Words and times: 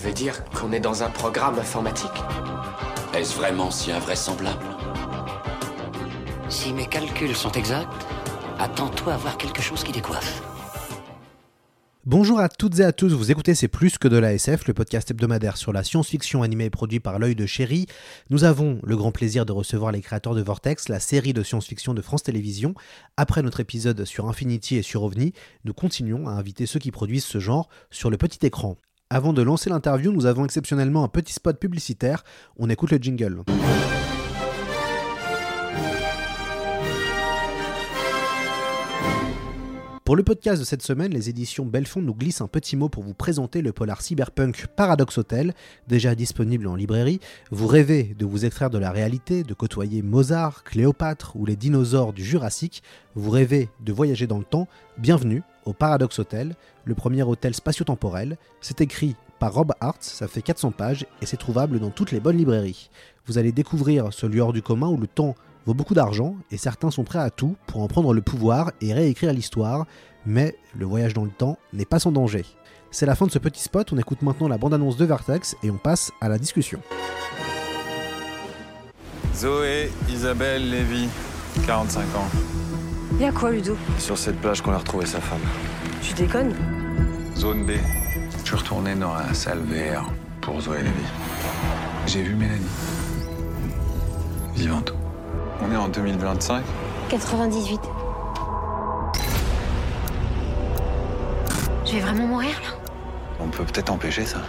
Tu 0.00 0.06
veux 0.06 0.14
dire 0.14 0.42
qu'on 0.54 0.72
est 0.72 0.80
dans 0.80 1.02
un 1.02 1.10
programme 1.10 1.58
informatique 1.58 2.10
Est-ce 3.12 3.36
vraiment 3.36 3.70
si 3.70 3.92
invraisemblable 3.92 4.64
Si 6.48 6.72
mes 6.72 6.86
calculs 6.86 7.36
sont 7.36 7.52
exacts, 7.52 7.92
attends-toi 8.58 9.12
à 9.12 9.16
voir 9.18 9.36
quelque 9.36 9.60
chose 9.60 9.84
qui 9.84 9.92
décoiffe. 9.92 10.42
Bonjour 12.06 12.40
à 12.40 12.48
toutes 12.48 12.78
et 12.78 12.84
à 12.84 12.92
tous, 12.92 13.12
vous 13.12 13.30
écoutez 13.30 13.54
C'est 13.54 13.68
plus 13.68 13.98
que 13.98 14.08
de 14.08 14.16
la 14.16 14.32
SF, 14.32 14.68
le 14.68 14.72
podcast 14.72 15.10
hebdomadaire 15.10 15.58
sur 15.58 15.70
la 15.70 15.84
science-fiction 15.84 16.42
animée 16.42 16.64
et 16.64 16.70
produit 16.70 17.00
par 17.00 17.18
l'œil 17.18 17.34
de 17.34 17.44
chéri. 17.44 17.84
Nous 18.30 18.44
avons 18.44 18.80
le 18.82 18.96
grand 18.96 19.12
plaisir 19.12 19.44
de 19.44 19.52
recevoir 19.52 19.92
les 19.92 20.00
créateurs 20.00 20.34
de 20.34 20.40
Vortex, 20.40 20.88
la 20.88 20.98
série 20.98 21.34
de 21.34 21.42
science-fiction 21.42 21.92
de 21.92 22.00
France 22.00 22.22
Télévisions. 22.22 22.72
Après 23.18 23.42
notre 23.42 23.60
épisode 23.60 24.06
sur 24.06 24.30
Infinity 24.30 24.76
et 24.76 24.82
sur 24.82 25.02
OVNI, 25.02 25.34
nous 25.64 25.74
continuons 25.74 26.26
à 26.26 26.32
inviter 26.32 26.64
ceux 26.64 26.80
qui 26.80 26.90
produisent 26.90 27.26
ce 27.26 27.38
genre 27.38 27.68
sur 27.90 28.08
le 28.08 28.16
petit 28.16 28.46
écran. 28.46 28.78
Avant 29.12 29.32
de 29.32 29.42
lancer 29.42 29.70
l'interview, 29.70 30.12
nous 30.12 30.26
avons 30.26 30.44
exceptionnellement 30.44 31.02
un 31.02 31.08
petit 31.08 31.32
spot 31.32 31.58
publicitaire. 31.58 32.22
On 32.60 32.70
écoute 32.70 32.92
le 32.92 32.98
jingle. 32.98 33.42
Pour 40.10 40.16
le 40.16 40.24
podcast 40.24 40.58
de 40.58 40.64
cette 40.64 40.82
semaine, 40.82 41.12
les 41.12 41.28
éditions 41.28 41.64
Belfond 41.64 42.02
nous 42.02 42.16
glissent 42.16 42.40
un 42.40 42.48
petit 42.48 42.74
mot 42.74 42.88
pour 42.88 43.04
vous 43.04 43.14
présenter 43.14 43.62
le 43.62 43.72
polar 43.72 44.02
cyberpunk 44.02 44.66
Paradox 44.74 45.18
Hotel, 45.18 45.54
déjà 45.86 46.16
disponible 46.16 46.66
en 46.66 46.74
librairie. 46.74 47.20
Vous 47.52 47.68
rêvez 47.68 48.16
de 48.18 48.26
vous 48.26 48.44
extraire 48.44 48.70
de 48.70 48.78
la 48.78 48.90
réalité, 48.90 49.44
de 49.44 49.54
côtoyer 49.54 50.02
Mozart, 50.02 50.64
Cléopâtre 50.64 51.36
ou 51.36 51.46
les 51.46 51.54
dinosaures 51.54 52.12
du 52.12 52.24
Jurassique. 52.24 52.82
Vous 53.14 53.30
rêvez 53.30 53.68
de 53.84 53.92
voyager 53.92 54.26
dans 54.26 54.38
le 54.38 54.44
temps. 54.44 54.66
Bienvenue 54.98 55.44
au 55.64 55.74
Paradox 55.74 56.18
Hotel, 56.18 56.56
le 56.84 56.96
premier 56.96 57.22
hôtel 57.22 57.54
spatio-temporel. 57.54 58.36
C'est 58.60 58.80
écrit 58.80 59.14
par 59.38 59.54
Rob 59.54 59.72
Hart, 59.78 60.02
ça 60.02 60.26
fait 60.26 60.42
400 60.42 60.72
pages 60.72 61.06
et 61.22 61.26
c'est 61.26 61.36
trouvable 61.36 61.78
dans 61.78 61.90
toutes 61.90 62.10
les 62.10 62.18
bonnes 62.18 62.36
librairies. 62.36 62.90
Vous 63.26 63.38
allez 63.38 63.52
découvrir 63.52 64.12
ce 64.12 64.26
lieu 64.26 64.40
hors 64.40 64.52
du 64.52 64.60
commun 64.60 64.88
où 64.88 64.96
le 64.96 65.06
temps 65.06 65.36
vaut 65.66 65.74
beaucoup 65.74 65.94
d'argent 65.94 66.36
et 66.50 66.56
certains 66.56 66.90
sont 66.90 67.04
prêts 67.04 67.18
à 67.18 67.30
tout 67.30 67.56
pour 67.66 67.82
en 67.82 67.88
prendre 67.88 68.12
le 68.14 68.22
pouvoir 68.22 68.72
et 68.80 68.92
réécrire 68.92 69.32
l'histoire, 69.32 69.86
mais 70.26 70.56
le 70.76 70.86
voyage 70.86 71.14
dans 71.14 71.24
le 71.24 71.30
temps 71.30 71.58
n'est 71.72 71.84
pas 71.84 71.98
sans 71.98 72.12
danger. 72.12 72.44
C'est 72.90 73.06
la 73.06 73.14
fin 73.14 73.26
de 73.26 73.30
ce 73.30 73.38
petit 73.38 73.62
spot, 73.62 73.92
on 73.92 73.98
écoute 73.98 74.22
maintenant 74.22 74.48
la 74.48 74.58
bande-annonce 74.58 74.96
de 74.96 75.04
Vertex 75.04 75.56
et 75.62 75.70
on 75.70 75.76
passe 75.76 76.10
à 76.20 76.28
la 76.28 76.38
discussion. 76.38 76.80
Zoé 79.34 79.90
Isabelle 80.08 80.68
Lévy, 80.70 81.08
45 81.66 82.00
ans. 82.00 82.28
Et 83.20 83.26
à 83.26 83.32
quoi, 83.32 83.50
Ludo? 83.50 83.76
Sur 83.98 84.18
cette 84.18 84.40
plage 84.40 84.60
qu'on 84.60 84.72
a 84.72 84.78
retrouvé 84.78 85.06
sa 85.06 85.20
femme. 85.20 85.40
Tu 86.02 86.14
déconnes? 86.14 86.54
Zone 87.36 87.64
B. 87.64 87.72
Je 88.40 88.44
suis 88.44 88.56
retourné 88.56 88.94
dans 88.94 89.14
la 89.14 89.32
salle 89.34 89.60
VR 89.60 90.10
pour 90.40 90.60
Zoé 90.60 90.78
Lévy. 90.78 90.90
J'ai 92.06 92.22
vu 92.22 92.34
Mélanie. 92.34 92.66
Vivante. 94.54 94.92
On 95.62 95.70
est 95.72 95.76
en 95.76 95.88
2025 95.88 96.64
98. 97.08 97.80
Je 101.84 101.92
vais 101.92 102.00
vraiment 102.00 102.26
mourir 102.26 102.52
là 102.62 102.76
On 103.40 103.48
peut 103.48 103.64
peut-être 103.64 103.90
empêcher 103.90 104.24
ça. 104.24 104.42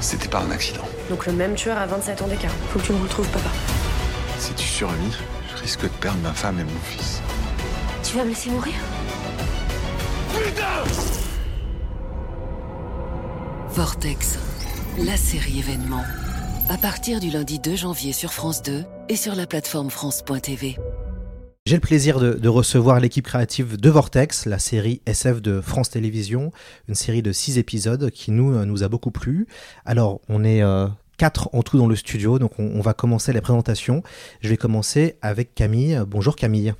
C'était 0.00 0.28
pas 0.28 0.40
un 0.40 0.50
accident. 0.50 0.84
Donc 1.08 1.26
le 1.26 1.32
même 1.32 1.54
tueur 1.54 1.78
a 1.78 1.86
27 1.86 2.22
ans 2.22 2.28
d'écart. 2.28 2.52
Faut 2.70 2.78
que 2.78 2.84
tu 2.84 2.92
me 2.92 3.02
retrouves, 3.02 3.28
papa. 3.28 3.48
Si 4.38 4.52
tu 4.52 4.66
survis, 4.66 5.16
je 5.50 5.62
risque 5.62 5.82
de 5.82 5.88
perdre 5.88 6.20
ma 6.22 6.32
femme 6.32 6.60
et 6.60 6.64
mon 6.64 6.80
fils. 6.84 7.20
Tu 8.04 8.16
vas 8.16 8.24
me 8.24 8.28
laisser 8.28 8.50
mourir? 8.50 8.74
Vortex, 13.70 14.38
la 14.98 15.16
série 15.16 15.58
événement. 15.58 16.04
À 16.68 16.78
partir 16.78 17.20
du 17.20 17.30
lundi 17.30 17.60
2 17.60 17.76
janvier 17.76 18.12
sur 18.12 18.32
France 18.32 18.60
2 18.60 18.82
et 19.08 19.14
sur 19.14 19.36
la 19.36 19.46
plateforme 19.46 19.88
France.tv. 19.88 20.76
J'ai 21.64 21.74
le 21.76 21.80
plaisir 21.80 22.18
de, 22.18 22.32
de 22.32 22.48
recevoir 22.48 22.98
l'équipe 22.98 23.24
créative 23.24 23.80
de 23.80 23.88
Vortex, 23.88 24.46
la 24.46 24.58
série 24.58 25.00
SF 25.06 25.40
de 25.40 25.60
France 25.60 25.90
Télévisions, 25.90 26.50
une 26.88 26.96
série 26.96 27.22
de 27.22 27.30
6 27.30 27.58
épisodes 27.58 28.10
qui 28.10 28.32
nous, 28.32 28.52
euh, 28.52 28.64
nous 28.64 28.82
a 28.82 28.88
beaucoup 28.88 29.12
plu. 29.12 29.46
Alors, 29.84 30.20
on 30.28 30.42
est 30.42 30.60
euh, 30.60 30.88
quatre 31.18 31.50
en 31.52 31.62
tout 31.62 31.78
dans 31.78 31.86
le 31.86 31.94
studio, 31.94 32.40
donc 32.40 32.58
on, 32.58 32.64
on 32.74 32.80
va 32.80 32.94
commencer 32.94 33.32
les 33.32 33.40
présentations. 33.40 34.02
Je 34.40 34.48
vais 34.48 34.56
commencer 34.56 35.18
avec 35.22 35.54
Camille. 35.54 36.02
Bonjour 36.04 36.34
Camille. 36.34 36.74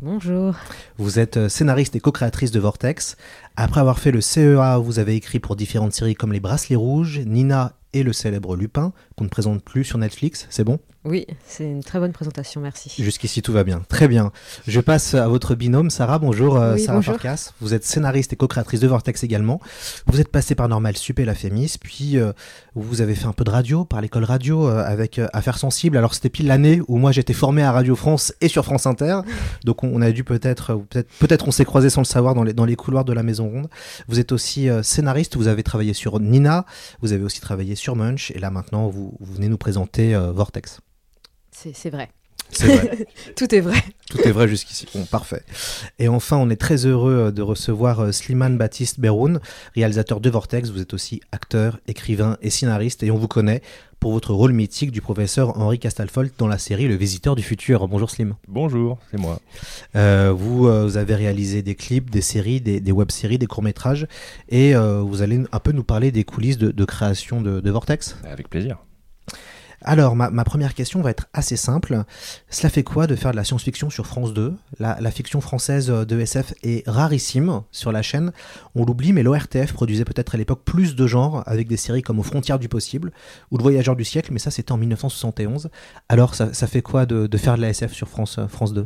Bonjour. 0.00 0.54
Vous 0.96 1.18
êtes 1.18 1.36
euh, 1.36 1.48
scénariste 1.48 1.94
et 1.96 2.00
co-créatrice 2.00 2.50
de 2.50 2.60
Vortex. 2.60 3.16
Après 3.56 3.80
avoir 3.80 4.00
fait 4.00 4.12
le 4.12 4.20
CEA, 4.20 4.78
vous 4.78 4.98
avez 4.98 5.14
écrit 5.14 5.40
pour 5.40 5.54
différentes 5.54 5.92
séries 5.92 6.14
comme 6.14 6.32
Les 6.32 6.38
Bracelets 6.38 6.76
Rouges, 6.76 7.20
Nina 7.20 7.77
et 7.92 8.02
le 8.02 8.12
célèbre 8.12 8.56
Lupin, 8.56 8.92
qu'on 9.16 9.24
ne 9.24 9.28
présente 9.28 9.62
plus 9.62 9.84
sur 9.84 9.98
Netflix. 9.98 10.46
C'est 10.50 10.64
bon? 10.64 10.78
Oui, 11.08 11.26
c'est 11.46 11.64
une 11.64 11.82
très 11.82 11.98
bonne 11.98 12.12
présentation, 12.12 12.60
merci. 12.60 12.92
Jusqu'ici, 13.02 13.40
tout 13.40 13.52
va 13.52 13.64
bien. 13.64 13.82
Très 13.88 14.08
bien. 14.08 14.30
Je 14.66 14.78
passe 14.78 15.14
à 15.14 15.26
votre 15.26 15.54
binôme, 15.54 15.88
Sarah. 15.88 16.18
Bonjour, 16.18 16.58
euh, 16.58 16.74
Oui, 16.74 16.82
Sarah 16.82 16.98
bonjour. 16.98 17.14
Farkas. 17.14 17.52
Vous 17.62 17.72
êtes 17.72 17.84
scénariste 17.84 18.34
et 18.34 18.36
co-créatrice 18.36 18.80
de 18.80 18.88
Vortex 18.88 19.24
également. 19.24 19.58
Vous 20.06 20.20
êtes 20.20 20.28
passée 20.28 20.54
par 20.54 20.68
Normal 20.68 20.98
Sup 20.98 21.18
et 21.18 21.24
La 21.24 21.34
Fémis, 21.34 21.76
puis 21.80 22.18
euh, 22.18 22.32
vous 22.74 23.00
avez 23.00 23.14
fait 23.14 23.24
un 23.24 23.32
peu 23.32 23.44
de 23.44 23.48
radio 23.50 23.86
par 23.86 24.02
l'école 24.02 24.24
radio 24.24 24.68
euh, 24.68 24.84
avec 24.84 25.18
euh, 25.18 25.28
Affaires 25.32 25.56
Sensibles. 25.56 25.96
Alors, 25.96 26.12
c'était 26.12 26.28
pile 26.28 26.46
l'année 26.46 26.82
où 26.88 26.98
moi 26.98 27.10
j'étais 27.10 27.32
formé 27.32 27.62
à 27.62 27.72
Radio 27.72 27.96
France 27.96 28.34
et 28.42 28.48
sur 28.48 28.66
France 28.66 28.84
Inter. 28.84 29.20
Donc, 29.64 29.84
on, 29.84 29.88
on 29.94 30.02
a 30.02 30.10
dû 30.10 30.24
peut-être, 30.24 30.74
peut-être, 30.90 31.08
peut-être 31.20 31.48
on 31.48 31.52
s'est 31.52 31.64
croisés 31.64 31.88
sans 31.88 32.02
le 32.02 32.06
savoir 32.06 32.34
dans 32.34 32.42
les, 32.42 32.52
dans 32.52 32.66
les 32.66 32.76
couloirs 32.76 33.06
de 33.06 33.14
la 33.14 33.22
Maison 33.22 33.48
Ronde. 33.48 33.68
Vous 34.08 34.20
êtes 34.20 34.30
aussi 34.30 34.68
scénariste. 34.82 35.36
Vous 35.38 35.48
avez 35.48 35.62
travaillé 35.62 35.94
sur 35.94 36.20
Nina. 36.20 36.66
Vous 37.00 37.14
avez 37.14 37.24
aussi 37.24 37.40
travaillé 37.40 37.76
sur 37.76 37.96
Munch. 37.96 38.30
Et 38.32 38.38
là, 38.38 38.50
maintenant, 38.50 38.88
vous, 38.88 39.14
vous 39.20 39.34
venez 39.34 39.48
nous 39.48 39.56
présenter 39.56 40.14
Vortex. 40.34 40.80
C'est 41.60 41.74
c'est 41.74 41.90
vrai. 41.90 42.08
C'est 42.50 42.68
vrai. 42.68 43.06
Tout 43.36 43.52
est 43.52 43.60
vrai. 43.60 43.82
Tout 44.08 44.20
est 44.20 44.30
vrai 44.30 44.46
jusqu'ici. 44.46 44.86
Bon, 44.94 45.04
parfait. 45.04 45.42
Et 45.98 46.06
enfin, 46.06 46.36
on 46.36 46.48
est 46.50 46.56
très 46.56 46.86
heureux 46.86 47.26
euh, 47.26 47.30
de 47.32 47.42
recevoir 47.42 48.00
euh, 48.00 48.12
Slimane 48.12 48.56
Baptiste 48.56 49.00
Beroun, 49.00 49.40
réalisateur 49.74 50.20
de 50.20 50.30
Vortex. 50.30 50.70
Vous 50.70 50.80
êtes 50.80 50.94
aussi 50.94 51.20
acteur, 51.32 51.80
écrivain 51.88 52.38
et 52.40 52.48
scénariste, 52.48 53.02
et 53.02 53.10
on 53.10 53.18
vous 53.18 53.28
connaît 53.28 53.60
pour 54.00 54.12
votre 54.12 54.32
rôle 54.32 54.52
mythique 54.52 54.92
du 54.92 55.00
professeur 55.00 55.58
Henri 55.58 55.80
Castalfolt 55.80 56.32
dans 56.38 56.46
la 56.46 56.58
série 56.58 56.86
Le 56.86 56.94
Visiteur 56.94 57.34
du 57.34 57.42
futur. 57.42 57.88
Bonjour 57.88 58.10
Slim. 58.10 58.34
Bonjour, 58.46 58.98
c'est 59.10 59.18
moi. 59.18 59.40
Euh, 59.96 60.32
vous, 60.32 60.68
euh, 60.68 60.84
vous 60.84 60.96
avez 60.96 61.16
réalisé 61.16 61.62
des 61.62 61.74
clips, 61.74 62.08
des 62.08 62.20
séries, 62.20 62.60
des, 62.60 62.80
des 62.80 62.92
web-séries, 62.92 63.38
des 63.38 63.46
courts-métrages, 63.46 64.06
et 64.48 64.76
euh, 64.76 65.00
vous 65.00 65.22
allez 65.22 65.42
un 65.50 65.60
peu 65.60 65.72
nous 65.72 65.84
parler 65.84 66.12
des 66.12 66.24
coulisses 66.24 66.58
de, 66.58 66.70
de 66.70 66.84
création 66.84 67.40
de, 67.40 67.60
de 67.60 67.70
Vortex. 67.70 68.16
Avec 68.24 68.48
plaisir. 68.48 68.78
Alors, 69.82 70.16
ma, 70.16 70.44
première 70.44 70.74
question 70.74 71.00
va 71.02 71.10
être 71.10 71.26
assez 71.32 71.56
simple. 71.56 72.02
Cela 72.50 72.68
fait 72.68 72.82
quoi 72.82 73.06
de 73.06 73.14
faire 73.14 73.30
de 73.30 73.36
la 73.36 73.44
science-fiction 73.44 73.90
sur 73.90 74.06
France 74.06 74.34
2 74.34 74.54
la, 74.78 75.10
fiction 75.10 75.40
française 75.40 75.86
de 75.88 76.20
SF 76.20 76.54
est 76.62 76.88
rarissime 76.88 77.62
sur 77.70 77.92
la 77.92 78.02
chaîne. 78.02 78.32
On 78.74 78.84
l'oublie, 78.84 79.12
mais 79.12 79.22
l'ORTF 79.22 79.72
produisait 79.72 80.04
peut-être 80.04 80.34
à 80.34 80.38
l'époque 80.38 80.62
plus 80.64 80.96
de 80.96 81.06
genres, 81.06 81.44
avec 81.46 81.68
des 81.68 81.76
séries 81.76 82.02
comme 82.02 82.18
Aux 82.18 82.24
frontières 82.24 82.58
du 82.58 82.68
possible 82.68 83.12
ou 83.50 83.58
Le 83.58 83.62
Voyageur 83.62 83.94
du 83.94 84.04
siècle, 84.04 84.32
mais 84.32 84.40
ça 84.40 84.50
c'était 84.50 84.72
en 84.72 84.78
1971. 84.78 85.70
Alors, 86.08 86.34
ça, 86.34 86.66
fait 86.66 86.82
quoi 86.82 87.06
de, 87.06 87.36
faire 87.36 87.56
de 87.56 87.60
la 87.60 87.68
SF 87.68 87.92
sur 87.92 88.08
France, 88.08 88.40
France 88.48 88.72
2 88.72 88.84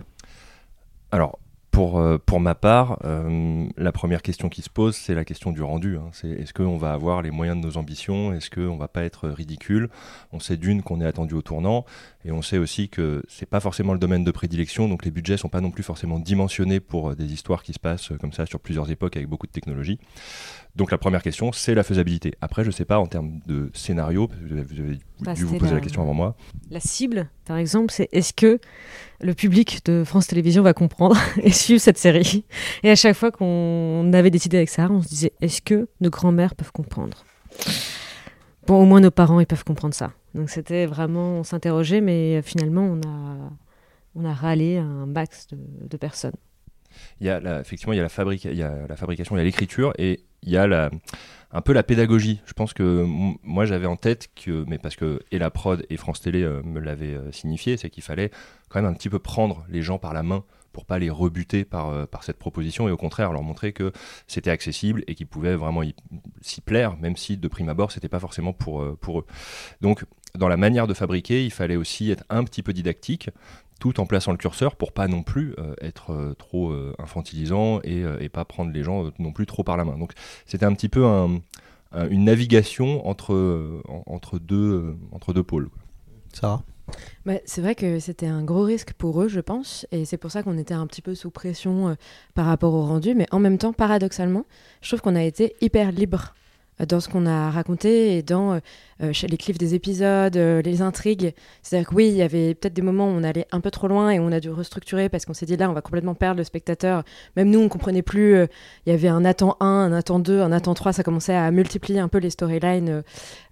Alors, 1.11 1.39
pour, 1.73 1.99
euh, 1.99 2.19
pour 2.25 2.39
ma 2.39 2.55
part, 2.55 2.99
euh, 3.05 3.67
la 3.79 3.93
première 3.93 4.21
question 4.23 4.49
qui 4.51 4.61
se 4.63 4.69
pose, 4.71 4.95
c'est 4.95 5.15
la 5.15 5.25
question 5.25 5.51
du 5.53 5.63
rendu. 5.63 5.97
hein. 5.97 6.11
C'est 6.13 6.29
est-ce 6.29 6.53
qu'on 6.53 6.77
va 6.77 6.93
avoir 6.93 7.23
les 7.23 7.31
moyens 7.31 7.59
de 7.61 7.67
nos 7.67 7.77
ambitions? 7.79 8.33
Est-ce 8.35 8.51
qu'on 8.51 8.77
va 8.77 8.89
pas 8.89 9.03
être 9.05 9.29
ridicule? 9.31 9.89
On 10.33 10.39
sait 10.39 10.59
d'une 10.59 10.83
qu'on 10.83 11.01
est 11.01 11.07
attendu 11.07 11.33
au 11.35 11.41
tournant, 11.43 11.85
et 12.27 12.31
on 12.31 12.43
sait 12.43 12.59
aussi 12.59 12.89
que 12.91 13.23
c'est 13.27 13.49
pas 13.49 13.59
forcément 13.61 13.95
le 13.95 13.99
domaine 13.99 14.23
de 14.23 14.31
prédilection, 14.31 14.87
donc 14.87 15.05
les 15.05 15.11
budgets 15.11 15.39
sont 15.39 15.49
pas 15.49 15.63
non 15.63 15.71
plus 15.71 15.83
forcément 15.83 16.19
dimensionnés 16.19 16.79
pour 16.79 17.11
euh, 17.11 17.15
des 17.17 17.33
histoires 17.33 17.63
qui 17.63 17.73
se 17.73 17.81
passent 17.81 18.13
comme 18.21 18.33
ça 18.35 18.45
sur 18.47 18.61
plusieurs 18.61 18.91
époques 18.91 19.17
avec 19.17 19.29
beaucoup 19.29 19.47
de 19.47 19.53
technologie. 19.53 19.99
Donc 20.77 20.91
la 20.91 20.99
première 20.99 21.23
question, 21.23 21.53
c'est 21.53 21.75
la 21.75 21.83
faisabilité. 21.83 22.33
Après, 22.41 22.65
je 22.65 22.71
sais 22.71 22.85
pas 22.85 22.99
en 22.99 23.07
termes 23.07 23.41
de 23.47 23.71
scénario, 23.75 24.29
parce 24.29 24.41
que 24.41 24.47
vous 24.47 24.59
avez, 24.81 24.99
Bah, 25.21 25.35
dû 25.35 25.45
vous 25.45 25.57
poser 25.59 25.71
la... 25.71 25.77
la- 25.77 25.81
question 25.81 26.03
avant 26.03 26.15
moi. 26.15 26.37
La 26.71 26.81
cible, 26.81 27.29
par 27.47 27.57
exemple, 27.57 27.93
c'est 27.93 28.09
est-ce 28.13 28.33
que 28.33 28.59
le 29.23 29.35
public 29.35 29.85
de 29.85 30.05
France 30.05 30.27
Télévisions 30.27 30.63
va 30.63 30.75
comprendre 30.75 31.17
et 31.43 31.51
suivre 31.51 31.81
cette 31.81 31.99
série 31.99 32.45
Et 32.83 32.91
à 32.91 32.97
chaque 32.97 33.17
fois 33.17 33.31
qu'on 33.31 34.13
avait 34.13 34.31
décidé 34.31 34.57
avec 34.57 34.69
Sarah, 34.69 34.93
on 34.93 35.03
se 35.03 35.09
disait 35.09 35.33
est-ce 35.41 35.63
que 35.63 35.89
nos 36.01 36.11
grands-mères 36.11 36.55
peuvent 36.55 36.73
comprendre? 36.73 37.25
Bon, 38.67 38.83
au 38.83 38.85
moins 38.85 39.01
nos 39.01 39.11
parents, 39.11 39.41
ils 39.41 39.47
peuvent 39.47 39.65
comprendre 39.65 39.95
ça. 39.95 40.13
Donc 40.35 40.51
c'était 40.51 40.87
vraiment, 40.87 41.39
on 41.39 41.45
s'interrogeait, 41.45 42.01
mais 42.01 42.43
finalement, 42.43 42.83
on 42.83 43.01
a, 43.01 43.51
on 44.15 44.25
a 44.25 44.33
râlé 44.33 44.79
un 44.79 45.07
max 45.07 45.49
de, 45.51 45.97
personnes. 45.97 46.37
Il 47.21 47.27
y 47.27 47.31
a 47.31 47.61
effectivement 47.61 47.95
il 47.95 47.97
y 47.97 48.01
a 48.01 48.03
la 48.03 48.09
fabrique, 48.09 48.45
il 48.45 48.57
y 48.57 48.63
a 48.63 48.87
la 48.87 48.97
fabrication, 48.97 49.35
il 49.37 49.39
y 49.39 49.43
a 49.43 49.45
l'écriture 49.45 49.93
et 49.99 50.21
il 50.43 50.51
y 50.51 50.57
a 50.57 50.67
la, 50.67 50.91
un 51.53 51.61
peu 51.61 51.73
la 51.73 51.83
pédagogie. 51.83 52.41
Je 52.47 52.53
pense 52.53 52.73
que 52.73 53.05
moi 53.43 53.67
j'avais 53.67 53.87
en 53.87 53.97
tête 53.97 54.31
que, 54.35 54.65
mais 54.69 54.79
parce 54.79 54.97
que 54.97 55.21
et 55.31 55.39
la 55.39 55.51
prod 55.51 55.85
et 55.91 55.97
France 55.97 56.21
Télé 56.21 56.43
euh, 56.43 56.63
me 56.63 56.81
l'avaient 56.81 57.15
euh, 57.15 57.33
signifié, 57.33 57.77
c'est 57.77 57.91
qu'il 57.91 58.03
fallait 58.03 58.31
quand 58.69 58.81
même 58.81 58.91
un 58.91 58.95
petit 58.95 59.11
peu 59.11 59.19
prendre 59.19 59.65
les 59.69 59.83
gens 59.83 59.99
par 59.99 60.15
la 60.15 60.23
main 60.23 60.45
pour 60.73 60.87
pas 60.87 60.99
les 60.99 61.11
rebuter 61.11 61.67
par, 61.67 61.91
euh, 61.91 62.07
cette 62.23 62.39
proposition 62.39 62.89
et 62.89 62.91
au 62.91 62.97
contraire 62.97 63.33
leur 63.33 63.43
montrer 63.43 63.75
que 63.75 63.93
c'était 64.27 64.51
accessible 64.51 65.05
et 65.07 65.15
qu'ils 65.15 65.27
pouvaient 65.27 65.57
vraiment 65.57 65.83
s'y 66.41 66.63
plaire, 66.63 66.97
même 66.97 67.17
si 67.17 67.37
de 67.37 67.49
prime 67.49 67.69
abord 67.69 67.93
c'était 67.93 68.09
pas 68.09 68.21
forcément 68.21 68.55
pour, 68.55 68.97
pour 68.99 69.21
eux. 69.21 69.27
Donc 69.83 70.07
dans 70.35 70.49
la 70.49 70.57
manière 70.57 70.87
de 70.87 70.95
fabriquer, 70.95 71.45
il 71.45 71.53
fallait 71.53 71.77
aussi 71.77 72.11
être 72.11 72.25
un 72.31 72.43
petit 72.45 72.63
peu 72.63 72.73
didactique 72.73 73.29
tout 73.83 73.99
en 73.99 74.07
plaçant 74.07 74.31
le 74.31 74.39
curseur 74.39 74.77
pour 74.77 74.93
pas 74.93 75.09
non 75.09 75.25
plus 75.25 75.57
euh, 75.59 75.75
être 75.81 76.13
euh, 76.13 76.35
trop 76.35 76.71
euh, 76.71 76.95
infantilisant 77.01 77.81
et, 77.83 78.05
euh, 78.05 78.17
et 78.21 78.29
pas 78.29 78.45
prendre 78.45 78.71
les 78.71 78.85
gens 78.85 79.07
euh, 79.07 79.11
non 79.19 79.33
plus 79.33 79.45
trop 79.45 79.65
par 79.65 79.77
la 79.77 79.85
main. 79.85 79.99
Donc 79.99 80.13
c'était 80.47 80.65
un 80.67 80.73
petit 80.73 80.89
peu 80.89 81.05
un- 81.05 81.41
un- 81.91 82.09
une 82.09 82.23
navigation 82.25 83.05
entre, 83.09 83.35
euh, 83.35 83.83
en- 83.89 84.05
entre, 84.07 84.39
deux, 84.39 84.73
euh, 84.73 84.97
entre 85.11 85.33
deux 85.33 85.43
pôles. 85.43 85.69
Sarah? 86.33 86.63
Bah, 87.27 87.35
c'est 87.45 87.61
vrai 87.61 87.75
que 87.75 87.99
c'était 87.99 88.29
un 88.29 88.45
gros 88.45 88.63
risque 88.63 88.93
pour 88.93 89.21
eux, 89.21 89.27
je 89.29 89.41
pense, 89.41 89.85
et 89.91 90.05
c'est 90.05 90.17
pour 90.17 90.31
ça 90.31 90.45
qu'on 90.45 90.59
était 90.59 90.75
un 90.75 90.87
petit 90.87 91.03
peu 91.03 91.17
sous 91.17 91.33
pression 91.33 91.89
euh, 91.89 91.95
par 92.35 92.47
rapport 92.47 92.75
au 92.75 92.83
rendu, 92.87 93.17
mais 93.17 93.27
en 93.33 93.41
même 93.41 93.59
temps, 93.59 93.73
paradoxalement, 93.73 94.45
je 94.81 94.91
trouve 94.91 95.01
qu'on 95.01 95.17
a 95.17 95.25
été 95.25 95.57
hyper 95.61 95.91
libre 95.91 96.35
dans 96.87 97.01
ce 97.01 97.09
qu'on 97.09 97.27
a 97.27 97.51
raconté 97.51 98.17
et 98.17 98.23
dans 98.23 98.55
euh, 98.55 98.61
euh, 99.03 99.13
les 99.29 99.37
cliffs 99.37 99.59
des 99.59 99.75
épisodes, 99.75 100.37
euh, 100.37 100.63
les 100.63 100.83
intrigues. 100.83 101.35
C'est-à-dire 101.63 101.89
que 101.89 101.95
oui, 101.95 102.09
il 102.09 102.17
y 102.17 102.23
avait 102.23 102.55
peut-être 102.55 102.75
des 102.75 102.83
moments 102.83 103.07
où 103.07 103.13
on 103.13 103.23
allait 103.23 103.47
un 103.53 103.61
peu 103.61 103.71
trop 103.71 103.89
loin 103.89 104.11
et 104.11 104.19
on 104.19 104.33
a 104.33 104.41
dû 104.41 104.51
restructurer 104.51 105.09
parce 105.09 105.25
qu'on 105.25 105.35
s'est 105.35 105.47
dit 105.47 105.57
là, 105.57 105.71
on 105.71 105.73
va 105.73 105.83
complètement 105.83 106.15
perdre 106.15 106.39
le 106.39 106.45
spectateur. 106.45 107.05
Même 107.37 107.51
nous, 107.51 107.61
on 107.61 107.69
comprenait 107.69 108.03
plus. 108.03 108.35
Il 108.87 108.91
y 108.91 108.93
avait 108.93 109.09
un 109.09 109.21
Nathan 109.21 109.57
1, 109.61 109.67
un 109.67 109.89
Nathan 109.91 110.19
2, 110.19 110.41
un 110.41 110.49
Nathan 110.49 110.75
3, 110.75 110.93
ça 110.93 111.03
commençait 111.03 111.35
à 111.35 111.51
multiplier 111.51 112.01
un 112.01 112.09
peu 112.09 112.19
les 112.19 112.31
storylines. 112.31 113.03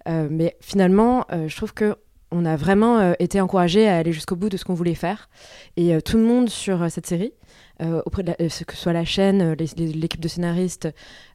mais 0.07 0.55
finalement, 0.59 1.25
je 1.31 1.55
trouve 1.55 1.73
que 1.73 1.95
on 2.33 2.45
a 2.45 2.55
vraiment 2.55 3.13
été 3.19 3.41
encouragé 3.41 3.89
à 3.89 3.97
aller 3.97 4.13
jusqu'au 4.13 4.37
bout 4.37 4.47
de 4.47 4.55
ce 4.55 4.63
qu'on 4.63 4.73
voulait 4.73 4.95
faire. 4.95 5.29
Et 5.75 6.01
tout 6.01 6.17
le 6.17 6.23
monde 6.23 6.49
sur 6.49 6.89
cette 6.89 7.05
série, 7.05 7.33
euh, 7.81 8.01
auprès 8.05 8.23
de 8.23 8.29
la- 8.29 8.35
euh, 8.45 8.49
ce 8.49 8.63
que 8.63 8.75
ce 8.75 8.81
soit 8.81 8.93
la 8.93 9.05
chaîne, 9.05 9.41
euh, 9.41 9.55
l'équipe 9.55 10.19
de 10.21 10.27
scénaristes, 10.27 10.87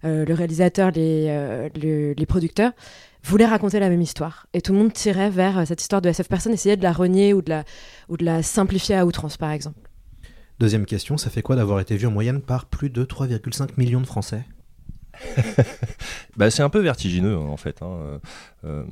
euh, 0.04 0.24
le 0.24 0.34
réalisateur, 0.34 0.90
les, 0.90 1.26
euh, 1.28 1.68
le- 1.80 2.12
les 2.12 2.26
producteurs, 2.26 2.72
voulait 3.24 3.46
raconter 3.46 3.80
la 3.80 3.88
même 3.88 4.02
histoire. 4.02 4.46
Et 4.54 4.60
tout 4.60 4.72
le 4.72 4.78
monde 4.78 4.92
tirait 4.92 5.30
vers 5.30 5.66
cette 5.66 5.80
histoire 5.82 6.00
de 6.02 6.08
SF. 6.08 6.28
Personne 6.28 6.52
essayait 6.52 6.76
de 6.76 6.82
la 6.82 6.92
renier 6.92 7.32
ou 7.34 7.42
de 7.42 7.50
la, 7.50 7.64
ou 8.08 8.16
de 8.16 8.24
la 8.24 8.42
simplifier 8.42 8.94
à 8.94 9.04
outrance, 9.06 9.36
par 9.36 9.50
exemple. 9.50 9.80
Deuxième 10.58 10.86
question, 10.86 11.16
ça 11.18 11.28
fait 11.28 11.42
quoi 11.42 11.56
d'avoir 11.56 11.80
été 11.80 11.96
vu 11.96 12.06
en 12.06 12.10
moyenne 12.12 12.40
par 12.40 12.66
plus 12.66 12.88
de 12.88 13.04
3,5 13.04 13.76
millions 13.76 14.00
de 14.00 14.06
Français? 14.06 14.44
Bah, 16.36 16.50
c'est 16.50 16.62
un 16.62 16.68
peu 16.68 16.80
vertigineux 16.80 17.34
hein, 17.36 17.48
en 17.48 17.56
fait. 17.56 17.82
hein. 17.82 18.20
Euh, 18.64 18.84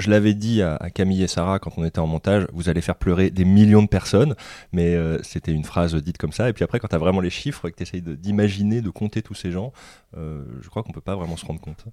je 0.00 0.10
l'avais 0.10 0.34
dit 0.34 0.62
à, 0.62 0.76
à 0.76 0.90
Camille 0.90 1.22
et 1.22 1.28
Sarah 1.28 1.58
quand 1.58 1.72
on 1.76 1.84
était 1.84 1.98
en 2.00 2.06
montage, 2.06 2.46
vous 2.52 2.68
allez 2.68 2.80
faire 2.80 2.96
pleurer 2.96 3.30
des 3.30 3.44
millions 3.44 3.82
de 3.82 3.88
personnes, 3.88 4.34
mais 4.72 4.94
euh, 4.94 5.22
c'était 5.22 5.52
une 5.52 5.64
phrase 5.64 5.94
dite 5.94 6.18
comme 6.18 6.32
ça. 6.32 6.48
Et 6.48 6.52
puis 6.52 6.64
après, 6.64 6.80
quand 6.80 6.88
tu 6.88 6.94
as 6.94 6.98
vraiment 6.98 7.20
les 7.20 7.30
chiffres 7.30 7.68
et 7.68 7.70
que 7.72 7.76
tu 7.76 7.82
essayes 7.82 8.02
d'imaginer, 8.02 8.80
de 8.80 8.90
compter 8.90 9.22
tous 9.22 9.34
ces 9.34 9.50
gens, 9.50 9.72
euh, 10.16 10.44
je 10.60 10.68
crois 10.68 10.82
qu'on 10.82 10.92
peut 10.92 11.00
pas 11.00 11.14
vraiment 11.16 11.36
se 11.36 11.46
rendre 11.46 11.60
compte. 11.60 11.84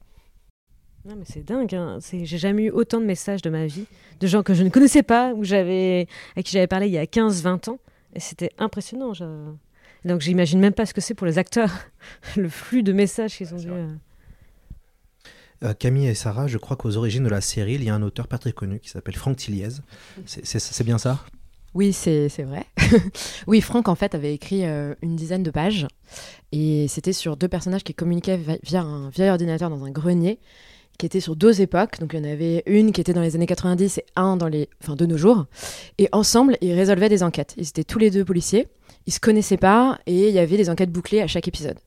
Non, 1.06 1.16
mais 1.18 1.26
c'est 1.26 1.44
dingue. 1.46 1.74
Hein. 1.76 2.00
C'est- 2.02 2.26
J'ai 2.26 2.38
jamais 2.38 2.64
eu 2.66 2.70
autant 2.72 3.00
de 3.00 3.06
messages 3.06 3.42
de 3.42 3.50
ma 3.50 3.66
vie, 3.66 3.86
de 4.20 4.28
gens 4.28 4.44
que 4.44 4.54
je 4.54 4.64
ne 4.64 4.70
connaissais 4.70 5.04
pas, 5.04 5.34
ou 5.34 5.44
j'avais, 5.44 6.08
à 6.36 6.42
qui 6.44 6.52
j'avais 6.52 6.68
parlé 6.68 6.88
il 6.88 6.94
y 6.94 6.98
a 6.98 7.06
15-20 7.06 7.70
ans. 7.70 7.80
Et 8.14 8.20
c'était 8.20 8.52
impressionnant. 8.58 9.14
je- 9.14 9.52
Donc 10.06 10.22
j'imagine 10.22 10.60
même 10.60 10.74
pas 10.74 10.86
ce 10.86 10.94
que 10.94 11.02
c'est 11.02 11.14
pour 11.14 11.28
les 11.28 11.38
acteurs, 11.38 11.72
le 12.38 12.50
flux 12.50 12.84
de 12.84 12.94
messages 12.94 13.36
qu'ils 13.38 13.54
ont 13.54 13.58
dû. 13.58 13.70
Euh. 15.64 15.74
Camille 15.74 16.08
et 16.08 16.14
Sarah, 16.16 16.48
je 16.48 16.58
crois 16.58 16.78
qu'aux 16.78 16.98
origines 16.98 17.24
de 17.24 17.30
la 17.30 17.42
série, 17.42 17.76
il 17.76 17.84
y 17.84 17.90
a 17.90 17.96
un 17.96 18.02
auteur 18.02 18.28
pas 18.28 18.38
très 18.38 18.52
connu 18.52 18.80
qui 18.80 18.90
s'appelle 18.90 19.16
Franck 19.16 19.38
Tilliez. 19.38 19.70
C'est- 20.26 20.84
bien 20.84 20.98
ça? 20.98 21.20
Oui, 21.74 21.94
c'est 21.94 22.28
vrai. 22.40 22.66
oui, 23.48 23.62
Franck, 23.62 23.88
en 23.88 23.96
fait, 23.96 24.16
avait 24.16 24.34
écrit 24.34 24.66
euh, 24.66 24.96
une 25.02 25.16
dizaine 25.16 25.44
de 25.44 25.52
pages. 25.52 25.86
Et 26.52 26.88
c'était 26.88 27.14
sur 27.14 27.38
deux 27.38 27.48
personnages 27.48 27.84
qui 27.84 27.94
communiquaient 27.94 28.38
vi- 28.38 28.60
via 28.64 28.82
un 28.82 29.10
vieil 29.10 29.30
ordinateur 29.30 29.70
dans 29.70 29.84
un 29.84 29.92
grenier, 29.92 30.40
qui 30.98 31.06
étaient 31.06 31.20
sur 31.20 31.36
deux 31.36 31.62
époques. 31.62 32.00
Donc, 32.00 32.14
il 32.14 32.20
y 32.20 32.28
en 32.28 32.32
avait 32.32 32.64
une 32.66 32.92
qui 32.92 33.02
était 33.02 33.14
dans 33.14 33.22
les 33.22 33.36
années 33.36 33.46
90 33.46 34.00
et 34.00 34.06
un 34.16 34.38
dans 34.38 34.48
les, 34.48 34.70
enfin, 34.82 34.96
de 34.96 35.06
nos 35.06 35.18
jours. 35.18 35.46
Et 36.00 36.10
ensemble, 36.14 36.58
ils 36.62 36.74
résolvaient 36.74 37.10
des 37.10 37.22
enquêtes. 37.22 37.54
Ils 37.58 37.68
étaient 37.68 37.84
tous 37.84 38.00
les 38.00 38.10
deux 38.10 38.26
policiers. 38.26 38.68
Ils 39.08 39.14
se 39.14 39.20
connaissaient 39.22 39.58
pas 39.58 40.00
et 40.06 40.28
il 40.28 40.34
y 40.34 40.40
avait 40.40 40.58
des 40.58 40.70
enquêtes 40.70 40.92
bouclées 40.92 41.22
à 41.22 41.28
chaque 41.28 41.48
épisode. 41.48 41.80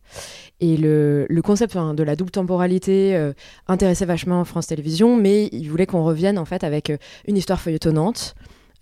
Et 0.61 0.77
le, 0.77 1.27
concept 1.45 1.77
de 1.77 2.03
la 2.03 2.17
double 2.17 2.31
temporalité 2.31 3.15
euh, 3.15 3.33
intéressait 3.69 4.07
vachement 4.07 4.45
France 4.45 4.67
Télévisions, 4.67 5.17
mais 5.17 5.49
ils 5.53 5.69
voulaient 5.69 5.87
qu'on 5.87 6.05
revienne 6.05 6.39
en 6.39 6.45
fait 6.45 6.65
avec 6.65 6.91
euh, 6.91 6.97
une 7.27 7.37
histoire 7.37 7.61
feuilletonnante. 7.61 8.35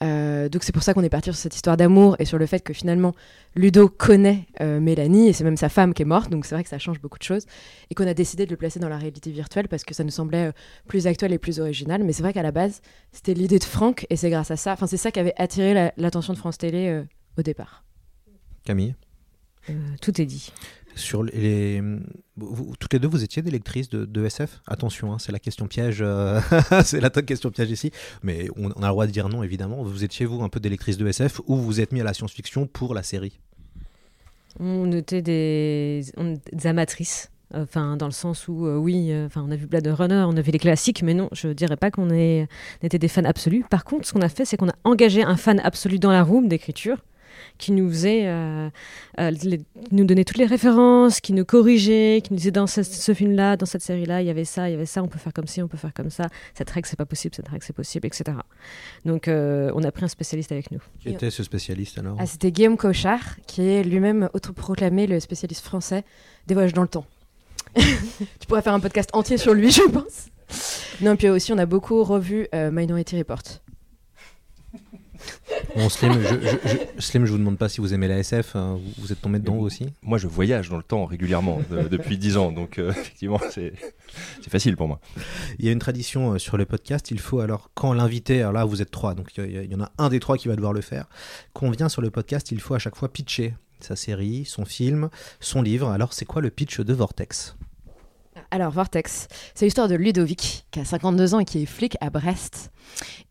Euh, 0.04 0.48
donc 0.48 0.62
c'est 0.62 0.70
pour 0.72 0.84
ça 0.84 0.94
qu'on 0.94 1.02
est 1.02 1.08
parti 1.08 1.30
sur 1.30 1.36
cette 1.36 1.56
histoire 1.56 1.76
d'amour 1.76 2.14
et 2.20 2.24
sur 2.24 2.38
le 2.38 2.46
fait 2.46 2.60
que 2.60 2.72
finalement 2.72 3.14
Ludo 3.56 3.88
connaît 3.88 4.46
Mélanie 4.60 5.26
et 5.26 5.32
c'est 5.32 5.42
même 5.42 5.56
sa 5.56 5.68
femme 5.68 5.92
qui 5.92 6.02
est 6.02 6.04
morte, 6.04 6.30
donc 6.30 6.46
c'est 6.46 6.54
vrai 6.54 6.62
que 6.62 6.70
ça 6.70 6.78
change 6.78 7.00
beaucoup 7.00 7.18
de 7.18 7.24
choses 7.24 7.46
et 7.90 7.96
qu'on 7.96 8.06
a 8.06 8.14
décidé 8.14 8.46
de 8.46 8.50
le 8.52 8.56
placer 8.56 8.78
dans 8.78 8.88
la 8.88 8.96
réalité 8.96 9.32
virtuelle 9.32 9.66
parce 9.66 9.82
que 9.82 9.94
ça 9.94 10.04
nous 10.04 10.12
semblait 10.12 10.52
plus 10.86 11.08
actuel 11.08 11.32
et 11.32 11.38
plus 11.38 11.58
original. 11.58 12.04
Mais 12.04 12.12
c'est 12.12 12.22
vrai 12.22 12.32
qu'à 12.32 12.44
la 12.44 12.52
base 12.52 12.80
c'était 13.10 13.34
l'idée 13.34 13.58
de 13.58 13.64
Franck 13.64 14.06
et 14.08 14.14
c'est 14.14 14.30
grâce 14.30 14.52
à 14.52 14.56
ça, 14.56 14.72
enfin 14.72 14.86
c'est 14.86 14.98
ça 14.98 15.10
qui 15.10 15.18
avait 15.18 15.34
attiré 15.36 15.74
la- 15.74 15.92
l'attention 15.96 16.32
de 16.32 16.38
France 16.38 16.58
Télé 16.58 17.02
au 17.36 17.42
départ. 17.42 17.82
Camille 18.68 18.94
Euh, 19.70 19.72
tout 20.02 20.20
est 20.20 20.26
dit. 20.26 20.52
Sur 20.94 21.22
les, 21.22 21.80
vous- 22.36 22.74
toutes 22.78 22.92
les 22.92 22.98
deux, 22.98 23.08
vous 23.08 23.24
étiez 23.24 23.40
des 23.40 23.50
lectrices 23.50 23.88
de, 23.88 24.04
de 24.04 24.24
SF 24.26 24.60
Attention, 24.66 25.12
hein, 25.14 25.18
c'est 25.18 25.32
la 25.32 25.38
question 25.38 25.66
piège, 25.66 25.98
euh, 26.02 26.38
c'est 26.84 27.00
la 27.00 27.08
question 27.08 27.50
piège 27.50 27.70
ici. 27.70 27.90
Mais 28.22 28.48
on, 28.56 28.66
on 28.76 28.82
a 28.82 28.86
le 28.88 28.92
droit 28.92 29.06
de 29.06 29.12
dire 29.12 29.28
non, 29.30 29.42
évidemment. 29.42 29.82
Vous 29.82 30.04
étiez 30.04 30.26
vous 30.26 30.42
un 30.42 30.50
peu 30.50 30.60
des 30.60 30.68
lectrices 30.68 30.98
de 30.98 31.06
SF 31.06 31.40
ou 31.46 31.56
vous 31.56 31.62
vous 31.64 31.80
êtes 31.80 31.92
mis 31.92 32.00
à 32.02 32.04
la 32.04 32.12
science-fiction 32.12 32.66
pour 32.66 32.92
la 32.94 33.02
série? 33.02 33.38
On 34.60 34.90
était 34.92 35.22
des, 35.22 36.02
on- 36.18 36.36
des 36.52 36.66
amatrices. 36.66 37.30
Enfin, 37.54 37.96
dans 37.96 38.04
le 38.06 38.12
sens 38.12 38.46
où, 38.48 38.66
euh, 38.66 38.76
oui, 38.76 39.10
euh, 39.10 39.26
on 39.36 39.50
a 39.50 39.56
vu 39.56 39.66
Blade 39.66 39.86
Runner, 39.86 40.24
on 40.28 40.36
a 40.36 40.42
vu 40.42 40.50
les 40.50 40.58
classiques, 40.58 41.02
mais 41.02 41.14
non, 41.14 41.30
je 41.32 41.48
dirais 41.48 41.78
pas 41.78 41.90
qu'on 41.90 42.10
était 42.10 42.98
des 42.98 43.08
fans 43.08 43.24
absolus. 43.24 43.64
Par 43.70 43.84
contre, 43.84 44.06
ce 44.06 44.12
qu'on 44.12 44.20
a 44.20 44.28
fait, 44.28 44.44
c'est 44.44 44.58
qu'on 44.58 44.68
a 44.68 44.74
engagé 44.84 45.22
un 45.22 45.36
fan 45.38 45.58
absolu 45.64 45.98
dans 45.98 46.10
la 46.12 46.22
room 46.22 46.46
d'écriture 46.48 46.98
qui 47.58 47.72
nous 47.72 47.88
faisait, 47.90 48.26
euh, 48.26 48.70
euh, 49.20 49.30
les- 49.42 49.58
qui 49.58 49.64
nous 49.92 50.04
donnait 50.04 50.24
toutes 50.24 50.38
les 50.38 50.46
références, 50.46 51.20
qui 51.20 51.32
nous 51.32 51.44
corrigeait, 51.44 52.20
qui 52.24 52.32
nous 52.32 52.36
disait 52.38 52.50
dans 52.52 52.66
ce, 52.66 52.82
ce 52.82 53.12
film-là, 53.14 53.56
dans 53.56 53.66
cette 53.66 53.82
série-là, 53.82 54.22
il 54.22 54.26
y 54.26 54.30
avait 54.30 54.44
ça, 54.44 54.68
il 54.68 54.72
y 54.72 54.74
avait 54.74 54.86
ça, 54.86 55.02
on 55.02 55.08
peut 55.08 55.18
faire 55.18 55.32
comme 55.32 55.46
ci, 55.46 55.60
on 55.62 55.68
peut 55.68 55.76
faire 55.76 55.92
comme 55.92 56.10
ça, 56.10 56.28
cette 56.54 56.70
règle 56.70 56.86
c'est 56.88 56.96
pas 56.96 57.04
possible, 57.06 57.34
cette 57.34 57.48
règle 57.48 57.64
c'est 57.64 57.72
possible, 57.74 58.06
etc. 58.06 58.38
Donc, 59.04 59.28
euh, 59.28 59.70
on 59.74 59.82
a 59.82 59.90
pris 59.92 60.04
un 60.04 60.08
spécialiste 60.08 60.52
avec 60.52 60.70
nous. 60.70 60.80
Qui 61.00 61.10
était 61.10 61.30
ce 61.30 61.42
spécialiste 61.42 61.98
alors? 61.98 62.16
Ah, 62.20 62.26
C'était 62.26 62.52
Guillaume 62.52 62.76
Cochard 62.76 63.36
qui 63.46 63.62
est 63.68 63.82
lui-même 63.82 64.28
autoproclamé 64.34 65.06
le 65.06 65.20
spécialiste 65.20 65.64
français 65.64 66.04
des 66.46 66.54
voyages 66.54 66.72
dans 66.74 66.82
le 66.82 66.88
temps. 66.88 67.06
tu 67.76 68.46
pourrais 68.46 68.62
faire 68.62 68.72
un 68.74 68.80
podcast 68.80 69.10
entier 69.12 69.36
sur 69.36 69.52
lui, 69.52 69.70
je 69.70 69.82
pense. 69.82 70.28
Non, 71.00 71.16
puis 71.16 71.28
aussi, 71.28 71.52
on 71.52 71.58
a 71.58 71.66
beaucoup 71.66 72.02
revu 72.04 72.48
euh, 72.54 72.70
Minority 72.70 73.18
Report. 73.18 73.42
Bon, 75.76 75.88
Slim, 75.88 76.12
je, 76.14 76.18
je, 76.40 76.68
je- 76.68 77.00
Slim, 77.00 77.24
je 77.24 77.32
vous 77.32 77.38
demande 77.38 77.58
pas 77.58 77.68
si 77.68 77.80
vous 77.80 77.94
aimez 77.94 78.08
la 78.08 78.18
SF, 78.18 78.56
hein, 78.56 78.78
vous, 78.82 78.92
vous 78.98 79.12
êtes 79.12 79.20
tombé 79.20 79.38
dedans 79.38 79.54
vous 79.56 79.64
aussi 79.66 79.86
Moi, 80.02 80.18
je 80.18 80.26
voyage 80.26 80.70
dans 80.70 80.76
le 80.76 80.82
temps 80.82 81.04
régulièrement 81.04 81.60
de- 81.70 81.86
depuis 81.88 82.18
10 82.18 82.36
ans, 82.36 82.50
donc 82.52 82.78
euh, 82.78 82.90
effectivement, 82.90 83.38
c'est 83.50 83.72
facile 84.48 84.76
pour 84.76 84.88
moi. 84.88 84.98
Il 85.58 85.64
y 85.66 85.68
a 85.68 85.72
une 85.72 85.78
tradition 85.78 86.32
euh, 86.32 86.38
sur 86.38 86.56
le 86.56 86.64
podcast, 86.64 87.10
il 87.10 87.20
faut 87.20 87.40
alors, 87.40 87.70
quand 87.74 87.92
l'invité, 87.92 88.40
alors 88.40 88.52
là 88.54 88.64
vous 88.64 88.82
êtes 88.82 88.90
trois, 88.90 89.14
donc 89.14 89.30
il 89.36 89.52
y, 89.52 89.58
a- 89.58 89.62
il 89.62 89.70
y 89.70 89.74
en 89.74 89.80
a 89.82 89.92
un 89.98 90.08
des 90.08 90.20
trois 90.20 90.36
qui 90.36 90.48
va 90.48 90.56
devoir 90.56 90.72
le 90.72 90.80
faire, 90.80 91.06
quand 91.52 91.66
on 91.66 91.70
vient 91.70 91.88
sur 91.88 92.02
le 92.02 92.10
podcast, 92.10 92.50
il 92.50 92.60
faut 92.60 92.74
à 92.74 92.78
chaque 92.78 92.96
fois 92.96 93.12
pitcher 93.12 93.54
sa 93.80 93.94
série, 93.94 94.44
son 94.44 94.64
film, 94.64 95.08
son 95.38 95.62
livre. 95.62 95.88
Alors 95.90 96.12
c'est 96.12 96.24
quoi 96.24 96.42
le 96.42 96.50
pitch 96.50 96.80
de 96.80 96.92
Vortex? 96.94 97.56
Alors, 98.50 98.70
Vortex, 98.70 99.28
c'est 99.54 99.66
l'histoire 99.66 99.88
de 99.88 99.94
Ludovic, 99.94 100.66
qui 100.70 100.80
a 100.80 100.84
52 100.84 101.34
ans 101.34 101.40
et 101.40 101.44
qui 101.44 101.62
est 101.62 101.66
flic 101.66 101.98
à 102.00 102.08
Brest. 102.08 102.70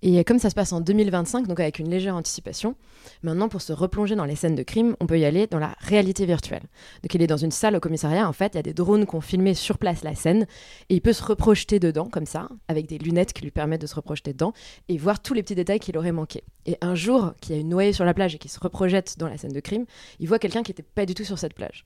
Et 0.04 0.24
comme 0.24 0.38
ça 0.38 0.52
se 0.52 0.56
passe 0.56 0.72
en 0.72 0.80
2025, 0.80 1.48
donc 1.48 1.60
avec 1.60 1.80
une 1.80 1.90
légère 1.90 2.16
anticipation, 2.16 2.76
maintenant, 3.24 3.50
pour 3.50 3.62
se 3.62 3.74
replonger 3.74 4.16
dans 4.16 4.26
les 4.26 4.36
scènes 4.36 4.54
de 4.54 4.62
crime, 4.62 4.96
on 5.00 5.08
peut 5.08 5.18
y 5.18 5.26
aller 5.26 5.48
dans 5.48 5.58
la 5.58 5.76
réalité 5.80 6.28
virtuelle. 6.28 6.62
Donc, 7.02 7.16
il 7.16 7.22
est 7.24 7.28
dans 7.28 7.38
une 7.38 7.50
salle 7.50 7.76
au 7.76 7.80
commissariat, 7.80 8.30
en 8.30 8.34
fait, 8.34 8.54
il 8.54 8.58
y 8.58 8.60
a 8.60 8.64
des 8.64 8.76
drones 8.76 9.08
qui 9.08 9.16
ont 9.16 9.22
filmé 9.22 9.56
sur 9.56 9.80
place 9.80 10.04
la 10.04 10.14
scène, 10.14 10.46
et 10.90 10.96
il 10.96 11.02
peut 11.02 11.14
se 11.14 11.24
reprojeter 11.24 11.80
dedans, 11.80 12.06
comme 12.06 12.28
ça, 12.28 12.50
avec 12.68 12.86
des 12.86 13.00
lunettes 13.00 13.34
qui 13.34 13.42
lui 13.42 13.52
permettent 13.52 13.82
de 13.82 13.88
se 13.88 13.96
reprojeter 13.96 14.34
dedans, 14.34 14.54
et 14.88 15.00
voir 15.00 15.20
tous 15.20 15.34
les 15.34 15.42
petits 15.42 15.56
détails 15.56 15.80
qu'il 15.80 15.98
aurait 15.98 16.12
manqué. 16.12 16.44
Et 16.68 16.78
un 16.82 16.94
jour, 16.94 17.34
qu'il 17.42 17.56
y 17.56 17.58
a 17.58 17.62
une 17.62 17.70
noyée 17.70 17.94
sur 17.94 18.06
la 18.06 18.14
plage 18.14 18.36
et 18.36 18.38
qui 18.38 18.50
se 18.50 18.60
reprojette 18.60 19.18
dans 19.18 19.28
la 19.28 19.38
scène 19.38 19.54
de 19.54 19.60
crime, 19.62 19.86
il 20.20 20.28
voit 20.28 20.38
quelqu'un 20.38 20.62
qui 20.62 20.72
n'était 20.72 20.84
pas 20.84 21.08
du 21.08 21.16
tout 21.16 21.24
sur 21.24 21.40
cette 21.40 21.56
plage. 21.56 21.86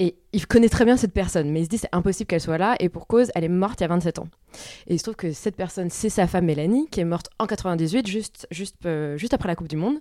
Et 0.00 0.16
il 0.32 0.46
connaît 0.46 0.68
très 0.68 0.84
bien 0.84 0.96
cette 0.96 1.12
personne, 1.12 1.50
mais 1.50 1.60
il 1.60 1.64
se 1.64 1.68
dit 1.68 1.78
c'est 1.78 1.88
impossible 1.92 2.28
qu'elle 2.28 2.40
soit 2.40 2.58
là, 2.58 2.76
et 2.78 2.88
pour 2.88 3.06
cause, 3.06 3.32
elle 3.34 3.44
est 3.44 3.48
morte 3.48 3.80
il 3.80 3.82
y 3.82 3.86
a 3.86 3.88
27 3.88 4.20
ans. 4.20 4.28
Et 4.86 4.94
il 4.94 4.98
se 4.98 5.02
trouve 5.02 5.16
que 5.16 5.32
cette 5.32 5.56
personne, 5.56 5.90
c'est 5.90 6.08
sa 6.08 6.26
femme 6.26 6.44
Mélanie, 6.44 6.86
qui 6.88 7.00
est 7.00 7.04
morte 7.04 7.28
en 7.38 7.46
98, 7.46 8.06
juste, 8.06 8.46
juste, 8.50 8.76
euh, 8.86 9.16
juste 9.16 9.34
après 9.34 9.48
la 9.48 9.56
Coupe 9.56 9.68
du 9.68 9.76
Monde. 9.76 9.98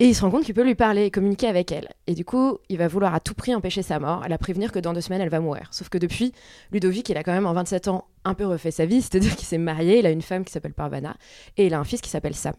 Et 0.00 0.06
il 0.06 0.14
se 0.14 0.20
rend 0.20 0.30
compte 0.30 0.44
qu'il 0.44 0.54
peut 0.54 0.62
lui 0.62 0.76
parler 0.76 1.06
et 1.06 1.10
communiquer 1.10 1.48
avec 1.48 1.72
elle. 1.72 1.88
Et 2.06 2.14
du 2.14 2.24
coup, 2.24 2.58
il 2.68 2.78
va 2.78 2.86
vouloir 2.86 3.14
à 3.14 3.20
tout 3.20 3.34
prix 3.34 3.52
empêcher 3.54 3.82
sa 3.82 3.98
mort, 3.98 4.22
elle 4.24 4.32
a 4.32 4.38
prévenir 4.38 4.70
que 4.70 4.78
dans 4.78 4.92
deux 4.92 5.00
semaines, 5.00 5.22
elle 5.22 5.28
va 5.28 5.40
mourir. 5.40 5.68
Sauf 5.72 5.88
que 5.88 5.98
depuis, 5.98 6.32
Ludovic, 6.70 7.08
il 7.08 7.16
a 7.16 7.24
quand 7.24 7.32
même 7.32 7.46
en 7.46 7.52
27 7.52 7.88
ans 7.88 8.06
un 8.24 8.34
peu 8.34 8.46
refait 8.46 8.70
sa 8.70 8.86
vie, 8.86 9.02
c'est-à-dire 9.02 9.34
qu'il 9.34 9.46
s'est 9.46 9.58
marié, 9.58 9.98
il 9.98 10.06
a 10.06 10.10
une 10.10 10.22
femme 10.22 10.44
qui 10.44 10.52
s'appelle 10.52 10.74
Parvana, 10.74 11.16
et 11.56 11.66
il 11.66 11.74
a 11.74 11.80
un 11.80 11.84
fils 11.84 12.00
qui 12.00 12.10
s'appelle 12.10 12.34
Sam. 12.34 12.54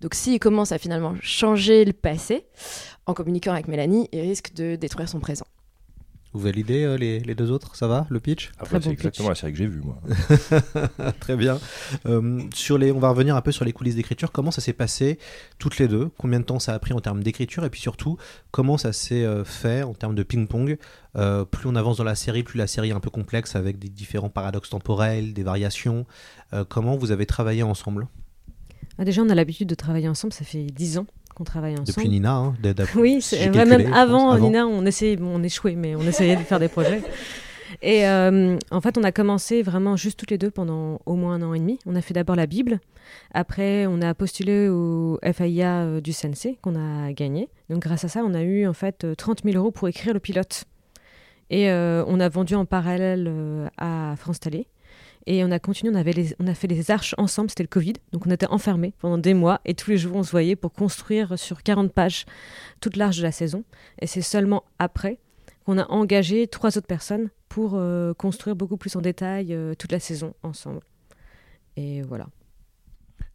Donc 0.00 0.14
s'il 0.14 0.38
commence 0.38 0.70
à 0.72 0.78
finalement 0.78 1.14
changer 1.20 1.84
le 1.84 1.92
passé, 1.92 2.46
en 3.06 3.14
communiquant 3.14 3.52
avec 3.52 3.68
Mélanie, 3.68 4.08
il 4.12 4.20
risque 4.20 4.54
de 4.54 4.76
détruire 4.76 5.08
son 5.08 5.18
présent. 5.20 5.46
Vous 6.34 6.40
validez 6.40 6.82
euh, 6.82 6.96
les, 6.98 7.20
les, 7.20 7.34
deux 7.36 7.52
autres 7.52 7.76
Ça 7.76 7.86
va 7.86 8.06
Le 8.10 8.18
pitch? 8.18 8.50
Ah 8.58 8.64
bah, 8.70 8.80
C'est 8.82 8.90
exactement 8.90 9.28
la 9.28 9.36
série 9.36 9.52
que 9.52 9.58
j'ai 9.58 9.68
vue, 9.68 9.80
moi. 9.82 9.96
Très 11.20 11.36
bien. 11.36 11.60
Euh, 12.06 12.42
sur 12.52 12.76
les, 12.76 12.90
on 12.90 12.98
va 12.98 13.08
revenir 13.10 13.36
un 13.36 13.40
peu 13.40 13.52
sur 13.52 13.64
les 13.64 13.72
coulisses 13.72 13.94
d'écriture. 13.94 14.32
Comment 14.32 14.50
ça 14.50 14.60
s'est 14.60 14.72
passé 14.72 15.20
toutes 15.60 15.78
les 15.78 15.86
deux? 15.86 16.10
Combien 16.18 16.40
de 16.40 16.44
temps 16.44 16.58
ça 16.58 16.74
a 16.74 16.78
pris 16.80 16.92
en 16.92 17.00
termes 17.00 17.22
d'écriture? 17.22 17.64
Et 17.64 17.70
puis 17.70 17.80
surtout, 17.80 18.18
comment 18.50 18.76
ça 18.78 18.92
s'est 18.92 19.24
euh, 19.24 19.44
fait 19.44 19.84
en 19.84 19.94
termes 19.94 20.16
de 20.16 20.24
ping-pong? 20.24 20.76
Euh, 21.16 21.44
Plus 21.44 21.68
on 21.68 21.76
avance 21.76 21.98
dans 21.98 22.04
la 22.04 22.16
série, 22.16 22.42
plus 22.42 22.58
la 22.58 22.66
série 22.66 22.88
est 22.90 22.94
un 22.94 22.98
peu 23.00 23.10
complexe 23.10 23.54
avec 23.54 23.78
des 23.78 23.88
différents 23.88 24.28
paradoxes 24.28 24.70
temporels, 24.70 25.34
des 25.34 25.44
variations. 25.44 26.04
Euh, 26.52 26.64
comment 26.68 26.96
vous 26.96 27.12
avez 27.12 27.26
travaillé 27.26 27.62
ensemble? 27.62 28.08
Ah, 28.98 29.04
Déjà, 29.04 29.22
on 29.22 29.28
a 29.28 29.36
l'habitude 29.36 29.68
de 29.68 29.74
travailler 29.76 30.08
ensemble. 30.08 30.32
Ça 30.32 30.44
fait 30.44 30.64
dix 30.64 30.98
ans 30.98 31.06
qu'on 31.34 31.44
travaille 31.44 31.74
ensemble. 31.74 31.88
Depuis 31.88 32.08
Nina, 32.08 32.34
hein, 32.34 32.54
Oui, 32.96 33.20
c'est 33.20 33.50
même 33.50 33.92
avant, 33.92 34.30
avant, 34.30 34.38
Nina, 34.38 34.66
on 34.66 34.84
essayait, 34.86 35.16
bon, 35.16 35.32
on 35.34 35.42
échouait, 35.42 35.74
mais 35.74 35.94
on 35.96 36.02
essayait 36.02 36.36
de 36.36 36.42
faire 36.42 36.60
des 36.60 36.68
projets. 36.68 37.02
Et 37.82 38.06
euh, 38.06 38.56
en 38.70 38.80
fait, 38.80 38.96
on 38.96 39.02
a 39.02 39.10
commencé 39.10 39.62
vraiment 39.62 39.96
juste 39.96 40.18
toutes 40.18 40.30
les 40.30 40.38
deux 40.38 40.50
pendant 40.50 41.00
au 41.06 41.16
moins 41.16 41.34
un 41.34 41.42
an 41.42 41.54
et 41.54 41.58
demi. 41.58 41.80
On 41.86 41.96
a 41.96 42.00
fait 42.00 42.14
d'abord 42.14 42.36
la 42.36 42.46
Bible. 42.46 42.78
Après, 43.32 43.86
on 43.86 44.00
a 44.00 44.14
postulé 44.14 44.68
au 44.68 45.18
FIA 45.22 45.82
euh, 45.82 46.00
du 46.00 46.12
CNC 46.12 46.58
qu'on 46.62 46.76
a 46.76 47.12
gagné. 47.12 47.48
Donc, 47.68 47.80
grâce 47.80 48.04
à 48.04 48.08
ça, 48.08 48.22
on 48.24 48.32
a 48.32 48.42
eu 48.42 48.66
en 48.66 48.74
fait 48.74 49.06
30 49.16 49.42
000 49.44 49.56
euros 49.56 49.72
pour 49.72 49.88
écrire 49.88 50.14
le 50.14 50.20
pilote. 50.20 50.66
Et 51.50 51.70
euh, 51.70 52.04
on 52.06 52.20
a 52.20 52.28
vendu 52.28 52.54
en 52.54 52.64
parallèle 52.64 53.26
euh, 53.28 53.68
à 53.78 54.14
France 54.16 54.40
Télé. 54.40 54.66
Et 55.26 55.44
on 55.44 55.50
a 55.50 55.58
continué, 55.58 55.92
on, 55.92 55.98
avait 55.98 56.36
on 56.38 56.46
a 56.46 56.54
fait 56.54 56.66
les 56.66 56.90
arches 56.90 57.14
ensemble, 57.16 57.50
c'était 57.50 57.62
le 57.62 57.68
Covid, 57.68 57.94
donc 58.12 58.26
on 58.26 58.30
était 58.30 58.46
enfermés 58.46 58.92
pendant 58.98 59.18
des 59.18 59.32
mois 59.32 59.60
et 59.64 59.74
tous 59.74 59.90
les 59.90 59.96
jours 59.96 60.16
on 60.16 60.22
se 60.22 60.30
voyait 60.30 60.56
pour 60.56 60.72
construire 60.72 61.38
sur 61.38 61.62
40 61.62 61.92
pages 61.92 62.26
toute 62.80 62.96
l'arche 62.96 63.18
de 63.18 63.22
la 63.22 63.32
saison. 63.32 63.64
Et 64.00 64.06
c'est 64.06 64.22
seulement 64.22 64.64
après 64.78 65.18
qu'on 65.64 65.78
a 65.78 65.86
engagé 65.88 66.46
trois 66.46 66.76
autres 66.76 66.86
personnes 66.86 67.30
pour 67.48 67.72
euh, 67.74 68.12
construire 68.12 68.54
beaucoup 68.54 68.76
plus 68.76 68.96
en 68.96 69.00
détail 69.00 69.54
euh, 69.54 69.74
toute 69.74 69.92
la 69.92 70.00
saison 70.00 70.34
ensemble. 70.42 70.80
Et 71.76 72.02
voilà. 72.02 72.26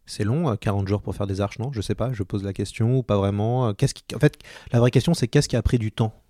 C'est 0.06 0.24
long, 0.24 0.56
40 0.56 0.88
jours 0.88 1.02
pour 1.02 1.14
faire 1.14 1.26
des 1.26 1.40
arches, 1.40 1.58
non? 1.58 1.72
Je 1.72 1.80
sais 1.80 1.94
pas, 1.94 2.12
je 2.12 2.22
pose 2.22 2.42
la 2.42 2.52
question 2.52 2.98
ou 2.98 3.02
pas 3.02 3.16
vraiment. 3.16 3.74
Qu'est-ce 3.74 3.94
qui... 3.94 4.02
En 4.14 4.18
fait, 4.18 4.38
la 4.72 4.80
vraie 4.80 4.90
question, 4.90 5.14
c'est 5.14 5.28
qu'est-ce 5.28 5.48
qui 5.48 5.56
a 5.56 5.62
pris 5.62 5.78
du 5.78 5.92
temps? 5.92 6.20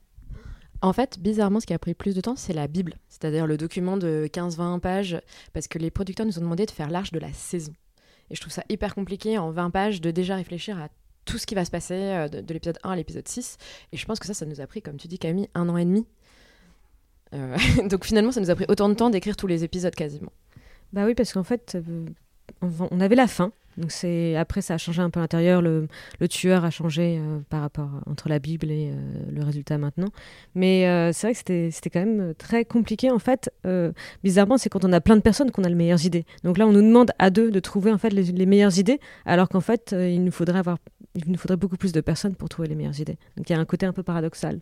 En 0.83 0.93
fait, 0.93 1.19
bizarrement, 1.19 1.61
ce 1.61 1.67
qui 1.67 1.75
a 1.75 1.79
pris 1.79 1.95
plus 1.95 2.15
de 2.15 2.21
temps, 2.21 2.37
c'est 2.37 2.53
la 2.53 2.67
Bible, 2.67 2.97
c'est-à-dire 3.09 3.47
le 3.47 3.57
document 3.57 3.97
de 3.97 4.29
15-20 4.33 4.81
pages, 4.81 5.21
parce 5.53 5.69
que 5.69 5.79
les 5.79 5.91
producteurs 5.91 6.27
nous 6.27 6.39
ont 6.39 6.43
demandé 6.43 6.67
de 6.67 6.71
faire 6.71 6.91
l'arche 6.91 7.13
de 7.13 7.19
la 7.19 7.33
saison. 7.33 7.73
Et 8.31 8.35
je 8.35 8.41
trouve 8.41 8.53
ça 8.53 8.65
hyper 8.69 8.95
compliqué 8.95 9.39
en 9.39 9.51
20 9.51 9.71
pages 9.71 10.01
de 10.01 10.11
déjà 10.11 10.37
réfléchir 10.37 10.79
à 10.79 10.89
tout 11.25 11.37
ce 11.37 11.47
qui 11.47 11.55
va 11.55 11.65
se 11.65 11.71
passer 11.71 11.95
euh, 11.95 12.29
de, 12.29 12.41
de 12.41 12.55
l'épisode 12.55 12.79
1 12.83 12.91
à 12.91 12.97
l'épisode 12.97 13.27
6. 13.27 13.59
Et 13.93 13.97
je 13.97 14.07
pense 14.07 14.19
que 14.19 14.27
ça, 14.27 14.35
ça 14.35 14.47
nous 14.47 14.61
a 14.61 14.67
pris, 14.67 14.83
comme 14.83 14.97
tu 14.97 15.09
dis 15.09 15.19
Camille, 15.19 15.49
un 15.55 15.69
an 15.69 15.77
et 15.77 15.85
demi. 15.85 16.07
Euh, 17.35 17.57
donc 17.89 18.05
finalement, 18.05 18.33
ça 18.33 18.41
nous 18.41 18.51
a 18.51 18.55
pris 18.55 18.67
autant 18.69 18.89
de 18.89 18.95
temps 18.95 19.11
d'écrire 19.11 19.37
tous 19.37 19.47
les 19.47 19.65
épisodes 19.65 19.95
quasiment. 19.95 20.33
Bah 20.93 21.05
oui, 21.05 21.15
parce 21.15 21.33
qu'en 21.33 21.45
fait, 21.45 21.77
euh, 21.77 22.07
on 22.63 23.01
avait 23.01 23.17
la 23.17 23.27
fin, 23.29 23.53
donc 23.77 23.93
c'est 23.93 24.37
après 24.37 24.63
ça 24.63 24.75
a 24.75 24.79
changé 24.79 25.01
un 25.01 25.11
peu 25.11 25.21
l'intérieur, 25.21 25.63
le, 25.63 25.89
tueur 26.29 26.65
a 26.65 26.71
changé 26.71 27.19
euh, 27.19 27.41
par 27.49 27.63
rapport 27.63 27.91
entre 28.07 28.29
la 28.29 28.39
Bible 28.39 28.71
et 28.71 28.91
euh, 28.93 28.95
le 29.33 29.43
résultat 29.45 29.79
maintenant. 29.79 30.09
Mais 30.55 30.89
euh, 30.89 31.13
c'est 31.13 31.29
vrai 31.29 31.35
que 31.35 31.71
c'était 31.71 31.91
quand 31.91 32.05
même 32.05 32.35
très 32.35 32.65
compliqué 32.65 33.11
en 33.11 33.19
fait. 33.19 33.51
bizarrement, 34.23 34.59
c'est 34.59 34.69
quand 34.69 34.85
on 34.85 34.93
a 34.93 35.01
plein 35.01 35.17
de 35.17 35.23
personnes 35.23 35.51
qu'on 35.51 35.65
a 35.65 35.69
les 35.69 35.75
meilleures 35.75 36.05
idées. 36.05 36.25
Donc 36.45 36.59
là, 36.59 36.67
on 36.67 36.73
nous 36.73 36.83
demande 36.83 37.13
à 37.19 37.31
deux 37.31 37.51
de 37.51 37.61
trouver 37.61 37.93
en 37.93 37.99
fait 37.99 38.11
les, 38.11 38.25
les 38.25 38.47
meilleures 38.47 38.79
idées, 38.79 39.01
alors 39.25 39.49
qu'en 39.49 39.61
fait, 39.61 39.95
il 39.99 40.23
nous 40.25 40.33
faudrait 40.33 40.59
avoir 40.59 40.79
il 41.15 41.31
nous 41.31 41.39
faudrait 41.39 41.57
beaucoup 41.57 41.77
plus 41.77 41.93
de 41.93 42.01
personnes 42.01 42.37
pour 42.37 42.49
trouver 42.49 42.69
les 42.69 42.75
meilleures 42.75 43.01
idées. 43.01 43.19
Donc 43.37 43.49
il 43.51 43.53
y 43.53 43.57
a 43.57 43.59
un 43.59 43.65
côté 43.65 43.87
un 43.87 43.93
peu 43.93 44.03
paradoxal. 44.03 44.61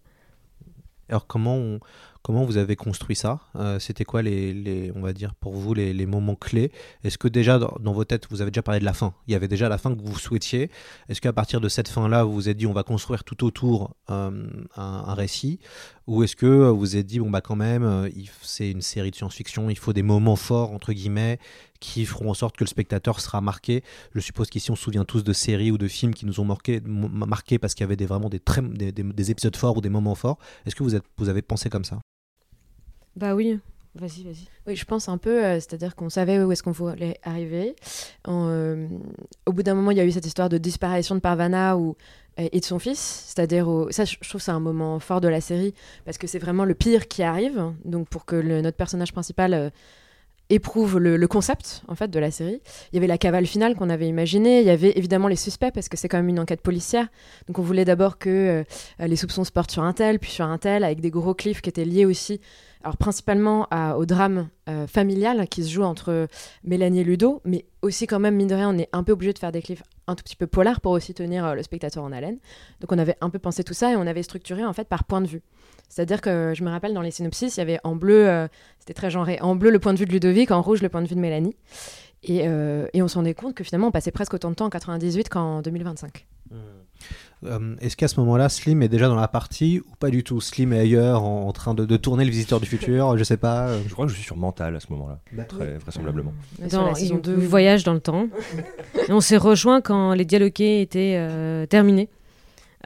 Alors 1.09 1.27
comment 1.27 1.57
on, 1.57 1.81
comment 2.23 2.45
vous 2.45 2.57
avez 2.57 2.77
construit 2.77 3.17
ça? 3.17 3.41
Euh, 3.57 3.79
C'était 3.79 4.05
quoi 4.05 4.23
les, 4.23 4.93
on 4.95 5.01
va 5.01 5.13
dire 5.13 5.35
pour 5.35 5.55
vous 5.55 5.75
les, 5.75 6.07
moments 6.07 6.35
clés? 6.35 6.73
Est-ce 7.05 7.19
que 7.19 7.29
déjà 7.29 7.59
dans, 7.59 7.93
vos 7.93 8.05
têtes 8.05 8.27
vous 8.31 8.43
avez 8.43 8.51
déjà 8.51 8.63
parlé 8.63 8.81
de 8.81 8.85
la 8.85 8.93
fin? 8.93 9.15
Il 9.27 9.33
y 9.33 9.35
avait 9.35 9.49
déjà 9.49 9.69
la 9.69 9.79
fin 9.79 9.95
que 9.95 10.01
vous 10.03 10.19
souhaitiez. 10.19 10.71
Est-ce 11.09 11.21
qu'à 11.21 11.33
partir 11.33 11.61
de 11.61 11.69
cette 11.69 11.89
fin 11.89 12.09
là 12.09 12.25
vous 12.25 12.33
vous 12.33 12.49
êtes 12.49 12.57
dit 12.57 12.67
on 12.67 12.73
va 12.73 12.83
construire 12.83 13.25
tout 13.25 13.45
autour 13.45 13.97
euh, 14.11 14.31
un, 14.77 15.05
un, 15.07 15.15
récit? 15.15 15.61
Ou 16.07 16.23
est-ce 16.23 16.37
que 16.37 16.47
vous 16.47 16.79
vous 16.79 16.97
êtes 16.97 17.07
dit 17.07 17.21
bon 17.21 17.31
bah 17.31 17.41
quand 17.41 17.57
même 17.57 17.85
euh, 17.85 18.09
c'est 18.43 18.71
une 18.71 18.83
série 18.83 19.11
de 19.11 19.17
science-fiction, 19.17 19.69
il 19.71 19.79
faut 19.79 19.93
des 19.93 20.03
moments 20.03 20.37
forts 20.37 20.73
entre 20.73 20.93
guillemets 20.93 21.39
qui 21.81 22.05
feront 22.05 22.31
en 22.31 22.35
sorte 22.35 22.57
que 22.57 22.65
le 22.65 22.69
spectateur 22.69 23.21
sera 23.21 23.41
marqué. 23.41 23.83
Je 24.15 24.21
suppose 24.21 24.49
qu'ici 24.49 24.71
on 24.71 24.77
se 24.77 24.83
souvient 24.83 25.05
tous 25.05 25.25
de 25.25 25.33
séries 25.33 25.71
ou 25.71 25.79
de 25.79 25.89
films 25.89 26.15
qui 26.15 26.27
nous 26.27 26.41
ont 26.41 26.45
marqué, 26.45 26.81
marqué 26.81 27.59
parce 27.59 27.75
qu'il 27.75 27.85
y 27.85 27.87
avait 27.87 27.97
des, 27.97 28.07
vraiment 28.07 28.29
des, 28.29 28.41
très, 28.41 28.63
des, 28.63 28.93
des, 28.93 29.03
des, 29.03 29.31
épisodes 29.31 29.57
forts 29.57 29.77
ou 29.77 29.81
des 29.81 29.89
moments 29.89 30.15
forts. 30.15 30.39
Est-ce 30.67 30.75
que 30.75 30.83
vous, 30.83 30.95
êtes, 30.95 31.05
vous 31.17 31.29
avez 31.29 31.43
pensé 31.43 31.71
comme 31.71 31.85
ça? 31.85 32.01
Bah 33.17 33.35
oui. 33.35 33.59
Vas-y, 33.95 34.23
vas-y. 34.23 34.47
Oui, 34.67 34.77
je 34.77 34.85
pense 34.85 35.09
un 35.09 35.19
peu, 35.19 35.45
euh, 35.45 35.55
c'est-à-dire 35.55 35.97
qu'on 35.97 36.09
savait 36.09 36.41
où 36.41 36.53
est-ce 36.53 36.63
qu'on 36.63 36.73
voulait 36.73 37.19
arriver. 37.25 37.75
En, 38.27 38.49
euh, 38.49 38.87
au 39.47 39.53
bout 39.53 39.65
d'un 39.65 39.75
moment, 39.75 39.91
il 39.91 39.97
y 39.97 40.01
a 40.01 40.05
eu 40.05 40.13
cette 40.13 40.27
histoire 40.27 40.49
de 40.49 40.59
disparition 40.59 41.15
de 41.17 41.21
Parvana 41.21 41.77
ou 41.77 41.97
et 42.39 42.61
de 42.61 42.65
son 42.65 42.79
fils, 42.79 43.25
c'est-à-dire 43.27 43.67
ça, 43.91 44.05
je 44.05 44.17
trouve 44.29 44.41
c'est 44.41 44.53
un 44.53 44.61
moment 44.61 45.01
fort 45.01 45.21
de 45.21 45.27
la 45.27 45.41
série 45.41 45.75
parce 46.05 46.19
que 46.19 46.29
c'est 46.29 46.39
vraiment 46.39 46.65
le 46.65 46.75
pire 46.75 47.09
qui 47.09 47.25
arrive. 47.25 47.73
Donc 47.85 48.09
pour 48.09 48.25
que 48.25 48.37
le, 48.37 48.61
notre 48.61 48.77
personnage 48.77 49.13
principal 49.13 49.55
euh, 49.55 49.71
éprouve 50.51 50.99
le, 50.99 51.29
concept 51.29 51.83
en 51.89 51.95
fait 51.95 52.09
de 52.09 52.19
la 52.19 52.31
série. 52.31 52.61
Il 52.93 52.97
y 52.97 52.99
avait 52.99 53.07
la 53.07 53.19
cavale 53.19 53.47
finale 53.47 53.75
qu'on 53.75 53.91
avait 53.91 54.09
imaginée, 54.09 54.61
il 54.61 54.67
y 54.67 54.71
avait 54.71 54.93
évidemment 54.97 55.29
les 55.29 55.37
suspects 55.37 55.73
parce 55.73 55.89
que 55.89 55.97
c'est 55.97 56.09
quand 56.09 56.17
même 56.17 56.29
une 56.29 56.41
enquête 56.41 56.63
policière. 56.63 57.09
Donc 57.47 57.59
on 57.59 57.63
voulait 57.63 57.85
d'abord 57.85 58.19
que 58.19 58.65
euh, 59.01 59.07
les 59.07 59.17
soupçons 59.17 59.45
se 59.45 59.53
portent 59.53 59.71
sur 59.71 59.83
un 59.83 59.93
tel, 59.93 60.19
puis 60.19 60.31
sur 60.31 60.47
un 60.47 60.59
tel, 60.59 60.85
avec 60.85 61.01
des 61.01 61.11
gros 61.11 61.35
cliffs 61.35 61.61
qui 61.61 61.69
étaient 61.69 61.85
liés 61.85 62.07
aussi, 62.07 62.41
alors 62.83 62.97
principalement 62.97 63.69
au 63.97 64.07
drame 64.07 64.49
euh, 64.69 64.87
familial 64.87 65.49
qui 65.49 65.65
se 65.65 65.71
joue 65.71 65.83
entre 65.83 66.29
Mélanie 66.65 67.01
et 67.01 67.05
Ludo, 67.05 67.43
mais 67.45 67.67
aussi 67.83 68.07
quand 68.07 68.21
même 68.21 68.37
mine 68.37 68.49
de 68.49 68.55
rien 68.55 68.71
on 68.75 68.79
est 68.79 68.89
un 68.93 69.03
peu 69.03 69.13
obligé 69.13 69.33
de 69.33 69.39
faire 69.39 69.53
des 69.53 69.63
cliffs 69.63 69.83
un 70.07 70.15
tout 70.15 70.25
petit 70.25 70.37
peu 70.37 70.47
polars 70.47 70.81
pour 70.81 70.93
aussi 70.93 71.15
tenir 71.15 71.45
euh, 71.45 71.55
le 71.55 71.63
spectateur 71.63 72.03
en 72.03 72.13
haleine. 72.13 72.39
Donc 72.81 72.91
on 72.91 72.99
avait 72.99 73.17
un 73.21 73.31
peu 73.31 73.39
pensé 73.39 73.63
tout 73.63 73.75
ça 73.75 73.93
et 73.93 73.97
on 73.97 74.07
avait 74.07 74.23
structuré 74.23 74.65
en 74.65 74.73
fait 74.73 74.89
par 74.89 75.05
point 75.05 75.21
de 75.21 75.29
vue. 75.29 75.43
C'est-à-dire 75.89 76.21
que 76.21 76.53
je 76.55 76.63
me 76.65 76.71
rappelle 76.71 76.95
dans 76.95 77.03
les 77.03 77.11
synopsis, 77.11 77.57
il 77.57 77.61
y 77.61 77.63
avait 77.63 77.81
en 77.85 77.97
bleu, 77.97 78.29
euh, 78.29 78.47
c'était 78.79 78.95
très 78.95 79.11
genré, 79.11 79.39
en 79.41 79.57
bleu 79.57 79.71
le 79.71 79.79
point 79.79 79.95
de 79.95 79.99
vue 79.99 80.07
de 80.07 80.13
Ludovic, 80.13 80.51
en 80.51 80.63
rouge 80.63 80.83
le 80.83 80.89
point 80.89 81.03
de 81.03 81.09
vue 81.09 81.15
de 81.15 81.21
Mélanie. 81.21 81.57
Et, 82.25 82.43
euh, 82.49 82.87
et 82.93 83.03
on 83.03 83.09
s'en 83.09 83.25
est 83.25 83.35
compte 83.35 83.55
que 83.55 83.63
finalement 83.63 83.89
on 83.89 83.93
passait 83.93 84.11
presque 84.11 84.35
autant 84.35 84.51
de 84.51 84.55
temps 84.55 84.67
en 84.67 84.71
98 84.71 85.29
qu'en 85.29 85.63
2025. 85.63 86.27
Mmh. 86.51 86.57
Euh, 87.45 87.77
Est-ce 87.81 87.97
qu'à 87.97 88.09
ce 88.09 88.19
moment-là, 88.21 88.49
Slim 88.49 88.83
est 88.83 88.89
déjà 88.89 89.09
dans 89.09 89.15
la 89.15 89.29
partie 89.29 89.81
ou 89.81 89.95
pas 89.97 90.11
du 90.11 90.25
tout? 90.25 90.41
Slim 90.41 90.73
est 90.73 90.81
ailleurs 90.81 91.23
en, 91.23 91.47
en 91.47 91.53
train 91.53 91.75
de, 91.75 91.85
de, 91.85 91.97
tourner 91.97 92.25
le 92.25 92.31
visiteur 92.31 92.61
du 92.61 92.67
futur 92.67 93.17
Je 93.17 93.25
sais 93.25 93.37
pas. 93.37 93.69
Je 93.87 93.93
crois 93.93 94.07
que 94.07 94.11
je 94.11 94.17
suis 94.17 94.25
sur 94.25 94.37
Mental 94.37 94.75
à 94.75 94.81
ce 94.81 94.87
moment-là, 94.93 95.45
très 95.45 95.79
vraisemblablement. 95.79 96.33
Dans, 96.71 96.95
ils 96.95 97.21
deux 97.21 97.35
voyage 97.35 97.85
dans 97.85 97.95
le 97.95 98.01
temps. 98.01 98.29
et 99.09 99.13
on 99.13 99.21
s'est 99.21 99.37
rejoint 99.37 99.81
quand 99.81 100.15
les 100.15 100.25
dialogués 100.25 100.81
étaient 100.81 101.15
euh, 101.17 101.67
terminés 101.67 102.09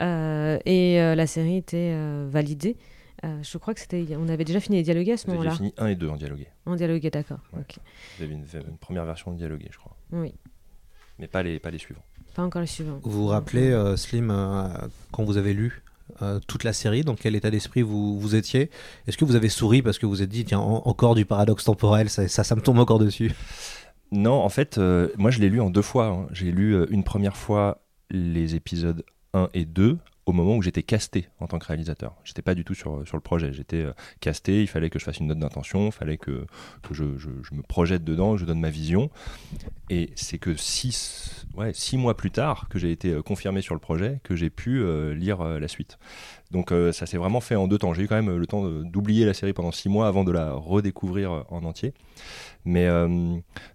euh, 0.00 0.58
et 0.66 1.00
euh, 1.00 1.14
la 1.14 1.26
série 1.26 1.56
était 1.56 1.94
validée. 2.28 2.76
Euh, 3.24 3.38
je 3.42 3.58
crois 3.58 3.72
que 3.74 3.80
c'était. 3.80 4.04
On 4.16 4.28
avait 4.28 4.44
déjà 4.44 4.58
fini 4.60 4.78
les 4.78 4.82
dialogués 4.82 5.12
à 5.12 5.16
ce 5.16 5.28
moment-là. 5.30 5.52
fini 5.52 5.72
1 5.78 5.86
et 5.88 5.94
2 5.94 6.08
en 6.08 6.16
dialogué. 6.16 6.48
En 6.66 6.74
dialogué, 6.74 7.10
d'accord. 7.10 7.38
Ouais. 7.52 7.60
Okay. 7.60 7.80
Vous 8.18 8.24
avez 8.24 8.32
une, 8.34 8.44
une, 8.54 8.76
première 8.78 9.04
version 9.04 9.32
de 9.32 9.38
dialogué, 9.38 9.68
je 9.70 9.78
crois. 9.78 9.96
Oui. 10.10 10.34
Mais 11.18 11.28
pas 11.28 11.42
les, 11.42 11.58
pas 11.60 11.70
les 11.70 11.78
suivants. 11.78 12.02
Pas 12.34 12.42
encore 12.42 12.60
les 12.62 12.66
suivants. 12.66 12.98
Vous 13.02 13.10
vous 13.10 13.26
rappelez, 13.26 13.70
euh, 13.70 13.96
Slim, 13.96 14.30
euh, 14.30 14.66
quand 15.12 15.22
vous 15.24 15.36
avez 15.36 15.52
lu 15.54 15.82
euh, 16.20 16.40
toute 16.48 16.64
la 16.64 16.72
série 16.72 17.02
Dans 17.04 17.14
quel 17.14 17.36
état 17.36 17.50
d'esprit 17.50 17.82
vous, 17.82 18.18
vous 18.18 18.34
étiez? 18.34 18.70
Est-ce 19.06 19.16
que 19.16 19.24
vous 19.24 19.36
avez 19.36 19.48
souri 19.48 19.82
parce 19.82 19.98
que 19.98 20.06
vous 20.06 20.12
vous 20.12 20.22
êtes 20.22 20.28
dit, 20.30 20.44
tiens, 20.44 20.58
en- 20.58 20.82
encore 20.86 21.14
du 21.14 21.24
paradoxe 21.24 21.64
temporel, 21.64 22.10
ça, 22.10 22.26
ça, 22.28 22.42
ça 22.42 22.56
me 22.56 22.60
tombe 22.60 22.78
encore 22.78 22.98
dessus? 22.98 23.32
Non, 24.10 24.34
en 24.42 24.48
fait, 24.48 24.78
euh, 24.78 25.08
moi 25.16 25.30
je 25.30 25.38
l'ai 25.40 25.48
lu 25.48 25.60
en 25.60 25.70
deux 25.70 25.80
fois. 25.82 26.06
hein. 26.08 26.26
J'ai 26.32 26.50
lu 26.52 26.74
euh, 26.74 26.86
une 26.90 27.04
première 27.04 27.36
fois 27.36 27.82
les 28.10 28.54
épisodes 28.56 29.04
1 29.32 29.48
et 29.54 29.64
2 29.64 29.96
au 30.24 30.32
moment 30.32 30.56
où 30.56 30.62
j'étais 30.62 30.82
casté 30.84 31.28
en 31.40 31.48
tant 31.48 31.58
que 31.58 31.66
réalisateur. 31.66 32.14
J'étais 32.22 32.42
pas 32.42 32.54
du 32.54 32.64
tout 32.64 32.74
sur, 32.74 33.06
sur 33.06 33.16
le 33.16 33.20
projet. 33.22 33.52
J'étais 33.52 33.82
euh, 33.82 33.92
casté, 34.20 34.62
il 34.62 34.68
fallait 34.68 34.88
que 34.88 34.98
je 34.98 35.04
fasse 35.04 35.18
une 35.18 35.26
note 35.26 35.38
d'intention, 35.40 35.86
il 35.86 35.92
fallait 35.92 36.16
que, 36.16 36.46
que 36.82 36.94
je, 36.94 37.18
je- 37.18 37.28
me 37.52 37.62
projette 37.62 38.04
dedans, 38.04 38.34
que 38.34 38.38
je 38.38 38.44
donne 38.44 38.60
ma 38.60 38.70
vision. 38.70 39.10
Et 39.90 40.10
c'est 40.14 40.38
que 40.38 40.54
six, 40.54 41.44
ouais, 41.56 41.72
six 41.74 41.96
mois 41.96 42.16
plus 42.16 42.30
tard 42.30 42.68
que 42.68 42.78
j'ai 42.78 42.92
été 42.92 43.10
euh, 43.10 43.22
confirmé 43.22 43.62
sur 43.62 43.74
le 43.74 43.80
projet, 43.80 44.20
que 44.22 44.36
j'ai 44.36 44.48
pu 44.50 44.80
euh, 44.80 45.12
lire 45.14 45.42
la 45.42 45.68
suite. 45.68 45.98
Donc 46.52 46.70
ça 46.92 47.06
s'est 47.06 47.16
vraiment 47.16 47.40
fait 47.40 47.56
en 47.56 47.66
deux 47.66 47.78
temps. 47.78 47.94
J'ai 47.94 48.02
eu 48.02 48.08
quand 48.08 48.22
même 48.22 48.36
le 48.36 48.46
temps 48.46 48.62
d'oublier 48.68 49.24
la 49.24 49.32
série 49.32 49.54
pendant 49.54 49.72
six 49.72 49.88
mois 49.88 50.06
avant 50.06 50.22
de 50.22 50.30
la 50.32 50.52
redécouvrir 50.52 51.46
en 51.48 51.64
entier. 51.64 51.94
Mais 52.66 52.86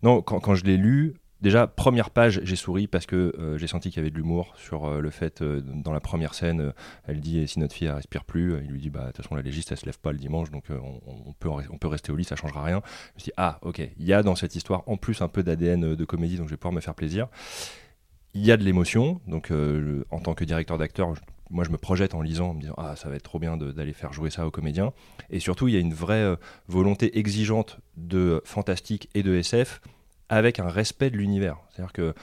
non, 0.03 0.21
quand, 0.21 0.39
quand 0.39 0.53
je 0.53 0.63
l'ai 0.63 0.77
lu, 0.77 1.15
déjà, 1.41 1.67
première 1.67 2.09
page, 2.09 2.41
j'ai 2.43 2.55
souri 2.55 2.87
parce 2.87 3.05
que 3.05 3.33
euh, 3.37 3.57
j'ai 3.57 3.67
senti 3.67 3.89
qu'il 3.89 3.97
y 3.97 4.01
avait 4.01 4.09
de 4.09 4.15
l'humour 4.15 4.53
sur 4.57 4.85
euh, 4.85 4.99
le 4.99 5.09
fait, 5.09 5.41
euh, 5.41 5.61
dans 5.61 5.91
la 5.91 5.99
première 5.99 6.33
scène, 6.33 6.73
elle 7.05 7.19
dit 7.19 7.39
Et 7.39 7.47
si 7.47 7.59
notre 7.59 7.73
fille 7.73 7.87
elle 7.87 7.93
respire 7.93 8.23
plus, 8.23 8.57
il 8.63 8.71
lui 8.71 8.79
dit 8.79 8.89
bah 8.89 9.01
de 9.01 9.05
toute 9.07 9.17
façon 9.17 9.35
la 9.35 9.41
légiste 9.41 9.71
elle 9.71 9.77
se 9.77 9.85
lève 9.85 9.99
pas 9.99 10.11
le 10.11 10.17
dimanche, 10.17 10.51
donc 10.51 10.65
on, 10.69 11.33
peut, 11.33 11.49
on 11.49 11.77
peut 11.77 11.87
rester 11.87 12.11
au 12.11 12.15
lit, 12.15 12.23
ça 12.23 12.35
changera 12.35 12.63
rien. 12.63 12.81
Je 12.83 13.15
me 13.15 13.19
suis 13.19 13.29
dit 13.29 13.33
ah 13.37 13.59
ok, 13.61 13.79
il 13.79 14.05
y 14.05 14.13
a 14.13 14.23
dans 14.23 14.35
cette 14.35 14.55
histoire 14.55 14.83
en 14.87 14.97
plus 14.97 15.21
un 15.21 15.27
peu 15.27 15.43
d'ADN 15.43 15.95
de 15.95 16.05
comédie, 16.05 16.37
donc 16.37 16.47
je 16.47 16.51
vais 16.51 16.57
pouvoir 16.57 16.73
me 16.73 16.81
faire 16.81 16.95
plaisir. 16.95 17.27
Il 18.33 18.45
y 18.45 18.51
a 18.51 18.57
de 18.57 18.63
l'émotion, 18.63 19.21
donc 19.27 19.51
en 20.11 20.19
tant 20.19 20.33
que 20.33 20.43
directeur 20.43 20.77
d'acteur, 20.77 21.13
moi 21.49 21.63
je 21.63 21.69
me 21.69 21.77
projette 21.77 22.13
en 22.13 22.21
lisant, 22.21 22.49
en 22.49 22.53
me 22.53 22.61
disant 22.61 22.75
ah 22.77 22.95
ça 22.95 23.09
va 23.09 23.15
être 23.15 23.23
trop 23.23 23.39
bien 23.39 23.57
d'aller 23.57 23.93
faire 23.93 24.13
jouer 24.13 24.29
ça 24.29 24.45
aux 24.45 24.51
comédiens. 24.51 24.93
Et 25.29 25.39
surtout 25.39 25.67
il 25.67 25.73
y 25.73 25.77
a 25.77 25.79
une 25.79 25.93
vraie 25.93 26.35
volonté 26.67 27.17
exigeante 27.17 27.79
de 27.95 28.41
fantastique 28.45 29.09
et 29.15 29.23
de 29.23 29.33
SF 29.35 29.81
avec 30.29 30.59
un 30.59 30.67
respect 30.67 31.09
de 31.09 31.17
l'univers. 31.17 31.57
C'est-à-dire 31.69 31.93
que 31.93 32.13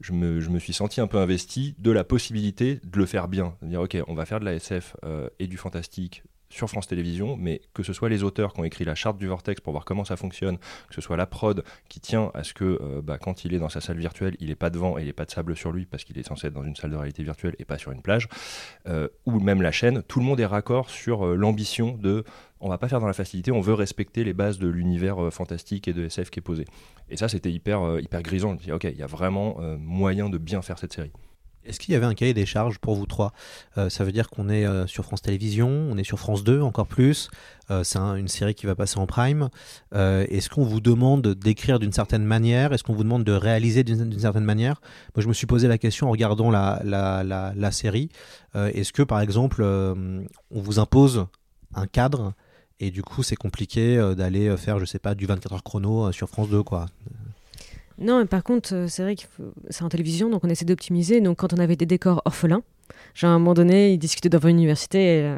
je 0.00 0.12
me, 0.12 0.58
suis 0.58 0.72
senti 0.72 1.00
un 1.00 1.06
peu 1.06 1.18
investi 1.18 1.74
de 1.78 1.90
la 1.90 2.04
possibilité 2.04 2.80
de 2.84 2.98
le 2.98 3.06
faire 3.06 3.28
bien. 3.28 3.56
De 3.62 3.68
dire, 3.68 3.80
ok, 3.80 3.96
on 4.08 4.14
va 4.14 4.26
faire 4.26 4.40
de 4.40 4.44
la 4.44 4.54
SF 4.54 4.96
euh, 5.04 5.28
et 5.38 5.46
du 5.46 5.56
fantastique 5.56 6.22
sur 6.48 6.68
France 6.68 6.86
Télévisions, 6.86 7.36
mais 7.36 7.60
que 7.74 7.82
ce 7.82 7.92
soit 7.92 8.08
les 8.08 8.22
auteurs 8.22 8.52
qui 8.52 8.60
ont 8.60 8.64
écrit 8.64 8.84
la 8.84 8.94
charte 8.94 9.18
du 9.18 9.26
Vortex 9.26 9.60
pour 9.60 9.72
voir 9.72 9.84
comment 9.84 10.04
ça 10.04 10.16
fonctionne, 10.16 10.58
que 10.58 10.94
ce 10.94 11.00
soit 11.00 11.16
la 11.16 11.26
prod 11.26 11.64
qui 11.88 11.98
tient 11.98 12.30
à 12.34 12.44
ce 12.44 12.54
que 12.54 12.64
euh, 12.64 13.02
bah, 13.02 13.18
quand 13.18 13.44
il 13.44 13.52
est 13.52 13.58
dans 13.58 13.68
sa 13.68 13.80
salle 13.80 13.98
virtuelle, 13.98 14.36
il 14.38 14.48
n'est 14.48 14.54
pas 14.54 14.70
devant 14.70 14.96
et 14.96 15.02
il 15.02 15.06
n'est 15.06 15.12
pas 15.12 15.24
de 15.24 15.30
sable 15.30 15.56
sur 15.56 15.72
lui 15.72 15.86
parce 15.86 16.04
qu'il 16.04 16.18
est 16.18 16.22
censé 16.22 16.46
être 16.46 16.54
dans 16.54 16.62
une 16.62 16.76
salle 16.76 16.90
de 16.90 16.96
réalité 16.96 17.24
virtuelle 17.24 17.56
et 17.58 17.64
pas 17.64 17.78
sur 17.78 17.90
une 17.90 18.00
plage, 18.00 18.28
euh, 18.86 19.08
ou 19.24 19.40
même 19.40 19.60
la 19.60 19.72
chaîne, 19.72 20.02
tout 20.04 20.20
le 20.20 20.24
monde 20.24 20.38
est 20.38 20.46
raccord 20.46 20.88
sur 20.88 21.26
l'ambition 21.26 21.96
de 21.96 22.24
on 22.60 22.68
va 22.68 22.78
pas 22.78 22.88
faire 22.88 23.00
dans 23.00 23.06
la 23.06 23.12
facilité, 23.12 23.52
on 23.52 23.60
veut 23.60 23.74
respecter 23.74 24.24
les 24.24 24.32
bases 24.32 24.58
de 24.58 24.68
l'univers 24.68 25.22
euh, 25.22 25.30
fantastique 25.30 25.88
et 25.88 25.92
de 25.92 26.04
SF 26.04 26.30
qui 26.30 26.38
est 26.38 26.42
posé. 26.42 26.64
Et 27.10 27.16
ça, 27.16 27.28
c'était 27.28 27.52
hyper, 27.52 27.82
euh, 27.82 28.00
hyper 28.00 28.22
grisant. 28.22 28.50
Je 28.50 28.54
me 28.54 28.60
dis, 28.60 28.72
ok, 28.72 28.84
il 28.84 28.96
y 28.96 29.02
a 29.02 29.06
vraiment 29.06 29.56
euh, 29.60 29.76
moyen 29.78 30.28
de 30.28 30.38
bien 30.38 30.62
faire 30.62 30.78
cette 30.78 30.92
série. 30.92 31.12
Est-ce 31.64 31.80
qu'il 31.80 31.92
y 31.92 31.96
avait 31.96 32.06
un 32.06 32.14
cahier 32.14 32.32
des 32.32 32.46
charges 32.46 32.78
pour 32.78 32.94
vous 32.94 33.06
trois? 33.06 33.32
Ça 33.88 34.04
veut 34.04 34.12
dire 34.12 34.30
qu'on 34.30 34.48
est 34.48 34.86
sur 34.86 35.04
France 35.04 35.20
Télévisions, 35.20 35.88
on 35.90 35.98
est 35.98 36.04
sur 36.04 36.16
France 36.16 36.44
2 36.44 36.60
encore 36.60 36.86
plus. 36.86 37.28
C'est 37.82 37.98
un- 37.98 38.14
une 38.14 38.28
série 38.28 38.54
qui 38.54 38.66
va 38.66 38.76
passer 38.76 39.00
en 39.00 39.06
prime. 39.08 39.48
Est-ce 39.92 40.48
qu'on 40.48 40.62
vous 40.62 40.80
demande 40.80 41.26
d'écrire 41.26 41.80
d'une 41.80 41.90
certaine 41.90 42.22
manière? 42.22 42.72
Est-ce 42.72 42.84
qu'on 42.84 42.94
vous 42.94 43.02
demande 43.02 43.24
de 43.24 43.32
réaliser 43.32 43.82
d'une 43.82 44.16
certaine 44.16 44.44
manière? 44.44 44.80
Moi, 45.16 45.24
je 45.24 45.26
me 45.26 45.32
suis 45.32 45.48
posé 45.48 45.66
la 45.66 45.76
question 45.76 46.06
en 46.06 46.12
regardant 46.12 46.52
la, 46.52 47.70
série. 47.72 48.10
Est-ce 48.54 48.92
que, 48.92 49.02
par 49.02 49.20
exemple, 49.20 49.64
on 49.64 50.60
vous 50.60 50.78
impose 50.78 51.26
un 51.74 51.88
cadre 51.88 52.32
et 52.78 52.90
du 52.90 53.02
coup, 53.02 53.22
c'est 53.22 53.36
compliqué 53.36 53.96
euh, 53.96 54.14
d'aller 54.14 54.48
euh, 54.48 54.56
faire, 54.56 54.78
je 54.78 54.84
sais 54.84 54.98
pas, 54.98 55.14
du 55.14 55.26
24 55.26 55.54
heures 55.54 55.62
chrono 55.62 56.06
euh, 56.06 56.12
sur 56.12 56.28
France 56.28 56.50
2, 56.50 56.62
quoi 56.62 56.86
Non, 57.98 58.18
mais 58.20 58.26
par 58.26 58.42
contre, 58.42 58.86
c'est 58.88 59.02
vrai 59.02 59.16
que 59.16 59.22
c'est 59.70 59.82
en 59.82 59.88
télévision, 59.88 60.28
donc 60.28 60.44
on 60.44 60.48
essaie 60.50 60.66
d'optimiser. 60.66 61.20
Donc 61.20 61.38
quand 61.38 61.54
on 61.54 61.58
avait 61.58 61.76
des 61.76 61.86
décors 61.86 62.20
orphelins, 62.26 62.62
genre 63.14 63.30
à 63.30 63.34
un 63.34 63.38
moment 63.38 63.54
donné, 63.54 63.92
ils 63.92 63.98
discutaient 63.98 64.28
devant 64.28 64.48
une 64.48 64.58
université 64.58 65.20
et 65.20 65.34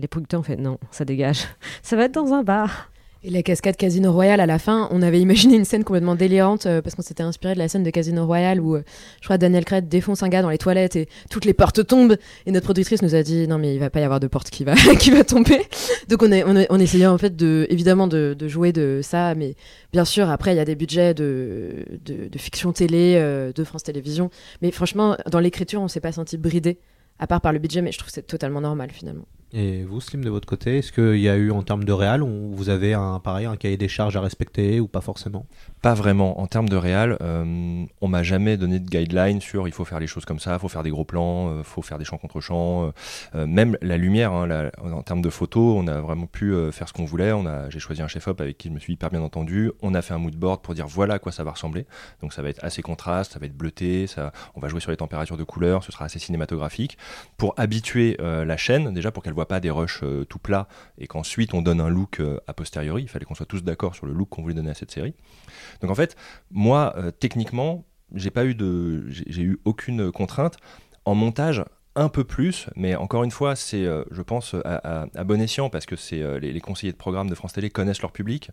les 0.00 0.08
producteurs 0.08 0.40
ont 0.40 0.44
fait 0.44 0.56
non, 0.56 0.78
ça 0.92 1.04
dégage. 1.04 1.46
Ça 1.82 1.96
va 1.96 2.04
être 2.04 2.14
dans 2.14 2.32
un 2.32 2.44
bar. 2.44 2.90
Et 3.24 3.30
la 3.30 3.42
cascade 3.42 3.76
Casino 3.76 4.12
Royale 4.12 4.38
à 4.38 4.46
la 4.46 4.60
fin, 4.60 4.86
on 4.92 5.02
avait 5.02 5.20
imaginé 5.20 5.56
une 5.56 5.64
scène 5.64 5.82
complètement 5.82 6.14
délirante 6.14 6.66
euh, 6.66 6.80
parce 6.80 6.94
qu'on 6.94 7.02
s'était 7.02 7.24
inspiré 7.24 7.54
de 7.54 7.58
la 7.58 7.66
scène 7.66 7.82
de 7.82 7.90
Casino 7.90 8.24
Royale 8.24 8.60
où 8.60 8.76
euh, 8.76 8.84
je 9.20 9.26
crois 9.26 9.38
Daniel 9.38 9.64
Craig 9.64 9.88
défonce 9.88 10.22
un 10.22 10.28
gars 10.28 10.40
dans 10.40 10.50
les 10.50 10.58
toilettes 10.58 10.94
et 10.94 11.08
toutes 11.28 11.44
les 11.44 11.52
portes 11.52 11.84
tombent 11.84 12.16
et 12.46 12.52
notre 12.52 12.66
productrice 12.66 13.02
nous 13.02 13.16
a 13.16 13.24
dit 13.24 13.48
non 13.48 13.58
mais 13.58 13.74
il 13.74 13.80
va 13.80 13.90
pas 13.90 13.98
y 13.98 14.04
avoir 14.04 14.20
de 14.20 14.28
porte 14.28 14.50
qui 14.50 14.62
va 14.62 14.76
qui 15.00 15.10
va 15.10 15.24
tomber. 15.24 15.60
Donc 16.08 16.22
on 16.22 16.30
est 16.30 16.44
on, 16.44 16.78
essayait 16.78 17.06
en 17.06 17.18
fait 17.18 17.34
de 17.34 17.66
évidemment 17.70 18.06
de, 18.06 18.36
jouer 18.46 18.72
de 18.72 19.00
ça 19.02 19.34
mais 19.34 19.56
bien 19.92 20.04
sûr 20.04 20.30
après 20.30 20.54
il 20.54 20.56
y 20.56 20.60
a 20.60 20.64
des 20.64 20.76
budgets 20.76 21.12
de 21.12 21.86
de, 22.04 22.28
de 22.28 22.38
fiction 22.38 22.72
télé 22.72 23.14
euh, 23.16 23.52
de 23.52 23.64
France 23.64 23.82
Télévisions 23.82 24.30
mais 24.62 24.70
franchement 24.70 25.16
dans 25.28 25.40
l'écriture 25.40 25.82
on 25.82 25.88
s'est 25.88 26.00
pas 26.00 26.12
senti 26.12 26.36
bridé 26.36 26.78
à 27.18 27.26
part 27.26 27.40
par 27.40 27.52
le 27.52 27.58
budget 27.58 27.82
mais 27.82 27.90
je 27.90 27.98
trouve 27.98 28.10
que 28.10 28.14
c'est 28.14 28.26
totalement 28.26 28.60
normal 28.60 28.90
finalement. 28.92 29.26
Et 29.54 29.82
vous, 29.84 30.02
Slim, 30.02 30.22
de 30.22 30.28
votre 30.28 30.46
côté, 30.46 30.76
est-ce 30.76 30.92
qu'il 30.92 31.20
y 31.20 31.28
a 31.28 31.36
eu 31.36 31.50
en 31.52 31.62
termes 31.62 31.84
de 31.84 31.92
réal, 31.92 32.22
on- 32.22 32.50
vous 32.50 32.68
avez 32.68 32.92
un 32.92 33.18
pareil, 33.18 33.46
un 33.46 33.56
cahier 33.56 33.78
des 33.78 33.88
charges 33.88 34.14
à 34.14 34.20
respecter 34.20 34.78
ou 34.78 34.88
pas 34.88 35.00
forcément? 35.00 35.46
Pas 35.80 35.94
vraiment. 35.94 36.38
En 36.38 36.46
termes 36.46 36.68
de 36.68 36.76
réal, 36.76 37.16
euh, 37.22 37.84
on 38.02 38.08
m'a 38.08 38.22
jamais 38.22 38.58
donné 38.58 38.78
de 38.78 38.86
guideline 38.86 39.40
sur 39.40 39.66
il 39.66 39.72
faut 39.72 39.86
faire 39.86 40.00
les 40.00 40.06
choses 40.06 40.26
comme 40.26 40.38
ça, 40.38 40.52
il 40.52 40.58
faut 40.58 40.68
faire 40.68 40.82
des 40.82 40.90
gros 40.90 41.06
plans, 41.06 41.56
il 41.56 41.64
faut 41.64 41.80
faire 41.80 41.98
des 41.98 42.04
champs 42.04 42.18
contre 42.18 42.42
champs. 42.42 42.88
euh, 42.88 42.90
euh, 43.36 43.46
même 43.46 43.78
la 43.80 43.96
lumière, 43.96 44.32
hein, 44.34 44.70
en 44.82 45.02
termes 45.02 45.22
de 45.22 45.30
photos, 45.30 45.76
on 45.82 45.86
a 45.88 45.98
vraiment 46.02 46.26
pu 46.26 46.52
euh, 46.52 46.70
faire 46.70 46.86
ce 46.86 46.92
qu'on 46.92 47.06
voulait. 47.06 47.32
J'ai 47.70 47.78
choisi 47.78 48.02
un 48.02 48.08
chef-op 48.08 48.38
avec 48.42 48.58
qui 48.58 48.68
je 48.68 48.74
me 48.74 48.78
suis 48.78 48.92
hyper 48.92 49.08
bien 49.08 49.22
entendu. 49.22 49.72
On 49.80 49.94
a 49.94 50.02
fait 50.02 50.12
un 50.12 50.18
mood 50.18 50.36
board 50.36 50.60
pour 50.60 50.74
dire 50.74 50.86
voilà 50.86 51.14
à 51.14 51.18
quoi 51.18 51.32
ça 51.32 51.42
va 51.42 51.52
ressembler. 51.52 51.86
Donc 52.20 52.34
ça 52.34 52.42
va 52.42 52.50
être 52.50 52.62
assez 52.62 52.82
contraste, 52.82 53.32
ça 53.32 53.38
va 53.38 53.46
être 53.46 53.56
bleuté, 53.56 54.04
on 54.56 54.60
va 54.60 54.68
jouer 54.68 54.80
sur 54.80 54.90
les 54.90 54.98
températures 54.98 55.38
de 55.38 55.44
couleurs, 55.44 55.84
ce 55.84 55.90
sera 55.90 56.04
assez 56.04 56.18
cinématographique. 56.18 56.98
Pour 57.38 57.54
habituer 57.56 58.18
euh, 58.20 58.44
la 58.44 58.58
chaîne, 58.58 58.92
déjà 58.92 59.10
pour 59.10 59.22
qu'elle 59.22 59.37
voit 59.38 59.48
pas 59.48 59.60
des 59.60 59.70
rushs 59.70 60.00
euh, 60.02 60.24
tout 60.24 60.38
plats 60.38 60.66
et 60.98 61.06
qu'ensuite 61.06 61.54
on 61.54 61.62
donne 61.62 61.80
un 61.80 61.88
look 61.88 62.18
euh, 62.18 62.40
a 62.48 62.54
posteriori. 62.54 63.02
Il 63.02 63.08
fallait 63.08 63.24
qu'on 63.24 63.36
soit 63.36 63.46
tous 63.46 63.62
d'accord 63.62 63.94
sur 63.94 64.06
le 64.06 64.12
look 64.12 64.28
qu'on 64.30 64.42
voulait 64.42 64.54
donner 64.54 64.70
à 64.70 64.74
cette 64.74 64.90
série. 64.90 65.14
Donc 65.80 65.90
en 65.90 65.94
fait, 65.94 66.16
moi, 66.50 66.94
euh, 66.96 67.10
techniquement, 67.12 67.84
j'ai 68.14 68.30
pas 68.30 68.44
eu 68.44 68.54
de, 68.54 69.08
j'ai 69.08 69.24
j'ai 69.28 69.42
eu 69.42 69.60
aucune 69.64 70.10
contrainte. 70.10 70.56
En 71.04 71.14
montage, 71.14 71.64
un 72.00 72.08
peu 72.08 72.24
plus, 72.24 72.68
mais 72.76 72.94
encore 72.96 73.24
une 73.24 73.30
fois, 73.30 73.56
c'est, 73.56 73.84
euh, 73.84 74.04
je 74.10 74.22
pense, 74.22 74.54
à, 74.64 75.04
à- 75.16 75.24
bon 75.24 75.40
escient 75.40 75.68
parce 75.70 75.84
que 75.86 75.96
c'est 75.96 76.22
euh, 76.22 76.38
les, 76.38 76.60
conseillers 76.60 76.92
de 76.92 76.96
programme 76.96 77.28
de 77.28 77.34
France 77.34 77.52
Télé 77.52 77.70
connaissent 77.70 78.02
leur 78.02 78.12
public, 78.12 78.50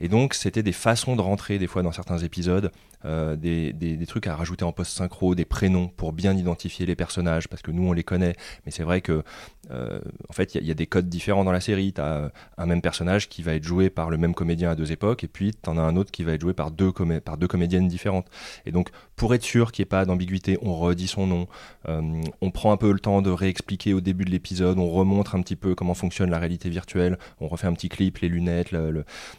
et 0.00 0.08
donc 0.08 0.34
c'était 0.34 0.62
des 0.62 0.72
façons 0.72 1.16
de 1.16 1.20
rentrer 1.22 1.58
des 1.58 1.66
fois 1.66 1.82
dans 1.82 1.92
certains 1.92 2.18
épisodes, 2.18 2.70
euh, 3.04 3.34
des, 3.34 3.72
des- 3.72 4.06
trucs 4.06 4.26
à 4.26 4.36
rajouter 4.36 4.64
en 4.64 4.72
post 4.72 4.92
synchro, 4.96 5.34
des 5.34 5.44
prénoms 5.44 5.88
pour 5.88 6.12
bien 6.12 6.36
identifier 6.36 6.86
les 6.86 6.94
personnages 6.94 7.48
parce 7.48 7.62
que 7.62 7.70
nous 7.70 7.84
on 7.88 7.92
les 7.92 8.04
connaît, 8.04 8.34
mais 8.66 8.72
c'est 8.72 8.82
vrai 8.84 9.00
que 9.00 9.22
euh, 9.70 10.00
en 10.28 10.32
fait 10.32 10.54
il 10.54 10.64
y 10.66 10.70
a- 10.70 10.74
des 10.74 10.86
codes 10.86 11.08
différents 11.08 11.44
dans 11.44 11.52
la 11.52 11.60
série. 11.60 11.92
Tu 11.92 12.00
as 12.00 12.30
un 12.58 12.66
même 12.66 12.82
personnage 12.82 13.28
qui 13.28 13.42
va 13.42 13.54
être 13.54 13.64
joué 13.64 13.90
par 13.90 14.10
le 14.10 14.18
même 14.18 14.34
comédien 14.34 14.70
à 14.70 14.74
deux 14.74 14.92
époques, 14.92 15.24
et 15.24 15.28
puis 15.28 15.52
tu 15.52 15.68
en 15.70 15.78
as 15.78 15.82
un 15.82 15.96
autre 15.96 16.10
qui 16.10 16.24
va 16.24 16.32
être 16.32 16.40
joué 16.42 16.52
par 16.52 16.70
deux, 16.70 16.90
comé- 16.90 17.20
par 17.20 17.36
deux 17.38 17.48
comédiennes 17.48 17.88
différentes. 17.88 18.26
Et 18.66 18.70
donc 18.72 18.90
pour 19.16 19.34
être 19.34 19.42
sûr 19.44 19.72
qu'il 19.72 19.82
n'y 19.82 19.86
ait 19.86 19.90
pas 19.96 20.04
d'ambiguïté, 20.04 20.58
on 20.62 20.74
redit 20.74 21.06
son 21.08 21.26
nom, 21.26 21.46
euh, 21.88 22.20
on 22.40 22.50
prend 22.50 22.72
un 22.72 22.76
le 22.90 22.98
temps 22.98 23.22
de 23.22 23.30
réexpliquer 23.30 23.94
au 23.94 24.00
début 24.00 24.24
de 24.24 24.30
l'épisode, 24.30 24.78
on 24.78 24.88
remontre 24.88 25.34
un 25.34 25.42
petit 25.42 25.56
peu 25.56 25.74
comment 25.74 25.94
fonctionne 25.94 26.30
la 26.30 26.38
réalité 26.38 26.68
virtuelle, 26.70 27.18
on 27.40 27.48
refait 27.48 27.66
un 27.66 27.74
petit 27.74 27.88
clip, 27.88 28.18
les 28.18 28.28
lunettes, 28.28 28.74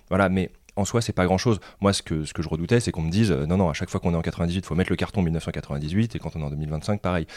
voilà, 0.10 0.29
mais 0.29 0.51
en 0.75 0.86
soi, 0.86 1.01
c'est 1.01 1.13
pas 1.13 1.25
grand 1.25 1.38
chose. 1.38 1.60
Moi, 1.82 1.93
ce 1.93 2.01
que, 2.01 2.23
je 2.23 2.49
redoutais, 2.49 2.79
c'est 2.79 2.91
qu'on 2.91 3.01
me 3.01 3.12
dise 3.12 3.32
euh, 3.32 3.45
non, 3.45 3.58
non, 3.58 3.69
à 3.69 3.73
chaque 3.73 3.89
fois 3.89 3.99
qu'on 3.99 4.13
est 4.13 4.17
en 4.17 4.21
98, 4.21 4.60
il 4.60 4.65
faut 4.65 4.75
mettre 4.75 4.91
le 4.91 4.95
carton 4.95 5.21
1998, 5.21 6.15
et 6.15 6.19
quand 6.19 6.36
on 6.36 6.41
est 6.41 6.43
en 6.43 6.49
2025, 6.49 7.01
pareil. 7.01 7.27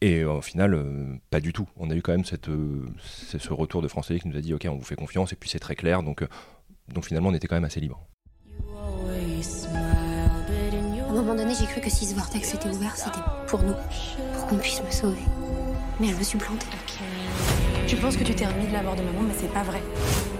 Et 0.00 0.20
euh, 0.20 0.34
au 0.34 0.42
final, 0.42 0.74
euh, 0.74 1.16
pas 1.30 1.40
du 1.40 1.52
tout. 1.52 1.68
On 1.76 1.90
a 1.90 1.94
eu 1.94 2.02
quand 2.02 2.12
même 2.12 2.24
cette, 2.24 2.48
ce 3.02 3.52
retour 3.52 3.82
de 3.82 3.88
Télé 3.88 4.20
qui 4.20 4.28
nous 4.28 4.36
a 4.36 4.40
dit 4.40 4.54
ok, 4.54 4.66
on 4.70 4.76
vous 4.76 4.84
fait 4.84 4.96
confiance, 4.96 5.32
et 5.32 5.36
puis 5.36 5.48
c'est 5.48 5.58
très 5.58 5.74
clair, 5.74 6.02
donc, 6.02 6.24
donc 6.88 7.06
finalement, 7.06 7.30
on 7.30 7.34
était 7.34 7.48
quand 7.48 7.56
même 7.56 7.64
assez 7.64 7.80
libre. 7.80 8.06
À 11.16 11.18
un 11.18 11.22
moment 11.22 11.34
donné, 11.34 11.54
j'ai 11.58 11.64
cru 11.64 11.80
que 11.80 11.88
si 11.88 12.04
ce 12.04 12.14
vortex 12.14 12.52
était 12.52 12.68
ouvert, 12.68 12.94
c'était 12.94 13.20
pour 13.46 13.62
nous, 13.62 13.72
pour 14.34 14.46
qu'on 14.48 14.58
puisse 14.58 14.82
me 14.82 14.90
sauver. 14.90 15.22
Mais 15.98 16.08
je 16.08 16.14
me 16.14 16.22
suis 16.22 16.36
plantée. 16.36 16.66
Tu 17.86 17.96
penses 17.96 18.18
que 18.18 18.22
tu 18.22 18.34
t'es 18.34 18.44
remis 18.44 18.66
de 18.66 18.72
la 18.74 18.82
mort 18.82 18.96
de 18.96 19.00
maman, 19.00 19.22
mais 19.22 19.32
c'est 19.40 19.50
pas 19.50 19.62
vrai. 19.62 19.80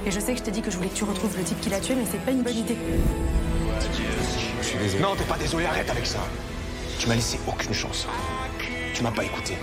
Et 0.04 0.10
je 0.10 0.20
sais 0.20 0.34
que 0.34 0.38
je 0.38 0.44
t'ai 0.44 0.50
dit 0.50 0.60
que 0.60 0.70
je 0.70 0.76
voulais 0.76 0.90
que 0.90 0.94
tu 0.94 1.04
retrouves 1.04 1.34
le 1.34 1.44
type 1.44 1.58
qui 1.62 1.70
l'a 1.70 1.80
tué, 1.80 1.94
mais 1.94 2.04
c'est 2.04 2.20
pas 2.22 2.30
une 2.30 2.42
bonne 2.42 2.58
idée. 2.58 2.76
Je 4.60 4.66
suis 4.66 4.76
désolé. 4.78 5.02
Non, 5.02 5.16
t'es 5.16 5.24
pas 5.24 5.38
désolé, 5.38 5.64
arrête 5.64 5.88
avec 5.88 6.04
ça. 6.04 6.18
Tu 6.98 7.08
m'as 7.08 7.14
laissé 7.14 7.40
aucune 7.48 7.72
chance. 7.72 8.06
Tu 8.92 9.02
m'as 9.02 9.12
pas 9.12 9.24
écouté. 9.24 9.54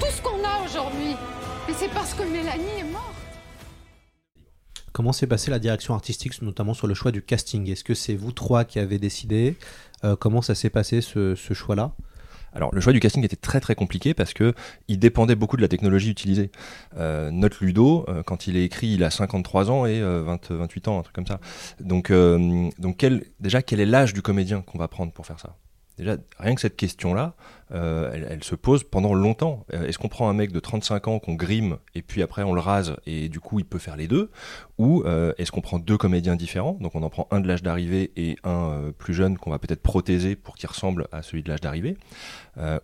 Tout 0.00 0.06
ce 0.10 0.20
qu'on 0.20 0.42
a 0.44 0.64
aujourd'hui, 0.66 1.14
mais 1.68 1.74
c'est 1.78 1.90
parce 1.90 2.12
que 2.12 2.24
Mélanie 2.24 2.80
est 2.80 2.90
morte. 2.90 3.04
Comment 4.92 5.12
s'est 5.12 5.28
passée 5.28 5.52
la 5.52 5.60
direction 5.60 5.94
artistique, 5.94 6.42
notamment 6.42 6.74
sur 6.74 6.88
le 6.88 6.94
choix 6.94 7.12
du 7.12 7.22
casting? 7.22 7.70
Est-ce 7.70 7.84
que 7.84 7.94
c'est 7.94 8.16
vous 8.16 8.32
trois 8.32 8.64
qui 8.64 8.80
avez 8.80 8.98
décidé 8.98 9.56
Euh, 9.60 9.89
Comment 10.18 10.42
ça 10.42 10.54
s'est 10.54 10.70
passé 10.70 11.00
ce, 11.00 11.34
choix-là? 11.34 11.92
Alors 12.52 12.74
le 12.74 12.80
choix 12.80 12.92
du 12.92 13.00
casting 13.00 13.24
était 13.24 13.36
très 13.36 13.60
très 13.60 13.74
compliqué 13.74 14.12
parce 14.14 14.34
que 14.34 14.54
il 14.88 14.98
dépendait 14.98 15.36
beaucoup 15.36 15.56
de 15.56 15.62
la 15.62 15.68
technologie 15.68 16.10
utilisée. 16.10 16.50
Euh, 16.96 17.30
notre 17.30 17.64
Ludo, 17.64 18.04
euh, 18.08 18.22
quand 18.24 18.46
il 18.46 18.56
est 18.56 18.64
écrit, 18.64 18.88
il 18.88 19.04
a 19.04 19.10
53 19.10 19.70
ans 19.70 19.86
et 19.86 20.00
20, 20.00 20.50
28 20.50 20.88
ans, 20.88 20.98
un 20.98 21.02
truc 21.02 21.14
comme 21.14 21.26
ça. 21.26 21.38
Donc, 21.80 22.12
déjà, 23.40 23.62
quel 23.62 23.80
est 23.80 23.86
l'âge 23.86 24.14
du 24.14 24.22
comédien 24.22 24.62
qu'on 24.62 24.78
va 24.78 24.88
prendre 24.88 25.12
pour 25.12 25.26
faire 25.26 25.38
ça? 25.38 25.56
Déjà, 26.00 26.16
rien 26.38 26.54
que 26.54 26.62
cette 26.62 26.76
question-là, 26.76 27.34
euh, 27.72 28.26
elle, 28.30 28.42
se 28.42 28.54
pose 28.54 28.84
pendant 28.84 29.12
longtemps. 29.12 29.66
Euh, 29.74 29.86
est-ce 29.86 29.98
qu'on 29.98 30.08
prend 30.08 30.30
un 30.30 30.32
mec 30.32 30.50
de 30.50 30.58
35 30.58 31.08
ans 31.08 31.18
qu'on 31.18 31.34
grime 31.34 31.76
et 31.94 32.00
puis 32.00 32.22
après 32.22 32.42
on 32.42 32.54
le 32.54 32.60
rase 32.60 32.96
et 33.04 33.28
du 33.28 33.38
coup 33.38 33.58
il 33.58 33.66
peut 33.66 33.78
faire 33.78 33.98
les 33.98 34.08
deux? 34.08 34.30
Ou 34.78 35.02
euh, 35.04 35.34
est-ce 35.36 35.52
qu'on 35.52 35.60
prend 35.60 35.78
deux 35.78 35.98
comédiens 35.98 36.36
différents? 36.36 36.78
Donc 36.80 36.94
on 36.94 37.02
en 37.02 37.10
prend 37.10 37.28
un 37.30 37.40
de 37.40 37.46
l'âge 37.46 37.62
d'arrivée 37.62 38.12
et 38.16 38.36
un 38.44 38.92
plus 38.96 39.12
jeune 39.12 39.36
qu'on 39.36 39.50
va 39.50 39.58
peut-être 39.58 39.82
prothéser 39.82 40.36
pour 40.36 40.54
qu'il 40.54 40.70
ressemble 40.70 41.06
à 41.12 41.20
celui 41.20 41.42
de 41.42 41.50
l'âge 41.50 41.60
d'arrivée. 41.60 41.98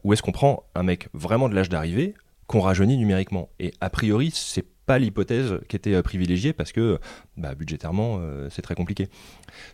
Ou 0.04 0.12
est-ce 0.12 0.22
qu'on 0.22 0.32
prend 0.32 0.64
un 0.74 0.82
mec 0.82 1.08
vraiment 1.14 1.48
de 1.48 1.54
l'âge 1.54 1.70
d'arrivée 1.70 2.14
qu'on 2.46 2.60
rajeunit 2.60 2.98
numériquement? 2.98 3.48
Et 3.60 3.72
a 3.80 3.88
priori, 3.88 4.30
c'est 4.34 4.66
pas 4.86 4.98
l'hypothèse 4.98 5.58
qui 5.68 5.76
était 5.76 6.00
privilégiée 6.02 6.52
parce 6.52 6.72
que 6.72 6.98
bah, 7.36 7.54
budgétairement 7.54 8.20
c'est 8.50 8.62
très 8.62 8.74
compliqué. 8.74 9.08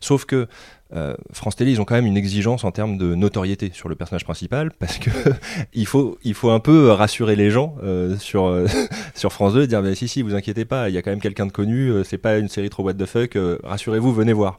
Sauf 0.01 0.25
que 0.25 0.49
euh, 0.95 1.15
France 1.33 1.57
Télé, 1.57 1.73
ils 1.73 1.81
ont 1.81 1.85
quand 1.85 1.95
même 1.95 2.07
une 2.07 2.17
exigence 2.17 2.65
en 2.65 2.71
termes 2.71 2.99
de 2.99 3.15
notoriété 3.15 3.71
sur 3.73 3.89
le 3.89 3.95
personnage 3.95 4.25
principal 4.25 4.73
parce 4.79 4.99
que 4.99 5.11
il 5.73 5.87
faut 5.87 6.19
il 6.23 6.35
faut 6.35 6.51
un 6.51 6.61
peu 6.61 6.91
rassurer 6.91 7.35
les 7.35 7.51
gens 7.51 7.77
euh, 7.83 8.17
sur 8.19 8.47
euh, 8.47 8.67
sur 9.15 9.33
France 9.33 9.55
2 9.55 9.63
et 9.63 9.67
dire 9.67 9.83
si 9.97 10.09
si 10.09 10.23
vous 10.23 10.35
inquiétez 10.35 10.65
pas, 10.65 10.91
il 10.91 10.95
y 10.95 10.99
a 10.99 11.03
quand 11.03 11.11
même 11.11 11.21
quelqu'un 11.21 11.47
de 11.47 11.53
connu, 11.53 11.93
c'est 12.05 12.19
pas 12.19 12.39
une 12.39 12.49
série 12.49 12.69
trop 12.69 12.83
what 12.83 12.95
the 12.95 13.07
fuck, 13.07 13.39
rassurez-vous, 13.63 14.13
venez 14.13 14.33
voir. 14.33 14.59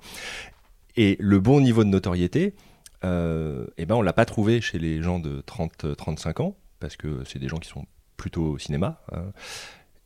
Et 0.96 1.18
le 1.20 1.40
bon 1.40 1.62
niveau 1.62 1.84
de 1.84 1.90
notoriété, 1.90 2.56
eh 3.04 3.86
ben 3.86 3.96
on 3.96 4.02
l'a 4.02 4.14
pas 4.14 4.26
trouvé 4.26 4.62
chez 4.62 4.80
les 4.80 5.02
gens 5.02 5.20
de 5.20 5.42
30 5.42 5.96
35 5.96 6.40
ans 6.40 6.56
parce 6.80 6.96
que 6.96 7.24
c'est 7.26 7.40
des 7.40 7.48
gens 7.48 7.58
qui 7.58 7.70
sont 7.70 7.86
plutôt 8.18 8.52
au 8.52 8.58
cinéma. 8.58 9.02
Hein. 9.12 9.26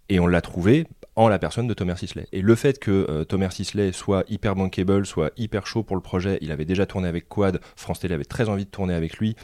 Et 0.10 0.20
on 0.20 0.28
l'a 0.28 0.42
trouvé 0.42 0.88
en 1.16 1.28
la 1.30 1.40
personne 1.40 1.68
de 1.68 1.74
Thomas 1.74 1.96
Sisley. 1.96 2.28
Et 2.32 2.42
le 2.42 2.56
fait 2.56 2.80
que 2.80 3.08
euh, 3.10 3.24
Thomas 3.24 3.50
Sisley 3.50 3.92
soit 3.92 4.24
hyper 4.30 4.56
bankable, 4.56 5.06
soit 5.06 5.32
hyper 5.36 5.66
chaud 5.66 5.84
pour 5.84 5.96
le 5.96 6.02
projet, 6.02 6.38
il 6.42 6.52
avait 6.52 6.66
déjà 6.66 6.86
tourné 6.86 7.08
avec 7.08 7.28
Quad, 7.28 7.60
France 7.76 8.00
Télé 8.00 8.14
avait 8.14 8.24
très 8.24 8.50
envie 8.50 8.66
de 8.66 8.70
tourner 8.70 8.94
avec 8.94 9.18
lui, 9.18 9.36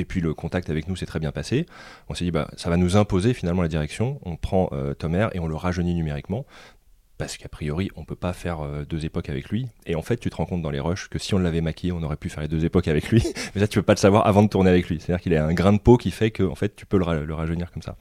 et 0.00 0.04
puis 0.04 0.20
le 0.20 0.32
contact 0.34 0.70
avec 0.70 0.88
nous 0.88 0.96
s'est 0.96 1.06
très 1.06 1.20
bien 1.20 1.32
passé. 1.32 1.66
On 2.08 2.14
s'est 2.14 2.24
dit, 2.24 2.30
bah, 2.30 2.48
ça 2.56 2.70
va 2.70 2.76
nous 2.76 2.96
imposer 2.96 3.34
finalement 3.34 3.62
la 3.62 3.68
direction. 3.68 4.18
On 4.24 4.36
prend 4.36 4.70
euh, 4.72 4.94
Thomas 4.94 5.30
et 5.34 5.40
on 5.40 5.46
le 5.46 5.54
rajeunit 5.54 5.94
numériquement. 5.94 6.46
Parce 7.18 7.36
qu'a 7.36 7.50
priori, 7.50 7.90
on 7.96 8.06
peut 8.06 8.16
pas 8.16 8.32
faire 8.32 8.60
euh, 8.60 8.86
deux 8.86 9.04
époques 9.04 9.28
avec 9.28 9.50
lui. 9.50 9.66
Et 9.84 9.94
en 9.94 10.00
fait, 10.00 10.16
tu 10.16 10.30
te 10.30 10.36
rends 10.36 10.46
compte 10.46 10.62
dans 10.62 10.70
les 10.70 10.80
rushs 10.80 11.08
que 11.10 11.18
si 11.18 11.34
on 11.34 11.38
l'avait 11.38 11.60
maquillé, 11.60 11.92
on 11.92 12.02
aurait 12.02 12.16
pu 12.16 12.30
faire 12.30 12.40
les 12.40 12.48
deux 12.48 12.64
époques 12.64 12.88
avec 12.88 13.10
lui. 13.10 13.22
Mais 13.54 13.60
ça, 13.60 13.68
tu 13.68 13.78
peux 13.78 13.82
pas 13.84 13.92
le 13.92 13.98
savoir 13.98 14.26
avant 14.26 14.42
de 14.42 14.48
tourner 14.48 14.70
avec 14.70 14.88
lui. 14.88 15.00
C'est-à-dire 15.00 15.22
qu'il 15.22 15.34
a 15.36 15.44
un 15.44 15.52
grain 15.52 15.74
de 15.74 15.78
peau 15.78 15.98
qui 15.98 16.12
fait 16.12 16.30
que, 16.30 16.44
en 16.44 16.54
fait, 16.54 16.74
tu 16.74 16.86
peux 16.86 16.96
le, 16.96 17.26
le 17.26 17.34
rajeunir 17.34 17.70
comme 17.70 17.82
ça. 17.82 17.96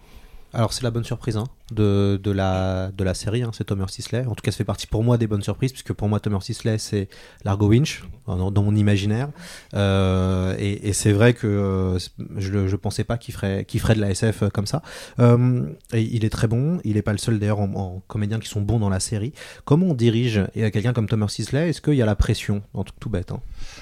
Alors 0.53 0.73
c'est 0.73 0.83
la 0.83 0.89
bonne 0.89 1.03
surprise 1.03 1.37
hein, 1.37 1.45
de, 1.71 2.19
de, 2.21 2.31
la, 2.31 2.91
de 2.91 3.03
la 3.03 3.13
série, 3.13 3.43
hein, 3.43 3.51
c'est 3.53 3.65
Thomas 3.65 3.87
Sisley. 3.87 4.25
En 4.25 4.33
tout 4.33 4.41
cas, 4.41 4.51
ça 4.51 4.57
fait 4.57 4.63
partie 4.63 4.87
pour 4.87 5.03
moi 5.03 5.17
des 5.17 5.27
bonnes 5.27 5.43
surprises, 5.43 5.71
puisque 5.71 5.93
pour 5.93 6.07
moi 6.07 6.19
Thomas 6.19 6.41
Sisley 6.41 6.77
c'est 6.79 7.07
Largo 7.45 7.67
Winch 7.67 8.03
dans, 8.27 8.63
mon 8.63 8.75
imaginaire. 8.75 9.29
Euh, 9.75 10.55
et, 10.57 10.93
c'est 10.93 11.11
vrai 11.11 11.33
que 11.33 11.47
euh, 11.47 11.99
je 12.37 12.57
ne 12.57 12.75
pensais 12.75 13.03
pas 13.03 13.17
qu'il 13.17 13.33
ferait, 13.33 13.65
ferait 13.77 13.95
de 13.95 14.01
la 14.01 14.11
SF 14.11 14.43
euh, 14.43 14.49
comme 14.49 14.65
ça. 14.65 14.81
Et 15.19 16.01
il 16.01 16.25
est 16.25 16.29
très 16.29 16.47
bon, 16.47 16.79
il 16.83 16.95
n'est 16.95 17.01
pas 17.01 17.11
le 17.11 17.17
seul 17.17 17.39
d'ailleurs 17.39 17.59
en, 17.59 17.71
en, 17.75 18.01
comédiens 18.07 18.39
qui 18.39 18.49
sont 18.49 18.61
bons 18.61 18.79
dans 18.79 18.89
la 18.89 18.99
série. 18.99 19.33
Comment 19.65 19.87
on 19.87 19.93
dirige 19.93 20.43
quelqu'un 20.53 20.93
comme 20.93 21.07
Thomas 21.07 21.27
Sisley 21.27 21.69
Est-ce 21.69 21.81
qu'il 21.81 21.93
y 21.93 22.01
a 22.01 22.05
la 22.05 22.15
pression 22.15 22.61
en 22.73 22.83
tout, 22.83 22.93
tout 22.99 23.09
bête 23.09 23.31
hein? 23.31 23.39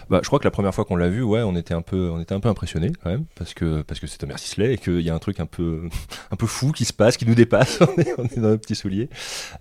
Bah, 0.10 0.20
Je 0.22 0.28
crois 0.28 0.40
que 0.40 0.46
la 0.46 0.52
première 0.52 0.74
fois 0.74 0.86
qu'on 0.86 0.96
l'a 0.96 1.10
vu, 1.10 1.24
ouais, 1.24 1.42
on 1.44 1.56
était 1.56 1.74
un 1.74 1.82
peu, 1.82 2.10
on 2.10 2.20
était 2.20 2.36
un 2.36 2.40
peu 2.40 2.50
impressionné 2.50 2.92
parce 3.36 3.54
que 3.54 3.82
parce 3.82 4.00
que 4.00 4.08
c'est 4.08 4.18
Thomas 4.18 4.38
Sisley 4.38 4.74
et 4.74 4.78
qu'il 4.78 5.02
y 5.02 5.10
a 5.10 5.16
un 5.16 5.20
truc 5.20 5.40
un 5.40 5.46
peu, 5.46 5.90
un 6.32 6.36
peu 6.36 6.48
fou 6.48 6.57
fou 6.58 6.72
qui 6.72 6.86
se 6.86 6.94
passe, 6.94 7.18
qui 7.18 7.26
nous 7.26 7.36
dépasse. 7.36 7.80
on, 8.18 8.26
est, 8.26 8.40
dans 8.40 8.50
nos 8.50 8.58
petits 8.58 8.76
souliers. 8.76 9.10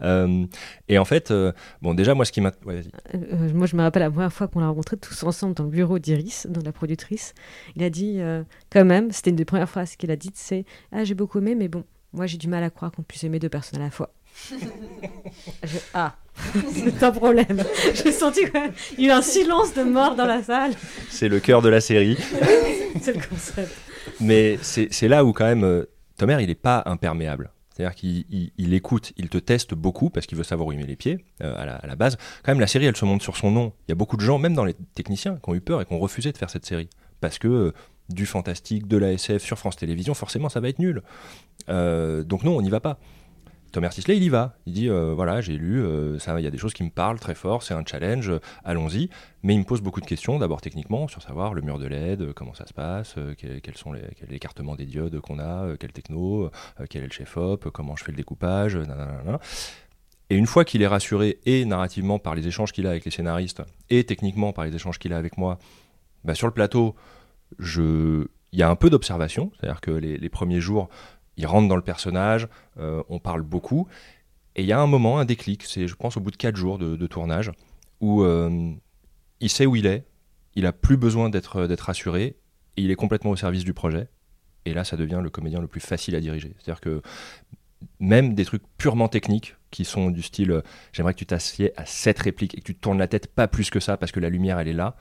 Euh, 0.03 0.47
et 0.89 0.99
en 0.99 1.05
fait, 1.05 1.31
euh, 1.31 1.53
bon, 1.83 1.95
déjà, 1.95 2.15
moi, 2.15 2.25
ce 2.25 2.33
qui 2.33 2.41
m'a. 2.41 2.53
Euh, 2.67 2.83
moi, 3.55 3.67
je 3.67 3.77
me 3.77 3.83
rappelle 3.83 4.03
la 4.03 4.11
première 4.11 4.33
fois 4.33 4.49
qu'on 4.49 4.61
l'a 4.61 4.69
rencontré 4.69 4.97
tous 4.97 5.23
ensemble 5.23 5.55
dans 5.55 5.65
le 5.65 5.71
bureau 5.71 5.99
d'Iris, 5.99 6.47
dans 6.49 6.63
la 6.63 6.73
productrice. 6.73 7.35
Il 7.77 7.83
a 7.83 7.91
dit, 7.91 8.21
quand 8.71 8.85
même, 8.85 9.13
c'était 9.13 9.31
une 9.31 9.37
des 9.37 9.45
premières 9.45 9.69
phrases 9.69 9.97
qu'il 9.97 10.11
a 10.11 10.17
dites 10.17 10.37
c'est 10.37 10.65
Ah, 10.93 11.05
j'ai 11.05 11.15
beaucoup 11.15 11.39
aimé, 11.39 11.55
mais 11.55 11.69
bon, 11.69 11.85
moi, 12.13 12.27
j'ai 12.27 12.39
du 12.39 12.49
mal 12.49 12.65
à 12.65 12.71
croire 12.71 12.91
qu'on 12.93 13.03
puisse 13.03 13.25
aimer 13.25 13.39
deux 13.39 13.49
personnes 13.49 13.81
à 13.81 13.85
la 13.85 13.91
fois. 13.91 14.13
Ah, 15.95 16.15
c'est 16.75 17.03
un 17.03 17.11
problème. 17.11 17.65
J'ai 17.95 18.13
senti 18.13 18.41
qu'il 18.45 19.05
y 19.07 19.11
a 19.11 19.15
eu 19.15 19.19
un 19.19 19.23
silence 19.23 19.73
de 19.73 19.83
mort 19.83 20.15
dans 20.15 20.27
la 20.27 20.43
salle. 20.43 20.73
C'est 21.09 21.29
le 21.29 21.41
cœur 21.41 21.63
de 21.63 21.71
la 21.71 21.81
série. 21.81 22.19
c'est 23.01 23.15
le 23.15 23.23
concept. 23.27 23.75
Mais 24.21 24.59
c'est 24.61 25.09
là 25.09 25.25
où, 25.25 25.33
quand 25.33 25.47
même, 25.47 25.87
Tomer, 26.17 26.39
il 26.41 26.49
n'est 26.49 26.55
pas 26.55 26.83
imperméable. 26.87 27.51
C'est-à-dire 27.77 27.95
qu'il 27.95 28.73
écoute, 28.73 29.13
il 29.19 29.29
te 29.29 29.37
teste 29.37 29.75
beaucoup 29.75 30.09
parce 30.09 30.27
qu'il 30.27 30.39
veut 30.39 30.45
savoir 30.45 30.69
où 30.69 30.73
il 30.73 30.79
met 30.79 30.87
les 30.87 30.97
pieds 30.97 31.25
euh, 31.43 31.55
à, 31.57 31.87
la, 31.87 31.97
base. 31.97 32.17
Quand 32.43 32.53
même, 32.53 32.61
la 32.61 32.67
série, 32.67 32.87
elle 32.87 32.97
se 32.97 33.05
monte 33.05 33.21
sur 33.21 33.37
son 33.37 33.51
nom. 33.51 33.75
Il 33.87 33.91
y 33.91 33.93
a 33.93 33.95
beaucoup 33.95 34.17
de 34.17 34.23
gens, 34.23 34.39
même 34.39 34.55
dans 34.55 34.65
les 34.65 34.75
techniciens, 34.95 35.37
qui 35.37 35.51
ont 35.51 35.55
eu 35.55 35.61
peur 35.61 35.83
et 35.83 35.85
qui 35.85 35.93
ont 35.93 35.99
refusé 35.99 36.33
de 36.33 36.39
faire 36.39 36.49
cette 36.49 36.65
série. 36.65 36.89
Parce 37.21 37.39
que 37.39 37.49
euh, 37.49 37.73
du 38.09 38.25
fantastique, 38.25 38.89
de 38.89 38.97
la 38.97 39.13
SF 39.13 39.43
sur 39.43 39.59
France 39.59 39.77
Télévisions, 39.77 40.15
forcément, 40.15 40.49
ça 40.49 40.61
va 40.61 40.71
être 40.71 40.79
nul. 40.79 41.03
Euh, 41.69 42.25
donc 42.25 42.45
non, 42.45 42.57
on 42.57 42.63
n'y 42.63 42.71
va 42.71 42.81
pas. 42.81 42.99
Thomas 43.77 43.91
Sisley, 43.91 44.17
il 44.17 44.23
y 44.23 44.31
va. 44.31 44.57
Il 44.65 44.73
dit 44.73 44.89
euh, 44.89 45.13
voilà, 45.13 45.43
j'ai 45.43 45.59
lu, 45.59 45.85
euh, 45.85 46.17
il 46.39 46.43
y 46.43 46.47
a 46.47 46.51
des 46.51 46.57
choses 46.57 46.73
qui 46.73 46.83
me 46.83 46.89
parlent 46.89 47.21
très 47.21 47.35
fort, 47.35 47.63
c'est 47.63 47.75
un 47.75 47.85
challenge, 47.85 48.33
allons-y. 48.65 49.11
Mais 49.43 49.53
il 49.53 49.59
me 49.59 49.65
pose 49.65 49.83
beaucoup 49.83 50.01
de 50.01 50.07
questions, 50.07 50.39
d'abord 50.39 50.63
techniquement, 50.63 51.09
sur 51.09 51.21
savoir 51.21 51.53
le 51.53 51.61
mur 51.61 51.79
de 51.79 51.87
LED, 51.87 52.33
comment 52.33 52.55
ça 52.55 52.67
se 52.67 52.73
passe, 52.73 53.17
euh, 53.19 53.35
quels 53.35 53.77
sont 53.77 53.93
les, 53.93 54.01
quel 54.19 54.29
des 54.79 54.87
diodes 54.87 55.21
qu'on 55.21 55.39
a, 55.39 55.77
quel 55.79 55.93
techno, 55.93 56.51
quel 56.89 57.03
est 57.03 57.09
le 57.09 57.13
chef-op, 57.13 57.69
comment 57.69 57.97
je 57.97 58.05
fais 58.05 58.13
le 58.13 58.17
découpage, 58.17 58.77
nanana. 58.77 59.41
Et 60.31 60.37
une 60.37 60.47
fois 60.47 60.65
qu'il 60.65 60.81
est 60.81 60.87
rassuré, 60.87 61.39
et 61.45 61.67
narrativement 61.67 62.19
par 62.19 62.35
les 62.35 62.49
échanges 62.49 62.73
qu'il 62.73 62.87
a 62.87 62.91
avec 62.91 63.05
les 63.05 63.11
scénaristes, 63.11 63.63
et 63.91 64.05
techniquement 64.05 64.55
par 64.55 64.65
les 64.65 64.75
échanges 64.75 64.99
qu'il 64.99 65.13
a 65.13 65.19
avec 65.19 65.37
moi, 65.37 65.59
bah, 66.25 66.35
sur 66.35 66.47
le 66.47 66.55
plateau, 66.55 66.95
il 67.61 68.27
y 68.55 68.63
a 68.63 68.71
un 68.71 68.77
peu 68.77 68.89
d'observation, 68.89 69.53
c'est-à-dire 69.61 69.83
que 69.83 69.91
les 69.91 70.29
premiers 70.31 70.63
jours, 70.63 70.89
il 71.37 71.47
rentre 71.47 71.69
dans 71.69 71.77
le 71.77 71.83
personnage, 71.83 72.49
euh, 72.79 73.03
on 73.09 73.19
parle 73.19 73.43
beaucoup. 73.43 73.87
Et 74.55 74.63
il 74.63 74.67
y 74.67 74.73
a 74.73 74.81
un 74.81 74.87
moment, 74.87 75.19
un 75.19 75.25
déclic, 75.25 75.65
c'est 75.65 75.87
je 75.87 75.95
pense 75.95 76.17
au 76.17 76.21
bout 76.21 76.31
de 76.31 76.37
quatre 76.37 76.57
jours 76.57 76.79
de, 76.79 77.07
tournage, 77.07 77.53
où 78.01 78.23
euh, 78.23 78.73
il 79.41 79.51
sait 79.51 79.67
où 79.67 79.77
il 79.77 79.87
est, 79.87 80.07
il 80.55 80.65
a 80.65 80.73
plus 80.73 80.97
besoin 80.97 81.29
d'être 81.29 81.67
d'être 81.67 81.83
rassuré, 81.83 82.37
et 82.77 82.83
il 82.83 82.91
est 82.91 82.97
complètement 82.97 83.33
au 83.33 83.37
service 83.37 83.65
du 83.65 83.75
projet. 83.75 84.09
Et 84.65 84.75
là, 84.75 84.83
ça 84.83 84.97
devient 84.97 85.21
le 85.23 85.31
comédien 85.31 85.61
le 85.61 85.69
plus 85.69 85.81
facile 85.81 86.17
à 86.17 86.21
diriger. 86.21 86.55
C'est-à-dire 86.59 86.81
que 86.81 87.03
même 88.01 88.35
des 88.35 88.45
trucs 88.45 88.63
purement 88.79 89.09
techniques, 89.09 89.55
qui 89.71 89.85
sont 89.85 90.11
du 90.11 90.23
style 90.23 90.51
euh, 90.51 90.63
j'aimerais 90.93 91.13
que 91.13 91.19
tu 91.19 91.27
t'assieds 91.27 91.79
à 91.79 91.85
cette 91.85 92.19
réplique 92.19 92.57
et 92.57 92.61
que 92.61 92.67
tu 92.67 92.75
te 92.75 92.81
tournes 92.81 92.99
la 92.99 93.09
tête 93.09 93.27
pas 93.27 93.47
plus 93.47 93.69
que 93.69 93.79
ça 93.79 93.99
parce 93.99 94.11
que 94.11 94.21
la 94.21 94.31
lumière 94.31 94.59
elle 94.59 94.69
est 94.69 94.73
là, 94.73 94.97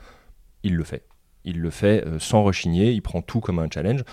il 0.64 0.76
le 0.76 0.84
fait. 0.84 1.06
Il 1.46 1.62
le 1.62 1.70
fait 1.70 2.04
sans 2.20 2.44
rechigner, 2.44 2.92
il 2.92 3.02
prend 3.02 3.22
tout 3.22 3.40
comme 3.40 3.60
un 3.60 3.70
challenge. 3.72 4.04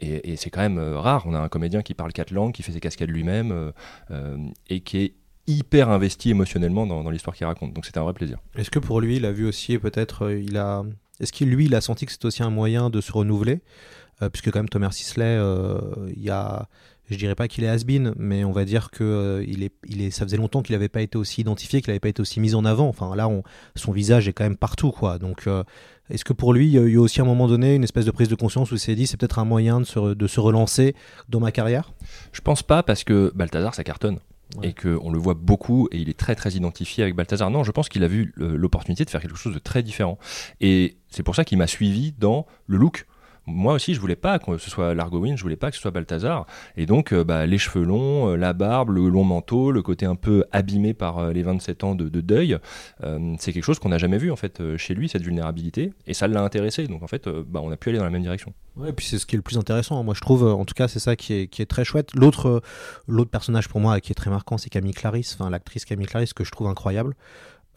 Et, 0.00 0.36
c'est 0.36 0.50
quand 0.50 0.60
même 0.60 0.78
euh, 0.78 0.98
rare. 0.98 1.24
On 1.26 1.34
a 1.34 1.38
un 1.38 1.48
comédien 1.48 1.82
qui 1.82 1.94
parle 1.94 2.12
quatre 2.12 2.30
langues, 2.30 2.52
qui 2.52 2.62
fait 2.62 2.72
ses 2.72 2.80
cascades 2.80 3.10
lui-même 3.10 3.50
euh, 3.52 3.72
euh, 4.10 4.36
et 4.68 4.80
qui 4.80 4.98
est 4.98 5.14
hyper 5.46 5.90
investi 5.90 6.30
émotionnellement 6.30 6.86
dans, 6.86 7.08
l'histoire 7.10 7.34
qu'il 7.34 7.46
raconte. 7.46 7.72
Donc 7.72 7.86
c'était 7.86 7.98
un 7.98 8.04
vrai 8.04 8.12
plaisir. 8.12 8.38
Est-ce 8.56 8.70
que 8.70 8.78
pour 8.78 9.00
lui, 9.00 9.16
il 9.16 9.24
a 9.24 9.32
vu 9.32 9.46
aussi 9.46 9.78
peut-être, 9.78 10.30
il 10.30 10.56
a, 10.56 10.82
est-ce 11.20 11.32
qu'il 11.32 11.50
lui, 11.50 11.66
il 11.66 11.74
a 11.74 11.80
senti 11.80 12.04
que 12.04 12.12
c'est 12.12 12.24
aussi 12.24 12.42
un 12.42 12.50
moyen 12.50 12.90
de 12.90 13.00
se 13.00 13.12
renouveler, 13.12 13.60
puisque 14.32 14.50
quand 14.50 14.58
même 14.58 14.68
Thomas 14.68 14.90
Sisley, 14.90 15.38
il 16.08 16.22
y 16.22 16.30
a 16.30 16.68
je 17.08 17.16
dirais 17.16 17.36
pas 17.36 17.46
qu'il 17.46 17.62
est 17.62 17.68
has-been, 17.68 18.12
mais 18.16 18.44
on 18.44 18.50
va 18.50 18.64
dire 18.64 18.90
que 18.90 19.44
il 19.46 19.62
est, 19.62 19.72
il 19.86 20.02
est, 20.02 20.10
ça 20.10 20.24
faisait 20.24 20.36
longtemps 20.36 20.62
qu'il 20.62 20.74
n'avait 20.74 20.88
pas 20.88 21.02
été 21.02 21.16
aussi 21.16 21.40
identifié, 21.40 21.80
qu'il 21.80 21.90
n'avait 21.90 22.00
pas 22.00 22.08
été 22.08 22.20
aussi 22.20 22.40
mis 22.40 22.56
en 22.56 22.64
avant. 22.64 22.88
Enfin 22.88 23.14
là, 23.14 23.28
on, 23.28 23.44
son 23.76 23.92
visage 23.92 24.26
est 24.26 24.32
quand 24.32 24.42
même 24.42 24.56
partout, 24.56 24.90
quoi. 24.90 25.18
Donc 25.18 25.48
est-ce 26.10 26.24
que 26.24 26.32
pour 26.32 26.52
lui, 26.52 26.66
il 26.66 26.72
y 26.72 26.78
a 26.78 26.82
eu 26.82 26.96
aussi 26.96 27.20
à 27.20 27.24
un 27.24 27.26
moment 27.26 27.48
donné 27.48 27.74
une 27.74 27.84
espèce 27.84 28.04
de 28.04 28.10
prise 28.10 28.28
de 28.28 28.34
conscience 28.34 28.70
où 28.70 28.74
il 28.74 28.80
s'est 28.80 28.94
dit 28.94 29.06
c'est 29.06 29.16
peut-être 29.16 29.38
un 29.38 29.44
moyen 29.44 29.80
de 29.80 29.84
se, 29.86 30.14
de 30.14 30.26
se 30.26 30.40
relancer 30.40 30.94
dans 31.28 31.40
ma 31.40 31.52
carrière? 31.52 31.92
Je 32.32 32.40
pense 32.40 32.62
pas 32.62 32.82
parce 32.82 33.04
que 33.04 33.32
Balthazar 33.34 33.74
ça 33.74 33.84
cartonne. 33.84 34.18
Et 34.62 34.74
qu'on 34.74 35.10
le 35.10 35.18
voit 35.18 35.34
beaucoup 35.34 35.88
et 35.90 35.98
il 35.98 36.08
est 36.08 36.16
très 36.16 36.36
très 36.36 36.52
identifié 36.52 37.02
avec 37.02 37.16
Balthazar. 37.16 37.50
Non, 37.50 37.64
je 37.64 37.72
pense 37.72 37.88
qu'il 37.88 38.04
a 38.04 38.08
vu 38.08 38.32
l'opportunité 38.36 39.04
de 39.04 39.10
faire 39.10 39.20
quelque 39.20 39.36
chose 39.36 39.52
de 39.52 39.58
très 39.58 39.82
différent. 39.82 40.18
Et 40.60 40.98
c'est 41.08 41.24
pour 41.24 41.34
ça 41.34 41.44
qu'il 41.44 41.58
m'a 41.58 41.66
suivi 41.66 42.12
dans 42.12 42.46
le 42.66 42.76
look 42.78 43.06
moi 43.46 43.74
aussi, 43.74 43.94
je 43.94 44.00
voulais 44.00 44.16
pas 44.16 44.38
que 44.40 44.58
ce 44.58 44.70
soit 44.70 44.94
Largowin, 44.94 45.36
je 45.36 45.42
voulais 45.42 45.56
pas 45.56 45.70
que 45.70 45.76
ce 45.76 45.82
soit 45.82 45.92
Balthazar. 45.92 46.46
Et 46.76 46.84
donc, 46.84 47.12
euh, 47.12 47.22
bah, 47.22 47.46
les 47.46 47.58
cheveux 47.58 47.84
longs, 47.84 48.32
euh, 48.32 48.36
la 48.36 48.52
barbe, 48.52 48.90
le 48.90 49.08
long 49.08 49.22
manteau, 49.22 49.70
le 49.70 49.82
côté 49.82 50.04
un 50.04 50.16
peu 50.16 50.44
abîmé 50.50 50.94
par 50.94 51.18
euh, 51.18 51.32
les 51.32 51.44
27 51.44 51.84
ans 51.84 51.94
de, 51.94 52.08
deuil, 52.20 52.58
c'est 53.38 53.52
quelque 53.52 53.62
chose 53.62 53.78
qu'on 53.78 53.90
n'a 53.90 53.98
jamais 53.98 54.18
vu 54.18 54.32
en 54.32 54.36
fait 54.36 54.60
chez 54.76 54.94
lui, 54.94 55.08
cette 55.08 55.22
vulnérabilité. 55.22 55.92
Et 56.06 56.14
ça 56.14 56.26
l'a 56.26 56.42
intéressé. 56.42 56.86
Donc 56.86 57.02
en 57.02 57.06
fait, 57.06 57.28
bah, 57.28 57.60
on 57.62 57.70
a 57.70 57.76
pu 57.76 57.90
aller 57.90 57.98
dans 57.98 58.04
la 58.04 58.10
même 58.10 58.22
direction. 58.22 58.52
Ouais, 58.76 58.88
et 58.88 58.92
puis 58.92 59.06
c'est 59.06 59.18
ce 59.18 59.26
qui 59.26 59.36
est 59.36 59.38
le 59.38 59.42
plus 59.42 59.58
intéressant. 59.58 60.02
Moi, 60.02 60.14
je 60.14 60.20
trouve, 60.20 60.44
en 60.44 60.64
tout 60.64 60.74
cas, 60.74 60.88
c'est 60.88 60.98
ça 60.98 61.14
qui 61.14 61.34
est, 61.34 61.46
qui 61.46 61.62
est 61.62 61.66
très 61.66 61.84
chouette. 61.84 62.14
L'autre, 62.14 62.62
l'autre 63.06 63.30
personnage 63.30 63.68
pour 63.68 63.80
moi 63.80 64.00
qui 64.00 64.12
est 64.12 64.14
très 64.14 64.30
marquant, 64.30 64.58
c'est 64.58 64.70
Camille 64.70 64.94
Clarisse, 64.94 65.36
enfin 65.38 65.50
l'actrice 65.50 65.84
Camille 65.84 66.06
Clarisse 66.06 66.32
que 66.32 66.42
je 66.42 66.50
trouve 66.50 66.66
incroyable 66.68 67.14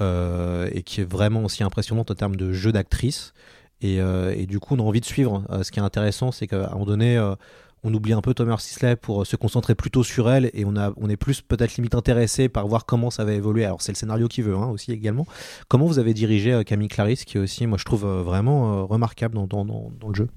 et 0.01 0.81
qui 0.83 1.01
est 1.01 1.09
vraiment 1.09 1.43
aussi 1.43 1.61
impressionnante 1.63 2.09
en 2.09 2.15
termes 2.15 2.37
de 2.37 2.53
jeu 2.53 2.71
d'actrice. 2.71 3.33
Et, 3.81 4.01
euh, 4.01 4.33
et 4.35 4.45
du 4.45 4.59
coup, 4.59 4.75
on 4.75 4.79
a 4.79 4.83
envie 4.83 4.99
de 4.99 5.05
suivre. 5.05 5.43
Euh, 5.49 5.63
ce 5.63 5.71
qui 5.71 5.79
est 5.79 5.83
intéressant, 5.83 6.31
c'est 6.31 6.47
qu'à 6.47 6.67
un 6.67 6.73
moment 6.73 6.85
donné, 6.85 7.17
euh, 7.17 7.35
on 7.83 7.93
oublie 7.93 8.13
un 8.13 8.21
peu 8.21 8.33
Thomas 8.33 8.57
Sisley 8.57 8.95
pour 8.95 9.25
se 9.25 9.35
concentrer 9.37 9.73
plutôt 9.73 10.03
sur 10.03 10.29
elle 10.29 10.49
et 10.53 10.65
on, 10.65 10.75
a, 10.75 10.91
on 10.97 11.09
est 11.09 11.15
plus 11.15 11.41
peut-être 11.41 11.75
limite 11.75 11.95
intéressé 11.95 12.49
par 12.49 12.67
voir 12.67 12.85
comment 12.85 13.09
ça 13.09 13.23
va 13.23 13.33
évoluer. 13.33 13.63
Alors 13.63 13.81
c'est 13.81 13.93
le 13.93 13.97
scénario 13.97 14.27
qui 14.27 14.41
veut 14.41 14.55
hein, 14.55 14.67
aussi 14.67 14.91
également. 14.91 15.25
Comment 15.69 15.85
vous 15.85 15.97
avez 15.97 16.13
dirigé 16.13 16.61
Camille 16.65 16.89
Clarisse 16.89 17.23
qui 17.23 17.37
est 17.37 17.39
aussi, 17.39 17.67
moi 17.67 17.77
je 17.77 17.85
trouve 17.85 18.05
vraiment 18.05 18.85
remarquable 18.85 19.35
dans, 19.35 19.47
dans, 19.47 19.63
dans, 19.63 20.09
le 20.09 20.13
jeu? 20.13 20.27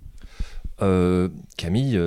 Camille, 1.57 2.00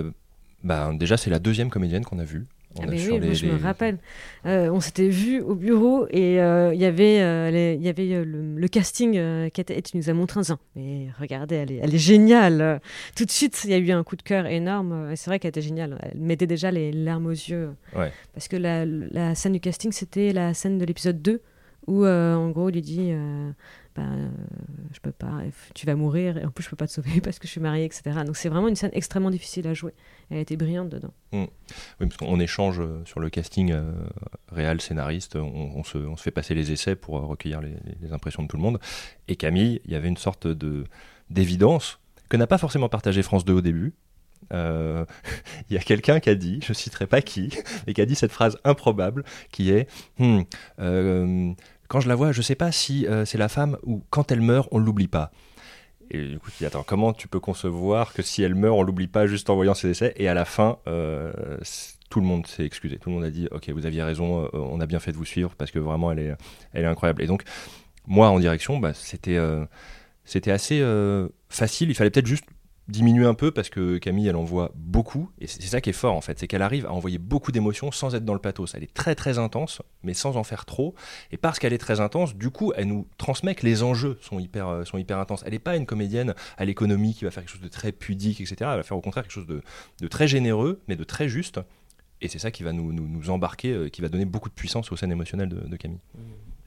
bah, 0.63 0.93
déjà 0.97 1.17
c'est 1.17 1.29
la 1.29 1.39
deuxième 1.39 1.69
comédienne 1.69 2.05
qu'on 2.05 2.19
a 2.19 2.23
vue. 2.23 2.45
On 2.77 2.83
Ah 2.91 2.97
sur 2.97 3.13
oui, 3.13 3.19
les- 3.21 3.35
je 3.35 3.45
me 3.45 3.57
rappelle. 3.61 3.97
Euh, 4.45 4.69
on 4.69 4.79
s'était 4.81 5.07
vu 5.07 5.39
au 5.41 5.55
bureau 5.55 6.07
et 6.09 6.41
euh, 6.41 6.73
il 6.73 6.79
y 6.79 6.85
avait, 6.85 7.21
euh, 7.21 7.49
les- 7.51 7.75
il 7.75 7.81
y 7.81 7.87
avait 7.89 8.23
le, 8.25 8.55
le 8.55 8.67
casting 8.67 9.13
qui 9.51 9.61
était, 9.61 9.77
et 9.77 9.81
tu 9.81 9.95
nous 9.97 10.09
as 10.09 10.13
montré 10.13 10.39
en 10.39 10.41
disant 10.41 10.59
Mais 10.75 11.07
regardez, 11.19 11.55
elle 11.55 11.71
est, 11.71 11.79
elle 11.81 11.95
est 11.95 11.97
géniale. 11.97 12.81
Tout 13.15 13.25
de 13.25 13.31
suite, 13.31 13.61
il 13.63 13.71
y 13.71 13.73
a 13.73 13.77
eu 13.77 13.91
un 13.91 14.03
coup 14.03 14.15
de 14.15 14.23
cœur 14.23 14.45
énorme. 14.45 15.09
Et 15.11 15.15
c'est 15.15 15.29
vrai 15.29 15.39
qu'elle 15.39 15.49
était 15.49 15.61
géniale. 15.61 15.97
Elle 16.01 16.19
mettait 16.19 16.47
déjà 16.47 16.69
les 16.71 16.91
larmes 16.91 17.27
aux 17.27 17.31
yeux. 17.31 17.69
Ouais. 17.95 18.11
Parce 18.33 18.47
que 18.47 18.57
la, 18.57 18.85
la 18.85 19.35
scène 19.35 19.53
du 19.53 19.59
casting, 19.59 19.91
c'était 19.91 20.33
la 20.33 20.53
scène 20.53 20.77
de 20.77 20.85
l'épisode 20.85 21.21
2 21.21 21.41
où 21.87 22.05
en 22.05 22.49
gros 22.49 22.69
il 22.69 22.73
lui 22.73 22.81
dit 22.81 23.11
bah, 23.95 24.03
euh, 24.03 24.29
je 24.93 24.99
peux 24.99 25.11
pas 25.11 25.41
tu 25.73 25.85
vas 25.85 25.95
mourir 25.95 26.37
et 26.37 26.45
en 26.45 26.51
plus 26.51 26.63
je 26.63 26.69
peux 26.69 26.75
pas 26.75 26.87
te 26.87 26.91
sauver 26.91 27.21
parce 27.23 27.39
que 27.39 27.47
je 27.47 27.51
suis 27.51 27.61
mariée 27.61 27.85
etc 27.85 28.23
donc 28.25 28.37
c'est 28.37 28.49
vraiment 28.49 28.67
une 28.67 28.75
scène 28.75 28.91
extrêmement 28.93 29.29
difficile 29.29 29.67
à 29.67 29.73
jouer 29.73 29.93
elle 30.29 30.39
était 30.39 30.57
brillante 30.57 30.89
dedans 30.89 31.13
Mm. 31.35 31.45
Oui, 31.99 32.07
parce 32.07 32.17
qu'on 32.17 32.39
échange 32.39 32.79
euh, 32.79 33.03
sur 33.05 33.19
le 33.19 33.29
casting 33.29 33.71
euh, 33.71 33.91
réel, 34.51 34.81
scénariste, 34.81 35.35
on, 35.35 35.83
se, 35.83 35.97
fait 36.17 36.31
passer 36.31 36.55
les 36.55 36.71
essais 36.71 36.95
pour 36.95 37.15
recueillir 37.21 37.61
les, 37.61 38.13
impressions 38.13 38.43
de 38.43 38.47
tout 38.47 38.57
le 38.57 38.63
monde. 38.63 38.79
Et 39.27 39.35
Camille, 39.35 39.81
il 39.85 39.91
y 39.91 39.95
avait 39.95 40.07
une 40.07 40.17
sorte 40.17 40.47
de 40.47 40.85
d'évidence 41.31 41.99
que 42.29 42.37
n'a 42.37 42.45
pas 42.45 42.59
forcément 42.59 42.87
partagé 42.87 43.23
France 43.23 43.45
2 43.45 43.53
au 43.53 43.61
début. 43.61 43.93
Il 44.51 45.05
y 45.71 45.77
a 45.77 45.81
quelqu'un 45.81 46.19
qui 46.19 46.29
a 46.29 46.35
dit, 46.35 46.59
je 46.63 46.71
citerai 46.71 47.07
pas 47.07 47.23
qui, 47.23 47.49
mais 47.87 47.95
qui 47.95 48.01
a 48.01 48.05
dit 48.05 48.13
cette 48.13 48.31
phrase 48.31 48.59
improbable 48.63 49.23
qui 49.51 49.71
est 49.71 49.89
Hmm, 50.19 50.43
Quand 51.87 51.99
je 51.99 52.07
la 52.07 52.15
vois, 52.15 52.31
je 52.31 52.41
sais 52.41 52.55
pas 52.55 52.71
si 52.71 53.05
euh, 53.07 53.25
c'est 53.25 53.37
la 53.37 53.49
femme 53.49 53.77
ou 53.83 54.03
quand 54.09 54.31
elle 54.31 54.41
meurt, 54.41 54.67
on 54.71 54.79
l'oublie 54.79 55.07
pas. 55.07 55.31
Et 56.11 56.27
du 56.27 56.39
coup, 56.39 56.51
tu 56.51 56.57
dis, 56.59 56.65
attends, 56.65 56.83
comment 56.83 57.13
tu 57.13 57.27
peux 57.27 57.39
concevoir 57.39 58.13
que 58.13 58.21
si 58.21 58.43
elle 58.43 58.55
meurt, 58.55 58.77
on 58.77 58.83
l'oublie 58.83 59.07
pas 59.07 59.25
juste 59.27 59.49
en 59.49 59.55
voyant 59.55 59.73
ses 59.73 59.89
essais 59.89 60.13
Et 60.17 60.27
à 60.27 60.33
la 60.33 60.45
fin, 60.45 60.77
euh, 60.87 61.31
tout 62.09 62.19
le 62.19 62.25
monde 62.25 62.45
s'est 62.45 62.65
excusé. 62.65 62.97
Tout 62.97 63.09
le 63.09 63.15
monde 63.15 63.23
a 63.23 63.31
dit, 63.31 63.47
ok, 63.51 63.69
vous 63.69 63.85
aviez 63.85 64.03
raison, 64.03 64.43
euh, 64.43 64.49
on 64.53 64.79
a 64.79 64.85
bien 64.85 64.99
fait 64.99 65.11
de 65.11 65.17
vous 65.17 65.25
suivre 65.25 65.55
parce 65.57 65.71
que 65.71 65.79
vraiment, 65.79 66.11
elle 66.11 66.37
est, 66.73 66.85
incroyable. 66.85 67.23
Et 67.23 67.27
donc, 67.27 67.43
moi, 68.05 68.29
en 68.29 68.39
direction, 68.39 68.77
bah, 68.77 68.93
c'était, 68.93 69.37
assez 70.51 70.83
facile. 71.49 71.89
Il 71.89 71.95
fallait 71.95 72.11
peut-être 72.11 72.27
juste 72.27 72.45
diminuer 72.87 73.25
un 73.25 73.33
peu 73.33 73.51
parce 73.51 73.69
que 73.69 73.97
Camille, 73.97 74.27
elle 74.27 74.35
envoie 74.35 74.71
beaucoup. 74.75 75.29
Et 75.39 75.47
c'est 75.47 75.61
ça 75.63 75.81
qui 75.81 75.89
est 75.89 75.93
fort, 75.93 76.15
en 76.15 76.21
fait. 76.21 76.39
C'est 76.39 76.47
qu'elle 76.47 76.61
arrive 76.61 76.85
à 76.85 76.91
envoyer 76.91 77.17
beaucoup 77.17 77.51
d'émotions 77.51 77.91
sans 77.91 78.15
être 78.15 78.25
dans 78.25 78.33
le 78.33 78.39
pathos. 78.39 78.73
Elle 78.75 78.83
est 78.83 78.93
très, 78.93 79.15
très 79.15 79.39
intense, 79.39 79.81
mais 80.03 80.13
sans 80.13 80.37
en 80.37 80.43
faire 80.43 80.65
trop. 80.65 80.93
Et 81.31 81.37
parce 81.37 81.59
qu'elle 81.59 81.73
est 81.73 81.79
très 81.79 81.99
intense, 81.99 82.35
du 82.35 82.49
coup, 82.49 82.73
elle 82.75 82.87
nous 82.87 83.07
transmet 83.17 83.55
que 83.55 83.65
les 83.65 83.83
enjeux 83.83 84.17
sont 84.21 84.39
hyper, 84.39 84.67
euh, 84.67 84.83
sont 84.83 84.97
hyper 84.97 85.17
intenses. 85.19 85.43
Elle 85.45 85.53
n'est 85.53 85.59
pas 85.59 85.75
une 85.75 85.85
comédienne 85.85 86.35
à 86.57 86.65
l'économie 86.65 87.13
qui 87.13 87.25
va 87.25 87.31
faire 87.31 87.43
quelque 87.43 87.53
chose 87.53 87.61
de 87.61 87.67
très 87.67 87.91
pudique, 87.91 88.41
etc. 88.41 88.55
Elle 88.61 88.77
va 88.77 88.83
faire 88.83 88.97
au 88.97 89.01
contraire 89.01 89.23
quelque 89.23 89.33
chose 89.33 89.47
de, 89.47 89.61
de 90.01 90.07
très 90.07 90.27
généreux, 90.27 90.81
mais 90.87 90.95
de 90.95 91.03
très 91.03 91.27
juste. 91.27 91.59
Et 92.21 92.27
c'est 92.27 92.39
ça 92.39 92.51
qui 92.51 92.63
va 92.63 92.71
nous, 92.71 92.93
nous, 92.93 93.29
embarquer, 93.29 93.71
euh, 93.71 93.89
qui 93.89 94.01
va 94.01 94.09
donner 94.09 94.25
beaucoup 94.25 94.49
de 94.49 94.53
puissance 94.53 94.91
aux 94.91 94.95
scènes 94.95 95.11
émotionnelles 95.11 95.49
de, 95.49 95.67
de 95.67 95.75
Camille. 95.75 95.99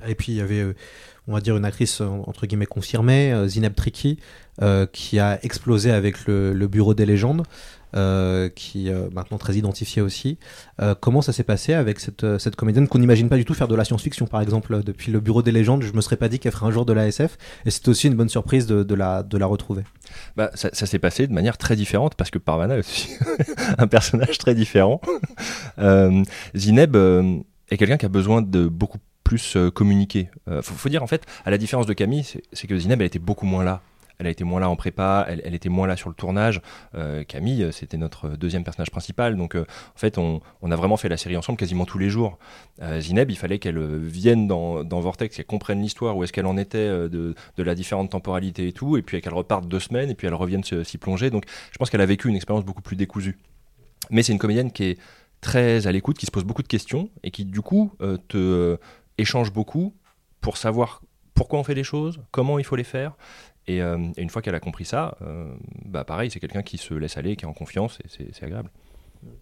Et 0.06 0.14
puis 0.14 0.32
il 0.32 0.36
y 0.36 0.40
avait, 0.40 0.60
euh, 0.60 0.74
on 1.26 1.32
va 1.32 1.40
dire, 1.40 1.56
une 1.56 1.64
actrice 1.64 2.00
euh, 2.00 2.06
entre 2.26 2.46
guillemets 2.46 2.66
confirmée, 2.66 3.32
euh, 3.32 3.48
Zineb 3.48 3.74
Triki, 3.74 4.18
qui 4.92 5.20
a 5.20 5.38
explosé 5.44 5.92
avec 5.92 6.26
le, 6.26 6.66
Bureau 6.66 6.92
des 6.92 7.06
légendes, 7.06 7.44
qui 7.92 8.88
est 8.88 9.14
maintenant 9.14 9.38
très 9.38 9.54
identifiée 9.54 10.02
aussi. 10.02 10.36
Comment 11.00 11.22
ça 11.22 11.32
s'est 11.32 11.44
passé 11.44 11.74
avec 11.74 12.00
cette, 12.00 12.38
cette 12.38 12.56
comédienne 12.56 12.88
qu'on 12.88 12.98
n'imagine 12.98 13.28
pas 13.28 13.36
du 13.36 13.44
tout 13.44 13.54
faire 13.54 13.68
de 13.68 13.76
la 13.76 13.84
science-fiction, 13.84 14.26
par 14.26 14.40
exemple, 14.40 14.82
depuis 14.82 15.12
le 15.12 15.20
Bureau 15.20 15.42
des 15.42 15.52
légendes, 15.52 15.84
je 15.84 15.92
me 15.92 16.00
serais 16.00 16.16
pas 16.16 16.28
dit 16.28 16.40
qu'elle 16.40 16.50
ferait 16.50 16.66
un 16.66 16.70
jour 16.72 16.84
de 16.84 16.92
la 16.92 17.06
SF, 17.06 17.38
et 17.66 17.70
c'est 17.70 17.86
aussi 17.86 18.08
une 18.08 18.16
bonne 18.16 18.28
surprise 18.28 18.66
de, 18.66 18.94
la, 18.96 19.22
retrouver. 19.46 19.84
Bah, 20.34 20.50
ça, 20.54 20.72
s'est 20.72 20.98
passé 20.98 21.28
de 21.28 21.32
manière 21.32 21.56
très 21.56 21.76
différente 21.76 22.16
parce 22.16 22.32
que 22.32 22.38
Parvana 22.38 22.74
est 22.74 22.80
aussi 22.80 23.10
un 23.78 23.86
personnage 23.86 24.38
très 24.38 24.56
différent. 24.56 25.00
Zineb 26.56 26.96
est 27.70 27.76
quelqu'un 27.76 27.96
qui 27.96 28.06
a 28.06 28.08
besoin 28.10 28.42
de 28.42 28.66
beaucoup 28.66 28.98
plus 29.28 29.56
euh, 29.56 29.70
communiquer. 29.70 30.30
Euh, 30.48 30.62
faut, 30.62 30.88
dire 30.88 31.02
en 31.02 31.06
fait, 31.06 31.26
à 31.44 31.50
la 31.50 31.58
différence 31.58 31.84
de 31.84 31.92
Camille, 31.92 32.24
c'est 32.24 32.66
que 32.66 32.78
Zineb 32.78 33.02
elle 33.02 33.08
était 33.08 33.18
beaucoup 33.18 33.44
moins 33.44 33.62
là. 33.62 33.82
Elle 34.18 34.26
a 34.26 34.30
été 34.30 34.42
moins 34.42 34.58
là 34.58 34.70
en 34.70 34.74
prépa, 34.74 35.26
elle, 35.28 35.54
était 35.54 35.68
moins 35.68 35.86
là 35.86 35.96
sur 35.96 36.08
le 36.08 36.14
tournage. 36.14 36.62
Euh, 36.94 37.24
Camille, 37.24 37.68
c'était 37.70 37.98
notre 37.98 38.30
deuxième 38.30 38.64
personnage 38.64 38.90
principal. 38.90 39.36
Donc, 39.36 39.54
en 39.54 39.64
fait, 39.96 40.16
on, 40.16 40.40
a 40.62 40.76
vraiment 40.76 40.96
fait 40.96 41.10
la 41.10 41.18
série 41.18 41.36
ensemble 41.36 41.56
quasiment 41.58 41.84
tous 41.84 41.98
les 41.98 42.10
jours. 42.10 42.36
Zineb, 42.98 43.30
il 43.30 43.36
fallait 43.36 43.60
qu'elle 43.60 43.78
vienne 43.98 44.48
dans, 44.48 44.82
Vortex, 44.82 45.36
qu'elle 45.36 45.44
comprenne 45.44 45.80
l'histoire, 45.80 46.16
où 46.16 46.24
est-ce 46.24 46.32
qu'elle 46.32 46.46
en 46.46 46.56
était 46.56 46.88
de, 46.88 47.36
de 47.56 47.62
la 47.62 47.76
différente 47.76 48.10
temporalité 48.10 48.66
et 48.66 48.72
tout, 48.72 48.96
et 48.96 49.02
puis 49.02 49.20
qu'elle 49.20 49.34
reparte 49.34 49.68
deux 49.68 49.78
semaines, 49.78 50.10
et 50.10 50.16
puis 50.16 50.26
elle 50.26 50.34
revienne 50.34 50.64
s'y 50.64 50.98
plonger. 50.98 51.30
Donc, 51.30 51.44
je 51.70 51.78
pense 51.78 51.88
qu'elle 51.88 52.00
a 52.00 52.06
vécu 52.06 52.28
une 52.28 52.34
expérience 52.34 52.64
beaucoup 52.64 52.82
plus 52.82 52.96
décousue. 52.96 53.38
Mais 54.10 54.24
c'est 54.24 54.32
une 54.32 54.40
comédienne 54.40 54.72
qui 54.72 54.82
est 54.84 54.98
très 55.40 55.86
à 55.86 55.92
l'écoute, 55.92 56.18
qui 56.18 56.26
se 56.26 56.32
pose 56.32 56.44
beaucoup 56.44 56.64
de 56.64 56.68
questions, 56.68 57.08
et 57.22 57.30
qui, 57.30 57.44
du 57.44 57.60
coup, 57.60 57.92
te 58.26 58.78
échange 59.18 59.52
beaucoup 59.52 59.94
pour 60.40 60.56
savoir 60.56 61.02
pourquoi 61.34 61.58
on 61.58 61.64
fait 61.64 61.74
les 61.74 61.84
choses, 61.84 62.20
comment 62.30 62.58
il 62.58 62.64
faut 62.64 62.76
les 62.76 62.84
faire. 62.84 63.16
Et, 63.66 63.82
euh, 63.82 63.98
une 64.16 64.30
fois 64.30 64.40
qu'elle 64.42 64.54
a 64.54 64.60
compris 64.60 64.84
ça, 64.84 65.16
euh, 65.22 65.54
bah 65.84 66.04
pareil, 66.04 66.30
c'est 66.30 66.40
quelqu'un 66.40 66.62
qui 66.62 66.78
se 66.78 66.94
laisse 66.94 67.16
aller, 67.16 67.36
qui 67.36 67.44
est 67.44 67.48
en 67.48 67.52
confiance, 67.52 67.98
et 68.04 68.30
c'est 68.32 68.44
agréable. 68.44 68.70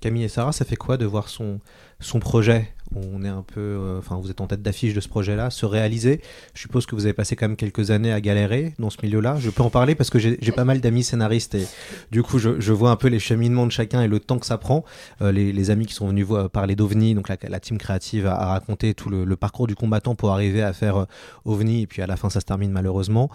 Camille 0.01 0.25
et 0.25 0.29
Sarah, 0.29 0.53
ça 0.53 0.65
fait 0.65 0.77
quoi 0.77 0.97
de 0.97 1.05
voir 1.05 1.29
son, 1.29 1.61
son 2.01 2.21
projet 2.21 2.73
On 2.95 3.25
est 3.25 3.29
un 3.29 3.43
peu, 3.43 3.61
euh, 3.61 3.99
enfin, 3.99 4.17
vous 4.17 4.31
êtes 4.31 4.41
en 4.41 4.47
tête 4.47 4.63
d'affiche 4.63 4.95
de 4.95 5.01
ce 5.01 5.09
projet-là, 5.09 5.51
se 5.51 5.67
réaliser. 5.67 6.21
Je 6.55 6.61
suppose 6.61 6.87
que 6.87 6.95
vous 6.95 7.05
avez 7.05 7.15
passé 7.15 7.35
quand 7.35 7.49
même 7.49 7.57
quelques 7.57 7.91
années 7.91 8.13
à 8.13 8.21
galérer 8.21 8.75
dans 8.79 8.91
ce 8.91 8.99
milieu-là. 9.03 9.37
Je 9.39 9.51
peux 9.51 9.63
en 9.63 9.71
parler 9.71 9.95
parce 9.95 10.09
que 10.09 10.19
j'ai 10.19 10.53
pas 10.53 10.65
mal 10.65 10.81
d'amis 10.81 11.03
scénaristes 11.03 11.55
et 11.55 11.67
du 12.13 12.23
coup, 12.23 12.39
je, 12.39 12.73
vois 12.73 12.91
un 12.91 12.97
peu 12.97 13.09
les 13.09 13.19
cheminements 13.19 13.67
de 13.67 13.73
chacun 13.73 14.03
et 14.03 14.09
le 14.09 14.21
temps 14.21 14.39
que 14.39 14.47
ça 14.47 14.59
prend. 14.59 14.85
Euh, 15.21 15.33
les, 15.33 15.71
amis 15.71 15.87
qui 15.87 15.95
sont 15.95 16.07
venus 16.07 16.27
voir, 16.27 16.49
parler 16.49 16.77
d'OVNI, 16.77 17.15
donc 17.15 17.29
la, 17.29 17.61
team 17.61 17.77
créative 17.79 18.27
a, 18.27 18.47
raconté 18.47 18.95
tout 18.95 19.11
le, 19.11 19.37
parcours 19.37 19.67
du 19.67 19.75
combattant 19.75 20.15
pour 20.15 20.31
arriver 20.31 20.63
à 20.63 20.73
faire 20.73 20.97
euh, 20.97 21.05
OVNI 21.45 21.83
et 21.83 21.87
puis 21.87 22.03
à 22.03 22.07
la 22.07 22.17
fin, 22.17 22.31
ça 22.31 22.41
se 22.41 22.45
termine 22.45 22.71
malheureusement. 22.71 23.31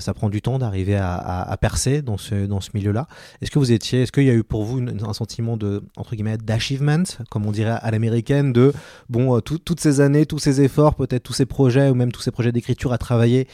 Ça 0.00 0.14
prend 0.14 0.30
du 0.30 0.42
temps 0.42 0.58
d'arriver 0.58 0.96
à, 0.96 1.56
percer 1.60 2.02
dans 2.02 2.18
ce, 2.18 2.46
dans 2.46 2.60
ce 2.60 2.70
milieu-là. 2.74 3.06
Est-ce 3.40 3.50
que 3.50 3.58
vous 3.58 3.72
étiez, 3.72 4.02
est-ce 4.02 4.12
qu'il 4.12 4.24
y 4.24 4.30
a 4.30 4.34
eu 4.34 4.42
pour 4.42 4.64
vous 4.64 4.80
un 4.80 5.12
sentiment 5.12 5.56
de, 5.56 5.82
entre 5.96 6.14
guillemets, 6.14 6.38
d'achievement, 6.38 7.04
comme 7.30 7.46
on 7.46 7.52
dirait 7.52 7.78
à 7.80 7.90
l'américaine, 7.90 8.05
de, 8.10 8.72
bon, 9.08 9.36
euh, 9.36 9.40
tout- 9.40 9.58
toutes 9.58 9.80
ces 9.80 10.00
années, 10.00 10.26
tous 10.26 10.38
ces 10.38 10.60
efforts, 10.60 10.94
peut-être 10.94 11.22
tous 11.22 11.32
ces 11.32 11.46
projets, 11.46 11.88
ou 11.90 11.94
même 11.94 12.12
tous 12.12 12.20
ces 12.22 12.30
projets 12.30 12.52
d'écriture 12.52 12.92
à 12.92 12.98
travailler, 12.98 13.46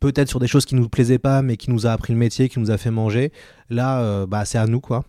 peut-être 0.00 0.28
sur 0.28 0.38
des 0.40 0.46
choses 0.46 0.64
qui 0.66 0.74
nous 0.74 0.88
plaisaient 0.88 1.18
pas, 1.18 1.42
mais 1.42 1.56
qui 1.56 1.70
nous 1.70 1.86
a 1.86 1.90
appris 1.92 2.12
le 2.12 2.18
métier, 2.18 2.48
qui 2.48 2.58
nous 2.60 2.70
a 2.70 2.76
fait 2.78 2.90
manger. 2.90 3.32
Là, 3.70 4.00
euh, 4.02 4.26
bah, 4.26 4.44
c'est 4.44 4.58
à 4.58 4.66
nous, 4.66 4.80
quoi. 4.80 5.04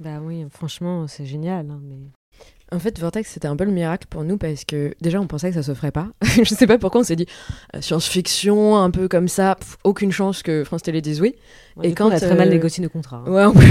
bah 0.00 0.20
oui 0.22 0.44
franchement 0.50 1.06
c'est 1.08 1.26
génial 1.26 1.68
hein, 1.70 1.80
En 2.70 2.78
fait, 2.78 2.98
Vortex, 2.98 3.30
c'était 3.30 3.48
un 3.48 3.56
peu 3.56 3.64
le 3.64 3.70
miracle 3.70 4.06
pour 4.10 4.24
nous 4.24 4.36
parce 4.36 4.64
que 4.64 4.94
déjà, 5.00 5.20
on 5.20 5.26
pensait 5.26 5.48
que 5.48 5.54
ça 5.54 5.62
se 5.62 5.72
ferait 5.74 5.90
pas. 5.90 6.08
je 6.22 6.54
sais 6.54 6.66
pas 6.66 6.78
pourquoi 6.78 7.00
on 7.00 7.04
s'est 7.04 7.16
dit 7.16 7.26
euh, 7.74 7.80
science-fiction, 7.80 8.76
un 8.76 8.90
peu 8.90 9.08
comme 9.08 9.28
ça, 9.28 9.56
pff, 9.58 9.78
aucune 9.84 10.12
chance 10.12 10.42
que 10.42 10.64
France 10.64 10.82
Télé 10.82 11.00
dise 11.00 11.20
oui. 11.20 11.34
Ouais, 11.76 11.88
du 11.88 11.94
coup, 11.94 12.02
on 12.02 12.10
a 12.10 12.20
très 12.20 12.34
mal 12.34 12.50
négocié 12.50 12.82
nos 12.82 12.90
contrats, 12.90 13.24
hein. 13.26 13.52
Ouais. 13.52 13.64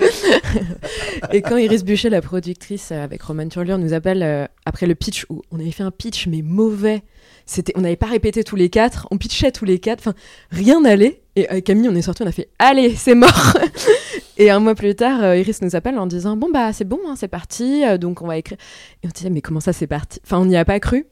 Et 1.32 1.42
quand 1.42 1.56
Iris 1.56 1.84
Buchet, 1.84 2.10
la 2.10 2.22
productrice 2.22 2.90
euh, 2.92 3.02
avec 3.02 3.22
Roman 3.22 3.48
Turlure, 3.48 3.78
nous 3.78 3.92
appelle 3.92 4.22
euh, 4.22 4.46
après 4.64 4.86
le 4.86 4.94
pitch 4.94 5.26
où 5.28 5.42
on 5.50 5.58
avait 5.58 5.72
fait 5.72 5.82
un 5.82 5.90
pitch 5.90 6.26
mais 6.26 6.42
mauvais. 6.42 7.02
C'était, 7.46 7.72
on 7.76 7.80
n'avait 7.80 7.96
pas 7.96 8.06
répété 8.06 8.44
tous 8.44 8.56
les 8.56 8.68
quatre, 8.68 9.08
on 9.10 9.16
pitchait 9.16 9.50
tous 9.52 9.64
les 9.64 9.78
quatre, 9.78 10.00
enfin 10.00 10.14
rien 10.50 10.80
n'allait. 10.82 11.22
Et 11.34 11.48
avec 11.48 11.64
Camille, 11.64 11.88
on 11.88 11.94
est 11.94 12.02
sorti, 12.02 12.22
on 12.22 12.26
a 12.26 12.32
fait 12.32 12.48
allez, 12.58 12.94
c'est 12.94 13.14
mort. 13.14 13.56
Et 14.40 14.50
un 14.50 14.60
mois 14.60 14.76
plus 14.76 14.94
tard, 14.94 15.24
euh, 15.24 15.36
Iris 15.36 15.62
nous 15.62 15.74
appelle 15.74 15.98
en 15.98 16.06
disant 16.06 16.36
bon 16.36 16.48
bah 16.50 16.72
c'est 16.72 16.84
bon, 16.84 17.00
hein, 17.08 17.14
c'est 17.16 17.26
parti, 17.26 17.84
euh, 17.84 17.98
donc 17.98 18.22
on 18.22 18.26
va 18.28 18.38
écrire. 18.38 18.56
Et 19.02 19.08
on 19.08 19.10
disait 19.10 19.30
mais 19.30 19.40
comment 19.40 19.58
ça 19.58 19.72
c'est 19.72 19.88
parti? 19.88 20.20
Enfin 20.24 20.38
on 20.38 20.46
n'y 20.46 20.56
a 20.56 20.64
pas 20.64 20.78
cru. 20.78 21.06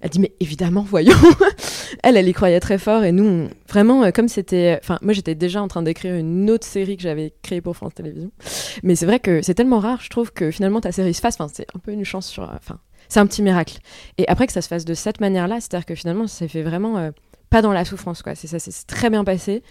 Elle 0.00 0.10
dit 0.10 0.18
mais 0.18 0.32
évidemment 0.40 0.82
voyons. 0.82 1.16
elle 2.02 2.16
elle 2.16 2.28
y 2.28 2.32
croyait 2.32 2.58
très 2.58 2.78
fort 2.78 3.04
et 3.04 3.12
nous 3.12 3.48
vraiment 3.68 4.02
euh, 4.02 4.10
comme 4.10 4.26
c'était, 4.26 4.80
enfin 4.82 4.98
moi 5.00 5.12
j'étais 5.12 5.36
déjà 5.36 5.62
en 5.62 5.68
train 5.68 5.82
d'écrire 5.82 6.16
une 6.16 6.50
autre 6.50 6.66
série 6.66 6.96
que 6.96 7.04
j'avais 7.04 7.32
créée 7.42 7.60
pour 7.60 7.76
France 7.76 7.94
Télévisions. 7.94 8.32
Mais 8.82 8.96
c'est 8.96 9.06
vrai 9.06 9.20
que 9.20 9.42
c'est 9.42 9.54
tellement 9.54 9.78
rare, 9.78 10.00
je 10.02 10.10
trouve 10.10 10.32
que 10.32 10.50
finalement 10.50 10.80
ta 10.80 10.90
série 10.90 11.14
se 11.14 11.20
fasse. 11.20 11.36
Enfin 11.38 11.52
c'est 11.54 11.68
un 11.76 11.78
peu 11.78 11.92
une 11.92 12.04
chance 12.04 12.26
sur, 12.26 12.42
enfin 12.42 12.80
c'est 13.08 13.20
un 13.20 13.26
petit 13.26 13.42
miracle. 13.42 13.78
Et 14.18 14.26
après 14.26 14.48
que 14.48 14.52
ça 14.52 14.60
se 14.60 14.66
fasse 14.66 14.84
de 14.84 14.94
cette 14.94 15.20
manière-là, 15.20 15.60
c'est-à-dire 15.60 15.86
que 15.86 15.94
finalement 15.94 16.26
ça 16.26 16.38
s'est 16.38 16.48
fait 16.48 16.62
vraiment 16.62 17.12
pas 17.48 17.62
dans 17.62 17.72
la 17.72 17.84
souffrance 17.84 18.22
quoi. 18.22 18.34
C'est 18.34 18.48
ça, 18.48 18.58
c'est 18.58 18.86
très 18.88 19.08
bien 19.08 19.22
passé. 19.22 19.62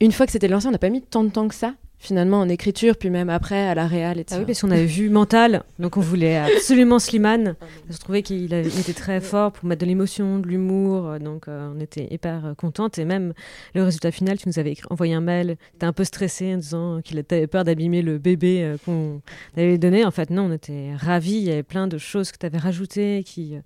Une 0.00 0.10
fois 0.10 0.26
que 0.26 0.32
c'était 0.32 0.48
lancé, 0.48 0.66
on 0.66 0.72
n'a 0.72 0.78
pas 0.78 0.90
mis 0.90 1.02
tant 1.02 1.22
de 1.22 1.28
temps 1.28 1.46
que 1.46 1.54
ça. 1.54 1.74
Finalement 2.02 2.40
en 2.40 2.48
écriture, 2.48 2.96
puis 2.96 3.10
même 3.10 3.28
après 3.28 3.60
à 3.68 3.74
la 3.74 3.86
réal, 3.86 4.18
etc. 4.18 4.36
Ah 4.36 4.40
oui, 4.40 4.46
parce 4.46 4.62
qu'on 4.62 4.70
avait 4.70 4.86
vu 4.86 5.10
Mental, 5.10 5.62
donc 5.78 5.98
on 5.98 6.00
voulait 6.00 6.38
absolument 6.38 6.98
Slimane. 6.98 7.56
Je 7.90 7.98
trouvais 7.98 8.22
qu'il 8.22 8.52
était 8.54 8.94
très 8.94 9.20
fort 9.20 9.52
pour 9.52 9.66
mettre 9.68 9.82
de 9.82 9.86
l'émotion, 9.86 10.38
de 10.38 10.46
l'humour, 10.48 11.06
euh, 11.06 11.18
donc 11.18 11.46
euh, 11.46 11.70
on 11.76 11.78
était 11.78 12.08
hyper 12.10 12.46
euh, 12.46 12.54
contente. 12.54 12.98
Et 12.98 13.04
même 13.04 13.34
le 13.74 13.84
résultat 13.84 14.10
final, 14.10 14.38
tu 14.38 14.48
nous 14.48 14.58
avais 14.58 14.72
écrit- 14.72 14.86
envoyé 14.88 15.12
un 15.12 15.20
mail, 15.20 15.56
tu 15.78 15.84
un 15.84 15.92
peu 15.92 16.04
stressé 16.04 16.54
en 16.54 16.56
disant 16.56 17.00
qu'il 17.04 17.18
avait 17.18 17.46
peur 17.46 17.64
d'abîmer 17.64 18.00
le 18.00 18.16
bébé 18.16 18.62
euh, 18.64 18.76
qu'on 18.84 19.20
avait 19.56 19.76
donné. 19.76 20.04
En 20.06 20.10
fait, 20.10 20.30
non, 20.30 20.44
on 20.44 20.52
était 20.52 20.94
ravis. 20.96 21.36
Il 21.36 21.42
y 21.42 21.52
avait 21.52 21.62
plein 21.62 21.86
de 21.86 21.98
choses 21.98 22.32
que 22.32 22.38
tu 22.38 22.46
avais 22.46 22.56
rajoutées 22.58 23.22
qui, 23.26 23.56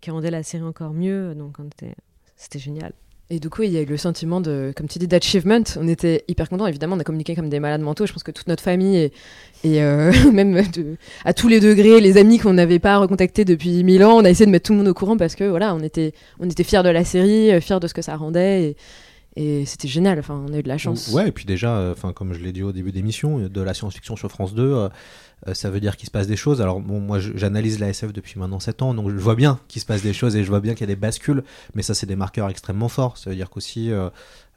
qui 0.00 0.10
rendaient 0.10 0.30
la 0.30 0.42
série 0.42 0.64
encore 0.64 0.94
mieux. 0.94 1.34
Donc 1.34 1.56
on 1.58 1.66
était... 1.66 1.94
c'était 2.36 2.58
génial. 2.58 2.94
Et 3.32 3.40
du 3.40 3.48
coup, 3.48 3.62
il 3.62 3.72
y 3.72 3.78
a 3.78 3.80
eu 3.80 3.86
le 3.86 3.96
sentiment 3.96 4.42
de, 4.42 4.74
comme 4.76 4.88
tu 4.88 4.98
dis, 4.98 5.08
d'achievement. 5.08 5.62
On 5.80 5.88
était 5.88 6.22
hyper 6.28 6.50
contents. 6.50 6.66
Évidemment, 6.66 6.96
on 6.96 7.00
a 7.00 7.04
communiqué 7.04 7.34
comme 7.34 7.48
des 7.48 7.60
malades 7.60 7.80
mentaux. 7.80 8.04
Je 8.04 8.12
pense 8.12 8.22
que 8.22 8.30
toute 8.30 8.46
notre 8.46 8.62
famille 8.62 9.10
et, 9.64 9.82
euh, 9.82 10.12
même 10.32 10.62
à 11.24 11.32
tous 11.32 11.48
les 11.48 11.58
degrés, 11.58 12.02
les 12.02 12.18
amis 12.18 12.38
qu'on 12.38 12.52
n'avait 12.52 12.78
pas 12.78 12.98
recontactés 12.98 13.46
depuis 13.46 13.84
mille 13.84 14.04
ans, 14.04 14.18
on 14.18 14.24
a 14.26 14.28
essayé 14.28 14.44
de 14.44 14.50
mettre 14.50 14.66
tout 14.66 14.74
le 14.74 14.80
monde 14.80 14.88
au 14.88 14.92
courant 14.92 15.16
parce 15.16 15.34
que 15.34 15.44
voilà, 15.44 15.74
on 15.74 15.80
était, 15.80 16.12
on 16.40 16.50
était 16.50 16.62
fiers 16.62 16.82
de 16.82 16.90
la 16.90 17.06
série, 17.06 17.50
euh, 17.50 17.62
fiers 17.62 17.80
de 17.80 17.86
ce 17.86 17.94
que 17.94 18.02
ça 18.02 18.16
rendait. 18.16 18.76
Et, 19.34 19.64
c'était 19.64 19.88
génial. 19.88 20.18
Enfin, 20.18 20.44
on 20.46 20.52
a 20.52 20.58
eu 20.58 20.62
de 20.62 20.68
la 20.68 20.76
chance. 20.76 21.08
Ouais, 21.08 21.28
et 21.28 21.32
puis 21.32 21.46
déjà, 21.46 21.74
euh, 21.74 21.94
comme 22.14 22.34
je 22.34 22.40
l'ai 22.40 22.52
dit 22.52 22.62
au 22.62 22.72
début 22.72 22.92
d'émission, 22.92 23.48
de 23.48 23.60
la 23.62 23.72
science-fiction 23.72 24.14
sur 24.14 24.28
France 24.28 24.52
2, 24.52 24.62
euh, 24.62 24.76
euh, 24.84 24.88
ça 25.54 25.70
veut 25.70 25.80
dire 25.80 25.96
qu'il 25.96 26.06
se 26.06 26.10
passe 26.10 26.26
des 26.26 26.36
choses. 26.36 26.60
Alors 26.60 26.80
moi 26.80 27.18
j'analyse 27.18 27.80
la 27.80 27.88
SF 27.88 28.12
depuis 28.12 28.38
maintenant 28.38 28.60
7 28.60 28.82
ans, 28.82 28.94
donc 28.94 29.10
je 29.10 29.16
vois 29.16 29.34
bien 29.34 29.58
qu'il 29.68 29.80
se 29.80 29.86
passe 29.86 30.02
des 30.02 30.12
choses 30.12 30.36
et 30.36 30.44
je 30.44 30.48
vois 30.48 30.60
bien 30.60 30.74
qu'il 30.74 30.82
y 30.82 30.90
a 30.90 30.94
des 30.94 31.00
bascules, 31.00 31.42
mais 31.74 31.82
ça 31.82 31.94
c'est 31.94 32.06
des 32.06 32.16
marqueurs 32.16 32.48
extrêmement 32.48 32.88
forts. 32.88 33.18
Ça 33.18 33.30
veut 33.30 33.36
dire 33.36 33.50
qu'aussi 33.50 33.90
euh, 33.90 34.08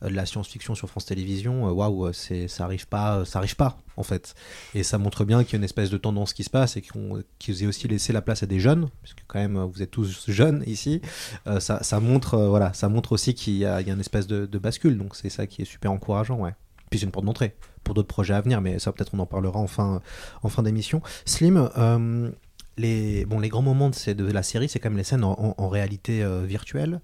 euh, 0.04 0.10
la 0.10 0.26
science-fiction 0.26 0.76
sur 0.76 0.90
France 0.90 1.06
Télévisions, 1.06 1.68
euh, 1.68 1.72
waouh, 1.72 2.12
c'est 2.14 2.48
ça 2.48 2.66
arrive 2.66 2.88
pas, 2.88 3.26
ça 3.26 3.40
arrive 3.40 3.56
pas 3.56 3.78
en 3.98 4.04
fait. 4.04 4.36
Et 4.74 4.84
ça 4.84 4.98
montre 4.98 5.26
bien 5.26 5.44
qu'il 5.44 5.54
y 5.54 5.56
a 5.56 5.60
une 5.60 5.64
espèce 5.64 5.90
de 5.90 5.98
tendance 5.98 6.34
qui 6.34 6.44
se 6.44 6.50
passe 6.50 6.78
et 6.78 6.82
qu'on- 6.82 7.24
qu'ils 7.40 7.64
aient 7.64 7.68
aussi 7.68 7.88
laissé 7.88 8.14
la 8.14 8.22
place 8.22 8.44
à 8.44 8.46
des 8.46 8.60
jeunes, 8.60 8.90
puisque 9.02 9.24
quand 9.28 9.40
même 9.40 9.58
vous 9.58 9.82
êtes 9.82 9.92
tous 9.92 10.30
jeunes 10.30 10.64
ici. 10.68 11.02
Euh, 11.48 11.60
ça, 11.60 12.00
montre, 12.00 12.36
euh, 12.36 12.50
voilà, 12.50 12.74
ça 12.74 12.90
montre 12.90 13.14
aussi 13.14 13.34
qu'il 13.34 13.56
y 13.56 13.66
a, 13.66 13.82
une 13.82 14.00
espèce 14.00 14.28
de, 14.28 14.46
de 14.46 14.58
bascule. 14.60 14.98
Donc 14.98 15.16
c'est 15.16 15.30
ça 15.30 15.48
qui 15.48 15.62
est 15.62 15.66
super 15.66 15.92
encourageant, 15.92 16.40
ouais. 16.40 16.54
Puis 16.90 17.00
c'est 17.00 17.06
une 17.06 17.12
porte 17.12 17.26
d'entrée 17.26 17.56
pour 17.86 17.96
d'autres 17.96 18.10
projets 18.10 18.34
à 18.34 18.42
venir, 18.42 18.60
mais 18.60 18.80
ça 18.80 18.92
peut-être 18.92 19.14
on 19.14 19.20
en 19.20 19.26
parlera 19.26 19.60
en 19.60 19.68
fin, 19.68 20.02
en 20.44 20.50
fin 20.50 20.64
d'émission. 20.64 21.02
Slim, 21.24 21.70
euh, 21.78 22.30
les, 22.78 23.24
bon, 23.24 23.40
les 23.40 23.48
grands 23.48 23.62
moments 23.62 23.90
de, 23.90 24.32
la 24.32 24.44
série, 24.44 24.68
c'est 24.68 24.80
quand 24.80 24.90
même 24.90 24.98
les 24.98 25.06
scènes 25.06 25.24
en, 25.24 25.70
réalité 25.70 26.22
euh, 26.22 26.42
virtuelle. 26.46 27.00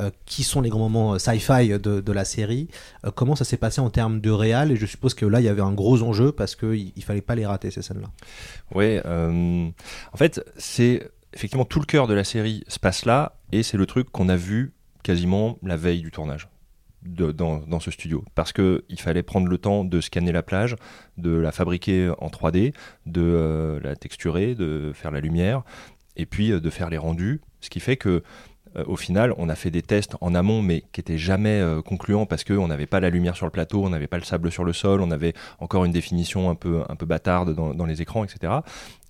Euh, 0.00 0.10
qui 0.26 0.42
sont 0.42 0.60
les 0.60 0.70
grands 0.70 0.88
moments 0.88 1.20
sci-fi 1.20 1.68
de, 1.78 2.12
la 2.12 2.24
série? 2.24 2.66
Comment 3.14 3.36
ça 3.36 3.44
s'est 3.44 3.56
passé 3.56 3.80
en 3.80 3.90
termes 3.90 4.20
de 4.20 4.30
réal 4.32 4.72
Et 4.72 4.76
je 4.76 4.86
suppose 4.86 5.14
que 5.14 5.24
là, 5.24 5.40
il 5.40 5.44
y 5.44 5.48
avait 5.48 5.62
un 5.62 5.72
gros 5.72 6.02
enjeu 6.02 6.32
parce 6.32 6.56
qu'il 6.56 6.90
il 6.96 7.04
fallait 7.04 7.20
pas 7.20 7.36
les 7.36 7.46
rater, 7.46 7.70
ces 7.70 7.80
scènes-là. 7.80 8.08
Euh, 8.76 9.68
en 10.12 10.16
fait, 10.16 10.44
c'est 10.56 11.08
effectivement 11.32 11.64
tout 11.64 11.78
le 11.78 11.86
cœur 11.86 12.08
de 12.08 12.14
la 12.14 12.24
série 12.24 12.64
se 12.66 12.80
passe 12.80 13.04
là, 13.04 13.36
et 13.52 13.62
c'est 13.62 13.76
le 13.76 13.86
truc 13.86 14.10
qu'on 14.10 14.28
a 14.28 14.36
vu 14.36 14.72
quasiment 15.04 15.58
la 15.62 15.76
veille 15.76 16.00
du 16.00 16.10
tournage. 16.10 16.48
Dans, 17.04 17.80
ce 17.80 17.90
studio 17.90 18.24
parce 18.34 18.52
que 18.52 18.84
il 18.88 19.00
fallait 19.00 19.22
prendre 19.22 19.48
le 19.48 19.58
temps 19.58 19.84
de 19.84 20.00
scanner 20.00 20.32
la 20.32 20.42
plage, 20.42 20.76
de 21.18 21.30
la 21.30 21.52
fabriquer 21.52 22.12
en 22.18 22.28
3D, 22.28 22.72
de 23.06 23.22
euh, 23.22 23.80
la 23.82 23.96
texturer, 23.96 24.54
de 24.54 24.92
faire 24.94 25.10
la 25.10 25.20
lumière 25.20 25.62
et 26.16 26.26
puis 26.26 26.52
euh, 26.52 26.60
de 26.60 26.70
faire 26.70 26.90
les 26.90 26.98
rendus. 26.98 27.40
Ce 27.60 27.70
qui 27.70 27.80
fait 27.80 27.96
que 27.96 28.22
euh, 28.76 28.84
au 28.86 28.96
final, 28.96 29.34
on 29.36 29.48
a 29.48 29.54
fait 29.54 29.70
des 29.70 29.82
tests 29.82 30.16
en 30.20 30.34
amont, 30.34 30.62
mais 30.62 30.82
qui 30.92 31.00
étaient 31.00 31.18
jamais 31.18 31.62
concluants 31.84 32.26
parce 32.26 32.42
qu'on 32.42 32.68
n'avait 32.68 32.86
pas 32.86 33.00
la 33.00 33.10
lumière 33.10 33.36
sur 33.36 33.46
le 33.46 33.52
plateau, 33.52 33.84
on 33.84 33.90
n'avait 33.90 34.06
pas 34.06 34.18
le 34.18 34.24
sable 34.24 34.50
sur 34.50 34.64
le 34.64 34.72
sol, 34.72 35.00
on 35.00 35.10
avait 35.10 35.34
encore 35.60 35.84
une 35.84 35.92
définition 35.92 36.50
un 36.50 36.54
peu, 36.54 36.82
un 36.88 36.96
peu 36.96 37.06
bâtarde 37.06 37.54
dans, 37.54 37.74
dans 37.74 37.86
les 37.86 38.02
écrans, 38.02 38.24
etc. 38.24 38.52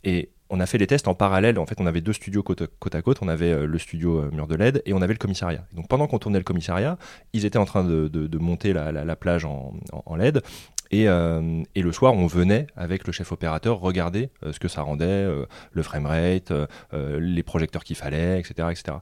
Et 0.02 0.30
on 0.54 0.60
a 0.60 0.66
fait 0.66 0.78
les 0.78 0.86
tests 0.86 1.08
en 1.08 1.14
parallèle. 1.14 1.58
En 1.58 1.66
fait, 1.66 1.80
on 1.80 1.86
avait 1.86 2.00
deux 2.00 2.12
studios 2.12 2.42
côte, 2.42 2.62
à 2.94 3.02
côte. 3.02 3.18
On 3.22 3.28
avait 3.28 3.52
euh, 3.52 3.66
le 3.66 3.78
studio 3.78 4.20
euh, 4.20 4.30
Mur 4.32 4.46
de 4.46 4.54
LED 4.54 4.82
et 4.86 4.92
on 4.92 5.02
avait 5.02 5.12
le 5.12 5.18
commissariat. 5.18 5.64
Donc, 5.74 5.88
pendant 5.88 6.06
qu'on 6.06 6.18
tournait 6.18 6.38
le 6.38 6.44
commissariat, 6.44 6.96
ils 7.32 7.44
étaient 7.44 7.58
en 7.58 7.64
train 7.64 7.82
de, 7.84 8.38
monter 8.38 8.72
la, 8.72 8.92
la- 8.92 9.04
la 9.04 9.16
plage 9.16 9.44
en, 9.44 9.72
LED. 10.16 10.42
Et, 10.90 11.08
euh, 11.08 11.62
et 11.74 11.82
le 11.82 11.92
soir, 11.92 12.14
on 12.14 12.26
venait 12.26 12.68
avec 12.76 13.06
le 13.06 13.12
chef 13.12 13.32
opérateur 13.32 13.80
regarder 13.80 14.30
ce 14.48 14.60
que 14.60 14.68
ça 14.68 14.82
rendait, 14.82 15.04
euh, 15.06 15.46
le 15.72 15.82
framerate, 15.82 16.52
les 16.92 17.42
projecteurs 17.42 17.82
qu'il 17.82 17.96
fallait, 17.96 18.38
etc., 18.38 18.68
etc. 18.70 18.98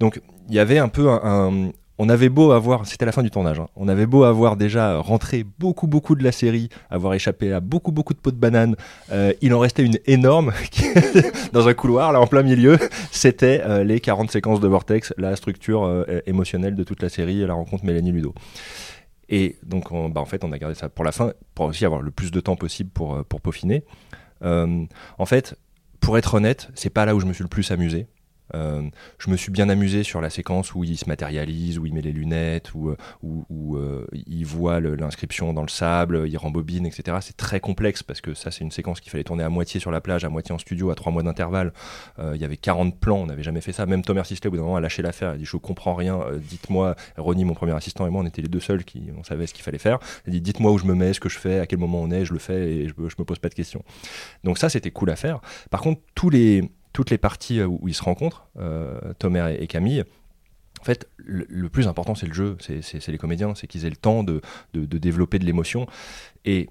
Donc, 0.00 0.20
il 0.48 0.54
y 0.54 0.58
avait 0.60 0.78
un 0.78 0.88
peu 0.88 1.08
un- 1.08 1.70
on 1.98 2.08
avait 2.08 2.28
beau 2.28 2.50
avoir, 2.52 2.86
c'était 2.86 3.04
la 3.06 3.12
fin 3.12 3.22
du 3.22 3.30
tournage, 3.30 3.60
hein, 3.60 3.68
on 3.76 3.86
avait 3.88 4.06
beau 4.06 4.24
avoir 4.24 4.56
déjà 4.56 4.98
rentré 4.98 5.44
beaucoup 5.58 5.86
beaucoup 5.86 6.14
de 6.16 6.24
la 6.24 6.32
série, 6.32 6.68
avoir 6.90 7.14
échappé 7.14 7.52
à 7.52 7.60
beaucoup 7.60 7.92
beaucoup 7.92 8.14
de 8.14 8.18
pots 8.18 8.32
de 8.32 8.36
banane, 8.36 8.74
euh, 9.12 9.32
il 9.42 9.54
en 9.54 9.60
restait 9.60 9.84
une 9.84 9.98
énorme 10.06 10.52
dans 11.52 11.68
un 11.68 11.74
couloir 11.74 12.12
là 12.12 12.20
en 12.20 12.26
plein 12.26 12.42
milieu, 12.42 12.78
c'était 13.12 13.62
euh, 13.64 13.84
les 13.84 14.00
40 14.00 14.30
séquences 14.30 14.60
de 14.60 14.66
Vortex, 14.68 15.14
la 15.18 15.36
structure 15.36 15.84
euh, 15.84 16.20
émotionnelle 16.26 16.74
de 16.74 16.82
toute 16.84 17.00
la 17.02 17.08
série, 17.08 17.46
la 17.46 17.54
rencontre 17.54 17.84
Mélanie 17.84 18.12
Ludo. 18.12 18.34
Et 19.28 19.56
donc, 19.64 19.90
on- 19.90 20.10
bah, 20.10 20.20
en 20.20 20.26
fait, 20.26 20.44
on 20.44 20.52
a 20.52 20.58
gardé 20.58 20.74
ça 20.74 20.88
pour 20.88 21.04
la 21.04 21.12
fin, 21.12 21.32
pour 21.54 21.66
aussi 21.66 21.84
avoir 21.86 22.02
le 22.02 22.10
plus 22.10 22.30
de 22.30 22.40
temps 22.40 22.56
possible 22.56 22.90
pour, 22.90 23.24
pour 23.24 23.40
peaufiner. 23.40 23.84
En 24.42 25.26
fait, 25.26 25.54
pour 26.00 26.18
être 26.18 26.34
honnête, 26.34 26.68
c'est 26.74 26.90
pas 26.90 27.06
là 27.06 27.14
où 27.14 27.20
je 27.20 27.24
me 27.26 27.32
suis 27.32 27.42
le 27.42 27.48
plus 27.48 27.70
amusé. 27.70 28.06
Euh, 28.52 28.82
je 29.18 29.30
me 29.30 29.36
suis 29.36 29.50
bien 29.50 29.68
amusé 29.68 30.02
sur 30.02 30.20
la 30.20 30.30
séquence 30.30 30.74
où 30.74 30.84
il 30.84 30.98
se 30.98 31.08
matérialise, 31.08 31.78
où 31.78 31.86
il 31.86 31.94
met 31.94 32.02
les 32.02 32.12
lunettes, 32.12 32.74
où, 32.74 32.90
euh, 32.90 32.96
euh, 33.22 34.06
il 34.12 34.44
voit 34.44 34.80
l'inscription 34.80 35.52
dans 35.52 35.62
le 35.62 35.68
sable, 35.68 36.24
il 36.26 36.36
rembobine, 36.36 36.86
etc. 36.86 37.18
C'est 37.20 37.36
très 37.36 37.60
complexe 37.60 38.02
parce 38.02 38.20
que 38.20 38.34
ça, 38.34 38.50
c'est 38.50 38.62
une 38.62 38.70
séquence 38.70 39.00
qu'il 39.00 39.10
fallait 39.10 39.24
tourner 39.24 39.44
à 39.44 39.48
moitié 39.48 39.80
sur 39.80 39.90
la 39.90 40.00
plage, 40.00 40.24
à 40.24 40.28
moitié 40.28 40.54
en 40.54 40.58
studio, 40.58 40.90
à 40.90 40.94
trois 40.94 41.12
mois 41.12 41.22
d'intervalle. 41.22 41.72
Il 42.18 42.40
y 42.40 42.44
avait 42.44 42.56
40 42.56 42.98
plans, 42.98 43.18
on 43.18 43.26
n'avait 43.26 43.42
jamais 43.42 43.60
fait 43.60 43.72
ça. 43.72 43.86
Même 43.86 44.02
Thomas 44.02 44.24
Sisley, 44.24 44.48
au 44.48 44.50
bout 44.50 44.56
d'un 44.56 44.62
moment, 44.64 44.76
a 44.76 44.80
lâché 44.80 45.02
l'affaire. 45.02 45.32
Il 45.32 45.34
a 45.34 45.38
dit 45.38 45.44
Je 45.44 45.56
comprends 45.56 45.94
rien, 45.94 46.20
dites-moi. 46.36 46.94
Ronnie, 47.16 47.44
mon 47.44 47.54
premier 47.54 47.72
assistant, 47.72 48.06
et 48.06 48.10
moi, 48.10 48.22
on 48.22 48.26
était 48.26 48.42
les 48.42 48.48
deux 48.48 48.60
seuls 48.60 48.84
qui 48.84 49.10
on 49.16 49.24
savait 49.24 49.46
ce 49.46 49.54
qu'il 49.54 49.62
fallait 49.62 49.78
faire. 49.78 49.98
Il 50.26 50.30
a 50.30 50.32
dit 50.32 50.40
Dites-moi 50.40 50.72
où 50.72 50.78
je 50.78 50.84
me 50.84 50.94
mets, 50.94 51.12
ce 51.12 51.20
que 51.20 51.28
je 51.28 51.38
fais, 51.38 51.60
à 51.60 51.66
quel 51.66 51.78
moment 51.78 52.00
on 52.00 52.10
est, 52.10 52.24
je 52.24 52.32
le 52.32 52.38
fais 52.38 52.70
et 52.70 52.88
je, 52.88 52.94
je 52.96 53.14
me 53.18 53.24
pose 53.24 53.38
pas 53.38 53.48
de 53.48 53.54
questions. 53.54 53.82
Donc, 54.42 54.58
ça, 54.58 54.68
c'était 54.68 54.90
cool 54.90 55.10
à 55.10 55.16
faire. 55.16 55.40
Par 55.70 55.80
contre, 55.80 56.00
tous 56.14 56.30
les, 56.30 56.70
toutes 56.94 57.10
les 57.10 57.18
parties 57.18 57.60
euh, 57.60 57.66
où 57.66 57.86
ils 57.86 57.94
se 57.94 58.02
rencontrent, 58.02 58.48
euh, 58.58 58.98
Thomas 59.18 59.50
et, 59.50 59.66
Camille, 59.66 60.04
en 60.80 60.84
fait, 60.84 61.08
le, 61.18 61.68
plus 61.68 61.86
important, 61.88 62.14
c'est 62.14 62.26
le 62.26 62.32
jeu, 62.34 62.56
c'est- 62.60 63.06
les 63.08 63.18
comédiens, 63.18 63.54
c'est 63.54 63.66
qu'ils 63.66 63.84
aient 63.84 63.90
le 63.90 63.96
temps 63.96 64.22
de, 64.22 64.40
de- 64.72 64.84
développer 64.98 65.38
de 65.38 65.44
l'émotion. 65.44 65.86
Et 66.46 66.68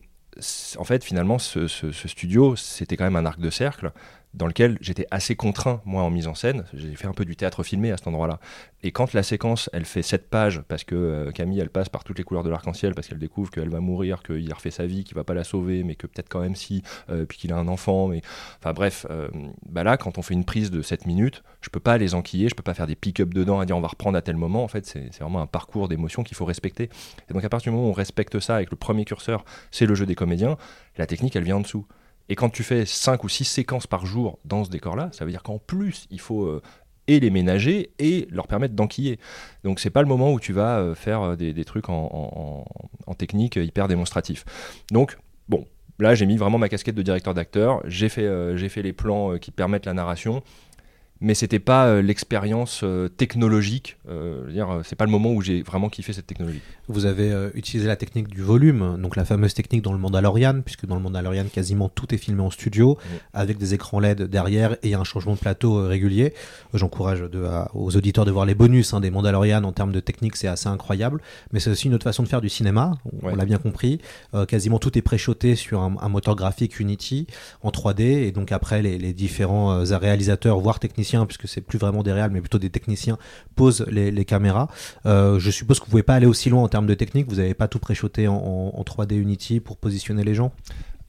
en 0.78 0.84
fait, 0.84 1.04
finalement, 1.04 1.38
ce- 1.68 1.92
ce 1.92 2.08
studio, 2.08 2.56
c'était 2.56 2.96
quand 2.98 3.04
même 3.04 3.16
un 3.16 3.26
arc 3.26 3.40
de 3.40 3.50
cercle 3.50 3.92
dans 4.34 4.48
lequel 4.48 4.78
j'étais 4.82 5.06
assez 5.12 5.36
contraint, 5.36 5.82
moi, 5.86 6.04
en 6.04 6.10
mise 6.10 6.28
en 6.28 6.34
scène. 6.34 6.66
J'ai 6.74 6.96
fait 6.96 7.08
un 7.08 7.14
peu 7.14 7.26
du 7.26 7.36
théâtre 7.36 7.64
filmé 7.64 7.92
à 7.92 7.98
cet 7.98 8.08
endroit-là. 8.08 8.40
Et 8.82 8.92
quand 8.92 9.14
la 9.14 9.24
séquence, 9.24 9.70
elle 9.74 9.86
fait 9.86 10.02
7 10.02 10.30
pages, 10.30 10.62
parce 10.68 10.84
que 10.84 10.96
euh, 10.96 11.32
Camille, 11.32 11.60
elle 11.60 11.70
passe 11.70 11.90
par 11.90 12.04
toutes 12.04 12.18
les 12.18 12.24
couleurs 12.24 12.44
de 12.44 12.50
l'arc-en-ciel, 12.50 12.96
parce 12.96 13.08
qu'elle 13.08 13.20
découvre 13.20 13.52
qu'elle 13.52 13.70
va 13.70 13.80
mourir, 13.80 14.24
qu'il 14.24 14.52
refait 14.54 14.72
sa 14.72 14.86
vie, 14.86 15.04
qu'il 15.04 15.16
va 15.16 15.24
pas 15.24 15.34
la 15.34 15.44
sauver, 15.44 15.84
mais 15.84 15.96
que 15.96 16.08
peut-être 16.08 16.30
quand 16.30 16.42
même 16.42 16.56
si, 16.56 16.84
euh, 17.10 17.26
puis 17.26 17.38
qu'il 17.38 17.54
a 17.54 17.58
un 17.58 17.68
enfant. 17.68 18.12
Enfin 18.60 18.74
bref, 18.74 19.06
euh, 19.10 19.30
bah 19.70 19.84
là, 19.84 19.98
quand 19.98 20.18
on 20.18 20.22
fait 20.22 20.34
une 20.34 20.46
prise 20.46 20.72
de 20.72 20.82
7 20.82 21.06
minutes, 21.06 21.44
je 21.62 21.70
peux 21.70 21.80
pas 21.80 21.98
les 21.98 22.16
enquiller, 22.16 22.50
je 22.50 22.56
peux 22.56 22.64
pas 22.64 22.74
faire 22.74 22.88
des 22.88 22.96
pick-up 22.96 23.34
dedans 23.34 23.60
à 23.60 23.66
dire 23.66 23.78
on 23.78 23.82
va 23.82 23.88
reprendre 23.88 24.18
à 24.18 24.22
tel 24.22 24.36
moment. 24.36 24.64
En 24.64 24.68
fait, 24.68 24.86
c'est 24.86 25.04
c'est 25.12 25.24
vraiment 25.24 25.42
un 25.42 25.48
parcours 25.48 25.88
d'émotions 25.88 26.24
qu'il 26.24 26.36
faut 26.36 26.46
respecter. 26.46 26.90
Et 27.30 27.34
donc, 27.34 27.44
à 27.44 27.50
partir 27.50 27.72
du 27.72 27.76
moment 27.76 27.90
où 27.90 27.92
on 27.92 27.94
respecte 27.94 28.40
ça 28.40 28.56
avec 28.56 28.72
le 28.72 28.78
premier 28.78 29.06
curseur, 29.06 29.46
c'est 29.72 29.86
le 29.86 29.96
jeu 29.96 30.06
des 30.06 30.16
comédiens, 30.16 30.58
la 30.98 31.06
technique, 31.06 31.36
elle 31.36 31.44
vient 31.44 31.58
en 31.58 31.62
dessous. 31.62 31.86
Et 32.30 32.36
quand 32.36 32.50
tu 32.50 32.64
fais 32.64 32.86
5 32.86 33.24
ou 33.24 33.30
6 33.30 33.46
séquences 33.46 33.88
par 33.88 34.06
jour 34.06 34.40
dans 34.46 34.64
ce 34.64 34.70
décor-là, 34.70 35.10
ça 35.12 35.26
veut 35.26 35.32
dire 35.32 35.44
qu'en 35.44 35.60
plus, 35.60 36.08
il 36.10 36.20
faut 36.20 36.46
euh, 36.46 36.62
et 37.08 37.20
les 37.20 37.30
ménager 37.30 37.92
et 38.00 38.28
leur 38.32 38.48
permettre 38.48 38.76
d'enquiller. 38.76 39.20
Donc 39.64 39.80
c'est 39.80 39.90
pas 39.90 40.02
le 40.02 40.08
moment 40.08 40.32
où 40.32 40.40
tu 40.40 40.54
vas 40.54 40.80
euh, 40.80 40.96
faire 40.96 41.22
euh, 41.22 41.36
des, 41.36 41.66
trucs 41.66 41.90
en, 41.90 42.66
technique 43.18 43.58
hyper 43.58 43.88
démonstratif. 43.88 44.46
Donc 44.92 45.18
bon, 45.50 45.66
là 46.00 46.16
j'ai 46.16 46.26
mis 46.26 46.38
vraiment 46.38 46.58
ma 46.58 46.70
casquette 46.70 46.96
de 46.96 47.02
directeur 47.02 47.34
d'acteur, 47.34 47.82
j'ai 47.86 48.10
fait, 48.10 48.58
j'ai 48.58 48.70
fait 48.70 48.82
les 48.82 48.94
plans 48.94 49.38
qui 49.38 49.52
permettent 49.52 49.86
la 49.86 49.94
narration. 49.94 50.42
Mais 51.26 51.36
c'était 51.36 51.60
pas 51.60 51.86
euh, 51.88 52.02
l'expérience 52.02 52.82
euh, 52.84 53.08
technologique. 53.08 53.98
euh, 54.10 54.52
dire, 54.52 54.70
euh, 54.70 54.82
c'est 54.84 54.98
pas 54.98 55.06
le 55.06 55.12
moment 55.12 55.32
où 55.32 55.42
j'ai 55.42 55.62
vraiment 55.64 55.88
kiffé 55.88 56.12
cette 56.12 56.28
technologie. 56.28 56.60
Vous 56.90 57.06
avez 57.06 57.32
utilisé 57.54 57.88
la 57.88 57.96
technique 57.96 58.28
du 58.28 58.42
volume, 58.42 58.98
donc 59.02 59.16
la 59.16 59.24
fameuse 59.24 59.54
technique 59.54 59.82
dans 59.84 59.94
le 59.94 60.00
Mandalorian, 60.00 60.60
puisque 60.66 60.86
dans 60.86 60.96
le 60.96 61.02
Mandalorian, 61.02 61.46
quasiment 61.46 61.88
tout 61.88 62.14
est 62.14 62.18
filmé 62.18 62.42
en 62.42 62.50
studio, 62.50 62.98
avec 63.34 63.58
des 63.58 63.74
écrans 63.74 64.02
LED 64.02 64.24
derrière 64.24 64.76
et 64.84 64.94
un 64.94 65.06
changement 65.06 65.36
de 65.36 65.40
plateau 65.40 65.88
régulier. 65.88 66.34
J'encourage 66.74 67.22
de- 67.22 67.46
à- 67.46 67.72
aux 67.74 67.96
auditeurs 67.96 68.26
de 68.26 68.32
voir 68.32 68.46
les 68.46 68.54
bonus 68.54 68.94
hein, 68.94 69.00
des 69.00 69.12
Mandalorian 69.12 69.64
en 69.64 69.72
termes 69.72 69.94
de 69.94 70.02
technique, 70.02 70.36
c'est 70.36 70.50
assez 70.50 70.68
incroyable. 70.68 71.22
Mais 71.54 71.62
c'est 71.62 71.70
aussi 71.70 71.88
une 71.88 71.94
autre 71.94 72.04
façon 72.04 72.22
de 72.24 72.28
faire 72.28 72.42
du 72.42 72.50
cinéma, 72.50 72.98
on, 73.06 73.30
on 73.32 73.36
l'a 73.38 73.46
bien 73.46 73.60
compris. 73.60 74.02
Quasiment 74.50 74.78
tout 74.80 74.98
est 74.98 75.02
préchoté 75.02 75.56
sur 75.56 75.80
un, 75.80 75.96
un 76.02 76.10
moteur 76.10 76.36
graphique 76.36 76.82
Unity 76.82 77.28
en 77.62 77.70
3D, 77.70 78.02
et 78.02 78.32
donc 78.34 78.52
après 78.52 78.82
les, 78.82 78.98
les 78.98 79.14
différents 79.14 79.84
réalisateurs, 79.86 80.60
voire 80.60 80.80
techniciens, 80.80 81.13
techniciens, 81.14 81.26
puisque 81.26 81.48
c'est 81.48 81.62
plus 81.62 81.80
vraiment 81.80 82.04
des 82.04 82.12
réals, 82.12 82.32
mais 82.32 82.42
plutôt 82.42 82.60
des 82.60 82.70
techniciens, 82.70 83.18
posent 83.56 83.86
les, 83.90 84.26
caméras. 84.26 84.68
Euh, 85.06 85.40
je 85.40 85.52
suppose 85.52 85.80
que 85.80 85.86
vous 85.86 85.92
pouvez 85.92 86.04
pas 86.04 86.16
aller 86.16 86.26
aussi 86.26 86.50
loin 86.50 86.64
en 86.64 86.68
termes 86.68 86.88
de 86.88 86.94
technique. 86.94 87.28
Vous 87.30 87.36
n'avez 87.36 87.54
pas 87.54 87.68
tout 87.68 87.80
préchoté 87.80 88.28
en, 88.28 88.36
en, 88.36 88.74
en 88.76 88.84
3D 88.84 89.16
Unity 89.16 89.60
pour 89.60 89.78
positionner 89.78 90.24
les 90.24 90.34
gens? 90.34 90.52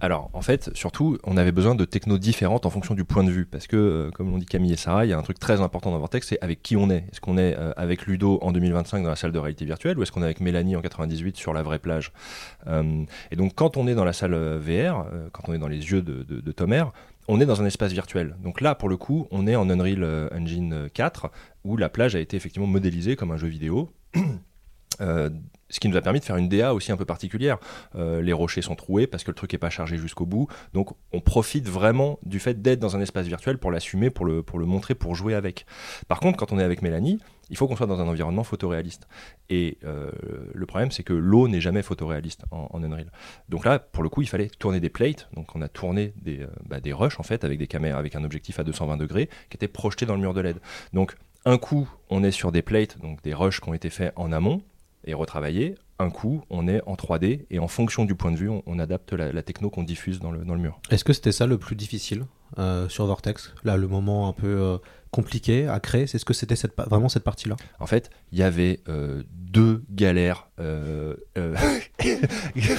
Alors, 0.00 0.28
en 0.34 0.42
fait, 0.42 0.70
surtout, 0.74 1.18
on 1.24 1.36
avait 1.36 1.52
besoin 1.52 1.74
de 1.74 1.84
technos 1.84 2.18
différentes 2.18 2.66
en 2.66 2.70
fonction 2.70 2.94
du 2.94 3.04
point 3.04 3.24
de 3.24 3.30
vue. 3.30 3.46
Parce 3.46 3.66
que, 3.66 3.76
euh, 3.76 4.10
comme 4.10 4.30
l'ont 4.30 4.38
dit 4.38 4.44
Camille 4.44 4.72
et 4.72 4.76
Sarah, 4.76 5.06
il 5.06 5.08
y 5.08 5.12
a 5.12 5.18
un 5.18 5.22
truc 5.22 5.38
très 5.38 5.60
important 5.60 5.92
dans 5.92 5.98
Vortex, 5.98 6.26
c'est 6.28 6.38
avec 6.42 6.62
qui 6.62 6.76
on 6.76 6.90
est. 6.90 7.06
Est-ce 7.10 7.20
qu'on 7.20 7.38
est, 7.38 7.56
euh, 7.56 7.72
avec 7.76 8.06
Ludo 8.06 8.38
en 8.42 8.52
2025 8.52 9.02
dans 9.02 9.08
la 9.08 9.16
salle 9.16 9.32
de 9.32 9.38
réalité 9.38 9.64
virtuelle 9.64 9.96
ou 9.98 10.02
est-ce 10.02 10.12
qu'on 10.12 10.22
est 10.22 10.26
avec 10.26 10.40
Mélanie 10.40 10.76
en 10.76 10.82
98 10.82 11.36
sur 11.36 11.54
la 11.54 11.62
vraie 11.62 11.78
plage? 11.78 12.12
Et 13.30 13.36
donc, 13.36 13.54
quand 13.54 13.76
on 13.76 13.86
est 13.86 13.94
dans 13.94 14.04
la 14.04 14.12
salle 14.12 14.34
VR, 14.34 15.06
quand 15.32 15.44
on 15.48 15.54
est 15.54 15.58
dans 15.58 15.68
les 15.68 15.90
yeux 15.90 16.02
de, 16.02 16.22
de, 16.22 16.40
de 16.40 16.52
Tomer, 16.52 16.84
on 17.28 17.40
est 17.40 17.46
dans 17.46 17.62
un 17.62 17.66
espace 17.66 17.92
virtuel. 17.92 18.36
Donc 18.42 18.60
là, 18.60 18.74
pour 18.74 18.88
le 18.88 18.96
coup, 18.96 19.26
on 19.30 19.46
est 19.46 19.56
en 19.56 19.68
Unreal 19.70 20.02
euh, 20.02 20.28
Engine 20.32 20.88
4, 20.92 21.30
où 21.64 21.76
la 21.76 21.88
plage 21.88 22.14
a 22.14 22.20
été 22.20 22.36
effectivement 22.36 22.66
modélisée 22.66 23.16
comme 23.16 23.30
un 23.30 23.36
jeu 23.36 23.48
vidéo. 23.48 23.90
Ce 25.70 25.80
qui 25.80 25.88
nous 25.88 25.96
a 25.96 26.02
permis 26.02 26.20
de 26.20 26.24
faire 26.24 26.36
une 26.36 26.48
DA 26.48 26.74
aussi 26.74 26.92
un 26.92 26.96
peu 26.96 27.04
particulière. 27.04 27.58
Euh, 27.94 28.20
les 28.20 28.32
rochers 28.32 28.62
sont 28.62 28.74
troués 28.74 29.06
parce 29.06 29.24
que 29.24 29.30
le 29.30 29.34
truc 29.34 29.52
n'est 29.52 29.58
pas 29.58 29.70
chargé 29.70 29.96
jusqu'au 29.96 30.26
bout. 30.26 30.48
Donc 30.72 30.94
on 31.12 31.20
profite 31.20 31.68
vraiment 31.68 32.18
du 32.22 32.38
fait 32.38 32.60
d'être 32.60 32.80
dans 32.80 32.96
un 32.96 33.00
espace 33.00 33.26
virtuel 33.26 33.58
pour 33.58 33.70
l'assumer, 33.70 34.10
pour 34.10 34.26
le, 34.26 34.42
pour 34.42 34.58
le 34.58 34.66
montrer, 34.66 34.94
pour 34.94 35.14
jouer 35.14 35.34
avec. 35.34 35.66
Par 36.08 36.20
contre, 36.20 36.38
quand 36.38 36.52
on 36.52 36.58
est 36.58 36.64
avec 36.64 36.82
Mélanie, 36.82 37.18
il 37.50 37.56
faut 37.56 37.66
qu'on 37.66 37.76
soit 37.76 37.86
dans 37.86 38.00
un 38.00 38.08
environnement 38.08 38.44
photoréaliste. 38.44 39.06
Et 39.50 39.78
euh, 39.84 40.10
le 40.52 40.66
problème, 40.66 40.90
c'est 40.90 41.02
que 41.02 41.12
l'eau 41.12 41.48
n'est 41.48 41.60
jamais 41.60 41.82
photoréaliste 41.82 42.44
en, 42.50 42.68
en, 42.70 42.82
Unreal. 42.82 43.10
Donc 43.48 43.64
là, 43.64 43.78
pour 43.78 44.02
le 44.02 44.08
coup, 44.08 44.22
il 44.22 44.28
fallait 44.28 44.48
tourner 44.58 44.80
des 44.80 44.90
plates. 44.90 45.28
Donc 45.34 45.54
on 45.54 45.62
a 45.62 45.68
tourné 45.68 46.14
des, 46.22 46.40
euh, 46.40 46.48
bah, 46.66 46.80
des 46.80 46.92
rushs 46.92 47.18
en 47.18 47.22
fait 47.22 47.44
avec 47.44 47.58
des 47.58 47.66
caméras, 47.66 47.98
avec 47.98 48.16
un 48.16 48.24
objectif 48.24 48.58
à 48.58 48.64
220 48.64 48.96
degrés 48.96 49.28
qui 49.50 49.56
était 49.56 49.68
projeté 49.68 50.06
dans 50.06 50.14
le 50.14 50.20
mur 50.20 50.34
de 50.34 50.40
LED. 50.40 50.56
Donc 50.92 51.16
un 51.44 51.58
coup, 51.58 51.88
on 52.08 52.24
est 52.24 52.30
sur 52.30 52.52
des 52.52 52.62
plates, 52.62 52.98
donc 53.00 53.22
des 53.22 53.34
rushs 53.34 53.60
qui 53.60 53.68
ont 53.68 53.74
été 53.74 53.90
faits 53.90 54.12
en 54.16 54.32
amont 54.32 54.62
et 55.06 55.14
retravaillés. 55.14 55.74
Un 55.98 56.10
coup, 56.10 56.42
on 56.50 56.66
est 56.66 56.82
en 56.86 56.94
3D 56.94 57.46
et 57.50 57.58
en 57.58 57.68
fonction 57.68 58.04
du 58.04 58.14
point 58.14 58.32
de 58.32 58.36
vue, 58.36 58.48
on, 58.48 58.62
on 58.66 58.78
adapte 58.78 59.12
la, 59.12 59.32
la 59.32 59.42
techno 59.42 59.70
qu'on 59.70 59.84
diffuse 59.84 60.18
dans 60.20 60.30
le, 60.30 60.44
dans 60.44 60.54
le 60.54 60.60
mur. 60.60 60.80
Est-ce 60.90 61.04
que 61.04 61.12
c'était 61.12 61.32
ça 61.32 61.46
le 61.46 61.56
plus 61.58 61.76
difficile 61.76 62.24
euh, 62.58 62.88
sur 62.88 63.06
Vortex? 63.06 63.54
Là, 63.62 63.76
le 63.76 63.86
moment 63.86 64.28
un 64.28 64.32
peu 64.32 64.46
euh, 64.60 64.78
compliqué 65.10 65.68
à 65.68 65.78
créer, 65.80 66.06
c'est 66.06 66.18
ce 66.18 66.24
que 66.24 66.34
c'était 66.34 66.56
cette, 66.56 66.76
vraiment 66.76 67.08
cette 67.08 67.24
partie-là? 67.24 67.56
En 67.78 67.86
fait, 67.86 68.10
il 68.32 68.38
y 68.38 68.42
avait 68.42 68.80
euh, 68.88 69.22
deux 69.30 69.84
galères. 69.90 70.48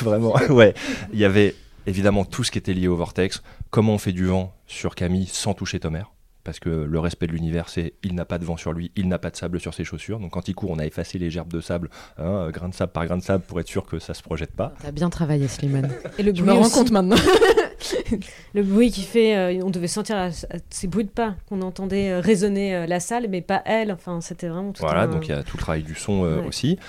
vraiment, 0.01 0.33
ouais. 0.49 0.73
Il 1.13 1.19
y 1.19 1.25
avait 1.25 1.55
évidemment 1.87 2.25
tout 2.25 2.43
ce 2.43 2.51
qui 2.51 2.57
était 2.57 2.73
lié 2.73 2.87
au 2.87 2.95
Vortex. 2.95 3.43
Comment 3.69 3.93
on 3.93 3.97
fait 3.97 4.13
du 4.13 4.25
vent 4.25 4.53
sur 4.67 4.95
Camille 4.95 5.27
sans 5.27 5.53
toucher 5.53 5.79
Tomer 5.79 6.03
parce 6.45 6.59
que 6.61 6.69
le 6.69 6.99
respect 6.99 7.27
de 7.27 7.33
l'univers, 7.33 7.67
c'est 7.67 7.95
il 8.03 8.15
n'a 8.15 8.23
pas 8.23 8.37
de 8.37 8.45
vent 8.45 8.55
sur 8.55 8.71
lui, 8.71 8.91
il 8.95 9.09
n'a 9.09 9.19
pas 9.19 9.31
de 9.31 9.35
sable 9.35 9.59
sur 9.59 9.73
ses 9.73 9.83
chaussures. 9.83 10.19
Donc 10.19 10.31
quand 10.31 10.47
il 10.47 10.55
court, 10.55 10.71
on 10.71 10.79
a 10.79 10.85
effacé 10.85 11.17
les 11.17 11.29
gerbes 11.29 11.51
de 11.51 11.59
sable, 11.59 11.89
hein, 12.17 12.49
grain 12.53 12.69
de 12.69 12.73
sable 12.73 12.93
par 12.93 13.05
grain 13.05 13.17
de 13.17 13.23
sable, 13.23 13.43
pour 13.43 13.59
être 13.59 13.67
sûr 13.67 13.85
que 13.85 13.99
ça 13.99 14.13
se 14.13 14.23
projette 14.23 14.51
pas. 14.55 14.73
T'as 14.81 14.91
bien 14.91 15.09
travaillé, 15.09 15.47
Slimane. 15.49 15.91
Et 16.17 16.23
le 16.23 16.33
Je 16.33 16.43
me 16.43 16.53
rends 16.53 16.69
compte 16.69 16.91
maintenant. 16.91 17.17
le 18.53 18.63
bruit 18.63 18.91
qui 18.91 19.01
fait, 19.03 19.35
euh, 19.35 19.61
on 19.63 19.69
devait 19.69 19.87
sentir 19.87 20.15
la, 20.15 20.29
ces 20.69 20.87
bruits 20.87 21.03
de 21.05 21.09
pas 21.09 21.35
qu'on 21.49 21.61
entendait 21.61 22.11
euh, 22.11 22.19
résonner 22.19 22.75
euh, 22.75 22.85
la 22.87 22.99
salle, 22.99 23.27
mais 23.29 23.41
pas 23.41 23.61
elle. 23.65 23.91
Enfin, 23.91 24.21
c'était 24.21 24.47
vraiment 24.47 24.71
tout 24.71 24.81
Voilà, 24.81 25.01
un... 25.03 25.07
donc 25.07 25.27
il 25.27 25.31
y 25.31 25.33
a 25.33 25.43
tout 25.43 25.57
le 25.57 25.61
travail 25.61 25.83
du 25.83 25.95
son 25.95 26.21
Ouais. 26.21 26.45
aussi. 26.47 26.79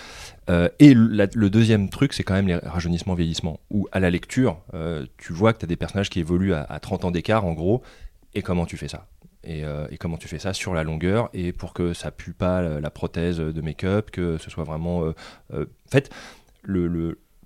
Euh, 0.48 0.68
et 0.78 0.94
la- 0.94 1.26
le 1.34 1.50
deuxième 1.50 1.88
truc, 1.90 2.12
c'est 2.12 2.22
quand 2.22 2.34
même 2.34 2.46
les 2.46 2.54
rajeunissements-vieillissements, 2.56 3.58
où 3.70 3.88
à 3.92 3.98
la 4.00 4.10
lecture, 4.10 4.60
euh, 4.74 5.04
tu 5.18 5.32
vois 5.32 5.52
que 5.52 5.58
tu 5.58 5.64
as 5.64 5.68
des 5.68 5.76
personnages 5.76 6.08
qui 6.10 6.20
évoluent 6.20 6.54
à, 6.54 6.62
à 6.62 6.78
30 6.78 7.04
ans 7.04 7.10
d'écart, 7.10 7.44
en 7.44 7.52
gros, 7.52 7.82
et 8.34 8.42
comment 8.42 8.64
tu 8.66 8.76
fais 8.76 8.88
ça? 8.88 9.06
Et, 9.46 9.64
euh, 9.64 9.86
et 9.90 9.96
comment 9.96 10.16
tu 10.16 10.28
fais 10.28 10.38
ça 10.38 10.52
sur 10.52 10.74
la 10.74 10.82
longueur, 10.82 11.30
et 11.32 11.52
pour 11.52 11.72
que 11.72 11.94
ça 11.94 12.10
pue 12.10 12.32
pas 12.32 12.60
la, 12.80 12.90
prothèse 12.90 13.38
de 13.38 13.60
make-up, 13.60 14.10
que 14.10 14.38
ce 14.38 14.50
soit 14.50 14.64
vraiment... 14.64 15.04
euh, 15.04 15.14
euh, 15.54 15.64
en 15.86 15.90
fait, 15.90 16.10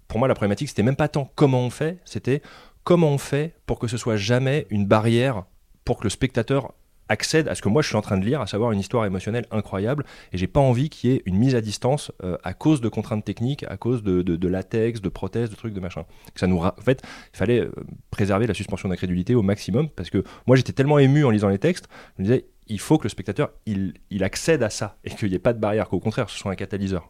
pour 0.09 0.18
moi, 0.18 0.26
la 0.26 0.34
problématique, 0.34 0.68
c'était 0.68 0.82
même 0.82 0.96
pas 0.96 1.09
tant 1.09 1.30
comment 1.34 1.61
on 1.61 1.70
fait, 1.70 1.98
c'était 2.05 2.42
comment 2.84 3.11
on 3.11 3.18
fait 3.18 3.55
pour 3.66 3.78
que 3.78 3.86
ce 3.86 3.98
soit 3.98 4.16
jamais 4.16 4.66
une 4.70 4.86
barrière 4.86 5.44
pour 5.84 5.98
que 5.98 6.05
le 6.05 6.11
spectateur 6.11 6.72
accède 7.11 7.49
à 7.49 7.55
ce 7.55 7.61
que 7.61 7.69
moi 7.69 7.83
je 7.83 7.89
suis 7.89 7.97
en 7.97 8.01
train 8.01 8.17
de 8.17 8.25
lire, 8.25 8.41
à 8.41 8.47
savoir 8.47 8.73
une 8.73 8.81
histoire 8.81 9.05
émotionnelle 9.05 9.45
incroyable, 9.51 10.05
et 10.33 10.39
j'ai 10.39 10.47
pas 10.47 10.61
envie 10.61 10.89
qu'il 10.89 11.11
y 11.11 11.15
ait 11.15 11.23
une 11.27 11.37
mise 11.37 11.55
à 11.55 11.61
distance 11.61 12.13
euh, 12.25 12.39
à 12.45 12.55
cause 12.55 12.81
de 12.81 12.89
contraintes 12.89 13.25
techniques, 13.25 13.65
à 13.69 13.77
cause 13.77 14.03
de, 14.03 14.23
de- 14.23 14.49
latex, 14.49 15.01
de 15.03 15.09
prothèses, 15.09 15.51
de 15.51 15.57
trucs, 15.57 15.75
de 15.75 15.81
machin. 15.81 16.05
Ça 16.35 16.47
nous 16.47 16.59
En 16.59 16.73
fait, 16.83 17.03
il 17.35 17.37
fallait 17.37 17.61
euh, 17.61 17.73
préserver 18.11 18.47
la 18.47 18.55
suspension 18.55 18.89
d'incrédulité 18.89 19.35
au 19.35 19.43
maximum, 19.43 19.89
parce 19.91 20.09
que 20.09 20.25
moi 20.47 20.57
j'étais 20.57 20.73
tellement 20.73 20.99
ému 20.99 21.25
en 21.25 21.31
lisant 21.31 21.49
les 21.49 21.59
textes, 21.59 21.89
je 22.17 22.23
me 22.23 22.29
disais, 22.29 22.47
il 22.69 22.81
faut 22.81 22.97
que 22.99 23.05
le 23.05 23.09
spectateur, 23.11 23.51
il, 23.67 23.95
il 24.11 24.23
accède 24.25 24.63
à 24.63 24.71
ça, 24.71 24.97
et 25.05 25.11
qu'il 25.11 25.29
n'y 25.29 25.35
ait 25.35 25.41
pas 25.41 25.53
de 25.53 25.59
barrière, 25.59 25.89
qu'au 25.89 25.99
contraire, 26.01 26.31
ce 26.31 26.39
soit 26.39 26.53
un 26.53 26.57
catalyseur. 26.57 27.09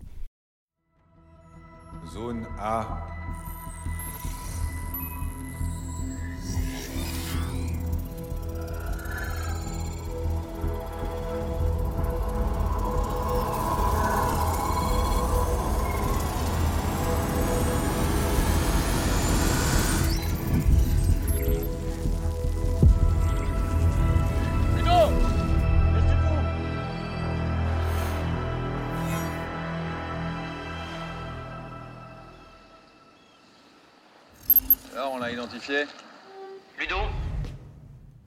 Zone 2.12 2.46
A. 2.58 3.19
identifié 35.60 35.84
Ludo 36.78 36.96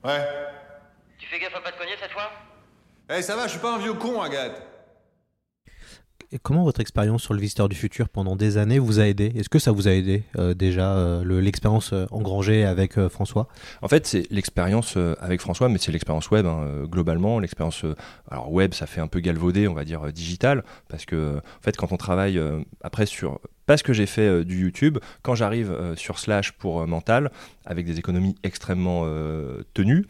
Ouais. 0.04 0.20
Tu 1.18 1.26
fais 1.26 1.38
gaffe 1.40 1.54
à 1.56 1.60
pas 1.60 1.72
te 1.72 1.78
cogner 1.78 1.92
cette 2.00 2.10
fois? 2.12 2.30
Eh, 3.10 3.22
ça 3.22 3.36
va, 3.36 3.46
je 3.46 3.52
suis 3.52 3.60
pas 3.60 3.74
un 3.74 3.78
vieux 3.78 3.94
con, 3.94 4.20
Agathe. 4.20 4.62
Et 6.32 6.38
comment 6.38 6.64
votre 6.64 6.80
expérience 6.80 7.22
sur 7.22 7.32
le 7.32 7.40
Visiteur 7.40 7.68
du 7.68 7.76
Futur 7.76 8.08
pendant 8.08 8.34
des 8.34 8.56
années 8.58 8.78
vous 8.78 8.98
a 8.98 9.06
aidé? 9.06 9.32
Est-ce 9.36 9.48
que 9.48 9.58
ça 9.60 9.70
vous 9.72 9.86
a 9.88 9.92
aidé 9.92 10.24
euh, 10.36 10.52
déjà 10.52 10.94
euh, 10.96 11.22
le- 11.22 11.40
l'expérience 11.40 11.92
euh, 11.92 12.06
engrangée 12.10 12.64
avec 12.64 12.98
euh, 12.98 13.08
François? 13.08 13.46
En 13.82 13.88
fait, 13.88 14.06
c'est 14.06 14.26
l'expérience 14.30 14.96
euh, 14.96 15.14
avec 15.20 15.40
François, 15.40 15.68
mais 15.68 15.78
c'est 15.78 15.92
l'expérience 15.92 16.30
web 16.30 16.44
hein, 16.46 16.84
globalement. 16.86 17.38
L'expérience, 17.38 17.84
euh, 17.84 17.94
alors 18.30 18.50
web, 18.52 18.74
ça 18.74 18.86
fait 18.86 19.00
un 19.00 19.06
peu 19.06 19.20
galvaudé, 19.20 19.68
on 19.68 19.74
va 19.74 19.84
dire 19.84 20.06
euh, 20.06 20.12
digital, 20.12 20.64
parce 20.88 21.04
que 21.06 21.36
en 21.38 21.62
fait, 21.62 21.76
quand 21.76 21.92
on 21.92 21.96
travaille 21.96 22.38
euh, 22.38 22.60
après 22.82 23.06
sur 23.06 23.38
parce 23.66 23.82
que 23.82 23.92
j'ai 23.92 24.06
fait 24.06 24.28
euh, 24.28 24.44
du 24.44 24.60
YouTube, 24.60 24.98
quand 25.22 25.34
j'arrive 25.34 25.70
euh, 25.70 25.96
sur 25.96 26.18
Slash 26.18 26.52
pour 26.52 26.80
euh, 26.80 26.86
mental, 26.86 27.30
avec 27.64 27.86
des 27.86 27.98
économies 27.98 28.36
extrêmement 28.42 29.06
tenues, 29.72 30.06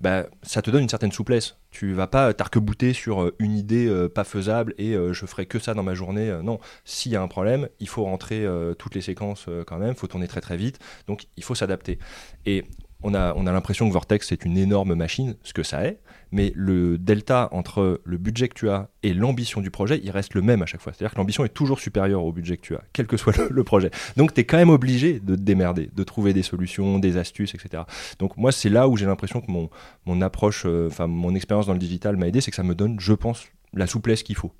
bah, 0.00 0.26
ça 0.42 0.62
te 0.62 0.70
donne 0.70 0.82
une 0.82 0.88
certaine 0.88 1.12
souplesse. 1.12 1.56
Tu 1.70 1.92
vas 1.92 2.06
pas 2.06 2.32
t'arc-bouter 2.32 2.92
sur 2.92 3.32
une 3.38 3.56
idée 3.56 4.08
pas 4.14 4.24
faisable 4.24 4.74
et 4.78 4.94
je 4.94 5.26
ferai 5.26 5.46
que 5.46 5.58
ça 5.58 5.74
dans 5.74 5.82
ma 5.82 5.94
journée. 5.94 6.36
Non, 6.42 6.58
s'il 6.84 7.12
y 7.12 7.16
a 7.16 7.22
un 7.22 7.28
problème, 7.28 7.68
il 7.80 7.88
faut 7.88 8.04
rentrer 8.04 8.46
toutes 8.78 8.94
les 8.94 9.00
séquences 9.00 9.46
quand 9.66 9.78
même, 9.78 9.90
il 9.90 9.98
faut 9.98 10.06
tourner 10.06 10.28
très 10.28 10.40
très 10.40 10.56
vite, 10.56 10.78
donc 11.06 11.26
il 11.36 11.44
faut 11.44 11.54
s'adapter. 11.54 11.98
Et 12.46 12.64
on 13.04 13.14
a, 13.14 13.34
on 13.36 13.46
a 13.46 13.52
l'impression 13.52 13.86
que 13.86 13.92
Vortex 13.92 14.28
c'est 14.28 14.44
une 14.44 14.56
énorme 14.56 14.94
machine, 14.94 15.36
ce 15.42 15.52
que 15.52 15.62
ça 15.62 15.84
est, 15.84 16.00
mais 16.32 16.52
le 16.56 16.98
delta 16.98 17.48
entre 17.52 18.00
le 18.02 18.18
budget 18.18 18.48
que 18.48 18.54
tu 18.54 18.70
as 18.70 18.88
et 19.02 19.14
l'ambition 19.14 19.60
du 19.60 19.70
projet, 19.70 20.00
il 20.02 20.10
reste 20.10 20.34
le 20.34 20.42
même 20.42 20.62
à 20.62 20.66
chaque 20.66 20.80
fois. 20.80 20.92
C'est-à-dire 20.92 21.12
que 21.12 21.18
l'ambition 21.18 21.44
est 21.44 21.50
toujours 21.50 21.78
supérieure 21.78 22.24
au 22.24 22.32
budget 22.32 22.56
que 22.56 22.62
tu 22.62 22.74
as, 22.74 22.82
quel 22.92 23.06
que 23.06 23.16
soit 23.16 23.36
le, 23.50 23.64
projet. 23.64 23.90
Donc 24.16 24.34
tu 24.34 24.40
es 24.40 24.44
quand 24.44 24.56
même 24.56 24.70
obligé 24.70 25.20
de 25.20 25.36
te 25.36 25.40
démerder, 25.40 25.90
de 25.94 26.02
trouver 26.02 26.32
des 26.32 26.42
solutions, 26.42 26.98
des 26.98 27.16
astuces, 27.18 27.54
etc. 27.54 27.84
Donc 28.18 28.36
moi 28.36 28.50
c'est 28.50 28.70
là 28.70 28.88
où 28.88 28.96
j'ai 28.96 29.06
l'impression 29.06 29.40
que 29.40 29.50
mon, 29.50 29.68
mon 30.06 30.20
approche, 30.22 30.64
euh, 30.66 30.88
enfin 30.88 31.06
mon 31.06 31.34
expérience 31.34 31.66
dans 31.66 31.74
le 31.74 31.78
digital 31.78 32.16
m'a 32.16 32.26
aidé, 32.26 32.40
c'est 32.40 32.50
que 32.50 32.56
ça 32.56 32.62
me 32.62 32.74
donne, 32.74 32.98
je 32.98 33.12
pense, 33.12 33.46
la 33.74 33.86
souplesse 33.86 34.22
qu'il 34.22 34.36
faut. 34.36 34.52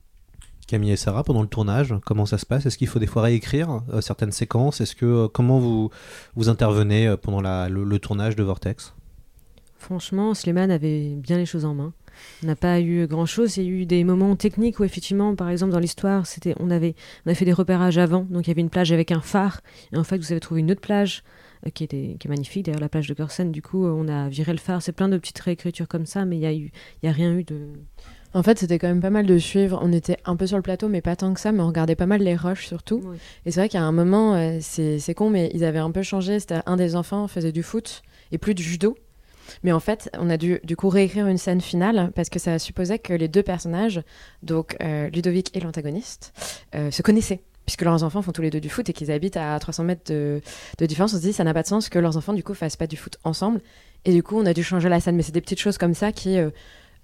Camille 0.66 0.92
et 0.92 0.96
Sarah, 0.96 1.24
pendant 1.24 1.42
le 1.42 1.48
tournage, 1.48 1.94
comment 2.04 2.26
ça 2.26 2.38
se 2.38 2.46
passe? 2.46 2.66
Est-ce 2.66 2.78
qu'il 2.78 2.88
faut 2.88 2.98
des 2.98 3.06
fois 3.06 3.22
réécrire 3.22 3.82
euh, 3.92 4.00
certaines 4.00 4.32
séquences? 4.32 4.80
Est-ce 4.80 4.94
que 4.94 5.06
euh, 5.06 5.28
comment 5.28 5.58
vous 5.58 5.90
vous 6.36 6.48
intervenez 6.48 7.06
euh, 7.06 7.16
pendant 7.16 7.40
le, 7.40 7.98
tournage 7.98 8.36
de 8.36 8.42
Vortex? 8.42 8.94
Franchement, 9.76 10.34
Slimane 10.34 10.70
avait 10.70 11.14
bien 11.16 11.36
les 11.36 11.46
choses 11.46 11.64
en 11.64 11.74
main. 11.74 11.92
On 12.42 12.46
n'a 12.46 12.56
pas 12.56 12.80
eu 12.80 13.06
grand 13.06 13.26
chose. 13.26 13.56
Il 13.56 13.64
y 13.64 13.66
a 13.66 13.70
eu 13.70 13.86
des 13.86 14.04
moments 14.04 14.36
techniques 14.36 14.80
où, 14.80 14.84
effectivement, 14.84 15.34
par 15.34 15.50
exemple, 15.50 15.72
dans 15.72 15.80
l'histoire, 15.80 16.26
c'était, 16.26 16.54
on 16.60 16.70
avait, 16.70 16.94
on 17.24 17.28
avait 17.28 17.34
fait 17.34 17.44
des 17.44 17.52
repérages 17.52 17.98
avant. 17.98 18.26
Donc, 18.30 18.46
il 18.46 18.48
y 18.48 18.52
avait 18.52 18.60
une 18.60 18.70
plage 18.70 18.92
avec 18.92 19.10
un 19.10 19.20
phare. 19.20 19.60
Et 19.92 19.96
en 19.96 20.04
fait, 20.04 20.18
vous 20.18 20.32
avez 20.32 20.40
trouvé 20.40 20.60
une 20.60 20.70
autre 20.70 20.80
plage 20.80 21.22
qui, 21.74 21.84
était, 21.84 22.16
qui 22.18 22.28
est 22.28 22.30
magnifique. 22.30 22.66
D'ailleurs, 22.66 22.80
la 22.80 22.88
plage 22.88 23.08
de 23.08 23.14
Corsen, 23.14 23.50
du 23.50 23.62
coup, 23.62 23.84
on 23.84 24.08
a 24.08 24.28
viré 24.28 24.52
le 24.52 24.58
phare. 24.58 24.80
C'est 24.80 24.92
plein 24.92 25.08
de 25.08 25.18
petites 25.18 25.40
réécritures 25.40 25.88
comme 25.88 26.06
ça, 26.06 26.24
mais 26.24 26.36
il 26.36 26.42
y 26.42 26.46
a 26.46 26.54
eu, 26.54 26.70
il 27.02 27.06
y 27.06 27.08
a 27.08 27.12
rien 27.12 27.32
eu 27.32 27.44
de. 27.44 27.68
En 28.34 28.42
fait, 28.42 28.58
c'était 28.58 28.80
quand 28.80 28.88
même 28.88 29.00
pas 29.00 29.10
mal 29.10 29.26
de 29.26 29.38
suivre. 29.38 29.78
On 29.80 29.92
était 29.92 30.16
un 30.24 30.34
peu 30.34 30.46
sur 30.46 30.56
le 30.56 30.62
plateau, 30.62 30.88
mais 30.88 31.00
pas 31.00 31.14
tant 31.14 31.32
que 31.32 31.40
ça. 31.40 31.52
Mais 31.52 31.62
on 31.62 31.68
regardait 31.68 31.94
pas 31.94 32.06
mal 32.06 32.20
les 32.20 32.34
rushs 32.34 32.66
surtout. 32.66 33.00
Oui. 33.04 33.16
Et 33.46 33.52
c'est 33.52 33.60
vrai 33.60 33.68
qu'à 33.68 33.82
un 33.82 33.92
moment, 33.92 34.34
euh, 34.34 34.58
c'est 34.60 34.98
c'est 34.98 35.14
con, 35.14 35.30
mais 35.30 35.50
ils 35.54 35.64
avaient 35.64 35.78
un 35.78 35.92
peu 35.92 36.02
changé. 36.02 36.40
C'était 36.40 36.60
un 36.66 36.76
des 36.76 36.96
enfants 36.96 37.28
faisait 37.28 37.52
du 37.52 37.62
foot 37.62 38.02
et 38.32 38.38
plus 38.38 38.54
de 38.54 38.60
judo. 38.60 38.96
Mais 39.62 39.72
en 39.72 39.80
fait, 39.80 40.10
on 40.18 40.30
a 40.30 40.36
dû 40.36 40.58
du 40.64 40.74
coup 40.74 40.88
réécrire 40.88 41.28
une 41.28 41.38
scène 41.38 41.60
finale 41.60 42.10
parce 42.14 42.28
que 42.28 42.38
ça 42.38 42.58
supposait 42.58 42.98
que 42.98 43.12
les 43.12 43.28
deux 43.28 43.42
personnages, 43.42 44.02
donc 44.42 44.76
euh, 44.82 45.08
Ludovic 45.10 45.56
et 45.56 45.60
l'antagoniste, 45.60 46.32
euh, 46.74 46.90
se 46.90 47.02
connaissaient. 47.02 47.40
Puisque 47.66 47.82
leurs 47.82 48.02
enfants 48.02 48.20
font 48.20 48.32
tous 48.32 48.42
les 48.42 48.50
deux 48.50 48.60
du 48.60 48.68
foot 48.68 48.90
et 48.90 48.92
qu'ils 48.92 49.10
habitent 49.10 49.38
à 49.38 49.58
300 49.58 49.84
mètres 49.84 50.12
de, 50.12 50.42
de 50.76 50.86
différence, 50.86 51.14
on 51.14 51.16
se 51.16 51.22
dit 51.22 51.32
ça 51.32 51.44
n'a 51.44 51.54
pas 51.54 51.62
de 51.62 51.66
sens 51.66 51.88
que 51.88 51.98
leurs 51.98 52.16
enfants 52.18 52.34
du 52.34 52.42
coup 52.42 52.52
fassent 52.52 52.76
pas 52.76 52.86
du 52.86 52.96
foot 52.96 53.16
ensemble. 53.24 53.60
Et 54.04 54.12
du 54.12 54.22
coup, 54.22 54.38
on 54.38 54.44
a 54.44 54.52
dû 54.52 54.62
changer 54.62 54.90
la 54.90 55.00
scène. 55.00 55.16
Mais 55.16 55.22
c'est 55.22 55.32
des 55.32 55.40
petites 55.40 55.60
choses 55.60 55.78
comme 55.78 55.94
ça 55.94 56.12
qui, 56.12 56.38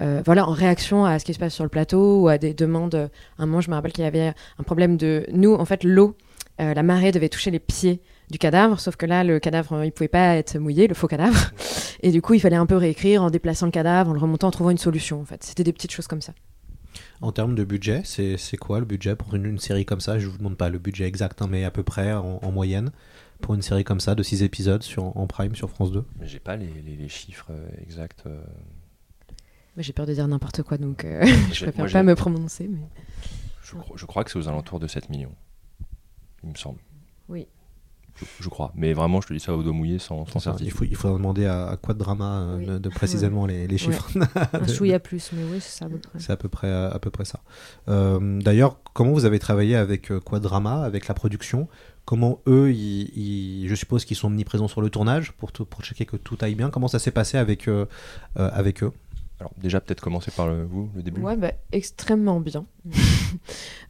euh, 0.00 0.04
euh, 0.18 0.22
voilà, 0.24 0.46
en 0.48 0.52
réaction 0.52 1.04
à 1.04 1.18
ce 1.18 1.24
qui 1.24 1.34
se 1.34 1.38
passe 1.38 1.54
sur 1.54 1.64
le 1.64 1.70
plateau 1.70 2.22
ou 2.22 2.28
à 2.28 2.38
des 2.38 2.54
demandes. 2.54 2.94
À 3.38 3.42
un 3.42 3.46
moment, 3.46 3.60
je 3.60 3.70
me 3.70 3.74
rappelle 3.74 3.92
qu'il 3.92 4.04
y 4.04 4.06
avait 4.06 4.32
un 4.58 4.62
problème 4.62 4.96
de 4.96 5.26
nous, 5.32 5.54
en 5.54 5.64
fait, 5.64 5.84
l'eau, 5.84 6.16
euh, 6.60 6.74
la 6.74 6.82
marée 6.82 7.12
devait 7.12 7.28
toucher 7.28 7.50
les 7.50 7.58
pieds 7.58 8.00
du 8.30 8.38
cadavre, 8.38 8.78
sauf 8.80 8.96
que 8.96 9.06
là, 9.06 9.24
le 9.24 9.38
cadavre, 9.40 9.74
euh, 9.74 9.86
il 9.86 9.92
pouvait 9.92 10.08
pas 10.08 10.36
être 10.36 10.58
mouillé, 10.58 10.86
le 10.88 10.94
faux 10.94 11.06
cadavre. 11.08 11.50
Et 12.02 12.12
du 12.12 12.22
coup, 12.22 12.34
il 12.34 12.40
fallait 12.40 12.56
un 12.56 12.66
peu 12.66 12.76
réécrire 12.76 13.22
en 13.22 13.30
déplaçant 13.30 13.66
le 13.66 13.72
cadavre, 13.72 14.10
en 14.10 14.14
le 14.14 14.20
remontant, 14.20 14.48
en 14.48 14.50
trouvant 14.50 14.70
une 14.70 14.78
solution. 14.78 15.20
En 15.20 15.24
fait, 15.24 15.42
c'était 15.44 15.64
des 15.64 15.72
petites 15.72 15.92
choses 15.92 16.06
comme 16.06 16.22
ça. 16.22 16.32
En 17.20 17.32
termes 17.32 17.54
de 17.54 17.64
budget, 17.64 18.02
c'est 18.04 18.56
quoi 18.56 18.78
le 18.80 18.86
budget 18.86 19.14
pour 19.16 19.34
une, 19.34 19.44
une 19.44 19.58
série 19.58 19.84
comme 19.84 20.00
ça? 20.00 20.18
Je 20.18 20.26
vous 20.26 20.38
demande 20.38 20.56
pas 20.56 20.70
le 20.70 20.78
budget 20.78 21.04
exact, 21.06 21.42
hein, 21.42 21.48
mais 21.50 21.64
à 21.64 21.70
peu 21.70 21.82
près 21.82 22.12
en, 22.14 22.40
en 22.42 22.50
moyenne 22.50 22.90
pour 23.42 23.54
une 23.54 23.62
série 23.62 23.84
comme 23.84 24.00
ça 24.00 24.14
de 24.14 24.22
6 24.22 24.42
épisodes 24.42 24.82
sur, 24.82 25.16
en 25.16 25.26
prime 25.26 25.54
sur 25.54 25.68
France 25.70 25.92
2 25.92 26.04
Mais 26.18 26.26
j'ai 26.26 26.40
pas 26.40 26.56
les, 26.56 26.66
les- 26.84 26.96
les 26.96 27.08
chiffres 27.08 27.48
euh, 27.50 27.68
exacts. 27.82 28.24
Mais 29.80 29.84
j'ai 29.84 29.94
peur 29.94 30.04
de 30.04 30.12
dire 30.12 30.28
n'importe 30.28 30.62
quoi, 30.62 30.76
donc 30.76 31.06
euh, 31.06 31.24
je 31.54 31.64
préfère 31.64 31.86
moi, 31.86 31.88
pas 31.90 32.02
me 32.02 32.14
prononcer. 32.14 32.68
Mais... 32.68 32.80
Je, 33.62 33.76
cro- 33.76 33.96
je 33.96 34.04
crois 34.04 34.24
que 34.24 34.30
c'est 34.30 34.38
aux 34.38 34.46
alentours 34.46 34.78
de 34.78 34.86
7 34.86 35.08
millions. 35.08 35.32
Il 36.44 36.50
me 36.50 36.54
semble. 36.54 36.80
Oui. 37.30 37.46
Je, 38.16 38.26
je 38.40 38.48
crois. 38.50 38.72
Mais 38.74 38.92
vraiment, 38.92 39.22
je 39.22 39.28
te 39.28 39.32
dis 39.32 39.40
ça 39.40 39.54
au 39.54 39.62
dos 39.62 39.72
mouillé 39.72 39.98
sans, 39.98 40.26
sans 40.26 40.38
ça, 40.38 40.50
il, 40.50 40.58
certitude. 40.66 40.74
faut, 40.76 40.84
il 40.84 40.96
faudra 40.96 41.16
demander 41.16 41.46
à, 41.46 41.68
à 41.68 41.76
quoi 41.78 41.94
de 41.94 41.98
drama 41.98 42.42
euh, 42.42 42.72
de, 42.74 42.78
de 42.78 42.88
précisément 42.94 43.46
les, 43.46 43.66
les 43.66 43.78
chiffres. 43.78 44.10
Un 44.52 44.66
chouïa 44.74 45.00
plus, 45.00 45.30
mais 45.32 45.44
oui, 45.44 45.60
c'est 45.62 45.78
ça 45.78 45.86
à 45.86 45.88
peu 45.88 45.96
près. 45.98 46.18
C'est 46.18 46.32
à 46.32 46.36
peu 46.36 46.50
près, 46.50 46.70
à 46.70 46.98
peu 46.98 47.08
près 47.10 47.24
ça. 47.24 47.40
Euh, 47.88 48.38
D'ailleurs, 48.42 48.76
comment 48.92 49.12
vous 49.12 49.24
avez 49.24 49.38
travaillé 49.38 49.76
avec 49.76 50.12
euh, 50.12 50.20
Quadrama, 50.20 50.82
avec 50.84 51.08
la 51.08 51.14
production? 51.14 51.68
Comment 52.04 52.42
eux, 52.46 52.70
ils, 52.70 53.08
ils- 53.64 53.68
je 53.68 53.74
suppose 53.74 54.04
qu'ils 54.04 54.18
sont 54.18 54.26
omniprésents 54.26 54.68
sur 54.68 54.82
le 54.82 54.90
tournage 54.90 55.32
pour, 55.32 55.52
tout- 55.52 55.64
pour 55.64 55.80
checker 55.82 56.04
que 56.04 56.16
tout 56.18 56.36
aille 56.42 56.54
bien? 56.54 56.68
Comment 56.68 56.88
ça 56.88 56.98
s'est 56.98 57.12
passé 57.12 57.38
avec, 57.38 57.66
euh, 57.66 57.86
euh, 58.38 58.50
avec 58.52 58.82
eux? 58.82 58.92
Alors, 59.40 59.52
déjà, 59.56 59.80
peut-être 59.80 60.00
commencer 60.02 60.30
par 60.30 60.46
le, 60.48 60.64
vous, 60.64 60.88
le 60.94 61.02
début. 61.02 61.20
Ouais, 61.22 61.36
bah, 61.36 61.52
extrêmement 61.72 62.40
bien. 62.40 62.66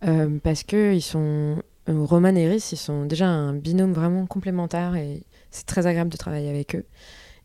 Euh, 0.07 0.38
parce 0.42 0.62
que 0.62 0.94
ils 0.94 1.03
sont. 1.03 1.62
euh, 1.88 2.05
Roman 2.05 2.34
et 2.34 2.44
Iris, 2.44 2.72
ils 2.72 2.76
sont 2.78 3.05
déjà 3.05 3.26
un 3.26 3.53
binôme 3.55 3.92
vraiment 3.92 4.24
complémentaire 4.26 4.94
et 4.96 5.24
c'est 5.51 5.66
très 5.66 5.86
agréable 5.86 6.11
de 6.11 6.16
travailler 6.16 6.48
avec 6.48 6.74
eux. 6.74 6.86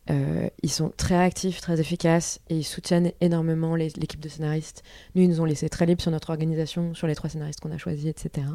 Euh, 0.08 0.48
ils 0.62 0.70
sont 0.70 0.90
très 0.96 1.16
actifs, 1.16 1.60
très 1.60 1.80
efficaces 1.80 2.40
et 2.48 2.56
ils 2.56 2.64
soutiennent 2.64 3.12
énormément 3.20 3.74
l'équipe 3.74 4.20
de 4.20 4.28
scénaristes. 4.28 4.84
Nous, 5.14 5.22
ils 5.22 5.28
nous 5.28 5.40
ont 5.40 5.44
laissé 5.44 5.68
très 5.68 5.84
libres 5.84 6.00
sur 6.00 6.10
notre 6.10 6.30
organisation, 6.30 6.94
sur 6.94 7.06
les 7.06 7.14
trois 7.14 7.28
scénaristes 7.28 7.60
qu'on 7.60 7.72
a 7.72 7.78
choisis, 7.78 8.06
etc. 8.06 8.46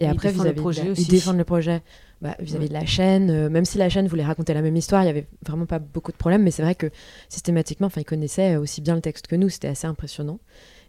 Et 0.00 0.06
après, 0.06 0.28
le 0.28 0.34
vis-à-vis 0.34 0.54
de 0.54 0.60
projet 0.60 0.84
la- 0.84 0.90
aussi. 0.90 1.02
Ils 1.02 1.08
défendent 1.08 1.38
le 1.38 1.44
projet 1.44 1.82
bah, 2.20 2.34
vis-à-vis 2.40 2.64
Ouais. 2.64 2.68
de 2.68 2.74
la 2.74 2.86
chaîne. 2.86 3.30
euh, 3.30 3.48
même 3.48 3.64
si 3.64 3.78
la 3.78 3.88
chaîne 3.88 4.06
voulait 4.08 4.24
raconter 4.24 4.52
la 4.54 4.62
même 4.62 4.76
histoire, 4.76 5.02
il 5.02 5.06
y 5.06 5.10
avait 5.10 5.26
vraiment 5.46 5.66
pas 5.66 5.78
beaucoup 5.78 6.10
de 6.12 6.16
problèmes. 6.16 6.42
Mais 6.42 6.50
c'est 6.50 6.62
vrai 6.62 6.74
que 6.74 6.90
systématiquement, 7.28 7.86
enfin, 7.86 8.00
ils 8.00 8.04
connaissaient 8.06 8.56
aussi 8.56 8.80
bien 8.80 8.94
le 8.94 9.00
texte 9.00 9.26
que 9.26 9.36
nous. 9.36 9.48
C'était 9.48 9.68
assez 9.68 9.86
impressionnant. 9.86 10.38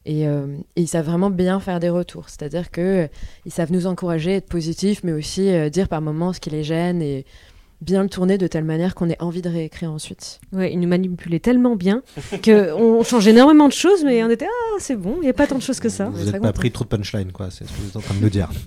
Et, 0.07 0.27
euh, 0.27 0.57
et 0.75 0.81
ils 0.81 0.87
savent 0.87 1.05
vraiment 1.05 1.29
bien 1.31 1.59
faire 1.59 1.79
des 1.79 1.89
retours. 1.89 2.29
C'est-à-dire 2.29 2.69
que 2.71 2.81
euh, 2.81 3.07
ils 3.45 3.51
savent 3.51 3.71
nous 3.71 3.87
encourager, 3.87 4.35
être 4.35 4.47
positifs, 4.47 5.03
mais 5.03 5.11
aussi 5.13 5.49
euh, 5.49 5.69
dire 5.69 5.87
par 5.87 6.01
moments 6.01 6.31
ce 6.33 6.39
qui 6.39 6.51
les 6.51 6.63
gêne 6.63 7.01
et 7.01 7.25
bien 7.85 8.03
le 8.03 8.09
tourner 8.09 8.37
de 8.37 8.47
telle 8.47 8.63
manière 8.63 8.95
qu'on 8.95 9.09
ait 9.09 9.21
envie 9.21 9.41
de 9.41 9.49
réécrire 9.49 9.91
ensuite. 9.91 10.39
Ouais, 10.51 10.73
ils 10.73 10.79
nous 10.79 10.87
manipulaient 10.87 11.39
tellement 11.39 11.75
bien 11.75 12.01
qu'on 12.43 13.03
change 13.05 13.27
énormément 13.27 13.67
de 13.67 13.73
choses, 13.73 14.03
mais 14.03 14.23
on 14.23 14.29
était 14.29 14.47
ah 14.47 14.77
c'est 14.79 14.95
bon, 14.95 15.17
il 15.17 15.21
n'y 15.21 15.29
a 15.29 15.33
pas 15.33 15.47
tant 15.47 15.57
de 15.57 15.61
choses 15.61 15.79
que 15.79 15.89
ça. 15.89 16.09
Vous 16.09 16.25
n'êtes 16.25 16.41
pas 16.41 16.53
pris 16.53 16.71
trop 16.71 16.83
de 16.83 16.89
punchline, 16.89 17.31
quoi. 17.31 17.51
C'est 17.51 17.65
ce 17.65 17.71
que 17.71 17.81
vous 17.81 17.89
êtes 17.89 17.95
en 17.95 18.01
train 18.01 18.15
de 18.15 18.19
me 18.19 18.29
dire. 18.29 18.49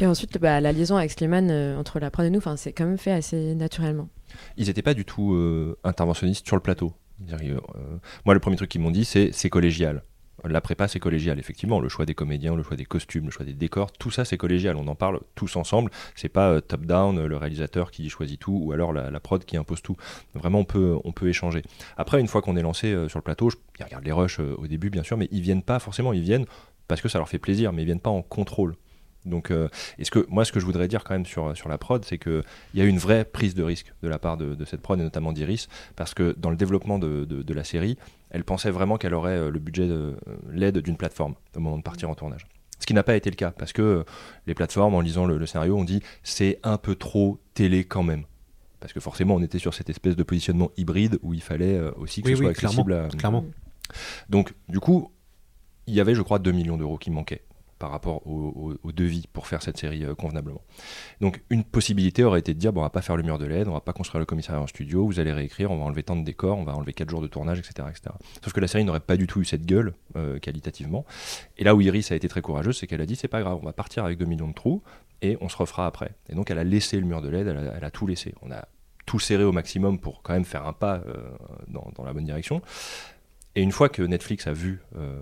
Et 0.00 0.06
ensuite, 0.06 0.38
bah, 0.38 0.60
la 0.60 0.72
liaison 0.72 0.96
avec 0.96 1.10
Slimane 1.10 1.50
euh, 1.50 1.76
entre 1.76 1.98
la 1.98 2.10
prod 2.10 2.24
et 2.24 2.30
nous, 2.30 2.38
enfin, 2.38 2.56
c'est 2.56 2.72
quand 2.72 2.84
même 2.84 2.98
fait 2.98 3.10
assez 3.10 3.56
naturellement. 3.56 4.08
Ils 4.56 4.68
n'étaient 4.68 4.82
pas 4.82 4.94
du 4.94 5.04
tout 5.04 5.34
euh, 5.34 5.76
interventionnistes 5.82 6.46
sur 6.46 6.54
le 6.54 6.62
plateau. 6.62 6.92
Euh, 7.32 7.58
moi, 8.24 8.34
le 8.34 8.40
premier 8.40 8.56
truc 8.56 8.70
qu'ils 8.70 8.80
m'ont 8.80 8.92
dit, 8.92 9.04
c'est 9.04 9.30
c'est 9.32 9.50
collégial. 9.50 10.04
La 10.44 10.60
prépa, 10.60 10.86
c'est 10.86 11.00
collégial, 11.00 11.38
effectivement. 11.38 11.80
Le 11.80 11.88
choix 11.88 12.06
des 12.06 12.14
comédiens, 12.14 12.54
le 12.54 12.62
choix 12.62 12.76
des 12.76 12.84
costumes, 12.84 13.24
le 13.24 13.30
choix 13.30 13.44
des 13.44 13.54
décors, 13.54 13.90
tout 13.92 14.10
ça, 14.10 14.24
c'est 14.24 14.36
collégial. 14.36 14.76
On 14.76 14.86
en 14.86 14.94
parle 14.94 15.20
tous 15.34 15.56
ensemble. 15.56 15.90
C'est 16.14 16.28
pas 16.28 16.50
euh, 16.50 16.60
top-down, 16.60 17.18
euh, 17.18 17.26
le 17.26 17.36
réalisateur 17.36 17.90
qui 17.90 18.08
choisit 18.08 18.38
tout, 18.38 18.60
ou 18.62 18.72
alors 18.72 18.92
la, 18.92 19.20
prod 19.20 19.44
qui 19.44 19.56
impose 19.56 19.82
tout. 19.82 19.96
Vraiment, 20.34 20.60
on 20.60 20.64
peut, 20.64 20.96
on 21.02 21.12
peut 21.12 21.28
échanger. 21.28 21.62
Après, 21.96 22.20
une 22.20 22.28
fois 22.28 22.40
qu'on 22.40 22.56
est 22.56 22.62
lancé 22.62 22.92
euh, 22.92 23.08
sur 23.08 23.18
le 23.18 23.24
plateau, 23.24 23.50
je, 23.50 23.56
ils 23.80 23.84
regardent 23.84 24.04
les 24.04 24.12
rushs 24.12 24.38
au 24.38 24.66
début, 24.68 24.90
bien 24.90 25.02
sûr, 25.02 25.16
mais 25.16 25.28
ils 25.32 25.40
viennent 25.40 25.62
pas 25.62 25.80
forcément. 25.80 26.12
Ils 26.12 26.22
viennent 26.22 26.46
parce 26.86 27.00
que 27.00 27.08
ça 27.08 27.18
leur 27.18 27.28
fait 27.28 27.38
plaisir, 27.38 27.72
mais 27.72 27.82
ils 27.82 27.86
viennent 27.86 28.00
pas 28.00 28.10
en 28.10 28.22
contrôle. 28.22 28.76
Donc, 29.26 29.52
est-ce 29.98 30.10
que 30.10 30.24
moi, 30.30 30.46
ce 30.46 30.52
que 30.52 30.60
je 30.60 30.64
voudrais 30.64 30.88
dire 30.88 31.04
quand 31.04 31.12
même 31.12 31.26
sur, 31.26 31.54
sur 31.54 31.68
la 31.68 31.76
prod, 31.76 32.02
c'est 32.04 32.16
qu'il 32.16 32.42
y 32.74 32.80
a 32.80 32.84
une 32.84 32.98
vraie 32.98 33.26
prise 33.26 33.54
de 33.54 33.62
risque 33.62 33.92
de 34.02 34.08
la 34.08 34.18
part 34.18 34.38
de, 34.38 34.64
cette 34.64 34.80
prod, 34.80 34.98
et 34.98 35.02
notamment 35.02 35.32
d'Iris, 35.32 35.68
parce 35.96 36.14
que 36.14 36.34
dans 36.38 36.48
le 36.48 36.56
développement 36.56 36.98
de- 36.98 37.26
de 37.26 37.54
la 37.54 37.64
série, 37.64 37.98
elle 38.30 38.44
pensait 38.44 38.70
vraiment 38.70 38.96
qu'elle 38.98 39.14
aurait 39.14 39.36
euh, 39.38 39.50
le 39.50 39.58
budget, 39.58 39.86
de- 39.86 40.16
euh, 40.28 40.36
l'aide 40.50 40.78
d'une 40.78 40.96
plateforme 40.96 41.34
au 41.56 41.60
moment 41.60 41.78
de 41.78 41.82
partir 41.82 42.10
en 42.10 42.14
tournage. 42.14 42.46
Ce 42.80 42.86
qui 42.86 42.94
n'a 42.94 43.02
pas 43.02 43.16
été 43.16 43.28
le 43.30 43.36
cas, 43.36 43.50
parce 43.50 43.72
que 43.72 43.82
euh, 43.82 44.04
les 44.46 44.54
plateformes, 44.54 44.94
en 44.94 45.00
lisant 45.00 45.26
le, 45.26 45.36
le 45.38 45.46
scénario, 45.46 45.76
ont 45.76 45.84
dit 45.84 46.00
c'est 46.22 46.60
un 46.62 46.76
peu 46.78 46.94
trop 46.94 47.40
télé 47.54 47.84
quand 47.84 48.02
même. 48.02 48.24
Parce 48.80 48.92
que 48.92 49.00
forcément, 49.00 49.34
on 49.34 49.42
était 49.42 49.58
sur 49.58 49.74
cette 49.74 49.90
espèce 49.90 50.14
de 50.14 50.22
positionnement 50.22 50.70
hybride 50.76 51.18
où 51.22 51.34
il 51.34 51.42
fallait 51.42 51.80
aussi 51.96 52.22
que 52.22 52.28
Oui, 52.28 52.32
ce 52.34 52.38
soit 52.42 52.48
oui, 52.50 52.54
clairement, 52.54 52.82
accessible 52.82 52.92
à. 52.94 53.08
clairement. 53.08 53.44
Donc, 54.28 54.54
du 54.68 54.78
coup, 54.78 55.10
il 55.88 55.94
y 55.94 56.00
avait, 56.00 56.14
je 56.14 56.22
crois, 56.22 56.38
2 56.38 56.52
millions 56.52 56.76
d'euros 56.76 56.98
qui 56.98 57.10
manquaient 57.10 57.42
par 57.78 57.90
rapport 57.90 58.26
au, 58.26 58.92
devis 58.92 59.26
pour 59.32 59.46
faire 59.46 59.62
cette 59.62 59.78
série 59.78 60.04
euh, 60.04 60.14
convenablement. 60.14 60.62
Donc, 61.20 61.42
une 61.50 61.62
possibilité 61.62 62.24
aurait 62.24 62.40
été 62.40 62.54
de 62.54 62.58
dire 62.58 62.72
bon, 62.72 62.80
on 62.80 62.84
va 62.84 62.90
pas 62.90 63.02
faire 63.02 63.16
le 63.16 63.22
mur 63.22 63.38
de 63.38 63.46
LED, 63.46 63.68
on 63.68 63.72
va 63.72 63.80
pas 63.80 63.92
construire 63.92 64.18
le 64.18 64.26
commissariat 64.26 64.60
en 64.60 64.66
studio, 64.66 65.06
vous 65.06 65.20
allez 65.20 65.32
réécrire, 65.32 65.70
on 65.70 65.78
va 65.78 65.84
enlever 65.84 66.02
tant 66.02 66.16
de 66.16 66.24
décors, 66.24 66.58
on 66.58 66.64
va 66.64 66.74
enlever 66.74 66.92
4 66.92 67.08
jours 67.08 67.22
de 67.22 67.28
tournage, 67.28 67.58
etc. 67.58 67.88
etc. 67.90 68.14
Sauf 68.42 68.52
que 68.52 68.60
la 68.60 68.68
série 68.68 68.84
n'aurait 68.84 69.00
pas 69.00 69.16
du 69.16 69.26
tout 69.26 69.40
eu 69.40 69.44
cette 69.44 69.66
gueule 69.66 69.94
euh, 70.16 70.38
qualitativement. 70.38 71.04
Et 71.56 71.64
là 71.64 71.74
où 71.74 71.80
Iris 71.80 72.10
a 72.10 72.16
été 72.16 72.28
très 72.28 72.42
courageuse, 72.42 72.78
c'est 72.78 72.86
qu'elle 72.86 73.00
a 73.00 73.06
dit 73.06 73.16
c'est 73.16 73.28
pas 73.28 73.40
grave, 73.40 73.58
on 73.60 73.66
va 73.66 73.72
partir 73.72 74.04
avec 74.04 74.18
2 74.18 74.24
millions 74.24 74.48
de 74.48 74.54
trous 74.54 74.82
et 75.22 75.36
on 75.40 75.48
se 75.48 75.56
refera 75.56 75.86
après. 75.86 76.10
Et 76.28 76.34
donc, 76.34 76.50
elle 76.50 76.58
a 76.58 76.64
laissé 76.64 76.98
le 76.98 77.06
mur 77.06 77.22
de 77.22 77.28
LED, 77.28 77.48
elle 77.48 77.84
a, 77.84 77.90
tout 77.90 78.06
laissé. 78.06 78.34
On 78.42 78.50
a 78.50 78.66
tout 79.06 79.18
serré 79.18 79.44
au 79.44 79.52
maximum 79.52 79.98
pour 79.98 80.22
quand 80.22 80.32
même 80.32 80.44
faire 80.44 80.66
un 80.66 80.72
pas 80.72 81.02
euh, 81.06 81.30
dans 81.68 82.04
la 82.04 82.12
bonne 82.12 82.24
direction. 82.24 82.62
Et 83.58 83.62
une 83.62 83.72
fois 83.72 83.88
que 83.88 84.02
Netflix 84.02 84.46
a 84.46 84.52
vu 84.52 84.80
euh, 84.96 85.18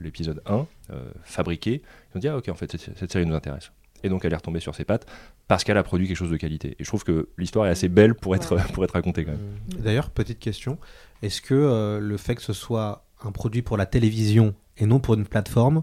l'épisode 0.00 0.40
1 0.46 0.66
euh, 0.88 1.10
fabriqué, 1.22 1.82
ils 1.82 2.16
ont 2.16 2.20
dit 2.20 2.28
ah 2.28 2.38
ok 2.38 2.48
en 2.48 2.54
fait 2.54 2.72
cette, 2.72 2.96
cette 2.96 3.12
série 3.12 3.26
nous 3.26 3.34
intéresse. 3.34 3.72
Et 4.02 4.08
donc 4.08 4.24
elle 4.24 4.32
est 4.32 4.36
retombée 4.36 4.58
sur 4.58 4.74
ses 4.74 4.86
pattes 4.86 5.04
parce 5.48 5.62
qu'elle 5.62 5.76
a 5.76 5.82
produit 5.82 6.08
quelque 6.08 6.16
chose 6.16 6.30
de 6.30 6.38
qualité. 6.38 6.76
Et 6.78 6.84
je 6.84 6.88
trouve 6.88 7.04
que 7.04 7.28
l'histoire 7.36 7.66
est 7.66 7.70
assez 7.70 7.90
belle 7.90 8.14
pour 8.14 8.34
être, 8.34 8.56
pour 8.72 8.84
être 8.84 8.92
racontée 8.94 9.26
quand 9.26 9.32
même. 9.32 9.82
D'ailleurs, 9.82 10.08
petite 10.08 10.38
question. 10.38 10.78
Est-ce 11.20 11.42
que 11.42 11.52
euh, 11.52 12.00
le 12.00 12.16
fait 12.16 12.36
que 12.36 12.40
ce 12.40 12.54
soit 12.54 13.04
un 13.22 13.32
produit 13.32 13.60
pour 13.60 13.76
la 13.76 13.84
télévision 13.84 14.54
et 14.78 14.86
non 14.86 14.98
pour 14.98 15.12
une 15.12 15.26
plateforme, 15.26 15.82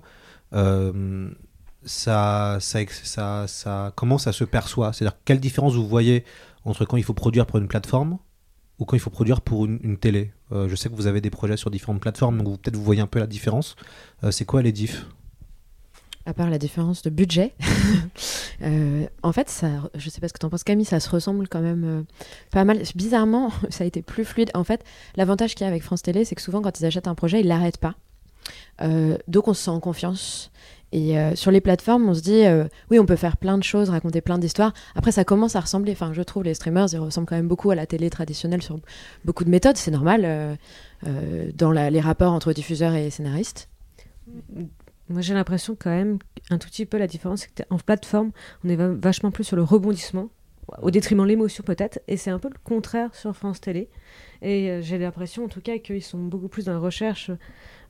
euh, 0.53 1.29
ça, 1.83 2.57
ça, 2.61 2.79
ça, 2.89 3.45
ça, 3.47 3.93
comment 3.95 4.17
ça 4.17 4.31
se 4.31 4.43
perçoit? 4.43 4.91
C'est-à-dire, 4.91 5.19
quelle 5.23 5.39
différence 5.39 5.75
vous 5.75 5.87
voyez 5.87 6.25
entre 6.65 6.83
quand 6.85 6.97
il 6.97 7.03
faut 7.03 7.13
produire 7.13 7.45
pour 7.45 7.59
une 7.59 7.67
plateforme 7.67 8.17
ou 8.79 8.85
quand 8.85 8.95
il 8.95 8.99
faut 8.99 9.09
produire 9.09 9.41
pour 9.41 9.65
une, 9.65 9.97
télé 9.97 10.31
Euh, 10.51 10.67
Je 10.67 10.75
sais 10.75 10.89
que 10.89 10.95
vous 10.95 11.07
avez 11.07 11.21
des 11.21 11.29
projets 11.29 11.57
sur 11.57 11.69
différentes 11.69 12.01
plateformes, 12.01 12.41
donc 12.41 12.61
peut-être 12.61 12.75
vous 12.75 12.83
voyez 12.83 13.01
un 13.01 13.07
peu 13.07 13.19
la 13.19 13.27
différence. 13.27 13.75
Euh, 14.23 14.31
C'est 14.31 14.45
quoi 14.45 14.61
les 14.61 14.71
diffs? 14.71 15.05
À 16.25 16.33
part 16.33 16.49
la 16.49 16.57
différence 16.57 17.01
de 17.01 17.09
budget, 17.09 17.53
euh, 18.61 19.07
en 19.23 19.31
fait, 19.31 19.49
ça, 19.49 19.67
je 19.95 20.09
sais 20.09 20.21
pas 20.21 20.27
ce 20.27 20.33
que 20.33 20.39
t'en 20.39 20.49
penses, 20.49 20.63
Camille, 20.63 20.85
ça 20.85 20.99
se 20.99 21.09
ressemble 21.09 21.47
quand 21.47 21.61
même 21.61 22.05
pas 22.51 22.65
mal. 22.65 22.83
Bizarrement, 22.95 23.51
ça 23.69 23.83
a 23.83 23.87
été 23.87 24.01
plus 24.01 24.25
fluide. 24.25 24.51
En 24.53 24.63
fait, 24.63 24.83
l'avantage 25.15 25.55
qu'il 25.55 25.61
y 25.61 25.65
a 25.65 25.67
avec 25.69 25.83
France 25.83 26.01
Télé, 26.01 26.25
c'est 26.25 26.35
que 26.35 26.41
souvent, 26.41 26.61
quand 26.61 26.79
ils 26.79 26.85
achètent 26.85 27.07
un 27.07 27.15
projet, 27.15 27.41
ils 27.41 27.47
l'arrêtent 27.47 27.77
pas. 27.79 27.95
Donc, 29.27 29.47
on 29.47 29.53
se 29.53 29.63
sent 29.63 29.71
en 29.71 29.79
confiance. 29.79 30.51
Et 30.91 31.19
euh, 31.19 31.35
sur 31.35 31.51
les 31.51 31.61
plateformes, 31.61 32.09
on 32.09 32.13
se 32.15 32.21
dit, 32.21 32.45
euh, 32.45 32.65
oui, 32.89 32.97
on 32.97 33.05
peut 33.05 33.15
faire 33.15 33.37
plein 33.37 33.57
de 33.57 33.63
choses, 33.63 33.89
raconter 33.89 34.21
plein 34.21 34.39
d'histoires. 34.39 34.73
Après, 34.95 35.11
ça 35.11 35.23
commence 35.23 35.55
à 35.55 35.59
ressembler. 35.59 35.91
Enfin, 35.91 36.13
je 36.13 36.21
trouve 36.23 36.43
les 36.43 36.55
streamers, 36.55 36.87
ils 36.91 36.97
ressemblent 36.97 37.27
quand 37.27 37.35
même 37.35 37.47
beaucoup 37.47 37.69
à 37.69 37.75
la 37.75 37.85
télé 37.85 38.09
traditionnelle 38.09 38.61
sur 38.63 38.79
beaucoup 39.23 39.43
de 39.43 39.49
méthodes. 39.51 39.77
C'est 39.77 39.91
normal 39.91 40.21
euh, 41.05 41.51
dans 41.55 41.71
les 41.71 41.99
rapports 41.99 42.33
entre 42.33 42.53
diffuseurs 42.53 42.95
et 42.95 43.09
scénaristes. 43.11 43.69
Moi, 45.09 45.21
j'ai 45.21 45.33
l'impression 45.33 45.75
quand 45.79 45.89
même 45.91 46.19
un 46.49 46.57
tout 46.57 46.67
petit 46.69 46.85
peu 46.85 46.97
la 46.97 47.07
différence, 47.07 47.41
c'est 47.41 47.65
qu'en 47.67 47.77
plateforme, 47.77 48.31
on 48.63 48.69
est 48.69 48.75
va- 48.75 48.89
vachement 48.89 49.31
plus 49.31 49.43
sur 49.43 49.55
le 49.55 49.63
rebondissement. 49.63 50.29
Au 50.81 50.91
détriment 50.91 51.23
de 51.23 51.29
l'émotion 51.29 51.63
peut-être, 51.63 51.99
et 52.07 52.17
c'est 52.17 52.29
un 52.29 52.39
peu 52.39 52.49
le 52.49 52.59
contraire 52.63 53.13
sur 53.15 53.35
France 53.35 53.61
Télé. 53.61 53.89
Et 54.41 54.69
euh, 54.69 54.81
j'ai 54.81 54.97
l'impression 54.97 55.45
en 55.45 55.47
tout 55.49 55.61
cas 55.61 55.77
qu'ils 55.79 56.03
sont 56.03 56.19
beaucoup 56.19 56.47
plus 56.47 56.65
dans 56.65 56.73
la 56.73 56.79
recherche. 56.79 57.31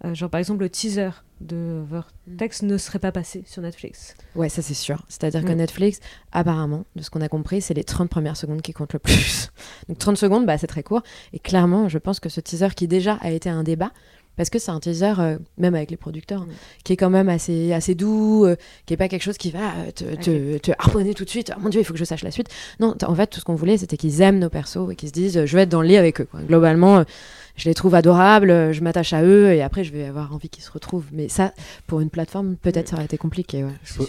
Euh, 0.05 0.13
genre 0.13 0.29
par 0.29 0.39
exemple 0.39 0.61
le 0.61 0.69
teaser 0.69 1.09
de 1.41 1.83
Vortex 1.87 2.63
ne 2.63 2.77
serait 2.77 2.99
pas 2.99 3.11
passé 3.11 3.43
sur 3.45 3.61
Netflix. 3.61 4.15
Ouais, 4.35 4.49
ça 4.49 4.61
c'est 4.61 4.73
sûr. 4.73 5.03
C'est-à-dire 5.09 5.43
que 5.43 5.51
Mm. 5.51 5.57
Netflix, 5.57 5.99
apparemment, 6.31 6.85
de 6.95 7.01
ce 7.03 7.09
qu'on 7.09 7.21
a 7.21 7.27
compris, 7.29 7.61
c'est 7.61 7.73
les 7.73 7.83
30 7.83 8.09
premières 8.09 8.37
secondes 8.37 8.61
qui 8.61 8.73
comptent 8.73 8.93
le 8.93 8.99
plus. 8.99 9.51
Donc 9.89 9.97
30 9.97 10.17
secondes, 10.17 10.45
bah, 10.45 10.57
c'est 10.57 10.67
très 10.67 10.83
court. 10.83 11.03
Et 11.33 11.39
clairement, 11.39 11.87
je 11.89 11.97
pense 11.97 12.19
que 12.19 12.29
ce 12.29 12.39
teaser 12.41 12.69
qui 12.75 12.87
déjà 12.87 13.15
a 13.21 13.29
été 13.31 13.49
un 13.49 13.63
débat, 13.63 13.91
parce 14.39 14.49
que 14.49 14.57
c'est 14.57 14.71
un 14.71 14.79
teaser, 14.79 15.13
euh, 15.19 15.37
même 15.57 15.75
avec 15.75 15.91
les 15.91 15.97
producteurs, 15.97 16.45
Mm. 16.45 16.49
qui 16.85 16.93
est 16.93 16.95
quand 16.97 17.09
même 17.09 17.27
assez, 17.27 17.73
assez 17.73 17.93
doux, 17.93 18.45
euh, 18.45 18.55
qui 18.85 18.93
est 18.93 18.97
pas 18.97 19.09
quelque 19.09 19.21
chose 19.23 19.37
qui 19.37 19.51
va 19.51 19.73
euh, 19.75 19.91
te, 19.91 20.15
te, 20.15 20.57
te 20.59 20.71
harponner 20.79 21.13
tout 21.13 21.25
de 21.25 21.29
suite. 21.29 21.51
Oh 21.57 21.59
mon 21.59 21.67
dieu, 21.67 21.81
il 21.81 21.83
faut 21.83 21.91
que 21.93 21.99
je 21.99 22.05
sache 22.05 22.23
la 22.23 22.31
suite. 22.31 22.47
Non, 22.79 22.95
en 23.05 23.15
fait, 23.15 23.27
tout 23.27 23.41
ce 23.41 23.45
qu'on 23.45 23.55
voulait, 23.55 23.77
c'était 23.77 23.97
qu'ils 23.97 24.21
aiment 24.21 24.39
nos 24.39 24.49
persos 24.49 24.89
et 24.91 24.95
qu'ils 24.95 25.09
se 25.09 25.13
disent, 25.13 25.37
euh, 25.37 25.45
je 25.45 25.55
vais 25.57 25.63
être 25.63 25.69
dans 25.69 25.81
le 25.81 25.87
lit 25.89 25.97
avec 25.97 26.21
eux. 26.21 26.25
quoi. 26.31 26.39
Globalement, 26.41 26.99
euh, 26.99 27.03
je 27.57 27.65
les 27.67 27.73
trouve 27.73 27.93
adorables, 27.95 28.51
euh, 28.51 28.71
je 28.71 28.81
m'attache 28.81 29.11
à 29.11 29.21
eux 29.23 29.51
et 29.51 29.61
après, 29.61 29.83
je 29.83 29.91
vais 29.91 30.05
avoir 30.05 30.33
envie 30.33 30.47
qu'ils 30.47 30.63
se 30.63 30.71
retrouvent. 30.71 31.07
Mais 31.11 31.27
ça, 31.27 31.53
pour 31.87 31.99
une 31.99 32.09
plateforme, 32.09 32.55
peut-être 32.55 32.87
ça 32.87 32.95
aurait 32.95 33.05
été 33.05 33.17
compliqué. 33.17 33.65
Ouais. 33.65 33.73
Je, 33.83 34.01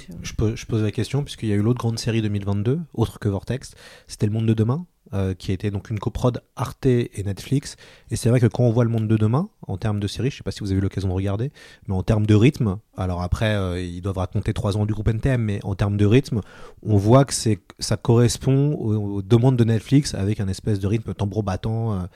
je 0.54 0.66
pose 0.66 0.82
la 0.84 0.92
question, 0.92 1.24
puisqu'il 1.24 1.48
y 1.48 1.52
a 1.52 1.56
eu 1.56 1.62
l'autre 1.62 1.80
grande 1.80 1.98
série 1.98 2.22
2022, 2.22 2.78
autre 2.94 3.18
que 3.18 3.28
Vortex, 3.28 3.72
c'était 4.06 4.26
Le 4.26 4.32
Monde 4.32 4.46
de 4.46 4.54
Demain, 4.54 4.86
euh, 5.12 5.34
qui 5.34 5.50
été 5.50 5.72
donc 5.72 5.90
une 5.90 5.98
coprode 5.98 6.40
Arte 6.54 6.86
et 6.86 7.10
Netflix. 7.24 7.76
Et 8.12 8.16
c'est 8.16 8.28
vrai 8.28 8.38
que 8.38 8.46
quand 8.46 8.62
on 8.62 8.70
voit 8.70 8.84
Le 8.84 8.90
Monde 8.90 9.08
de 9.08 9.16
Demain, 9.16 9.48
en 9.66 9.76
termes 9.76 9.98
de 9.98 10.06
série, 10.06 10.30
je 10.30 10.36
sais 10.36 10.44
pas 10.44 10.52
si 10.52 10.60
vous 10.60 10.70
avez 10.70 10.78
eu 10.78 10.80
l'occasion 10.80 11.08
de 11.08 11.14
regarder, 11.14 11.50
mais 11.88 11.94
en 11.96 12.04
termes 12.04 12.26
de 12.26 12.34
rythme, 12.36 12.78
alors 12.96 13.20
après, 13.20 13.56
euh, 13.56 13.80
ils 13.80 14.02
doivent 14.02 14.18
raconter 14.18 14.52
trois 14.52 14.76
ans 14.76 14.86
du 14.86 14.92
groupe 14.92 15.08
NTM, 15.08 15.42
mais 15.42 15.58
en 15.64 15.74
termes 15.74 15.96
de 15.96 16.06
rythme, 16.06 16.42
on 16.84 16.96
voit 16.96 17.24
que 17.24 17.34
c'est 17.34 17.58
ça 17.80 17.96
correspond 17.96 18.74
aux, 18.74 19.20
demandes 19.20 19.56
de 19.56 19.64
Netflix 19.64 20.14
avec 20.14 20.38
un 20.38 20.46
espèce 20.46 20.78
de 20.78 20.86
rythme 20.86 21.12
tambour 21.12 21.42
battant, 21.42 22.06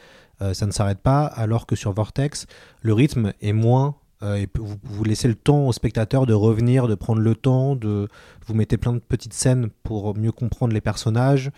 euh, 0.40 0.54
ça 0.54 0.64
ne 0.64 0.70
s'arrête 0.70 1.00
pas, 1.00 1.24
alors 1.24 1.66
que 1.66 1.74
sur 1.74 1.92
Vortex, 1.92 2.46
le 2.80 2.92
rythme 2.92 3.32
est 3.40 3.52
moins 3.52 3.96
et 4.22 4.48
vous, 4.54 4.76
vous 4.84 5.04
laissez 5.04 5.28
le 5.28 5.34
temps 5.34 5.66
au 5.66 5.72
spectateur 5.72 6.24
de 6.24 6.32
revenir, 6.32 6.88
de 6.88 6.94
prendre 6.94 7.20
le 7.20 7.34
temps, 7.34 7.76
de 7.76 8.08
vous 8.46 8.54
mettez 8.54 8.78
plein 8.78 8.94
de 8.94 9.00
petites 9.00 9.34
scènes 9.34 9.68
pour 9.82 10.16
mieux 10.16 10.32
comprendre 10.32 10.72
les 10.72 10.80
personnages. 10.80 11.50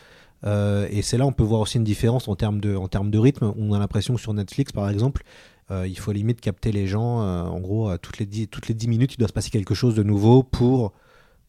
Euh, 0.44 0.86
et 0.90 1.02
c'est 1.02 1.16
là 1.18 1.26
on 1.26 1.32
peut 1.32 1.42
voir 1.42 1.60
aussi 1.62 1.78
une 1.78 1.84
différence 1.84 2.28
en 2.28 2.36
termes 2.36 2.60
de, 2.60 2.76
en 2.76 2.88
termes 2.88 3.10
de 3.10 3.18
rythme. 3.18 3.52
On 3.56 3.72
a 3.72 3.78
l'impression 3.78 4.14
que 4.14 4.20
sur 4.20 4.34
Netflix, 4.34 4.72
par 4.72 4.88
exemple, 4.90 5.22
euh, 5.70 5.86
il 5.88 5.98
faut 5.98 6.12
limite 6.12 6.40
capter 6.40 6.72
les 6.72 6.86
gens. 6.86 7.22
euh, 7.22 7.42
en 7.44 7.58
gros, 7.60 7.96
toutes 7.98 8.18
les 8.18 8.26
10, 8.26 8.48
toutes 8.48 8.68
les 8.68 8.74
10 8.74 8.88
minutes, 8.88 9.14
il 9.14 9.18
doit 9.18 9.28
se 9.28 9.32
passer 9.32 9.50
quelque 9.50 9.74
chose 9.74 9.94
de 9.94 10.02
nouveau 10.02 10.42
pour 10.42 10.92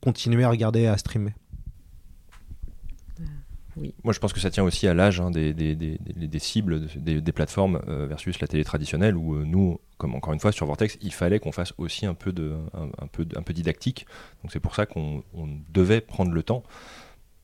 continuer 0.02 0.44
à 0.44 0.50
regarder 0.50 0.82
et 0.82 0.88
à 0.88 0.98
streamer. 0.98 1.34
Moi, 4.04 4.12
je 4.12 4.18
pense 4.20 4.34
que 4.34 4.40
ça 4.40 4.50
tient 4.50 4.64
aussi 4.64 4.88
à 4.88 4.96
l'âge 4.96 5.20
hein, 5.20 5.30
des, 5.30 5.54
des, 5.54 5.76
des, 5.76 6.00
des- 6.00 6.40
cibles, 6.40 6.82
de- 6.82 7.00
des, 7.00 7.22
des 7.22 7.32
plateformes 7.32 7.80
euh, 7.88 8.08
versus 8.08 8.40
la 8.40 8.48
télé 8.48 8.64
traditionnelle, 8.64 9.16
où 9.16 9.36
euh, 9.36 9.44
nous, 9.46 9.80
comme 10.00 10.16
encore 10.16 10.34
une 10.34 10.40
fois 10.40 10.52
sur 10.52 10.66
Vortex, 10.66 10.98
il 11.02 11.14
fallait 11.14 11.38
qu'on 11.40 11.52
fasse 11.52 11.74
aussi 11.78 12.08
un 12.08 12.16
peu, 12.16 12.32
de, 12.34 12.56
un, 12.74 12.86
un 13.04 13.06
peu, 13.08 13.28
un 13.36 13.44
peu 13.44 13.54
didactique. 13.54 14.08
Donc 14.42 14.52
c'est 14.52 14.60
pour 14.60 14.74
ça 14.74 14.88
qu'on 14.88 15.24
on 15.36 15.48
devait 15.72 16.02
prendre 16.02 16.32
le 16.32 16.42
temps. 16.42 16.64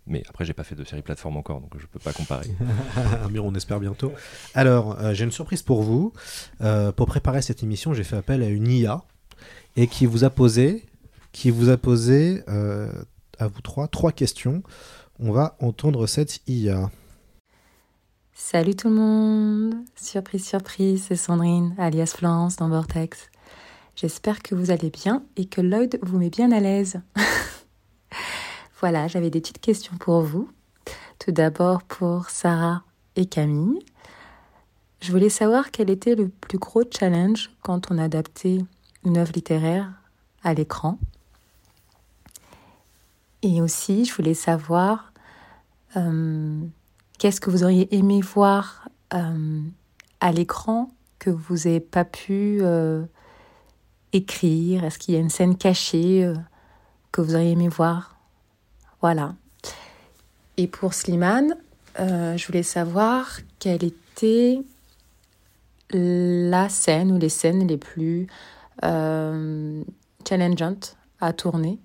Mais 0.06 0.24
après, 0.28 0.44
j'ai 0.44 0.54
pas 0.54 0.64
fait 0.64 0.76
de 0.76 0.84
série 0.84 1.02
plateforme 1.02 1.38
encore, 1.38 1.62
donc 1.62 1.72
je 1.78 1.86
peux 1.88 2.00
pas 2.00 2.12
comparer. 2.12 2.50
Mais 3.32 3.40
on 3.40 3.54
espère 3.56 3.80
bientôt. 3.80 4.12
Alors, 4.54 5.00
euh, 5.00 5.14
j'ai 5.14 5.24
une 5.24 5.32
surprise 5.32 5.62
pour 5.62 5.82
vous. 5.82 6.12
Euh, 6.62 6.92
pour 6.92 7.08
préparer 7.08 7.42
cette 7.42 7.64
émission, 7.64 7.94
j'ai 7.94 8.04
fait 8.04 8.18
appel 8.18 8.44
à 8.44 8.48
une 8.48 8.68
IA 8.68 9.02
et 9.78 9.88
qui 9.88 10.06
vous 10.06 10.24
a 10.24 10.30
posé, 10.30 10.86
qui 11.32 11.52
vous 11.52 11.70
a 11.70 11.78
posé 11.78 12.44
euh, 12.50 12.92
à 13.40 13.48
vous 13.48 13.62
trois 13.62 13.88
trois 13.88 14.12
questions. 14.12 14.62
On 15.20 15.32
va 15.32 15.56
entendre 15.62 16.06
cette 16.06 16.42
IA. 16.48 16.92
Salut 18.34 18.76
tout 18.76 18.90
le 18.90 18.96
monde 18.96 19.76
Surprise, 19.96 20.46
surprise, 20.46 21.06
c'est 21.08 21.16
Sandrine, 21.16 21.76
alias 21.78 22.14
Florence 22.18 22.58
dans 22.58 22.68
Vortex. 22.68 23.30
J'espère 23.96 24.42
que 24.42 24.54
vous 24.54 24.72
allez 24.72 24.90
bien 24.90 25.24
et 25.38 25.46
que 25.46 25.62
Lloyd 25.62 26.00
vous 26.02 26.18
met 26.18 26.30
bien 26.30 26.52
à 26.52 26.60
l'aise. 26.60 27.00
voilà, 28.84 29.08
j'avais 29.08 29.30
des 29.30 29.40
petites 29.40 29.62
questions 29.62 29.96
pour 29.96 30.24
vous. 30.24 30.50
Tout 31.18 31.32
d'abord 31.32 31.84
pour 31.84 32.30
Sarah 32.30 32.84
et 33.16 33.26
Camille. 33.26 33.80
Je 35.00 35.10
voulais 35.10 35.30
savoir 35.30 35.72
quel 35.72 35.90
était 35.90 36.16
le 36.16 36.28
plus 36.28 36.58
gros 36.58 36.84
challenge 36.92 37.50
quand 37.62 37.92
on 37.92 37.98
adaptait 37.98 38.58
une 39.06 39.18
œuvre 39.18 39.32
littéraire 39.34 39.90
à 40.44 40.54
l'écran. 40.54 41.00
Et 43.42 43.62
aussi, 43.62 44.04
je 44.04 44.14
voulais 44.14 44.34
savoir 44.34 45.14
euh, 45.96 46.60
qu'est-ce 47.20 47.40
que 47.40 47.50
vous 47.50 47.64
auriez 47.64 47.96
aimé 47.96 48.20
voir 48.20 48.90
euh, 49.14 49.62
à 50.20 50.34
l'écran 50.34 50.92
que 51.20 51.30
vous 51.30 51.56
n'avez 51.56 51.80
pas 51.80 52.04
pu 52.04 52.58
euh, 52.60 53.06
écrire? 54.12 54.84
Est-ce 54.84 55.00
qu'il 55.00 55.14
y 55.14 55.18
a 55.18 55.22
une 55.22 55.30
scène 55.30 55.56
cachée 55.56 56.34
que 57.14 57.22
vous 57.22 57.36
auriez 57.36 57.52
aimé 57.52 57.70
voir? 57.70 58.13
Voilà. 59.04 59.36
Et 60.56 60.68
pour 60.68 60.94
Slimane, 60.94 61.58
euh, 62.00 62.38
je 62.38 62.48
voulais 62.48 62.64
savoir 62.64 63.38
quelle 63.60 63.84
était 63.84 64.62
la 65.90 66.70
scène 66.70 67.12
ou 67.12 67.20
les 67.20 67.28
scènes 67.28 67.68
les 67.68 67.78
plus 67.78 68.28
euh, 68.86 69.84
challengeantes 70.28 70.96
à 71.20 71.34
tourner 71.34 71.80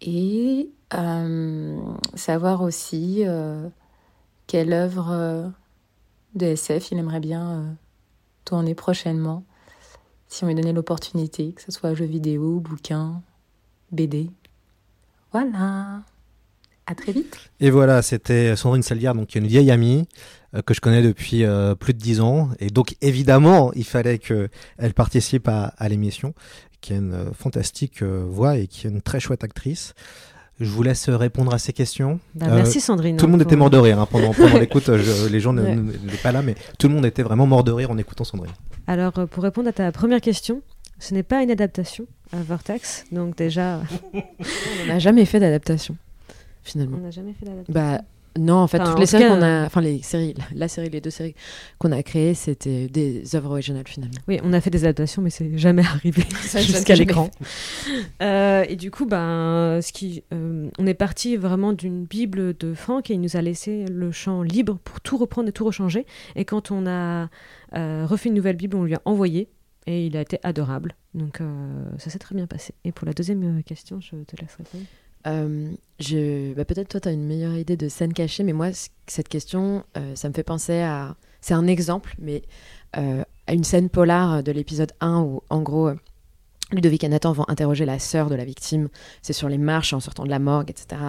et 0.00 0.68
euh, 0.94 1.80
savoir 2.16 2.62
aussi 2.62 3.22
quelle 4.48 4.72
œuvre 4.72 5.52
de 6.34 6.46
SF 6.46 6.90
il 6.90 6.98
aimerait 6.98 7.20
bien 7.20 7.76
tourner 8.44 8.74
prochainement, 8.74 9.44
si 10.26 10.42
on 10.42 10.48
lui 10.48 10.56
donnait 10.56 10.72
l'opportunité, 10.72 11.52
que 11.52 11.62
ce 11.62 11.70
soit 11.70 11.94
jeu 11.94 12.04
vidéo, 12.04 12.58
bouquin, 12.58 13.22
BD. 13.92 14.28
Voilà. 15.32 16.02
À 16.86 16.94
très 16.94 17.12
vite. 17.12 17.36
Et 17.60 17.70
voilà, 17.70 18.02
c'était 18.02 18.56
Sandrine 18.56 18.82
Salière, 18.82 19.14
donc 19.14 19.28
qui 19.28 19.38
est 19.38 19.40
une 19.40 19.46
vieille 19.46 19.70
amie 19.70 20.06
euh, 20.54 20.62
que 20.62 20.74
je 20.74 20.80
connais 20.80 21.00
depuis 21.02 21.44
euh, 21.44 21.74
plus 21.76 21.94
de 21.94 21.98
10 21.98 22.20
ans. 22.20 22.50
Et 22.58 22.68
donc, 22.68 22.96
évidemment, 23.00 23.72
il 23.74 23.84
fallait 23.84 24.18
qu'elle 24.18 24.50
participe 24.94 25.46
à, 25.48 25.66
à 25.78 25.88
l'émission, 25.88 26.34
qui 26.80 26.92
a 26.92 26.96
une 26.96 27.14
euh, 27.14 27.24
fantastique 27.32 28.02
euh, 28.02 28.24
voix 28.28 28.56
et 28.58 28.66
qui 28.66 28.86
est 28.86 28.90
une 28.90 29.00
très 29.00 29.20
chouette 29.20 29.44
actrice. 29.44 29.94
Je 30.60 30.68
vous 30.68 30.82
laisse 30.82 31.08
répondre 31.08 31.54
à 31.54 31.58
ces 31.58 31.72
questions. 31.72 32.18
Bah, 32.34 32.46
merci, 32.50 32.80
Sandrine, 32.80 33.16
Tout 33.16 33.26
le 33.26 33.30
hein, 33.30 33.32
monde 33.32 33.42
pour- 33.42 33.48
était 33.52 33.56
mort 33.56 33.70
de 33.70 33.78
rire 33.78 34.00
hein, 34.00 34.08
pendant, 34.10 34.34
pendant 34.34 34.58
l'écoute. 34.60 34.88
Les 34.88 35.40
gens 35.40 35.56
Ouais. 35.56 35.76
n'étaient 35.76 36.16
pas 36.22 36.32
là, 36.32 36.42
mais 36.42 36.56
tout 36.78 36.88
le 36.88 36.94
monde 36.94 37.06
était 37.06 37.22
vraiment 37.22 37.46
mort 37.46 37.62
de 37.64 37.72
rire 37.72 37.90
en 37.92 37.96
écoutant 37.98 38.24
Sandrine. 38.24 38.52
Alors, 38.88 39.12
pour 39.30 39.44
répondre 39.44 39.68
à 39.68 39.72
ta 39.72 39.90
première 39.92 40.20
question, 40.20 40.62
ce 41.02 41.14
n'est 41.14 41.24
pas 41.24 41.42
une 41.42 41.50
adaptation 41.50 42.06
à 42.32 42.36
Vortex, 42.36 43.06
donc 43.10 43.36
déjà. 43.36 43.80
On 44.14 44.86
n'a 44.86 45.00
jamais 45.00 45.24
fait 45.24 45.40
d'adaptation, 45.40 45.96
finalement. 46.62 46.98
On 47.00 47.04
n'a 47.04 47.10
jamais 47.10 47.32
fait 47.32 47.44
d'adaptation. 47.44 47.74
Bah 47.74 48.02
non, 48.38 48.54
en 48.54 48.66
fait, 48.68 48.78
Enfin, 48.78 48.90
toutes 48.90 48.98
en 48.98 49.00
les 49.00 49.06
séries 49.06 49.26
qu'on 49.26 49.42
euh, 49.42 49.64
a, 49.64 49.66
enfin 49.66 49.80
les 49.80 50.00
séries, 50.00 50.34
la 50.54 50.68
série, 50.68 50.90
les 50.90 51.00
deux 51.00 51.10
séries 51.10 51.34
qu'on 51.78 51.90
a 51.90 52.02
créées, 52.04 52.34
c'était 52.34 52.86
des 52.86 53.34
œuvres 53.34 53.50
originales 53.50 53.86
finalement. 53.86 54.14
Oui, 54.28 54.38
on 54.44 54.52
a 54.52 54.60
fait 54.60 54.70
des 54.70 54.84
adaptations, 54.84 55.22
mais 55.22 55.30
c'est 55.30 55.58
jamais 55.58 55.82
arrivé 55.82 56.22
jusqu'à 56.56 56.94
l'écran. 56.94 57.28
Euh, 58.22 58.64
et 58.68 58.76
du 58.76 58.92
coup, 58.92 59.04
ben, 59.04 59.80
ce 59.82 59.92
qui, 59.92 60.22
euh, 60.32 60.70
on 60.78 60.86
est 60.86 60.94
parti 60.94 61.36
vraiment 61.36 61.72
d'une 61.72 62.04
bible 62.04 62.56
de 62.56 62.74
Franck 62.74 63.10
et 63.10 63.14
il 63.14 63.20
nous 63.20 63.36
a 63.36 63.42
laissé 63.42 63.86
le 63.90 64.12
champ 64.12 64.42
libre 64.42 64.78
pour 64.84 65.00
tout 65.00 65.18
reprendre 65.18 65.48
et 65.48 65.52
tout 65.52 65.64
rechanger. 65.64 66.06
Et 66.36 66.44
quand 66.44 66.70
on 66.70 66.86
a 66.86 67.28
euh, 67.74 68.06
refait 68.08 68.28
une 68.28 68.36
nouvelle 68.36 68.56
bible, 68.56 68.76
on 68.76 68.84
lui 68.84 68.94
a 68.94 69.02
envoyé 69.04 69.48
et 69.86 70.06
il 70.06 70.16
a 70.16 70.20
été 70.20 70.38
adorable. 70.42 70.94
Donc 71.14 71.40
euh, 71.40 71.84
ça 71.98 72.10
s'est 72.10 72.18
très 72.18 72.34
bien 72.34 72.46
passé. 72.46 72.74
Et 72.84 72.92
pour 72.92 73.06
la 73.06 73.12
deuxième 73.12 73.58
euh, 73.58 73.62
question, 73.62 74.00
je 74.00 74.16
te 74.24 74.40
laisse 74.40 74.54
répondre. 74.56 74.84
Euh, 75.26 76.54
bah, 76.54 76.64
peut-être 76.64 76.88
toi, 76.88 77.00
tu 77.00 77.08
as 77.08 77.12
une 77.12 77.24
meilleure 77.24 77.54
idée 77.54 77.76
de 77.76 77.88
scène 77.88 78.12
cachée, 78.12 78.42
mais 78.42 78.52
moi, 78.52 78.68
cette 79.06 79.28
question, 79.28 79.84
ça 80.14 80.28
me 80.28 80.34
fait 80.34 80.42
penser 80.42 80.80
à. 80.80 81.16
C'est 81.40 81.54
un 81.54 81.66
exemple, 81.66 82.14
mais 82.18 82.42
à 82.92 83.52
une 83.52 83.64
scène 83.64 83.88
polar 83.88 84.42
de 84.42 84.52
l'épisode 84.52 84.92
1 85.00 85.20
où, 85.22 85.42
en 85.48 85.62
gros, 85.62 85.90
Ludovic 86.72 87.04
et 87.04 87.08
Nathan 87.08 87.32
vont 87.32 87.44
interroger 87.48 87.84
la 87.84 87.98
sœur 87.98 88.28
de 88.28 88.34
la 88.34 88.44
victime. 88.44 88.88
C'est 89.22 89.32
sur 89.32 89.48
les 89.48 89.58
marches 89.58 89.92
en 89.92 90.00
sortant 90.00 90.24
de 90.24 90.30
la 90.30 90.38
morgue, 90.38 90.70
etc. 90.70 91.00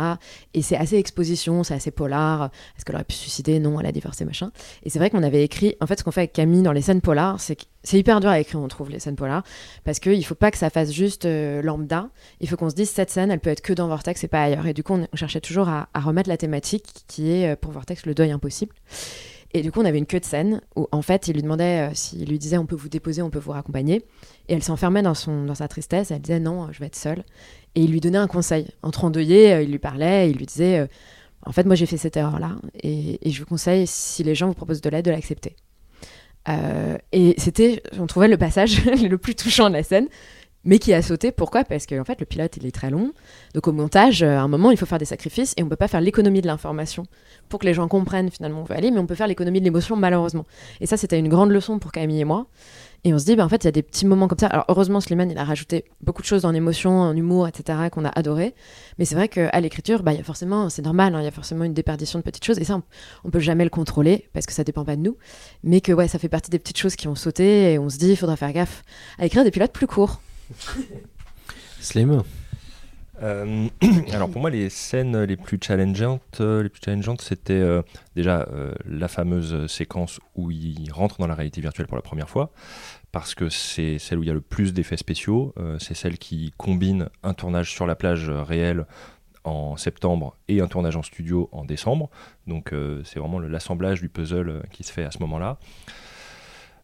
Et 0.54 0.62
c'est 0.62 0.76
assez 0.76 0.98
exposition, 0.98 1.64
c'est 1.64 1.74
assez 1.74 1.92
polar. 1.92 2.52
Est-ce 2.78 2.86
qu'elle 2.86 2.96
aurait 2.96 3.04
pu 3.04 3.16
se 3.16 3.22
suicider? 3.22 3.60
Non, 3.60 3.80
elle 3.80 3.86
a 3.86 3.92
divorcé, 3.92 4.26
machin. 4.26 4.52
Et 4.84 4.90
c'est 4.90 5.00
vrai 5.00 5.10
qu'on 5.10 5.24
avait 5.24 5.44
écrit. 5.44 5.76
En 5.82 5.88
fait, 5.88 6.00
ce 6.00 6.04
qu'on 6.04 6.12
fait 6.12 6.22
avec 6.22 6.34
Camille 6.34 6.62
dans 6.62 6.72
les 6.72 6.82
scènes 6.82 7.02
polars, 7.02 7.40
c'est 7.40 7.58
c'est 7.86 8.00
hyper 8.00 8.22
dur 8.22 8.30
à 8.30 8.40
écrire, 8.40 8.62
on 8.62 8.68
trouve, 8.70 8.90
les 8.90 9.00
scènes 9.00 9.18
polars. 9.18 9.44
Parce 9.84 10.00
qu'il 10.00 10.24
faut 10.26 10.36
pas 10.36 10.52
que 10.52 10.58
ça 10.58 10.70
fasse 10.70 10.92
juste 10.92 11.26
euh, 11.26 11.62
lambda. 11.62 12.10
Il 12.40 12.48
faut 12.48 12.56
qu'on 12.56 12.70
se 12.70 12.76
dise, 12.76 12.90
cette 12.90 13.10
scène, 13.10 13.30
elle 13.30 13.42
peut 13.42 13.50
être 13.50 13.62
que 13.62 13.74
dans 13.74 13.90
Vortex 13.90 14.24
et 14.24 14.30
pas 14.30 14.44
ailleurs. 14.44 14.66
Et 14.68 14.74
du 14.74 14.84
coup, 14.84 14.94
on, 14.94 15.06
on 15.12 15.18
cherchait 15.18 15.42
toujours 15.42 15.68
à, 15.68 15.90
à 15.94 16.00
remettre 16.00 16.30
la 16.30 16.38
thématique 16.38 16.86
qui 17.08 17.32
est, 17.32 17.52
euh, 17.52 17.56
pour 17.58 17.74
Vortex, 17.74 18.06
le 18.06 18.16
deuil 18.16 18.32
impossible. 18.32 18.74
Et 19.54 19.62
du 19.62 19.72
coup, 19.72 19.82
on 19.82 19.86
avait 19.86 20.00
une 20.00 20.06
queue 20.06 20.20
de 20.20 20.26
scène 20.26 20.62
où, 20.76 20.88
en 20.92 21.02
fait, 21.02 21.28
il 21.28 21.34
lui 21.36 21.44
demandait, 21.44 21.90
euh, 21.90 21.94
s'il 21.94 22.28
lui 22.28 22.40
disait, 22.40 22.58
on 22.58 22.66
peut 22.66 22.76
vous 22.76 22.90
déposer, 22.90 23.22
on 23.22 23.30
peut 23.30 23.40
vous 23.40 23.52
raccompagner. 23.52 24.06
Et 24.48 24.54
elle 24.54 24.64
s'enfermait 24.64 25.04
dans, 25.04 25.14
dans 25.28 25.56
sa 25.56 25.68
tristesse. 25.68 26.12
Elle 26.12 26.22
disait, 26.22 26.40
non, 26.40 26.72
je 26.72 26.80
vais 26.80 26.88
être 26.88 26.96
seule. 26.96 27.24
Et 27.76 27.84
il 27.84 27.92
lui 27.92 28.02
donnait 28.02 28.18
un 28.18 28.28
conseil. 28.28 28.68
Entre 28.82 29.06
endeuillés, 29.06 29.54
euh, 29.54 29.62
il 29.62 29.72
lui 29.72 29.80
parlait, 29.80 30.30
il 30.30 30.38
lui 30.38 30.46
disait, 30.46 30.80
euh, 30.80 30.88
En 31.46 31.52
fait, 31.52 31.66
moi, 31.66 31.76
j'ai 31.76 31.86
fait 31.86 31.98
cette 31.98 32.18
erreur-là 32.18 32.56
et, 32.82 33.20
et 33.28 33.32
je 33.32 33.40
vous 33.40 33.46
conseille, 33.46 33.86
si 33.88 34.24
les 34.24 34.36
gens 34.36 34.48
vous 34.48 34.54
proposent 34.54 34.82
de 34.82 34.90
l'aide, 34.90 35.06
de 35.06 35.12
l'accepter. 35.12 35.56
Euh, 36.50 36.98
et 37.12 37.36
c'était, 37.38 37.82
on 37.98 38.08
trouvait 38.08 38.28
le 38.28 38.38
passage 38.38 38.84
le 38.86 39.18
plus 39.18 39.36
touchant 39.36 39.70
de 39.70 39.74
la 39.76 39.84
scène, 39.84 40.08
mais 40.66 40.80
qui 40.80 40.94
a 40.94 41.02
sauté. 41.02 41.32
Pourquoi? 41.32 41.64
Parce 41.64 41.86
que 41.86 42.00
en 42.00 42.04
fait, 42.04 42.20
le 42.20 42.26
pilote, 42.26 42.58
il 42.58 42.66
est 42.66 42.72
très 42.72 42.90
long. 42.90 43.14
Donc 43.54 43.68
au 43.68 43.72
montage, 43.72 44.24
euh, 44.24 44.38
à 44.38 44.42
un 44.42 44.48
moment, 44.48 44.72
il 44.72 44.78
faut 44.78 44.86
faire 44.86 44.98
des 44.98 45.06
sacrifices 45.06 45.54
et 45.58 45.64
on 45.64 45.70
peut 45.70 45.76
pas 45.76 45.88
faire 45.88 46.02
l'économie 46.02 46.42
de 46.42 46.48
l'information 46.48 47.06
pour 47.50 47.60
que 47.60 47.66
les 47.66 47.74
gens 47.74 47.88
comprennent 47.88 48.30
finalement 48.30 48.60
où 48.60 48.62
on 48.62 48.66
veut 48.66 48.76
aller, 48.76 48.92
mais 48.92 49.00
on 49.00 49.06
peut 49.06 49.16
faire 49.16 49.28
l'économie 49.28 49.60
de 49.60 49.66
l'émotion 49.66 49.96
malheureusement. 49.96 50.46
Et 50.82 50.86
ça, 50.86 50.98
c'était 50.98 51.20
une 51.20 51.30
grande 51.30 51.52
leçon 51.52 51.80
pour 51.80 51.92
Camille 51.92 52.22
et 52.22 52.26
moi. 52.26 52.48
Et 53.06 53.14
on 53.14 53.20
se 53.20 53.26
dit, 53.26 53.36
bah, 53.36 53.44
en 53.44 53.50
fait, 53.50 53.66
il 53.66 53.66
y 53.66 53.68
a 53.68 53.72
des 53.72 53.84
petits 53.84 54.06
moments 54.06 54.30
comme 54.30 54.40
ça. 54.40 54.48
Alors, 54.48 54.64
heureusement, 54.70 55.02
Slimane, 55.02 55.30
il 55.30 55.38
a 55.38 55.44
rajouté 55.44 55.84
beaucoup 56.00 56.22
de 56.22 56.28
choses 56.28 56.46
en 56.46 56.54
émotion, 56.54 57.02
en 57.02 57.14
humour, 57.14 57.50
etc., 57.50 57.90
qu'on 57.92 58.06
a 58.06 58.10
adoré. 58.10 58.56
Mais 58.98 59.04
c'est 59.04 59.16
vrai 59.16 59.28
qu'à 59.28 59.60
l'écriture, 59.60 60.04
bah, 60.04 60.14
il 60.14 60.18
y 60.18 60.22
a 60.22 60.24
forcément, 60.24 60.70
c'est 60.70 60.84
normal, 60.84 61.14
hein, 61.14 61.20
il 61.20 61.26
y 61.26 61.28
a 61.28 61.32
forcément 61.32 61.66
une 61.66 61.74
déperdition 61.74 62.20
de 62.20 62.24
petites 62.24 62.46
choses. 62.46 62.60
Et 62.60 62.64
ça, 62.64 62.78
on, 62.78 62.84
on 63.26 63.30
peut 63.30 63.42
jamais 63.42 63.66
le 63.66 63.70
contrôler 63.70 64.30
parce 64.32 64.46
que 64.46 64.54
ça 64.54 64.64
dépend 64.64 64.86
pas 64.86 64.96
de 64.96 65.02
nous. 65.02 65.18
Mais 65.64 65.82
que, 65.82 65.92
ouais, 65.92 66.08
ça 66.08 66.18
fait 66.18 66.30
partie 66.30 66.50
des 66.50 66.60
petites 66.60 66.78
choses 66.78 66.96
qui 66.96 67.10
ont 67.10 67.16
sauté 67.16 67.74
et 67.74 67.80
on 67.80 67.90
se 67.90 67.98
dit, 67.98 68.12
il 68.12 68.16
faudra 68.16 68.38
faire 68.38 68.54
gaffe 68.54 68.84
à 69.20 69.26
écrire 69.26 69.44
des 69.44 69.52
pilotes 69.52 69.74
plus 69.74 69.88
courts. 69.88 70.22
Slim 71.80 72.24
Euh, 73.22 73.68
alors 74.12 74.30
pour 74.30 74.42
moi, 74.42 74.50
les 74.50 74.70
scènes 74.70 75.24
les 75.24 75.38
plus 75.38 75.60
challengeantes, 75.62 76.42
euh, 76.42 76.64
les 76.64 76.70
plus 76.70 76.82
challengeantes, 76.84 77.22
c'était 77.22 77.54
euh, 77.54 77.82
déjà 78.16 78.48
la 78.86 79.08
fameuse 79.08 79.68
séquence 79.68 80.20
où 80.36 80.52
il 80.52 80.92
rentre 80.92 81.20
dans 81.20 81.28
la 81.28 81.36
réalité 81.36 81.62
virtuelle 81.62 81.88
pour 81.88 81.96
la 81.96 82.02
première 82.02 82.30
fois, 82.30 82.52
parce 83.12 83.36
que 83.36 83.50
c'est 83.50 84.00
celle 84.00 84.20
où 84.20 84.24
il 84.24 84.28
y 84.28 84.32
a 84.32 84.34
le 84.34 84.42
plus 84.42 84.74
d'effets 84.74 84.98
spéciaux. 84.98 85.54
c'est 85.80 85.94
celle 85.94 86.18
qui 86.18 86.54
combine 86.58 87.10
un 87.24 87.34
tournage 87.34 87.72
sur 87.72 87.86
la 87.86 87.96
plage 87.96 88.30
réelle 88.30 88.86
en 89.44 89.76
septembre 89.78 90.38
et 90.48 90.62
un 90.62 90.68
tournage 90.68 90.96
en 90.96 91.04
studio 91.04 91.50
en 91.52 91.66
décembre. 91.66 92.10
Donc 92.48 92.74
c'est 93.04 93.20
vraiment 93.20 93.40
l'assemblage 93.40 94.02
du 94.02 94.10
puzzle 94.10 94.64
qui 94.72 94.84
se 94.84 94.92
fait 94.92 95.04
à 95.04 95.12
ce 95.12 95.20
moment-là. 95.20 95.60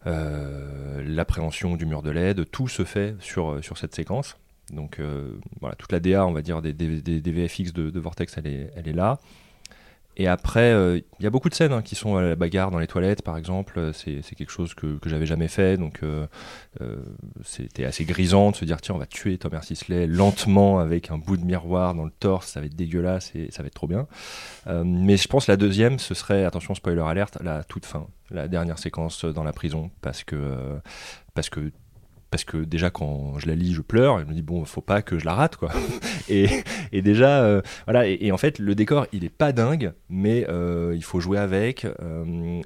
Euh, 0.08 1.04
L'appréhension 1.06 1.76
du 1.76 1.86
mur 1.86 2.02
de 2.02 2.12
LED, 2.12 2.50
tout 2.52 2.68
se 2.68 2.84
fait 2.84 3.16
sur, 3.20 3.52
euh, 3.52 3.62
sur 3.62 3.78
cette 3.78 3.95
séquence. 3.95 4.38
Donc 4.72 5.00
euh, 5.00 5.32
voilà, 5.62 5.76
toute 5.76 5.91
la 5.91 6.00
DA, 6.00 6.26
on 6.26 6.32
va 6.32 6.41
dire, 6.41 6.62
des, 6.62 6.74
des- 6.74 7.32
VFX 7.32 7.74
de, 7.74 7.89
de 7.89 8.00
Vortex, 8.00 8.38
elle 8.38 8.47
est, 8.47 8.72
elle 8.76 8.88
est 8.88 8.93
là. 8.93 9.20
Et 10.20 10.28
après, 10.28 10.74
euh, 10.74 10.99
il 11.20 11.24
y 11.24 11.28
a 11.28 11.30
beaucoup 11.30 11.47
de 11.47 11.53
scènes 11.55 11.72
hein, 11.72 11.82
qui 11.82 11.95
sont 11.95 12.17
à 12.17 12.22
la 12.22 12.36
bagarre 12.36 12.72
dans 12.72 12.80
les 12.80 12.88
toilettes, 12.88 13.22
par 13.22 13.38
exemple. 13.38 13.80
Euh, 13.80 13.93
C'est 13.93 14.36
quelque 14.36 14.51
chose 14.51 14.74
que, 14.74 14.97
que 14.97 15.09
j'avais 15.09 15.26
jamais 15.26 15.47
fait, 15.47 15.78
donc 15.78 16.01
euh, 16.03 16.28
c'était 17.41 17.86
assez 17.86 18.03
grisant 18.03 18.51
de 18.51 18.57
se 18.57 18.65
dire 18.65 18.82
tiens, 18.82 18.95
on 18.95 18.97
va 18.97 19.05
tuer 19.05 19.38
Thomas 19.38 19.61
Sisley 19.61 20.07
lentement 20.07 20.80
avec 20.80 21.09
un 21.09 21.17
bout 21.17 21.38
de 21.38 21.45
miroir 21.45 21.95
dans 21.95 22.03
le 22.03 22.11
torse, 22.11 22.49
ça 22.49 22.59
va 22.59 22.65
être 22.65 22.76
dégueulasse 22.76 23.32
et 23.34 23.47
ça 23.51 23.63
va 23.63 23.67
être 23.67 23.76
trop 23.76 23.88
bien. 23.88 24.07
Mais 24.67 25.15
je 25.15 25.28
pense 25.30 25.45
que 25.45 25.53
la 25.53 25.57
deuxième, 25.57 25.99
ce 25.99 26.13
serait, 26.13 26.43
attention, 26.43 26.76
spoiler 26.76 27.01
alerte, 27.01 27.38
la 27.41 27.63
toute 27.63 27.86
fin, 27.86 28.05
la 28.30 28.49
dernière 28.49 28.78
séquence 28.78 29.24
dans 29.24 29.43
la 29.45 29.53
prison, 29.53 29.89
parce 30.01 30.26
que, 30.26 30.80
parce 31.34 31.49
que 31.49 31.72
parce 32.32 32.43
que 32.43 32.57
déjà 32.57 32.89
quand 32.89 33.39
je 33.39 33.47
la 33.47 33.55
lis 33.55 33.73
je 33.73 33.82
pleure 33.82 34.19
et 34.19 34.25
me 34.25 34.34
dis 34.34 34.41
bon 34.41 34.63
faut 34.65 34.82
pas 34.82 35.01
que 35.01 35.17
je 35.19 35.25
la 35.25 35.34
rate 35.34 35.55
quoi. 35.55 35.71
Et, 36.30 37.01
déjà 37.01 37.43
euh, 37.43 37.61
voilà 37.86 38.07
et, 38.07 38.32
en 38.32 38.38
fait 38.38 38.59
le 38.59 38.75
décor 38.75 39.07
il 39.11 39.23
est 39.23 39.30
pas 39.30 39.51
dingue 39.51 39.93
mais 40.09 40.45
euh, 40.47 40.93
il 40.95 41.03
faut 41.03 41.19
jouer 41.19 41.39
avec 41.39 41.86
euh, 41.86 42.61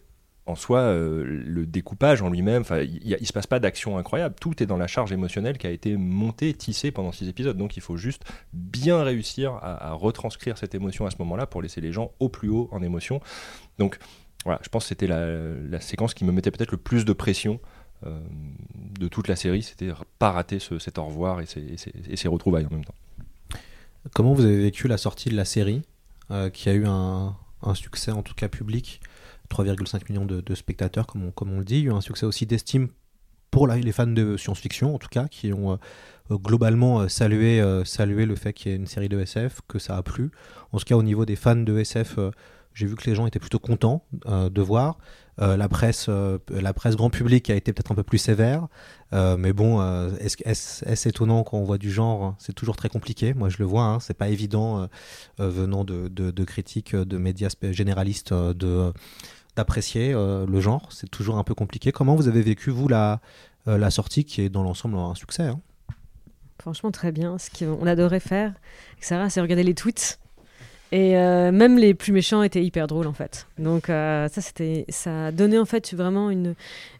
en 0.46 0.56
soi 0.56 0.94
le 0.94 1.66
découpage 1.66 2.22
en 2.22 2.30
lui-même 2.30 2.64
il, 2.82 3.18
il 3.20 3.26
se 3.26 3.32
passe 3.32 3.48
pas 3.48 3.60
d'action 3.60 3.98
incroyable. 3.98 4.36
Tout 4.40 4.62
est 4.62 4.66
dans 4.66 4.76
la 4.76 4.88
charge 4.88 5.14
émotionnelle 5.14 5.58
qui 5.58 5.68
a 5.68 5.70
été 5.70 5.96
montée 5.96 6.54
tissée 6.54 6.92
pendant 6.92 7.14
six 7.14 7.30
épisodes. 7.30 7.56
Donc 7.56 7.78
il 7.78 7.82
faut 7.82 7.96
juste 7.96 8.24
bien 8.52 9.02
réussir 9.02 9.54
à, 9.62 9.94
retranscrire 9.94 10.58
cette 10.58 10.76
émotion 10.76 11.06
à 11.06 11.12
ce 11.12 11.16
moment-là 11.20 11.46
pour 11.46 11.62
laisser 11.62 11.80
les 11.80 11.94
gens 11.94 12.12
au 12.20 12.28
plus 12.28 12.50
haut 12.50 12.68
en 12.74 12.82
émotion. 12.82 13.22
Donc 13.80 13.98
voilà 14.44 14.60
je 14.62 14.68
pense 14.68 14.84
que 14.84 14.90
c'était 14.90 15.08
la, 15.08 15.80
séquence 15.80 16.14
qui 16.14 16.26
me 16.26 16.34
mettait 16.34 16.52
peut-être 16.52 16.72
le 16.72 16.78
plus 16.78 17.06
de 17.06 17.14
pression 17.14 17.62
de 19.00 19.08
toute 19.08 19.28
la 19.28 19.36
série, 19.36 19.62
c'était 19.64 19.92
pas 20.20 20.32
rater 20.32 20.60
ce- 20.60 20.80
cet 20.80 20.98
au 20.98 21.06
revoir 21.06 21.42
et 21.42 21.46
ses 22.16 22.28
retrouvailles 22.28 22.66
en 22.66 22.70
même 22.72 22.86
temps. 22.86 22.96
Comment 24.14 24.34
vous 24.34 24.44
avez 24.46 24.58
vécu 24.62 24.88
la 24.88 24.98
sortie 24.98 25.30
de 25.30 25.36
la 25.36 25.46
série, 25.46 25.82
euh, 26.32 26.50
qui 26.50 26.70
a 26.70 26.74
eu 26.74 26.86
un, 26.86 27.36
succès 27.76 28.12
en 28.12 28.22
tout 28.24 28.34
cas 28.34 28.50
public, 28.50 29.00
3,5 29.50 30.10
millions 30.10 30.26
de, 30.26 30.56
spectateurs 30.56 31.08
comme 31.08 31.24
on, 31.26 31.32
comme 31.32 31.52
on 31.54 31.60
le 31.60 31.64
dit, 31.66 31.76
il 31.80 31.84
y 31.86 31.88
a 31.88 31.92
eu 31.92 31.94
un 31.94 32.02
succès 32.02 32.26
aussi 32.26 32.46
d'estime 32.46 32.90
pour 33.52 33.68
les 33.68 33.92
fans 33.92 34.08
de 34.08 34.36
science-fiction 34.36 34.96
en 34.96 34.98
tout 34.98 35.08
cas, 35.10 35.28
qui 35.30 35.54
ont 35.54 35.74
euh, 35.74 35.76
euh, 36.32 36.38
globalement 36.38 37.02
euh, 37.02 37.08
salué, 37.08 37.62
euh, 37.62 37.86
salué 37.86 38.26
le 38.26 38.36
fait 38.36 38.52
qu'il 38.52 38.72
y 38.72 38.74
ait 38.74 38.78
une 38.78 38.88
série 38.88 39.10
de 39.10 39.20
SF, 39.20 39.62
que 39.68 39.80
ça 39.80 39.96
a 39.96 40.04
plu. 40.04 40.32
En 40.72 40.80
tout 40.80 40.86
cas 40.86 40.96
au 40.96 41.04
niveau 41.04 41.26
des 41.26 41.36
fans 41.38 41.56
de 41.56 41.78
SF, 41.78 42.18
euh, 42.18 42.32
j'ai 42.74 42.88
vu 42.88 42.96
que 42.96 43.08
les 43.10 43.16
gens 43.16 43.28
étaient 43.28 43.40
plutôt 43.40 43.60
contents 43.60 44.04
euh, 44.26 44.50
de 44.50 44.62
voir. 44.62 44.98
Euh, 45.42 45.58
la 45.58 45.68
presse, 45.68 46.08
euh, 46.10 46.38
la 46.50 46.74
presse 46.74 46.96
grand 46.96 47.10
public 47.10 47.50
a 47.50 47.56
été 47.56 47.74
peut-être 47.74 47.92
un 47.92 47.96
peu 47.96 48.04
plus 48.04 48.18
sévère, 48.18 48.68
Euh, 49.14 49.38
mais 49.38 49.54
bon, 49.54 49.80
est-ce 50.18 51.08
étonnant 51.08 51.44
quand 51.44 51.58
on 51.58 51.64
voit 51.64 51.78
du 51.78 51.92
genre? 51.92 52.36
C'est 52.40 52.54
toujours 52.54 52.76
très 52.76 52.90
compliqué. 52.90 53.36
Moi, 53.36 53.50
je 53.50 53.58
le 53.60 53.66
vois. 53.66 53.84
Hein, 53.84 54.00
c'est 54.00 54.16
pas 54.16 54.30
évident 54.30 54.88
venant 55.38 55.84
de, 55.84 56.44
critiques, 56.46 56.96
de 56.96 57.18
médias 57.20 57.54
généralistes, 57.72 58.34
de 58.34 58.92
d'apprécier 59.56 60.14
le 60.14 60.60
genre. 60.62 60.92
C'est 60.92 61.12
toujours 61.12 61.38
un 61.38 61.44
peu 61.44 61.54
compliqué. 61.54 61.92
Comment 61.92 62.16
vous 62.16 62.28
avez 62.28 62.42
vécu 62.42 62.72
vous 62.72 62.88
la 62.88 63.22
la 63.68 63.92
sortie 63.92 64.26
qui 64.26 64.42
est 64.42 64.50
dans 64.50 64.64
l'ensemble 64.64 64.98
un 64.98 65.14
succès 65.14 65.44
hein? 65.44 65.62
Franchement, 66.60 66.92
très 66.92 67.12
bien. 67.12 67.38
Ce 67.38 67.52
qu'on 67.52 67.86
adorait 67.86 68.20
faire, 68.20 68.54
Sarah, 69.00 69.30
c'est 69.30 69.42
regarder 69.42 69.64
les 69.64 69.76
tweets. 69.76 70.20
Et 70.94 71.18
euh, 71.18 71.52
même 71.52 71.80
les 71.80 71.96
plus 71.96 72.14
méchants 72.14 72.44
étaient 72.44 72.64
hyper 72.64 72.86
drôles 72.86 73.08
en 73.08 73.14
fait. 73.14 73.48
Donc 73.58 73.90
euh, 73.90 74.28
ça 74.28 74.42
c'était 74.42 74.86
ça 74.90 75.32
donnait 75.32 75.58
en 75.58 75.66
fait 75.66 75.92
vraiment 75.96 76.30
une 76.30 76.54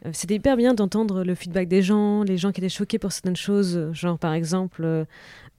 euh, 0.08 0.10
c'était 0.14 0.34
hyper 0.34 0.58
bien 0.58 0.74
d'entendre 0.74 1.24
le 1.24 1.36
feedback 1.36 1.68
des 1.68 1.84
gens, 1.84 2.24
les 2.24 2.38
gens 2.38 2.52
qui 2.52 2.60
étaient 2.60 2.70
choqués 2.70 2.98
pour 2.98 3.12
certaines 3.12 3.36
choses, 3.36 3.92
genre 3.94 4.18
par 4.18 4.34
exemple 4.34 5.06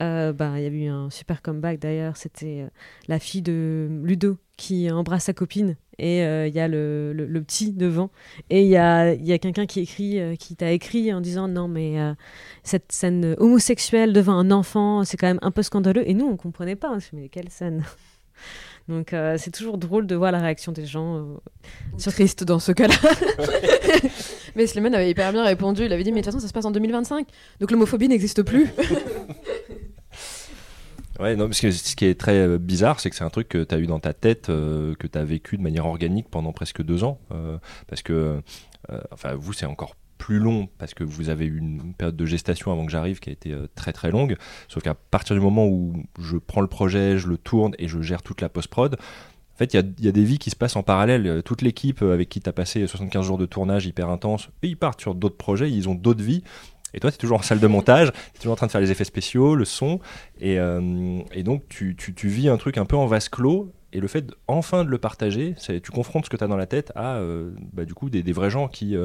bah 0.01 0.35
il 0.57 0.63
y 0.63 0.67
a 0.67 0.69
eu 0.69 0.89
un 0.89 1.11
super 1.11 1.43
comeback 1.43 1.79
d'ailleurs, 1.79 2.17
c'était 2.17 2.67
la 3.07 3.21
fille 3.21 3.41
de 3.41 3.89
Ludo 4.03 4.37
qui 4.57 4.91
embrasse 4.91 5.25
sa 5.25 5.33
copine 5.33 5.77
et 5.99 6.19
il 6.19 6.53
y 6.53 6.59
a 6.59 6.67
le, 6.67 7.41
petit 7.47 7.73
devant. 7.73 8.11
Et 8.51 8.63
il 8.63 8.69
y 8.69 8.77
a, 8.77 9.15
y 9.15 9.33
a 9.33 9.39
quelqu'un 9.39 9.67
qui 9.67 9.79
écrit 9.79 10.19
qui 10.39 10.57
t'a 10.57 10.73
écrit 10.73 11.15
en 11.15 11.21
disant 11.21 11.47
non 11.47 11.69
mais 11.69 11.97
cette 12.65 12.91
scène 12.91 13.37
homosexuelle 13.39 14.13
devant 14.13 14.35
un 14.35 14.51
enfant 14.51 15.05
c'est 15.05 15.17
quand 15.17 15.29
même 15.29 15.39
un 15.41 15.53
peu 15.53 15.63
scandaleux. 15.63 16.03
Et 16.11 16.15
nous 16.15 16.27
on 16.27 16.37
comprenait 16.37 16.75
pas. 16.75 16.99
Mais 17.13 17.29
quelle 17.29 17.49
scène? 17.49 17.85
Donc 18.89 19.13
euh, 19.13 19.37
c'est 19.39 19.51
toujours 19.51 19.79
drôle 19.79 20.07
de 20.07 20.15
voir 20.15 20.33
la 20.33 20.41
réaction 20.41 20.73
des 20.73 20.87
gens 20.87 21.17
euh, 21.17 21.37
sur 21.99 22.13
triste 22.13 22.45
dans 22.45 22.59
ce 22.59 22.73
cas-là. 22.73 22.95
mais 24.57 24.67
Slimane 24.67 24.95
avait 24.95 25.11
hyper 25.11 25.33
bien 25.33 25.45
répondu. 25.45 25.85
Il 25.85 25.93
avait 25.93 26.05
dit 26.05 26.13
Mais 26.13 26.21
de 26.21 26.25
toute 26.25 26.33
façon, 26.33 26.41
ça 26.43 26.49
se 26.49 26.53
passe 26.53 26.65
en 26.67 26.71
2025. 26.71 27.27
Donc 27.61 27.71
l'homophobie 27.71 28.09
n'existe 28.09 28.43
plus. 28.43 28.69
Ouais, 31.21 31.37
non, 31.37 31.47
parce 31.47 31.61
que 31.61 31.71
ce 31.71 31.95
qui 31.95 32.07
est 32.07 32.19
très 32.19 32.39
euh, 32.39 32.59
bizarre, 32.59 32.99
c'est 32.99 33.09
que 33.09 33.15
c'est 33.15 33.23
un 33.25 33.31
truc 33.31 33.49
que 33.49 33.63
tu 33.63 33.73
as 33.75 33.79
eu 33.79 33.87
dans 33.87 34.01
ta 34.01 34.13
tête, 34.13 34.49
euh, 34.51 34.95
que 34.97 35.07
tu 35.07 35.17
as 35.17 35.25
vécu 35.25 35.57
de 35.57 35.63
manière 35.63 35.87
organique 35.87 36.29
pendant 36.29 36.53
presque 36.53 36.83
deux 36.83 37.05
ans. 37.05 37.21
euh, 37.31 37.57
parce 37.87 38.03
que, 38.03 38.41
euh, 38.91 39.01
enfin, 39.13 39.35
vous, 39.37 39.53
c'est 39.53 39.67
encore 39.67 39.95
plus 40.25 40.39
long 40.39 40.71
parce 40.79 40.95
que 40.95 41.05
vous 41.05 41.29
avez 41.29 41.45
eu 41.45 41.59
une 41.59 41.93
période 41.93 42.17
de 42.17 42.25
gestation 42.25 42.73
avant 42.73 42.87
que 42.87 42.91
j'arrive 42.91 43.21
qui 43.21 43.29
a 43.29 43.33
été 43.35 43.53
euh, 43.53 43.67
très 43.75 43.93
très 43.93 44.11
longue. 44.11 44.39
Sauf 44.69 44.83
qu'à 44.83 44.95
partir 44.95 45.37
du 45.37 45.43
moment 45.43 45.67
où 45.67 46.03
je 46.19 46.39
prends 46.39 46.63
le 46.63 46.67
projet, 46.67 47.19
je 47.19 47.29
le 47.29 47.37
tourne 47.37 47.75
et 47.79 47.89
je 47.89 48.01
gère 48.01 48.23
toute 48.23 48.41
la 48.41 48.49
post-prod, 48.49 48.95
en 48.95 49.57
fait, 49.59 49.75
il 49.75 49.77
y 49.77 50.09
a, 50.09 50.13
des 50.13 50.25
vies 50.25 50.39
qui 50.39 50.49
se 50.49 50.57
passent 50.57 50.77
en 50.77 50.83
parallèle. 50.83 51.27
Euh, 51.27 51.43
Toute 51.43 51.61
l'équipe 51.61 52.01
euh, 52.01 52.15
avec 52.15 52.31
qui 52.31 52.41
tu 52.41 52.49
as 52.49 52.55
passé 52.55 52.87
75 52.87 53.23
jours 53.23 53.37
de 53.37 53.45
tournage 53.45 53.85
hyper 53.85 54.09
intense, 54.09 54.49
ils 54.63 54.79
partent 54.79 55.03
sur 55.03 55.15
d'autres 55.15 55.37
projets, 55.37 55.71
ils 55.71 55.91
ont 55.91 55.95
d'autres 55.95 56.25
vies. 56.25 56.43
Et 56.95 57.01
toi, 57.01 57.11
tu 57.11 57.17
es 57.17 57.19
toujours 57.19 57.41
en 57.41 57.43
salle 57.43 57.61
de 57.61 57.67
montage, 57.67 58.11
tu 58.11 58.19
es 58.19 58.39
toujours 58.39 58.55
en 58.55 58.57
train 58.57 58.67
de 58.67 58.73
faire 58.73 58.81
les 58.81 58.91
effets 58.91 59.05
spéciaux, 59.05 59.55
le 59.55 59.67
son. 59.67 60.01
Et, 60.41 60.59
et 61.33 61.43
donc, 61.43 61.69
tu, 61.69 61.97
vis 62.23 62.49
un 62.49 62.57
truc 62.57 62.79
un 62.79 62.87
peu 62.87 62.97
en 62.97 63.07
vase 63.07 63.29
clos. 63.29 63.73
Et 63.93 63.99
le 63.99 64.07
fait 64.07 64.25
enfin 64.47 64.85
de 64.85 64.91
le 64.91 64.99
partager, 64.99 65.57
tu 65.83 65.91
confrontes 65.91 66.27
ce 66.27 66.31
que 66.31 66.37
tu 66.37 66.45
as 66.45 66.47
dans 66.47 66.57
la 66.57 66.67
tête 66.67 66.93
à 66.95 67.21
bah, 67.73 67.85
du 67.85 67.95
coup 67.95 68.11
des, 68.11 68.33
vrais 68.33 68.51
gens 68.51 68.69
qui, 68.69 68.97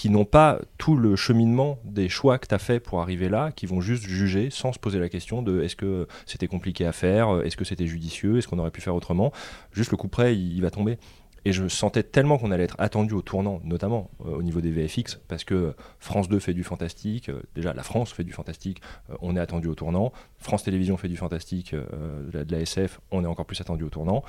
qui 0.00 0.08
n'ont 0.08 0.24
pas 0.24 0.58
tout 0.78 0.96
le 0.96 1.14
cheminement 1.14 1.78
des 1.84 2.08
choix 2.08 2.38
que 2.38 2.46
tu 2.46 2.54
as 2.54 2.58
fait 2.58 2.80
pour 2.80 3.02
arriver 3.02 3.28
là, 3.28 3.52
qui 3.52 3.66
vont 3.66 3.82
juste 3.82 4.04
juger 4.04 4.48
sans 4.48 4.72
se 4.72 4.78
poser 4.78 4.98
la 4.98 5.10
question 5.10 5.42
de 5.42 5.60
est-ce 5.60 5.76
que 5.76 6.08
c'était 6.24 6.46
compliqué 6.46 6.86
à 6.86 6.92
faire, 6.92 7.42
est-ce 7.44 7.54
que 7.54 7.66
c'était 7.66 7.86
judicieux, 7.86 8.38
est-ce 8.38 8.48
qu'on 8.48 8.58
aurait 8.58 8.70
pu 8.70 8.80
faire 8.80 8.94
autrement. 8.94 9.30
Juste 9.72 9.90
le 9.90 9.98
coup 9.98 10.08
près, 10.08 10.34
il, 10.34 10.58
va 10.62 10.70
tomber. 10.70 10.96
Et 11.44 11.52
je 11.52 11.68
sentais 11.68 12.02
tellement 12.02 12.38
qu'on 12.38 12.50
allait 12.50 12.64
être 12.64 12.76
attendu 12.78 13.12
au 13.12 13.20
tournant, 13.20 13.60
notamment 13.62 14.10
euh, 14.24 14.36
au 14.36 14.42
niveau 14.42 14.62
des 14.62 14.70
VFX, 14.70 15.20
parce 15.28 15.44
que 15.44 15.74
France 15.98 16.30
2 16.30 16.38
fait 16.38 16.54
du 16.54 16.64
fantastique, 16.64 17.28
euh, 17.28 17.42
déjà 17.54 17.74
la 17.74 17.82
France 17.82 18.10
fait 18.10 18.24
du 18.24 18.32
fantastique, 18.32 18.80
euh, 19.10 19.16
on 19.20 19.36
est 19.36 19.40
attendu 19.40 19.68
au 19.68 19.74
tournant, 19.74 20.14
France 20.38 20.64
Télévisions 20.64 20.96
fait 20.96 21.08
du 21.08 21.18
fantastique, 21.18 21.74
euh, 21.74 22.42
de 22.42 22.50
la 22.50 22.60
SF, 22.60 23.00
on 23.10 23.22
est 23.22 23.26
encore 23.26 23.44
plus 23.44 23.60
attendu 23.60 23.84
au 23.84 23.90
tournant. 23.90 24.24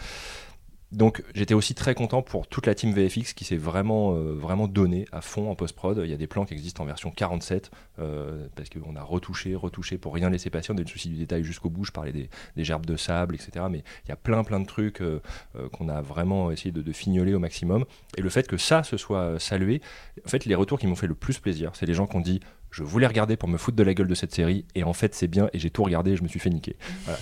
Donc 0.91 1.23
j'étais 1.33 1.53
aussi 1.53 1.73
très 1.73 1.95
content 1.95 2.21
pour 2.21 2.47
toute 2.47 2.67
la 2.67 2.75
team 2.75 2.93
VFX 2.93 3.33
qui 3.33 3.45
s'est 3.45 3.55
vraiment, 3.55 4.13
euh, 4.13 4.33
vraiment 4.33 4.67
donné 4.67 5.05
à 5.11 5.21
fond 5.21 5.49
en 5.49 5.55
post-prod. 5.55 6.01
Il 6.03 6.09
y 6.09 6.13
a 6.13 6.17
des 6.17 6.27
plans 6.27 6.45
qui 6.45 6.53
existent 6.53 6.83
en 6.83 6.85
version 6.85 7.11
47 7.11 7.71
euh, 7.99 8.47
parce 8.55 8.69
qu'on 8.69 8.95
a 8.95 9.01
retouché, 9.01 9.55
retouché 9.55 9.97
pour 9.97 10.13
rien 10.13 10.29
laisser 10.29 10.49
passer. 10.49 10.71
On 10.71 10.77
a 10.77 10.81
eu 10.81 10.83
le 10.83 10.89
souci 10.89 11.09
du 11.09 11.15
détail 11.15 11.43
jusqu'au 11.43 11.69
bout. 11.69 11.85
Je 11.85 11.91
parlais 11.91 12.11
des, 12.11 12.29
gerbes 12.63 12.85
de 12.85 12.97
sable, 12.97 13.35
etc. 13.35 13.65
Mais 13.69 13.83
il 14.05 14.09
y 14.09 14.11
a 14.11 14.15
plein, 14.15 14.43
plein 14.43 14.59
de 14.59 14.65
trucs 14.65 15.01
euh, 15.01 15.21
euh, 15.55 15.69
qu'on 15.69 15.87
a 15.87 16.01
vraiment 16.01 16.51
essayé 16.51 16.71
de, 16.71 16.81
de, 16.81 16.91
fignoler 16.91 17.33
au 17.33 17.39
maximum. 17.39 17.85
Et 18.17 18.21
le 18.21 18.29
fait 18.29 18.47
que 18.47 18.57
ça 18.57 18.83
se 18.83 18.97
soit 18.97 19.39
salué, 19.39 19.81
en 20.25 20.29
fait, 20.29 20.45
les 20.45 20.55
retours 20.55 20.79
qui 20.79 20.87
m'ont 20.87 20.95
fait 20.95 21.07
le 21.07 21.15
plus 21.15 21.39
plaisir, 21.39 21.71
c'est 21.73 21.85
les 21.85 21.93
gens 21.93 22.07
qui 22.07 22.17
ont 22.17 22.21
dit 22.21 22.41
je 22.71 22.83
voulais 22.83 23.07
regarder 23.07 23.35
pour 23.35 23.49
me 23.49 23.57
foutre 23.57 23.75
de 23.75 23.83
la 23.83 23.93
gueule 23.93 24.07
de 24.07 24.15
cette 24.15 24.33
série 24.33 24.65
et 24.75 24.83
en 24.83 24.93
fait 24.93 25.13
c'est 25.13 25.27
bien 25.27 25.49
et 25.51 25.59
j'ai 25.59 25.69
tout 25.69 25.83
regardé 25.83 26.11
et 26.11 26.15
je 26.15 26.23
me 26.23 26.29
suis 26.29 26.39
fait 26.39 26.49
niquer. 26.49 26.77
Voilà. 27.03 27.19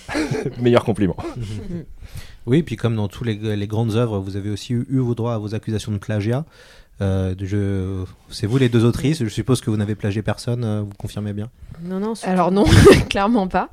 Meilleur 0.62 0.86
compliment. 0.86 1.18
oui, 2.46 2.64
puis 2.64 2.76
comme 2.76 2.96
dans 2.96 3.08
toutes 3.08 3.28
les, 3.28 3.56
les, 3.56 3.68
grandes 3.68 3.96
œuvres, 3.96 4.20
vous 4.20 4.36
avez 4.36 4.50
aussi 4.50 4.74
eu, 4.74 4.86
eu 4.90 5.00
vos 5.00 5.16
droits 5.16 5.36
à 5.36 5.38
vos 5.38 5.56
accusations 5.56 5.92
de 5.92 5.98
plagiat. 5.98 6.46
Euh, 7.02 7.34
je... 7.40 8.04
C'est 8.30 8.46
vous 8.46 8.58
les 8.58 8.68
deux 8.68 8.84
autrices, 8.84 9.24
je 9.24 9.30
suppose 9.30 9.62
que 9.62 9.70
vous 9.70 9.78
n'avez 9.78 9.96
plagié 9.96 10.22
personne, 10.22 10.64
euh, 10.66 10.82
vous 10.82 10.94
confirmez 10.98 11.32
bien 11.32 11.50
Non, 11.82 12.00
non, 12.00 12.14
alors 12.24 12.52
non, 12.52 12.66
clairement 13.10 13.48
pas. 13.48 13.70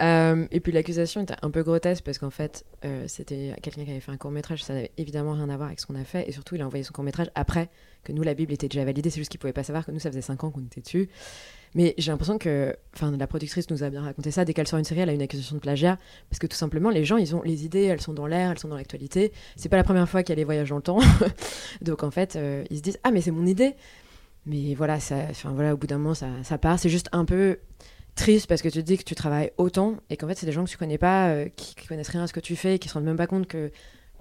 Euh, 0.00 0.46
et 0.52 0.60
puis 0.60 0.72
l'accusation 0.72 1.22
était 1.22 1.34
un 1.42 1.50
peu 1.50 1.62
grotesque 1.62 2.04
parce 2.04 2.18
qu'en 2.18 2.30
fait, 2.30 2.64
euh, 2.84 3.04
c'était 3.08 3.54
quelqu'un 3.62 3.84
qui 3.84 3.90
avait 3.90 4.00
fait 4.00 4.12
un 4.12 4.16
court 4.16 4.30
métrage, 4.30 4.62
ça 4.62 4.74
n'avait 4.74 4.92
évidemment 4.96 5.32
rien 5.32 5.48
à 5.48 5.56
voir 5.56 5.68
avec 5.68 5.80
ce 5.80 5.86
qu'on 5.86 5.96
a 5.96 6.04
fait, 6.04 6.28
et 6.28 6.32
surtout 6.32 6.54
il 6.54 6.62
a 6.62 6.66
envoyé 6.66 6.84
son 6.84 6.92
court 6.92 7.04
métrage 7.04 7.30
après 7.34 7.68
que 8.04 8.12
nous, 8.12 8.22
la 8.22 8.34
Bible 8.34 8.52
était 8.52 8.68
déjà 8.68 8.84
validée, 8.84 9.10
c'est 9.10 9.20
juste 9.20 9.30
qu'il 9.30 9.40
pouvait 9.40 9.52
pas 9.52 9.64
savoir 9.64 9.84
que 9.84 9.90
nous, 9.90 10.00
ça 10.00 10.10
faisait 10.10 10.22
5 10.22 10.44
ans 10.44 10.50
qu'on 10.50 10.62
était 10.62 10.80
dessus. 10.80 11.08
Mais 11.74 11.94
j'ai 11.98 12.10
l'impression 12.10 12.38
que 12.38 12.76
enfin, 12.94 13.16
la 13.16 13.26
productrice 13.26 13.70
nous 13.70 13.82
a 13.82 13.90
bien 13.90 14.02
raconté 14.02 14.30
ça. 14.30 14.44
Dès 14.44 14.52
qu'elle 14.52 14.68
sort 14.68 14.78
une 14.78 14.84
série, 14.84 15.00
elle 15.00 15.08
a 15.08 15.12
une 15.12 15.22
accusation 15.22 15.56
de 15.56 15.60
plagiat. 15.60 15.98
Parce 16.28 16.38
que 16.38 16.46
tout 16.46 16.56
simplement, 16.56 16.90
les 16.90 17.04
gens, 17.04 17.16
ils 17.16 17.34
ont 17.34 17.42
les 17.42 17.64
idées, 17.64 17.84
elles 17.84 18.00
sont 18.00 18.12
dans 18.12 18.26
l'air, 18.26 18.50
elles 18.50 18.58
sont 18.58 18.68
dans 18.68 18.76
l'actualité. 18.76 19.32
C'est 19.56 19.68
pas 19.68 19.76
la 19.76 19.84
première 19.84 20.08
fois 20.08 20.22
qu'il 20.22 20.30
y 20.30 20.34
a 20.34 20.36
les 20.36 20.44
voyages 20.44 20.68
dans 20.68 20.76
le 20.76 20.82
temps. 20.82 21.00
Donc 21.82 22.02
en 22.02 22.10
fait, 22.10 22.36
euh, 22.36 22.64
ils 22.70 22.78
se 22.78 22.82
disent 22.82 22.98
Ah, 23.04 23.10
mais 23.10 23.20
c'est 23.20 23.30
mon 23.30 23.46
idée. 23.46 23.74
Mais 24.44 24.74
voilà, 24.74 25.00
ça, 25.00 25.16
enfin, 25.30 25.52
voilà 25.52 25.72
au 25.72 25.76
bout 25.76 25.86
d'un 25.86 25.98
moment, 25.98 26.14
ça, 26.14 26.28
ça 26.42 26.58
part. 26.58 26.78
C'est 26.78 26.88
juste 26.88 27.08
un 27.12 27.24
peu 27.24 27.58
triste 28.14 28.46
parce 28.46 28.60
que 28.60 28.68
tu 28.68 28.80
te 28.80 28.86
dis 28.86 28.98
que 28.98 29.04
tu 29.04 29.14
travailles 29.14 29.52
autant 29.56 29.96
et 30.10 30.16
qu'en 30.16 30.28
fait, 30.28 30.36
c'est 30.36 30.46
des 30.46 30.52
gens 30.52 30.64
que 30.64 30.70
tu 30.70 30.76
connais 30.76 30.98
pas, 30.98 31.28
euh, 31.30 31.48
qui, 31.56 31.74
qui, 31.74 31.86
connaissent 31.86 32.10
rien 32.10 32.24
à 32.24 32.26
ce 32.26 32.32
que 32.32 32.40
tu 32.40 32.56
fais, 32.56 32.78
qui 32.78 32.88
se 32.88 32.94
rendent 32.94 33.04
même 33.04 33.16
pas 33.16 33.26
compte 33.26 33.46
que 33.46 33.70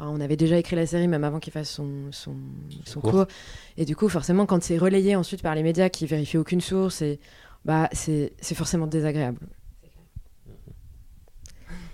on 0.10 0.20
avait 0.20 0.38
déjà 0.38 0.58
écrit 0.58 0.76
la 0.76 0.86
série 0.86 1.08
même 1.08 1.24
avant 1.24 1.40
qu'il 1.40 1.54
fasse 1.54 1.70
son, 1.70 2.12
son, 2.12 2.36
son 2.86 3.02
cours. 3.02 3.26
Et 3.78 3.86
du 3.86 3.96
coup, 3.96 4.10
forcément, 4.10 4.46
quand 4.46 4.64
c'est 4.64 4.78
relayé 4.78 5.16
ensuite 5.16 5.42
par 5.42 5.56
les 5.56 5.64
médias 5.64 5.90
qui 5.90 6.06
vérifient 6.06 6.38
aucune 6.38 6.62
source, 6.62 7.02
et, 7.02 7.20
bah, 7.66 7.90
c'est 7.92 8.32
forcément 8.56 8.88
désagréable. 8.88 9.40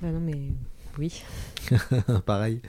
Bah 0.02 0.10
non, 0.12 0.20
mais 0.20 0.52
oui. 0.98 1.24
Pareil. 2.26 2.62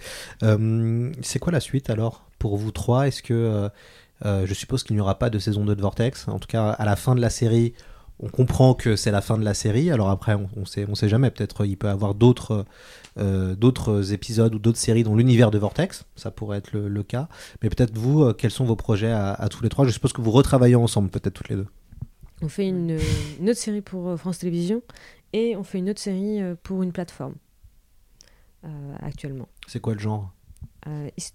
Euh, 0.42 1.12
c'est 1.22 1.38
quoi 1.38 1.52
la 1.52 1.60
suite 1.60 1.90
alors 1.90 2.28
pour 2.38 2.56
vous 2.56 2.72
trois? 2.72 3.06
Est-ce 3.06 3.22
que 3.22 3.34
euh, 3.34 3.68
euh, 4.24 4.46
je 4.46 4.54
suppose 4.54 4.82
qu'il 4.82 4.96
n'y 4.96 5.00
aura 5.00 5.18
pas 5.18 5.30
de 5.30 5.38
saison 5.38 5.64
2 5.64 5.76
de 5.76 5.80
Vortex? 5.80 6.26
En 6.28 6.38
tout 6.38 6.48
cas, 6.48 6.70
à 6.70 6.84
la 6.84 6.96
fin 6.96 7.14
de 7.14 7.20
la 7.20 7.30
série, 7.30 7.74
on 8.18 8.28
comprend 8.28 8.74
que 8.74 8.96
c'est 8.96 9.10
la 9.10 9.20
fin 9.20 9.38
de 9.38 9.44
la 9.44 9.54
série. 9.54 9.90
Alors 9.90 10.10
après, 10.10 10.34
on, 10.34 10.48
on 10.56 10.64
sait, 10.64 10.86
on 10.88 10.94
sait 10.94 11.08
jamais. 11.08 11.30
Peut-être 11.30 11.66
il 11.66 11.76
peut 11.76 11.88
y 11.88 11.90
avoir 11.90 12.14
d'autres 12.14 12.64
euh, 13.18 13.54
d'autres 13.54 14.12
épisodes 14.12 14.54
ou 14.54 14.58
d'autres 14.58 14.78
séries 14.78 15.04
dans 15.04 15.14
l'univers 15.14 15.50
de 15.50 15.58
Vortex. 15.58 16.04
Ça 16.16 16.30
pourrait 16.30 16.58
être 16.58 16.72
le, 16.72 16.88
le 16.88 17.02
cas. 17.02 17.28
Mais 17.62 17.68
peut-être 17.68 17.96
vous, 17.96 18.32
quels 18.32 18.50
sont 18.50 18.64
vos 18.64 18.76
projets 18.76 19.12
à, 19.12 19.32
à, 19.32 19.48
tous 19.48 19.62
les 19.62 19.68
trois? 19.68 19.84
Je 19.84 19.90
suppose 19.90 20.12
que 20.12 20.22
vous 20.22 20.30
retravaillez 20.30 20.76
ensemble, 20.76 21.10
peut-être 21.10 21.34
toutes 21.34 21.50
les 21.50 21.56
deux. 21.56 21.66
On 22.42 22.48
fait 22.48 22.68
une, 22.68 22.98
une 23.40 23.50
autre 23.50 23.58
série 23.58 23.80
pour 23.80 24.08
euh, 24.08 24.16
France 24.16 24.38
Télévisions 24.38 24.82
et 25.32 25.56
on 25.56 25.64
fait 25.64 25.78
une 25.78 25.90
autre 25.90 26.00
série 26.00 26.40
pour 26.62 26.82
une 26.82 26.92
plateforme 26.92 27.34
actuellement. 29.00 29.48
C'est 29.66 29.80
quoi 29.80 29.94
le 29.94 30.00
genre? 30.00 30.32
Hist 31.16 31.34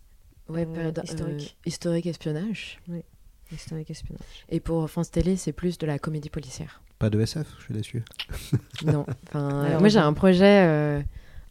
ouais, 0.50 0.66
période, 0.66 1.02
historique. 1.04 1.58
historique 1.66 2.06
espionnage. 2.06 2.80
Oui. 2.88 3.04
Historique 3.52 3.92
espionnage. 3.92 4.26
Et 4.50 4.60
pour 4.60 4.90
France 4.90 5.12
Télé, 5.12 5.36
c'est 5.36 5.52
plus 5.52 5.78
de 5.78 5.86
la 5.86 6.00
comédie 6.00 6.30
policière. 6.30 6.82
Pas 7.00 7.10
de 7.10 7.20
SF, 7.20 7.48
je 7.60 7.64
suis 7.64 7.74
déçu. 7.74 8.04
non. 8.86 9.06
Enfin, 9.28 9.78
moi, 9.80 9.90
j'ai 9.90 10.00
un 10.00 10.14
projet 10.14 10.66
euh, 10.68 11.02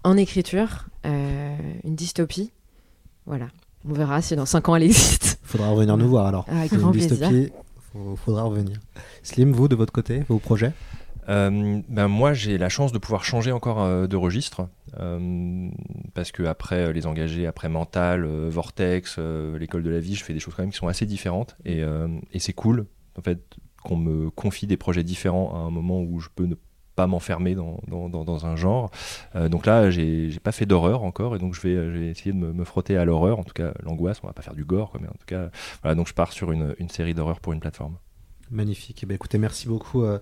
en 0.03 0.17
écriture, 0.17 0.87
euh, 1.07 1.57
une 1.85 1.95
dystopie. 1.95 2.51
Voilà. 3.27 3.49
On 3.89 3.93
verra 3.93 4.23
si 4.23 4.35
dans 4.37 4.47
5 4.47 4.69
ans 4.69 4.77
elle 4.77 4.85
existe. 4.85 5.39
Faudra 5.43 5.71
revenir 5.71 5.97
nous 5.97 6.09
voir 6.09 6.27
alors. 6.27 6.47
Avec 6.49 6.73
grand 6.73 6.93
une 6.93 7.07
plaisir. 7.07 7.51
Faut, 7.93 8.17
faudra 8.17 8.43
revenir. 8.45 8.79
Slim, 9.23 9.53
vous, 9.53 9.69
de 9.69 9.77
votre 9.77 9.93
côté, 9.93 10.25
vos 10.29 10.39
projets? 10.39 10.73
Euh, 11.29 11.81
ben 11.89 12.09
moi, 12.09 12.33
j'ai 12.33 12.59
la 12.59 12.69
chance 12.69 12.93
de 12.93 12.99
pouvoir 12.99 13.25
changer 13.25 13.53
encore 13.53 13.83
euh, 13.83 14.07
de 14.07 14.17
registre 14.17 14.69
euh, 14.99 15.69
parce 16.15 16.33
que 16.33 16.43
après 16.43 16.93
les 16.93 17.07
engagés, 17.07 17.47
après 17.47 17.69
Mental, 17.69 18.25
Vortex, 18.49 19.19
l'école 19.19 19.83
de 19.83 19.91
la 19.91 20.01
vie, 20.01 20.15
je 20.15 20.25
fais 20.25 20.35
des 20.35 20.41
choses 20.41 20.55
quand 20.55 20.63
même 20.63 20.73
qui 20.73 20.79
sont 20.79 20.89
assez 20.89 21.07
différentes 21.07 21.57
et, 21.65 21.83
et 22.33 22.39
c'est 22.39 22.53
cool 22.53 22.87
en 23.17 23.23
fait 23.23 23.41
qu'on 23.83 23.97
me 23.97 24.31
confie 24.31 24.67
des 24.67 24.77
projets 24.77 25.05
différents 25.05 25.55
à 25.55 25.59
un 25.59 25.71
moment 25.71 26.01
où 26.01 26.21
je 26.21 26.29
peux 26.35 26.45
ne 26.45 26.55
pas 26.95 27.07
m'enfermer 27.07 27.55
dans, 27.55 27.81
dans, 27.89 28.47
un 28.47 28.57
genre. 28.57 28.91
donc 29.35 29.67
là, 29.67 29.91
j'ai 29.91 30.31
pas 30.43 30.53
fait 30.53 30.67
d'horreur 30.67 31.05
encore 31.05 31.37
et 31.37 31.39
donc 31.39 31.55
je 31.55 31.61
vais, 31.61 31.75
vais 31.89 32.07
essayer 32.09 32.33
de 32.33 32.37
me, 32.37 32.53
me 32.53 32.65
frotter 32.65 32.97
à 32.97 33.05
l'horreur, 33.05 33.39
en 33.39 33.45
tout 33.45 33.55
cas 33.55 33.73
l'angoisse. 33.83 34.21
On 34.23 34.27
va 34.27 34.33
pas 34.33 34.43
faire 34.43 34.55
du 34.55 34.65
gore, 34.65 34.91
quoi, 34.91 35.01
mais 35.03 35.09
en 35.09 35.13
tout 35.13 35.27
cas, 35.27 35.51
voilà. 35.83 35.95
Donc 35.95 36.09
je 36.09 36.15
pars 36.15 36.33
sur 36.33 36.53
une, 36.53 36.75
une 36.79 36.89
série 36.89 37.15
d'horreur 37.15 37.41
pour 37.41 37.53
une 37.53 37.61
plateforme. 37.61 37.97
Magnifique. 38.53 39.01
Eh 39.03 39.07
bien, 39.07 39.15
écoutez, 39.15 39.39
merci 39.39 39.67
beaucoup 39.67 40.03
euh, 40.05 40.19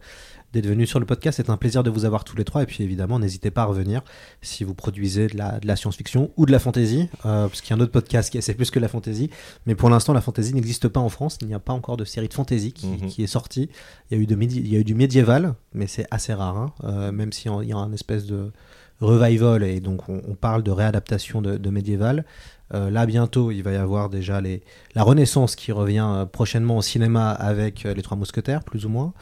d'être 0.53 0.67
venu 0.67 0.87
sur 0.87 1.01
le 1.01 1.07
podcast. 1.07 1.37
C'est 1.37 1.51
un 1.51 1.57
plaisir 1.57 1.83
de 1.83 1.91
vous 1.91 2.05
avoir 2.05 2.23
tous 2.25 2.37
les 2.37 2.45
trois. 2.45 2.63
Et 2.63 2.67
puis 2.67 2.83
évidemment, 2.85 3.19
n'hésitez 3.19 3.51
pas 3.51 3.63
à 3.63 3.65
revenir 3.67 4.03
si 4.41 4.63
vous 4.65 4.75
produisez 4.75 5.27
de 5.27 5.37
la, 5.37 5.59
de 5.61 5.67
la 5.67 5.77
science-fiction 5.77 6.31
ou 6.37 6.47
de 6.47 6.53
la 6.53 6.59
fantasy, 6.61 7.09
euh, 7.27 7.49
parce 7.49 7.61
qu'il 7.61 7.71
y 7.71 7.73
a 7.73 7.77
un 7.77 7.85
autre 7.85 7.93
podcast 7.93 8.31
qui 8.31 8.39
essaie 8.39 8.55
plus 8.55 8.71
que 8.71 8.79
la 8.79 8.89
fantasy. 8.89 9.31
Mais 9.67 9.75
pour 9.75 9.91
l'instant, 9.91 10.13
la 10.13 10.21
fantasy 10.21 10.55
n'existe 10.55 10.89
pas 10.89 11.01
en 11.01 11.09
France. 11.09 11.39
Il 11.43 11.49
n'y 11.49 11.55
a 11.55 11.59
pas 11.59 11.73
encore 11.73 11.97
de 11.97 12.05
série 12.05 12.29
de 12.29 12.35
fantasy 12.35 12.73
qui, 12.73 12.87
Mhm. 12.87 12.93
mm 12.93 12.97
-hmm. 12.99 13.09
qui 13.09 13.23
est 13.25 13.27
sortie. 13.39 13.69
Il 14.11 14.17
y 14.17 14.21
a 14.21 14.23
eu, 14.23 14.27
de 14.27 14.37
médi- 14.37 14.61
il 14.61 14.69
y 14.73 14.77
a 14.77 14.79
eu 14.79 14.85
du 14.85 14.95
médiéval, 14.95 15.55
mais 15.75 15.87
c'est 15.89 16.07
assez 16.11 16.33
rare, 16.35 16.57
hein, 16.57 16.73
euh, 16.85 17.13
même 17.13 17.33
s'il 17.33 17.51
y 17.65 17.73
a 17.73 17.77
un 17.77 17.93
espèce 17.93 18.27
de 18.27 18.53
revival 19.01 19.63
et 19.63 19.81
donc 19.81 20.09
on, 20.09 20.21
on 20.29 20.35
parle 20.35 20.63
de 20.63 20.71
réadaptation 20.71 21.41
de, 21.43 21.57
de 21.57 21.71
médiéval. 21.71 22.25
Euh, 22.73 22.91
là 22.91 23.07
bientôt, 23.07 23.51
il 23.51 23.63
va 23.63 23.73
y 23.73 23.77
avoir 23.77 24.09
déjà 24.09 24.41
les, 24.41 24.63
la 24.95 25.03
Renaissance 25.03 25.57
qui 25.57 25.73
revient 25.73 26.07
euh, 26.07 26.27
prochainement 26.27 26.79
au 26.79 26.83
cinéma 26.83 27.31
avec 27.31 27.85
euh, 27.85 27.95
les 27.95 28.03
Trois 28.03 28.17
Mousquetaires, 28.17 28.63
plus 28.63 28.87
ou 28.87 28.89
moins. 28.89 29.13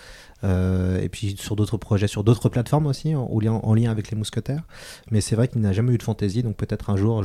Euh, 0.44 1.00
et 1.00 1.08
puis 1.08 1.36
sur 1.38 1.56
d'autres 1.56 1.76
projets, 1.78 2.06
sur 2.06 2.24
d'autres 2.24 2.48
plateformes 2.48 2.86
aussi, 2.86 3.14
en, 3.14 3.24
en, 3.24 3.40
lien, 3.40 3.52
en 3.52 3.74
lien 3.74 3.90
avec 3.90 4.10
les 4.10 4.16
Mousquetaires. 4.16 4.62
Mais 5.10 5.20
c'est 5.20 5.34
vrai 5.34 5.48
qu'il 5.48 5.60
n'a 5.60 5.72
jamais 5.72 5.92
eu 5.92 5.98
de 5.98 6.02
fantasy, 6.02 6.42
donc 6.42 6.56
peut-être 6.56 6.90
un 6.90 6.96
jour, 6.96 7.24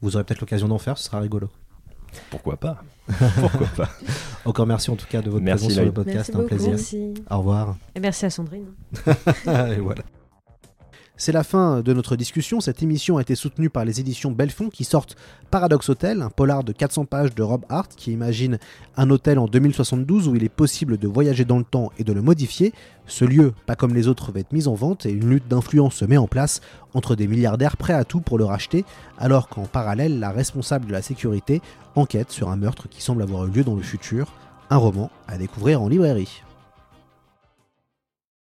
vous 0.00 0.16
aurez 0.16 0.24
peut-être 0.24 0.40
l'occasion 0.40 0.68
d'en 0.68 0.78
faire, 0.78 0.98
ce 0.98 1.04
sera 1.04 1.20
rigolo. 1.20 1.48
Pourquoi 2.30 2.56
pas 2.56 2.82
Pourquoi 3.40 3.66
pas 3.68 3.90
Encore 4.44 4.66
merci 4.66 4.90
en 4.90 4.96
tout 4.96 5.06
cas 5.06 5.22
de 5.22 5.30
votre 5.30 5.44
merci 5.44 5.66
présence 5.66 5.74
sur 5.76 5.84
le 5.84 5.92
podcast, 5.92 6.34
un 6.34 6.42
plaisir. 6.44 6.70
Merci. 6.70 7.14
Au 7.30 7.38
revoir. 7.38 7.76
Et 7.94 8.00
merci 8.00 8.26
à 8.26 8.30
Sandrine. 8.30 8.66
et 9.46 9.80
voilà. 9.80 10.02
C'est 11.20 11.32
la 11.32 11.42
fin 11.42 11.80
de 11.80 11.92
notre 11.92 12.14
discussion. 12.14 12.60
Cette 12.60 12.80
émission 12.80 13.16
a 13.16 13.22
été 13.22 13.34
soutenue 13.34 13.70
par 13.70 13.84
les 13.84 13.98
éditions 13.98 14.30
Belfond 14.30 14.68
qui 14.68 14.84
sortent 14.84 15.16
Paradox 15.50 15.88
Hotel, 15.88 16.22
un 16.22 16.30
polar 16.30 16.62
de 16.62 16.70
400 16.70 17.06
pages 17.06 17.34
de 17.34 17.42
Rob 17.42 17.64
Hart 17.68 17.92
qui 17.96 18.12
imagine 18.12 18.60
un 18.96 19.10
hôtel 19.10 19.40
en 19.40 19.48
2072 19.48 20.28
où 20.28 20.36
il 20.36 20.44
est 20.44 20.48
possible 20.48 20.96
de 20.96 21.08
voyager 21.08 21.44
dans 21.44 21.58
le 21.58 21.64
temps 21.64 21.90
et 21.98 22.04
de 22.04 22.12
le 22.12 22.22
modifier. 22.22 22.72
Ce 23.08 23.24
lieu, 23.24 23.52
pas 23.66 23.74
comme 23.74 23.96
les 23.96 24.06
autres, 24.06 24.30
va 24.30 24.38
être 24.38 24.52
mis 24.52 24.68
en 24.68 24.74
vente 24.74 25.06
et 25.06 25.10
une 25.10 25.28
lutte 25.28 25.48
d'influence 25.48 25.96
se 25.96 26.04
met 26.04 26.18
en 26.18 26.28
place 26.28 26.60
entre 26.94 27.16
des 27.16 27.26
milliardaires 27.26 27.76
prêts 27.76 27.94
à 27.94 28.04
tout 28.04 28.20
pour 28.20 28.38
le 28.38 28.44
racheter, 28.44 28.84
alors 29.18 29.48
qu'en 29.48 29.64
parallèle, 29.64 30.20
la 30.20 30.30
responsable 30.30 30.86
de 30.86 30.92
la 30.92 31.02
sécurité 31.02 31.60
enquête 31.96 32.30
sur 32.30 32.48
un 32.48 32.56
meurtre 32.56 32.88
qui 32.88 33.02
semble 33.02 33.22
avoir 33.22 33.44
eu 33.46 33.50
lieu 33.50 33.64
dans 33.64 33.74
le 33.74 33.82
futur. 33.82 34.32
Un 34.70 34.76
roman 34.76 35.10
à 35.26 35.36
découvrir 35.36 35.82
en 35.82 35.88
librairie. 35.88 36.42